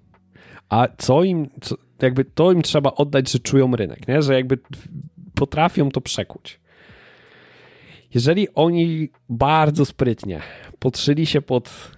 a 0.69 0.89
co 0.99 1.25
im, 1.25 1.49
co, 1.61 1.77
jakby 2.03 2.25
to 2.25 2.53
im 2.53 2.63
trzeba 2.63 2.93
oddać, 2.93 3.33
że 3.33 3.39
czują 3.39 3.77
rynek, 3.77 4.09
nie? 4.09 4.23
że 4.23 4.35
jakby 4.35 4.59
potrafią 5.35 5.91
to 5.91 6.01
przekuć. 6.01 6.61
Jeżeli 8.15 8.49
oni 8.55 9.09
bardzo 9.29 9.85
sprytnie 9.85 10.41
podszyli 10.79 11.27
się 11.27 11.43
pod 11.43 11.98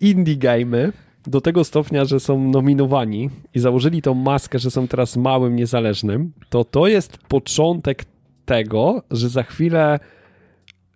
indie 0.00 0.36
gamey 0.36 0.92
do 1.26 1.40
tego 1.40 1.64
stopnia, 1.64 2.04
że 2.04 2.20
są 2.20 2.48
nominowani 2.48 3.30
i 3.54 3.58
założyli 3.58 4.02
tą 4.02 4.14
maskę, 4.14 4.58
że 4.58 4.70
są 4.70 4.88
teraz 4.88 5.16
małym, 5.16 5.56
niezależnym, 5.56 6.32
to 6.48 6.64
to 6.64 6.86
jest 6.86 7.18
początek 7.18 8.04
tego, 8.44 9.02
że 9.10 9.28
za 9.28 9.42
chwilę 9.42 9.98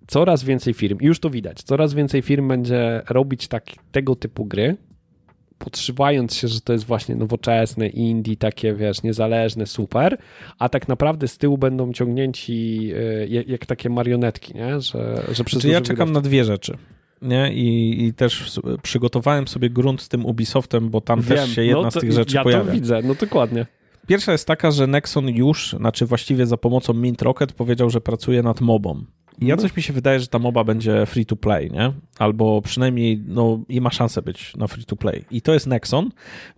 coraz 0.06 0.44
więcej 0.44 0.74
firm, 0.74 0.98
już 1.00 1.20
to 1.20 1.30
widać, 1.30 1.62
coraz 1.62 1.94
więcej 1.94 2.22
firm 2.22 2.48
będzie 2.48 3.02
robić 3.08 3.48
tak, 3.48 3.64
tego 3.92 4.16
typu 4.16 4.44
gry, 4.44 4.76
podszywając 5.58 6.34
się, 6.34 6.48
że 6.48 6.60
to 6.60 6.72
jest 6.72 6.84
właśnie 6.84 7.16
nowoczesne, 7.16 7.88
indie, 7.88 8.36
takie 8.36 8.74
wiesz, 8.74 9.02
niezależne, 9.02 9.66
super, 9.66 10.18
a 10.58 10.68
tak 10.68 10.88
naprawdę 10.88 11.28
z 11.28 11.38
tyłu 11.38 11.58
będą 11.58 11.92
ciągnięci 11.92 12.90
e, 12.96 13.26
jak 13.26 13.66
takie 13.66 13.90
marionetki, 13.90 14.54
nie? 14.54 14.80
że, 14.80 15.22
że 15.32 15.44
przez 15.44 15.62
znaczy, 15.62 15.68
Ja 15.68 15.80
czekam 15.80 16.12
na 16.12 16.20
dwie 16.20 16.44
rzeczy. 16.44 16.76
Nie? 17.22 17.52
I, 17.52 18.04
I 18.04 18.14
też 18.14 18.60
przygotowałem 18.82 19.48
sobie 19.48 19.70
grunt 19.70 20.02
z 20.02 20.08
tym 20.08 20.26
Ubisoftem, 20.26 20.90
bo 20.90 21.00
tam 21.00 21.20
Wiem, 21.20 21.38
też 21.38 21.54
się 21.54 21.64
jedna 21.64 21.82
no 21.82 21.90
z 21.90 21.94
tych 21.94 22.12
rzeczy 22.12 22.36
ja 22.36 22.42
pojawia. 22.42 22.64
Ja 22.64 22.68
to 22.68 22.74
widzę, 22.74 23.00
no 23.04 23.14
dokładnie. 23.14 23.66
Pierwsza 24.06 24.32
jest 24.32 24.46
taka, 24.46 24.70
że 24.70 24.86
Nexon 24.86 25.28
już, 25.28 25.72
znaczy 25.78 26.06
właściwie 26.06 26.46
za 26.46 26.56
pomocą 26.56 26.94
Mint 26.94 27.22
Rocket 27.22 27.52
powiedział, 27.52 27.90
że 27.90 28.00
pracuje 28.00 28.42
nad 28.42 28.60
mobą. 28.60 29.04
Ja 29.40 29.54
mhm. 29.54 29.68
coś 29.68 29.76
mi 29.76 29.82
się 29.82 29.92
wydaje, 29.92 30.20
że 30.20 30.26
ta 30.26 30.38
MOBA 30.38 30.64
będzie 30.64 31.06
free 31.06 31.26
to 31.26 31.36
play, 31.36 31.70
nie? 31.70 31.92
Albo 32.18 32.62
przynajmniej 32.62 33.22
no, 33.26 33.60
i 33.68 33.80
ma 33.80 33.90
szansę 33.90 34.22
być 34.22 34.56
na 34.56 34.66
free 34.66 34.84
to 34.84 34.96
play. 34.96 35.24
I 35.30 35.42
to 35.42 35.54
jest 35.54 35.66
Nexon, 35.66 36.10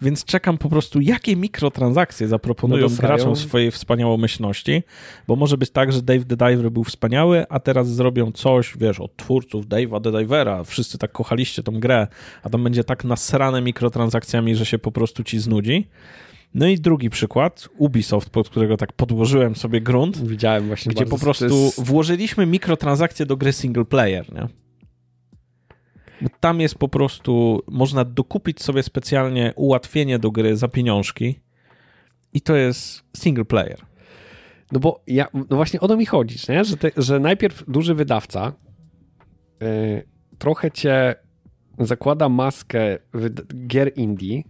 więc 0.03 0.25
czekam 0.25 0.59
po 0.59 0.69
prostu, 0.69 1.01
jakie 1.01 1.37
mikrotransakcje 1.37 2.29
zaproponują 2.29 2.87
no 2.91 2.97
graczom 2.97 3.37
swojej 3.37 3.71
wspaniałomyślności, 3.71 4.83
bo 5.27 5.37
może 5.37 5.59
być 5.59 5.71
tak, 5.71 5.93
że 5.93 6.03
Dave 6.03 6.25
the 6.25 6.37
Diver 6.37 6.71
był 6.71 6.85
wspaniały, 6.85 7.45
a 7.49 7.61
teraz 7.61 7.89
zrobią 7.89 8.33
coś, 8.33 8.77
wiesz, 8.81 9.01
od 9.01 9.17
twórców 9.17 9.67
Dave'a 9.67 10.01
the 10.01 10.13
Divera, 10.13 10.65
wszyscy 10.65 10.99
tak 10.99 11.13
kochaliście 11.13 11.63
tą 11.63 11.81
grę, 11.81 12.07
a 12.43 12.51
tam 12.51 12.65
będzie 12.65 12.85
tak 12.85 13.05
nasrane 13.05 13.63
mikrotransakcjami, 13.63 14.57
że 14.57 14.67
się 14.67 14.79
po 14.79 14.93
prostu 14.93 15.25
ci 15.25 15.39
znudzi. 15.39 15.89
No 16.55 16.67
i 16.67 16.79
drugi 16.79 17.11
przykład, 17.11 17.69
Ubisoft, 17.79 18.31
pod 18.31 18.49
którego 18.49 18.77
tak 18.77 18.93
podłożyłem 18.93 19.57
sobie 19.57 19.81
grunt. 19.81 20.29
Widziałem 20.29 20.67
właśnie. 20.67 20.93
Gdzie 20.93 21.07
po 21.07 21.19
prostu 21.19 21.45
jest... 21.45 21.85
włożyliśmy 21.85 22.47
mikrotransakcje 22.47 23.27
do 23.27 23.37
gry 23.37 23.53
single 23.53 23.85
player, 23.85 24.33
nie? 24.33 24.49
Tam 26.41 26.61
jest 26.61 26.75
po 26.75 26.89
prostu, 26.89 27.63
można 27.69 28.05
dokupić 28.05 28.63
sobie 28.63 28.83
specjalnie 28.83 29.53
ułatwienie 29.57 30.19
do 30.19 30.31
gry 30.31 30.57
za 30.57 30.69
pieniążki 30.69 31.41
i 32.33 32.41
to 32.41 32.57
jest 32.57 33.05
single 33.17 33.45
player. 33.45 33.81
No 34.73 34.81
bo 34.81 35.03
ja, 35.07 35.27
no 35.35 35.57
właśnie 35.57 35.81
o 35.81 35.89
to 35.89 35.97
mi 35.97 36.07
chodzi, 36.07 36.37
nie? 36.49 36.65
Że, 36.65 36.77
te, 36.77 36.91
że 36.97 37.21
najpierw 37.21 37.65
duży 37.69 37.95
wydawca 37.95 38.53
yy, 39.61 39.69
trochę 40.39 40.71
cię 40.71 41.15
zakłada 41.79 42.29
maskę 42.29 42.99
gier 43.67 43.93
indie, 43.97 44.43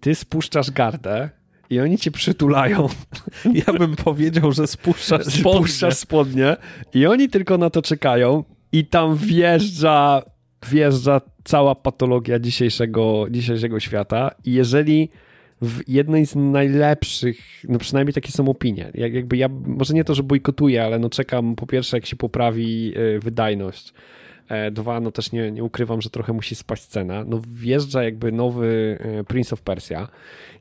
ty 0.00 0.14
spuszczasz 0.14 0.70
gardę, 0.70 1.30
i 1.70 1.80
oni 1.80 1.98
cię 1.98 2.10
przytulają. 2.10 2.88
Ja 3.66 3.72
bym 3.72 3.96
powiedział, 3.96 4.52
że 4.52 4.66
spuszczasz 4.66 5.26
spodnie. 5.26 5.40
Spuszczasz 5.40 5.94
spodnie 5.94 6.56
i 6.94 7.06
oni 7.06 7.28
tylko 7.28 7.58
na 7.58 7.70
to 7.70 7.82
czekają 7.82 8.44
i 8.72 8.86
tam 8.86 9.16
wjeżdża, 9.16 10.22
wjeżdża 10.70 11.20
cała 11.44 11.74
patologia 11.74 12.38
dzisiejszego, 12.38 13.26
dzisiejszego 13.30 13.80
świata 13.80 14.30
i 14.44 14.52
jeżeli 14.52 15.08
w 15.62 15.88
jednej 15.88 16.26
z 16.26 16.36
najlepszych, 16.36 17.38
no 17.68 17.78
przynajmniej 17.78 18.14
takie 18.14 18.32
są 18.32 18.48
opinie. 18.48 18.90
Jak, 18.94 19.14
jakby 19.14 19.36
ja, 19.36 19.48
może 19.66 19.94
nie 19.94 20.04
to, 20.04 20.14
że 20.14 20.22
bojkotuję, 20.22 20.84
ale 20.84 20.98
no 20.98 21.10
czekam 21.10 21.56
po 21.56 21.66
pierwsze, 21.66 21.96
jak 21.96 22.06
się 22.06 22.16
poprawi 22.16 22.92
e, 22.96 23.18
wydajność. 23.18 23.92
E, 24.48 24.70
dwa, 24.70 25.00
no 25.00 25.12
też 25.12 25.32
nie, 25.32 25.50
nie 25.50 25.64
ukrywam, 25.64 26.02
że 26.02 26.10
trochę 26.10 26.32
musi 26.32 26.54
spaść 26.54 26.82
cena. 26.82 27.24
No 27.24 27.40
wjeżdża 27.52 28.02
jakby 28.02 28.32
nowy 28.32 28.98
e, 29.00 29.24
Prince 29.24 29.52
of 29.52 29.62
Persia 29.62 30.08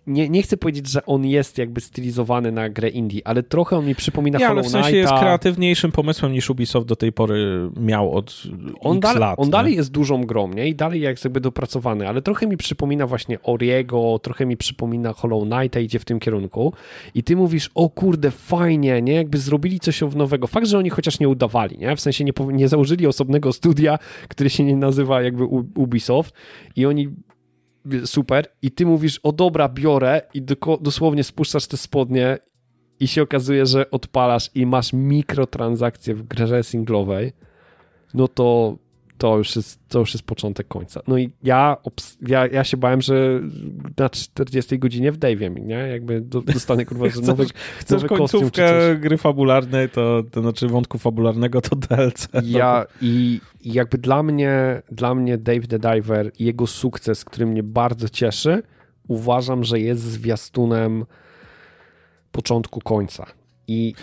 nie, 0.07 0.29
nie 0.29 0.41
chcę 0.41 0.57
powiedzieć, 0.57 0.89
że 0.89 1.05
on 1.05 1.25
jest 1.25 1.57
jakby 1.57 1.81
stylizowany 1.81 2.51
na 2.51 2.69
grę 2.69 2.89
indie, 2.89 3.21
ale 3.25 3.43
trochę 3.43 3.77
on 3.77 3.85
mi 3.85 3.95
przypomina 3.95 4.39
ja, 4.39 4.47
Hollow 4.47 4.63
Knighta. 4.63 4.77
ale 4.77 4.83
w 4.83 4.85
sensie 4.85 4.97
jest 4.97 5.13
kreatywniejszym 5.13 5.91
pomysłem 5.91 6.31
niż 6.31 6.49
Ubisoft 6.49 6.87
do 6.87 6.95
tej 6.95 7.11
pory 7.11 7.69
miał 7.79 8.13
od 8.13 8.43
on 8.79 8.97
x 8.97 9.15
lat. 9.15 9.39
On 9.39 9.45
nie? 9.45 9.51
dalej 9.51 9.75
jest 9.75 9.91
dużą 9.91 10.23
grą, 10.23 10.47
nie? 10.47 10.67
I 10.67 10.75
dalej 10.75 11.01
jest 11.01 11.23
jakby 11.23 11.41
dopracowany, 11.41 12.07
ale 12.07 12.21
trochę 12.21 12.47
mi 12.47 12.57
przypomina 12.57 13.07
właśnie 13.07 13.41
Oriego, 13.43 14.19
trochę 14.23 14.45
mi 14.45 14.57
przypomina 14.57 15.13
Hollow 15.13 15.43
Knighta, 15.43 15.79
idzie 15.79 15.99
w 15.99 16.05
tym 16.05 16.19
kierunku 16.19 16.73
i 17.15 17.23
ty 17.23 17.35
mówisz, 17.35 17.69
o 17.75 17.89
kurde, 17.89 18.31
fajnie, 18.31 19.01
nie? 19.01 19.13
Jakby 19.13 19.37
zrobili 19.37 19.79
coś 19.79 20.01
nowego. 20.15 20.47
Fakt, 20.47 20.67
że 20.67 20.77
oni 20.77 20.89
chociaż 20.89 21.19
nie 21.19 21.29
udawali, 21.29 21.77
nie? 21.77 21.95
W 21.95 22.01
sensie 22.01 22.23
nie, 22.23 22.33
nie 22.51 22.67
założyli 22.67 23.07
osobnego 23.07 23.53
studia, 23.53 23.99
który 24.27 24.49
się 24.49 24.63
nie 24.63 24.75
nazywa 24.75 25.21
jakby 25.21 25.45
Ubisoft 25.75 26.33
i 26.75 26.85
oni 26.85 27.09
super 28.05 28.47
i 28.61 28.71
ty 28.71 28.85
mówisz, 28.85 29.19
o 29.23 29.31
dobra, 29.31 29.69
biorę 29.69 30.21
i 30.33 30.41
dosłownie 30.81 31.23
spuszczasz 31.23 31.67
te 31.67 31.77
spodnie 31.77 32.37
i 32.99 33.07
się 33.07 33.21
okazuje, 33.21 33.65
że 33.65 33.91
odpalasz 33.91 34.49
i 34.55 34.65
masz 34.65 34.93
mikrotransakcje 34.93 36.15
w 36.15 36.23
grze 36.23 36.63
singlowej, 36.63 37.33
no 38.13 38.27
to 38.27 38.77
to 39.17 39.37
już 39.37 39.55
jest, 39.55 39.79
to 39.87 39.99
już 39.99 40.13
jest 40.13 40.25
początek 40.25 40.67
końca. 40.67 41.01
No 41.07 41.17
i 41.17 41.31
ja, 41.43 41.77
ja, 42.27 42.47
ja 42.47 42.63
się 42.63 42.77
bałem, 42.77 43.01
że 43.01 43.41
na 43.97 44.09
40 44.09 44.79
godzinie 44.79 45.11
w 45.11 45.19
Dave'ie, 45.19 45.65
nie? 45.65 45.75
Jakby 45.75 46.21
dostanę 46.21 46.85
kurwa, 46.85 47.09
że 47.09 47.21
nowy, 47.31 47.45
chcesz 47.79 48.03
nowy 48.03 48.15
końcówkę 48.15 48.95
gry 48.95 49.17
fabularnej, 49.17 49.89
to, 49.89 50.23
to 50.31 50.41
znaczy 50.41 50.67
wątku 50.67 50.97
fabularnego 50.97 51.61
to 51.61 51.75
DLC. 51.75 52.27
Ja 52.43 52.85
i, 53.01 53.41
i 53.61 53.73
jakby 53.73 53.97
dla 53.97 54.23
mnie, 54.23 54.81
dla 54.91 55.15
mnie 55.15 55.37
Dave 55.37 55.67
the 55.67 55.79
Diver 55.79 56.31
i 56.39 56.45
jego 56.45 56.67
sukces, 56.67 57.25
który 57.25 57.45
mnie 57.45 57.63
bardzo 57.63 58.09
cieszy, 58.09 58.63
uważam, 59.07 59.63
że 59.63 59.79
jest 59.79 60.01
zwiastunem 60.01 61.05
początku 62.31 62.81
końca. 62.81 63.25
I 63.67 63.93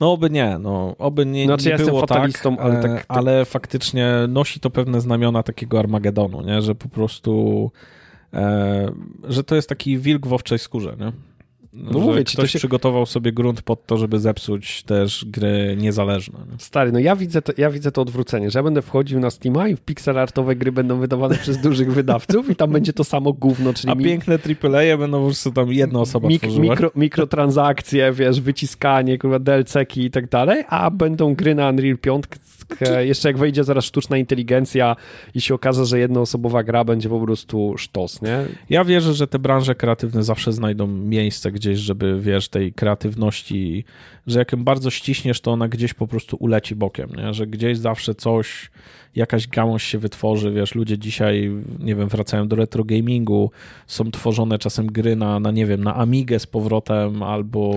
no 0.00 0.12
oby 0.12 0.30
nie, 0.30 0.58
no 0.58 0.94
oby 0.98 1.26
nie, 1.26 1.44
znaczy, 1.44 1.64
nie 1.64 1.70
ja 1.70 1.78
było 1.78 2.06
tak, 2.06 2.30
ale, 2.58 2.82
tak, 2.82 2.92
tak, 2.92 3.04
ale 3.08 3.44
faktycznie 3.44 4.12
nosi 4.28 4.60
to 4.60 4.70
pewne 4.70 5.00
znamiona 5.00 5.42
takiego 5.42 5.78
Armagedonu, 5.78 6.42
nie? 6.42 6.62
że 6.62 6.74
po 6.74 6.88
prostu 6.88 7.70
e, 8.34 8.90
że 9.28 9.44
to 9.44 9.54
jest 9.54 9.68
taki 9.68 9.98
wilk 9.98 10.26
w 10.26 10.32
owczej 10.32 10.58
skórze, 10.58 10.96
nie? 11.00 11.12
No 11.82 11.98
mówię 11.98 12.24
ci, 12.24 12.36
ktoś 12.36 12.50
się... 12.50 12.58
przygotował 12.58 13.06
sobie 13.06 13.32
grunt 13.32 13.62
pod 13.62 13.86
to, 13.86 13.96
żeby 13.96 14.18
zepsuć 14.18 14.82
też 14.82 15.24
gry 15.28 15.76
niezależne. 15.78 16.38
Nie? 16.38 16.58
Stary, 16.58 16.92
no 16.92 16.98
ja 16.98 17.16
widzę, 17.16 17.42
to, 17.42 17.52
ja 17.56 17.70
widzę 17.70 17.92
to 17.92 18.02
odwrócenie, 18.02 18.50
że 18.50 18.58
ja 18.58 18.62
będę 18.62 18.82
wchodził 18.82 19.20
na 19.20 19.30
Steama 19.30 19.68
i 19.68 19.76
w 19.76 19.80
pixelartowe 19.80 20.56
gry 20.56 20.72
będą 20.72 20.98
wydawane 20.98 21.36
przez 21.36 21.58
dużych 21.68 21.92
wydawców 21.92 22.50
i 22.50 22.56
tam 22.56 22.70
będzie 22.70 22.92
to 22.92 23.04
samo 23.04 23.32
gówno, 23.32 23.74
czyli... 23.74 23.92
A 23.92 23.94
mi... 23.94 24.04
piękne 24.04 24.38
AAA 24.62 24.96
będą 24.96 25.18
po 25.18 25.24
prostu 25.24 25.52
tam 25.52 25.72
jedna 25.72 26.00
osoba 26.00 26.28
Mik 26.28 26.42
mikro, 26.58 26.90
Mikrotransakcje, 26.96 28.12
wiesz, 28.12 28.40
wyciskanie, 28.40 29.18
kurwa, 29.18 29.38
DLC-ki 29.38 30.04
i 30.04 30.10
tak 30.10 30.28
dalej, 30.28 30.64
a 30.68 30.90
będą 30.90 31.34
gry 31.34 31.54
na 31.54 31.68
Unreal 31.68 31.98
5, 31.98 32.24
jeszcze 33.00 33.28
jak 33.28 33.38
wejdzie 33.38 33.64
zaraz 33.64 33.84
sztuczna 33.84 34.16
inteligencja 34.16 34.96
i 35.34 35.40
się 35.40 35.54
okaże, 35.54 35.86
że 35.86 35.98
jednoosobowa 35.98 36.62
gra 36.62 36.84
będzie 36.84 37.08
po 37.08 37.20
prostu 37.20 37.74
sztos, 37.78 38.22
nie? 38.22 38.44
Ja 38.70 38.84
wierzę, 38.84 39.14
że 39.14 39.26
te 39.26 39.38
branże 39.38 39.74
kreatywne 39.74 40.22
zawsze 40.22 40.52
znajdą 40.52 40.86
miejsce 40.86 41.52
gdzieś, 41.52 41.78
żeby, 41.78 42.20
wiesz, 42.20 42.48
tej 42.48 42.72
kreatywności, 42.72 43.84
że 44.26 44.38
jak 44.38 44.52
ją 44.52 44.64
bardzo 44.64 44.90
ściśniesz, 44.90 45.40
to 45.40 45.52
ona 45.52 45.68
gdzieś 45.68 45.94
po 45.94 46.06
prostu 46.06 46.36
uleci 46.40 46.74
bokiem, 46.74 47.10
nie? 47.16 47.34
Że 47.34 47.46
gdzieś 47.46 47.78
zawsze 47.78 48.14
coś, 48.14 48.70
jakaś 49.16 49.48
gałąź 49.48 49.82
się 49.82 49.98
wytworzy, 49.98 50.52
wiesz, 50.52 50.74
ludzie 50.74 50.98
dzisiaj, 50.98 51.50
nie 51.78 51.94
wiem, 51.94 52.08
wracają 52.08 52.48
do 52.48 52.56
retro 52.56 52.84
gamingu, 52.84 53.50
są 53.86 54.10
tworzone 54.10 54.58
czasem 54.58 54.86
gry 54.86 55.16
na, 55.16 55.40
na 55.40 55.50
nie 55.50 55.66
wiem, 55.66 55.84
na 55.84 55.96
Amigę 55.96 56.38
z 56.38 56.46
powrotem 56.46 57.22
albo 57.22 57.74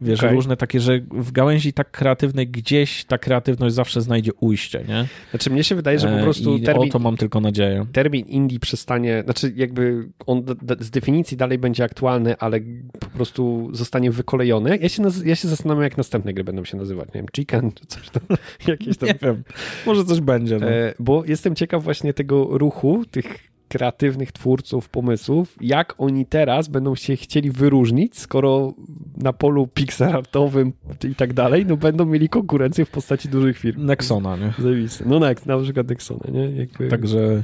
Wiesz, 0.00 0.20
okay. 0.20 0.32
różne 0.32 0.56
takie, 0.56 0.80
że 0.80 1.00
w 1.10 1.32
gałęzi 1.32 1.72
tak 1.72 1.90
kreatywnej 1.90 2.48
gdzieś 2.48 3.04
ta 3.04 3.18
kreatywność 3.18 3.74
zawsze 3.74 4.00
znajdzie 4.00 4.32
ujście, 4.40 4.84
nie? 4.88 5.06
Znaczy 5.30 5.50
mnie 5.50 5.64
się 5.64 5.74
wydaje, 5.74 5.98
że 5.98 6.08
po 6.08 6.18
e, 6.18 6.22
prostu 6.22 6.56
I 6.56 6.62
termin, 6.62 6.88
o 6.88 6.92
to 6.92 6.98
mam 6.98 7.16
tylko 7.16 7.40
nadzieję. 7.40 7.86
Termin 7.92 8.26
indie 8.26 8.60
przestanie, 8.60 9.22
znaczy 9.24 9.52
jakby 9.56 10.08
on 10.26 10.44
z 10.80 10.90
definicji 10.90 11.36
dalej 11.36 11.58
będzie 11.58 11.84
aktualny, 11.84 12.38
ale 12.38 12.60
po 13.00 13.06
prostu 13.06 13.70
zostanie 13.72 14.10
wykolejony. 14.10 14.78
Ja 14.82 14.88
się, 14.88 15.02
ja 15.24 15.36
się 15.36 15.48
zastanawiam, 15.48 15.84
jak 15.84 15.96
następne 15.96 16.34
gry 16.34 16.44
będą 16.44 16.64
się 16.64 16.76
nazywać, 16.76 17.08
nie 17.08 17.20
wiem, 17.20 17.26
Chicken 17.36 17.72
czy 17.72 17.86
coś 17.86 18.10
tam, 18.10 18.22
jakieś 18.66 18.96
tam. 18.96 19.08
Nie 19.08 19.14
wiem, 19.22 19.42
może 19.86 20.04
coś 20.04 20.20
będzie. 20.20 20.58
No. 20.58 20.70
E, 20.70 20.94
bo 20.98 21.24
jestem 21.24 21.54
ciekaw 21.54 21.84
właśnie 21.84 22.14
tego 22.14 22.58
ruchu, 22.58 23.04
tych 23.10 23.55
kreatywnych 23.68 24.32
twórców 24.32 24.88
pomysłów, 24.88 25.56
jak 25.60 25.94
oni 25.98 26.26
teraz 26.26 26.68
będą 26.68 26.94
się 26.94 27.16
chcieli 27.16 27.50
wyróżnić, 27.50 28.18
skoro 28.18 28.74
na 29.16 29.32
polu 29.32 29.66
pixelartowym 29.66 30.72
i 31.10 31.14
tak 31.14 31.32
dalej, 31.32 31.66
no 31.66 31.76
będą 31.76 32.06
mieli 32.06 32.28
konkurencję 32.28 32.84
w 32.84 32.90
postaci 32.90 33.28
dużych 33.28 33.58
firm. 33.58 33.86
Nexona, 33.86 34.36
nie? 34.36 34.52
Zajebiste. 34.58 35.04
No 35.06 35.18
na 35.46 35.58
przykład 35.62 35.88
Nexona, 35.88 36.30
nie? 36.32 36.50
Jakby... 36.50 36.88
Także 36.88 37.42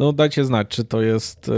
no 0.00 0.12
dajcie 0.12 0.44
znać, 0.44 0.68
czy 0.68 0.84
to 0.84 1.02
jest 1.02 1.48
e, 1.48 1.52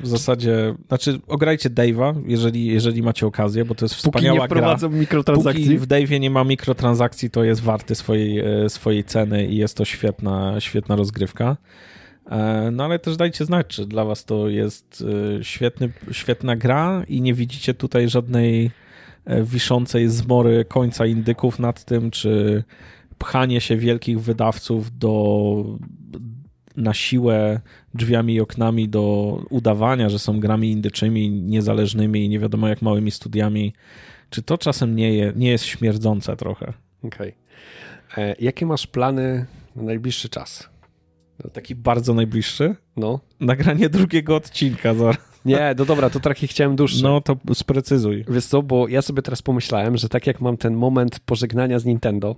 w 0.00 0.06
zasadzie, 0.06 0.74
znaczy 0.88 1.20
ograjcie 1.28 1.70
Dave'a, 1.70 2.22
jeżeli, 2.26 2.66
jeżeli 2.66 3.02
macie 3.02 3.26
okazję, 3.26 3.64
bo 3.64 3.74
to 3.74 3.84
jest 3.84 3.94
wspaniała 3.94 4.36
Póki 4.36 4.42
nie 4.42 4.48
wprowadzą 4.48 4.88
gra. 4.88 4.98
mikrotransakcji. 4.98 5.64
Póki 5.64 5.78
w 5.78 5.86
Dave'ie 5.86 6.20
nie 6.20 6.30
ma 6.30 6.44
mikrotransakcji, 6.44 7.30
to 7.30 7.44
jest 7.44 7.60
warty 7.60 7.94
swojej, 7.94 8.38
e, 8.38 8.68
swojej 8.68 9.04
ceny 9.04 9.46
i 9.46 9.56
jest 9.56 9.76
to 9.76 9.84
świetna, 9.84 10.60
świetna 10.60 10.96
rozgrywka. 10.96 11.56
E, 12.30 12.70
no 12.72 12.84
ale 12.84 12.98
też 12.98 13.16
dajcie 13.16 13.44
znać, 13.44 13.66
czy 13.66 13.86
dla 13.86 14.04
was 14.04 14.24
to 14.24 14.48
jest 14.48 15.04
e, 15.38 15.44
świetny, 15.44 15.90
świetna 16.12 16.56
gra 16.56 17.04
i 17.08 17.20
nie 17.20 17.34
widzicie 17.34 17.74
tutaj 17.74 18.08
żadnej 18.08 18.70
e, 19.24 19.42
wiszącej 19.42 20.08
zmory 20.08 20.64
końca 20.64 21.06
indyków 21.06 21.58
nad 21.58 21.84
tym, 21.84 22.10
czy 22.10 22.64
pchanie 23.18 23.60
się 23.60 23.76
wielkich 23.76 24.20
wydawców 24.20 24.98
do 24.98 25.78
na 26.76 26.94
siłę 26.94 27.60
drzwiami 27.94 28.34
i 28.34 28.40
oknami 28.40 28.88
do 28.88 29.36
udawania, 29.50 30.08
że 30.08 30.18
są 30.18 30.40
grami 30.40 30.70
indyczymi, 30.72 31.30
niezależnymi 31.30 32.24
i 32.24 32.28
nie 32.28 32.38
wiadomo 32.38 32.68
jak 32.68 32.82
małymi 32.82 33.10
studiami, 33.10 33.72
czy 34.30 34.42
to 34.42 34.58
czasem 34.58 34.96
nie, 34.96 35.14
je, 35.14 35.32
nie 35.36 35.50
jest 35.50 35.64
śmierdzące 35.64 36.36
trochę? 36.36 36.72
Okej. 37.02 37.34
Okay. 38.12 38.36
Jakie 38.40 38.66
masz 38.66 38.86
plany 38.86 39.46
na 39.76 39.82
najbliższy 39.82 40.28
czas? 40.28 40.68
Taki 41.48 41.74
bardzo 41.74 42.14
najbliższy? 42.14 42.76
No. 42.96 43.20
Nagranie 43.40 43.88
drugiego 43.88 44.36
odcinka 44.36 44.94
zaraz. 44.94 45.30
Nie, 45.44 45.74
no 45.78 45.84
dobra, 45.84 46.10
to 46.10 46.20
taki 46.20 46.46
chciałem 46.46 46.76
dłuższy. 46.76 47.02
No 47.02 47.20
to 47.20 47.36
sprecyzuj. 47.54 48.24
Wiesz 48.28 48.46
co, 48.46 48.62
bo 48.62 48.88
ja 48.88 49.02
sobie 49.02 49.22
teraz 49.22 49.42
pomyślałem, 49.42 49.96
że 49.96 50.08
tak 50.08 50.26
jak 50.26 50.40
mam 50.40 50.56
ten 50.56 50.74
moment 50.74 51.20
pożegnania 51.20 51.78
z 51.78 51.84
Nintendo, 51.84 52.36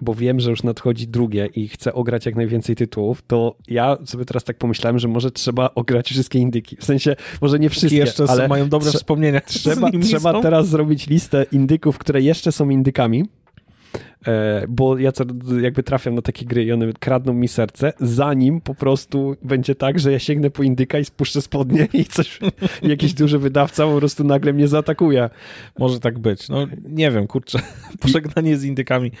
bo 0.00 0.14
wiem, 0.14 0.40
że 0.40 0.50
już 0.50 0.62
nadchodzi 0.62 1.08
drugie 1.08 1.46
i 1.46 1.68
chcę 1.68 1.92
ograć 1.92 2.26
jak 2.26 2.36
najwięcej 2.36 2.76
tytułów, 2.76 3.22
to 3.26 3.56
ja 3.68 3.96
sobie 4.04 4.24
teraz 4.24 4.44
tak 4.44 4.58
pomyślałem, 4.58 4.98
że 4.98 5.08
może 5.08 5.30
trzeba 5.30 5.70
ograć 5.74 6.10
wszystkie 6.10 6.38
indyki. 6.38 6.76
W 6.76 6.84
sensie, 6.84 7.16
może 7.40 7.58
nie 7.58 7.70
wszystkie, 7.70 7.98
jeszcze 7.98 8.24
ale 8.28 8.48
mają 8.48 8.68
dobre 8.68 8.90
wspomnienia. 8.92 9.40
Trzeba, 9.40 9.90
trzeba 10.02 10.42
teraz 10.42 10.68
zrobić 10.68 11.06
listę 11.06 11.46
indyków, 11.52 11.98
które 11.98 12.22
jeszcze 12.22 12.52
są 12.52 12.70
indykami 12.70 13.24
bo 14.68 14.98
ja 14.98 15.12
jakby 15.60 15.82
trafiam 15.82 16.14
na 16.14 16.22
takie 16.22 16.46
gry 16.46 16.64
i 16.64 16.72
one 16.72 16.92
kradną 17.00 17.32
mi 17.32 17.48
serce, 17.48 17.92
zanim 18.00 18.60
po 18.60 18.74
prostu 18.74 19.36
będzie 19.42 19.74
tak, 19.74 19.98
że 19.98 20.12
ja 20.12 20.18
sięgnę 20.18 20.50
po 20.50 20.62
indyka 20.62 20.98
i 20.98 21.04
spuszczę 21.04 21.42
spodnie 21.42 21.88
i 21.92 22.04
coś, 22.04 22.38
jakiś 22.82 23.14
duży 23.14 23.38
wydawca 23.38 23.86
po 23.86 23.98
prostu 23.98 24.24
nagle 24.24 24.52
mnie 24.52 24.68
zaatakuje. 24.68 25.30
Może 25.78 26.00
tak 26.00 26.18
być. 26.18 26.48
No 26.48 26.66
nie 26.88 27.10
wiem, 27.10 27.26
kurczę, 27.26 27.58
pożegnanie 28.00 28.56
z 28.56 28.64
indykami. 28.64 29.12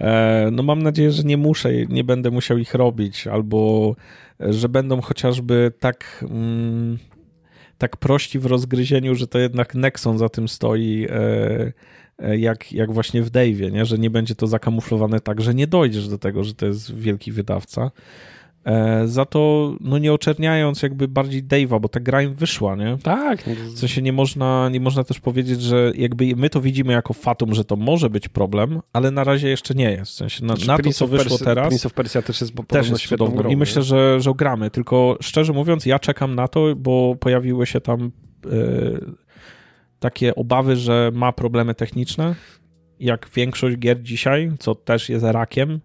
E, 0.00 0.48
no 0.52 0.62
mam 0.62 0.82
nadzieję, 0.82 1.10
że 1.10 1.22
nie 1.22 1.36
muszę, 1.36 1.86
nie 1.86 2.04
będę 2.04 2.30
musiał 2.30 2.58
ich 2.58 2.74
robić, 2.74 3.26
albo 3.26 3.94
że 4.40 4.68
będą 4.68 5.00
chociażby 5.00 5.72
tak... 5.80 6.24
Mm, 6.30 6.98
tak 7.78 7.96
prości 7.96 8.38
w 8.38 8.46
rozgryzieniu, 8.46 9.14
że 9.14 9.26
to 9.26 9.38
jednak 9.38 9.74
Nexon 9.74 10.18
za 10.18 10.28
tym 10.28 10.48
stoi, 10.48 11.06
e, 11.10 11.72
E, 11.72 11.72
jak, 12.36 12.72
jak 12.72 12.92
właśnie 12.92 13.22
w 13.22 13.30
Dave'ie, 13.30 13.72
nie? 13.72 13.86
że 13.86 13.98
nie 13.98 14.10
będzie 14.10 14.34
to 14.34 14.46
zakamuflowane 14.46 15.20
tak, 15.20 15.40
że 15.40 15.54
nie 15.54 15.66
dojdziesz 15.66 16.08
do 16.08 16.18
tego, 16.18 16.44
że 16.44 16.54
to 16.54 16.66
jest 16.66 16.94
wielki 16.94 17.32
wydawca. 17.32 17.90
E, 18.64 19.08
za 19.08 19.24
to, 19.24 19.72
no 19.80 19.98
nie 19.98 20.12
oczerniając 20.12 20.82
jakby 20.82 21.08
bardziej 21.08 21.44
Dave'a, 21.44 21.80
bo 21.80 21.88
ta 21.88 22.00
gra 22.00 22.22
im 22.22 22.34
wyszła, 22.34 22.76
nie? 22.76 22.98
Tak. 23.02 23.42
W 23.74 23.78
sensie 23.78 24.02
nie 24.02 24.12
można, 24.12 24.68
nie 24.68 24.80
można 24.80 25.04
też 25.04 25.20
powiedzieć, 25.20 25.62
że 25.62 25.92
jakby 25.94 26.36
my 26.36 26.50
to 26.50 26.60
widzimy 26.60 26.92
jako 26.92 27.14
fatum, 27.14 27.54
że 27.54 27.64
to 27.64 27.76
może 27.76 28.10
być 28.10 28.28
problem, 28.28 28.80
ale 28.92 29.10
na 29.10 29.24
razie 29.24 29.48
jeszcze 29.48 29.74
nie 29.74 29.90
jest. 29.90 30.12
W 30.12 30.14
sensie 30.14 30.44
na, 30.44 30.54
na 30.66 30.78
to, 30.78 30.90
co 30.92 31.06
wyszło 31.06 31.38
teraz... 31.38 31.68
Prince 31.68 31.86
of 31.86 31.92
Persia 31.92 32.22
też 32.22 32.40
jest 32.40 32.52
też 32.68 32.88
jest 32.88 33.00
świetną 33.00 33.28
grą. 33.28 33.50
I 33.50 33.56
myślę, 33.56 33.82
że, 33.82 34.20
że 34.20 34.32
gramy, 34.36 34.70
tylko 34.70 35.18
szczerze 35.20 35.52
mówiąc, 35.52 35.86
ja 35.86 35.98
czekam 35.98 36.34
na 36.34 36.48
to, 36.48 36.76
bo 36.76 37.16
pojawiły 37.20 37.66
się 37.66 37.80
tam... 37.80 38.10
Takie 40.02 40.34
obawy, 40.34 40.76
że 40.76 41.10
ma 41.14 41.32
problemy 41.32 41.74
techniczne, 41.74 42.34
jak 43.00 43.28
większość 43.34 43.76
gier 43.76 44.02
dzisiaj, 44.02 44.52
co 44.58 44.74
też 44.74 45.08
jest 45.08 45.24
rakiem. 45.24 45.80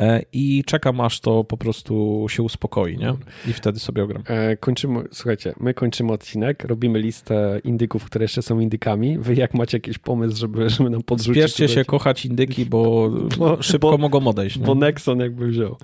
E, 0.00 0.22
I 0.32 0.64
czekam, 0.66 1.00
aż 1.00 1.20
to 1.20 1.44
po 1.44 1.56
prostu 1.56 2.26
się 2.28 2.42
uspokoi, 2.42 2.98
nie? 2.98 3.14
I 3.48 3.52
wtedy 3.52 3.78
sobie 3.78 4.02
ogram. 4.04 4.22
E, 4.26 4.56
kończymy, 4.56 5.04
słuchajcie, 5.12 5.54
my 5.60 5.74
kończymy 5.74 6.12
odcinek, 6.12 6.64
robimy 6.64 6.98
listę 6.98 7.60
indyków, 7.64 8.04
które 8.04 8.24
jeszcze 8.24 8.42
są 8.42 8.60
indykami. 8.60 9.18
Wy 9.18 9.34
jak 9.34 9.54
macie 9.54 9.76
jakiś 9.76 9.98
pomysł, 9.98 10.36
żeby, 10.36 10.70
żeby 10.70 10.90
nam 10.90 11.02
podrzucić? 11.02 11.42
Spieszcie 11.42 11.68
się 11.68 11.84
kochać 11.84 12.26
indyki, 12.26 12.66
bo, 12.66 13.10
bo 13.38 13.62
szybko 13.62 13.90
bo, 13.90 13.98
mogą 13.98 14.26
odejść. 14.26 14.58
Nie? 14.58 14.66
Bo 14.66 14.74
Nexon 14.74 15.20
jakby 15.20 15.46
wziął. 15.46 15.76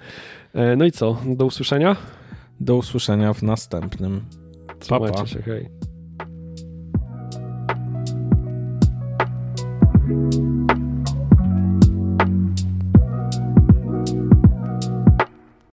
E, 0.55 0.77
no 0.77 0.85
i 0.85 0.93
co? 0.93 1.19
Do 1.27 1.47
usłyszenia? 1.47 1.97
Do 2.61 2.77
usłyszenia 2.77 3.32
w 3.32 3.43
następnym. 3.43 4.24
Trzymajcie 4.78 5.15
pa, 5.15 5.20
pa. 5.20 5.27
się, 5.27 5.43
hej. 5.43 5.90
thank 10.11 10.35
you 10.35 10.70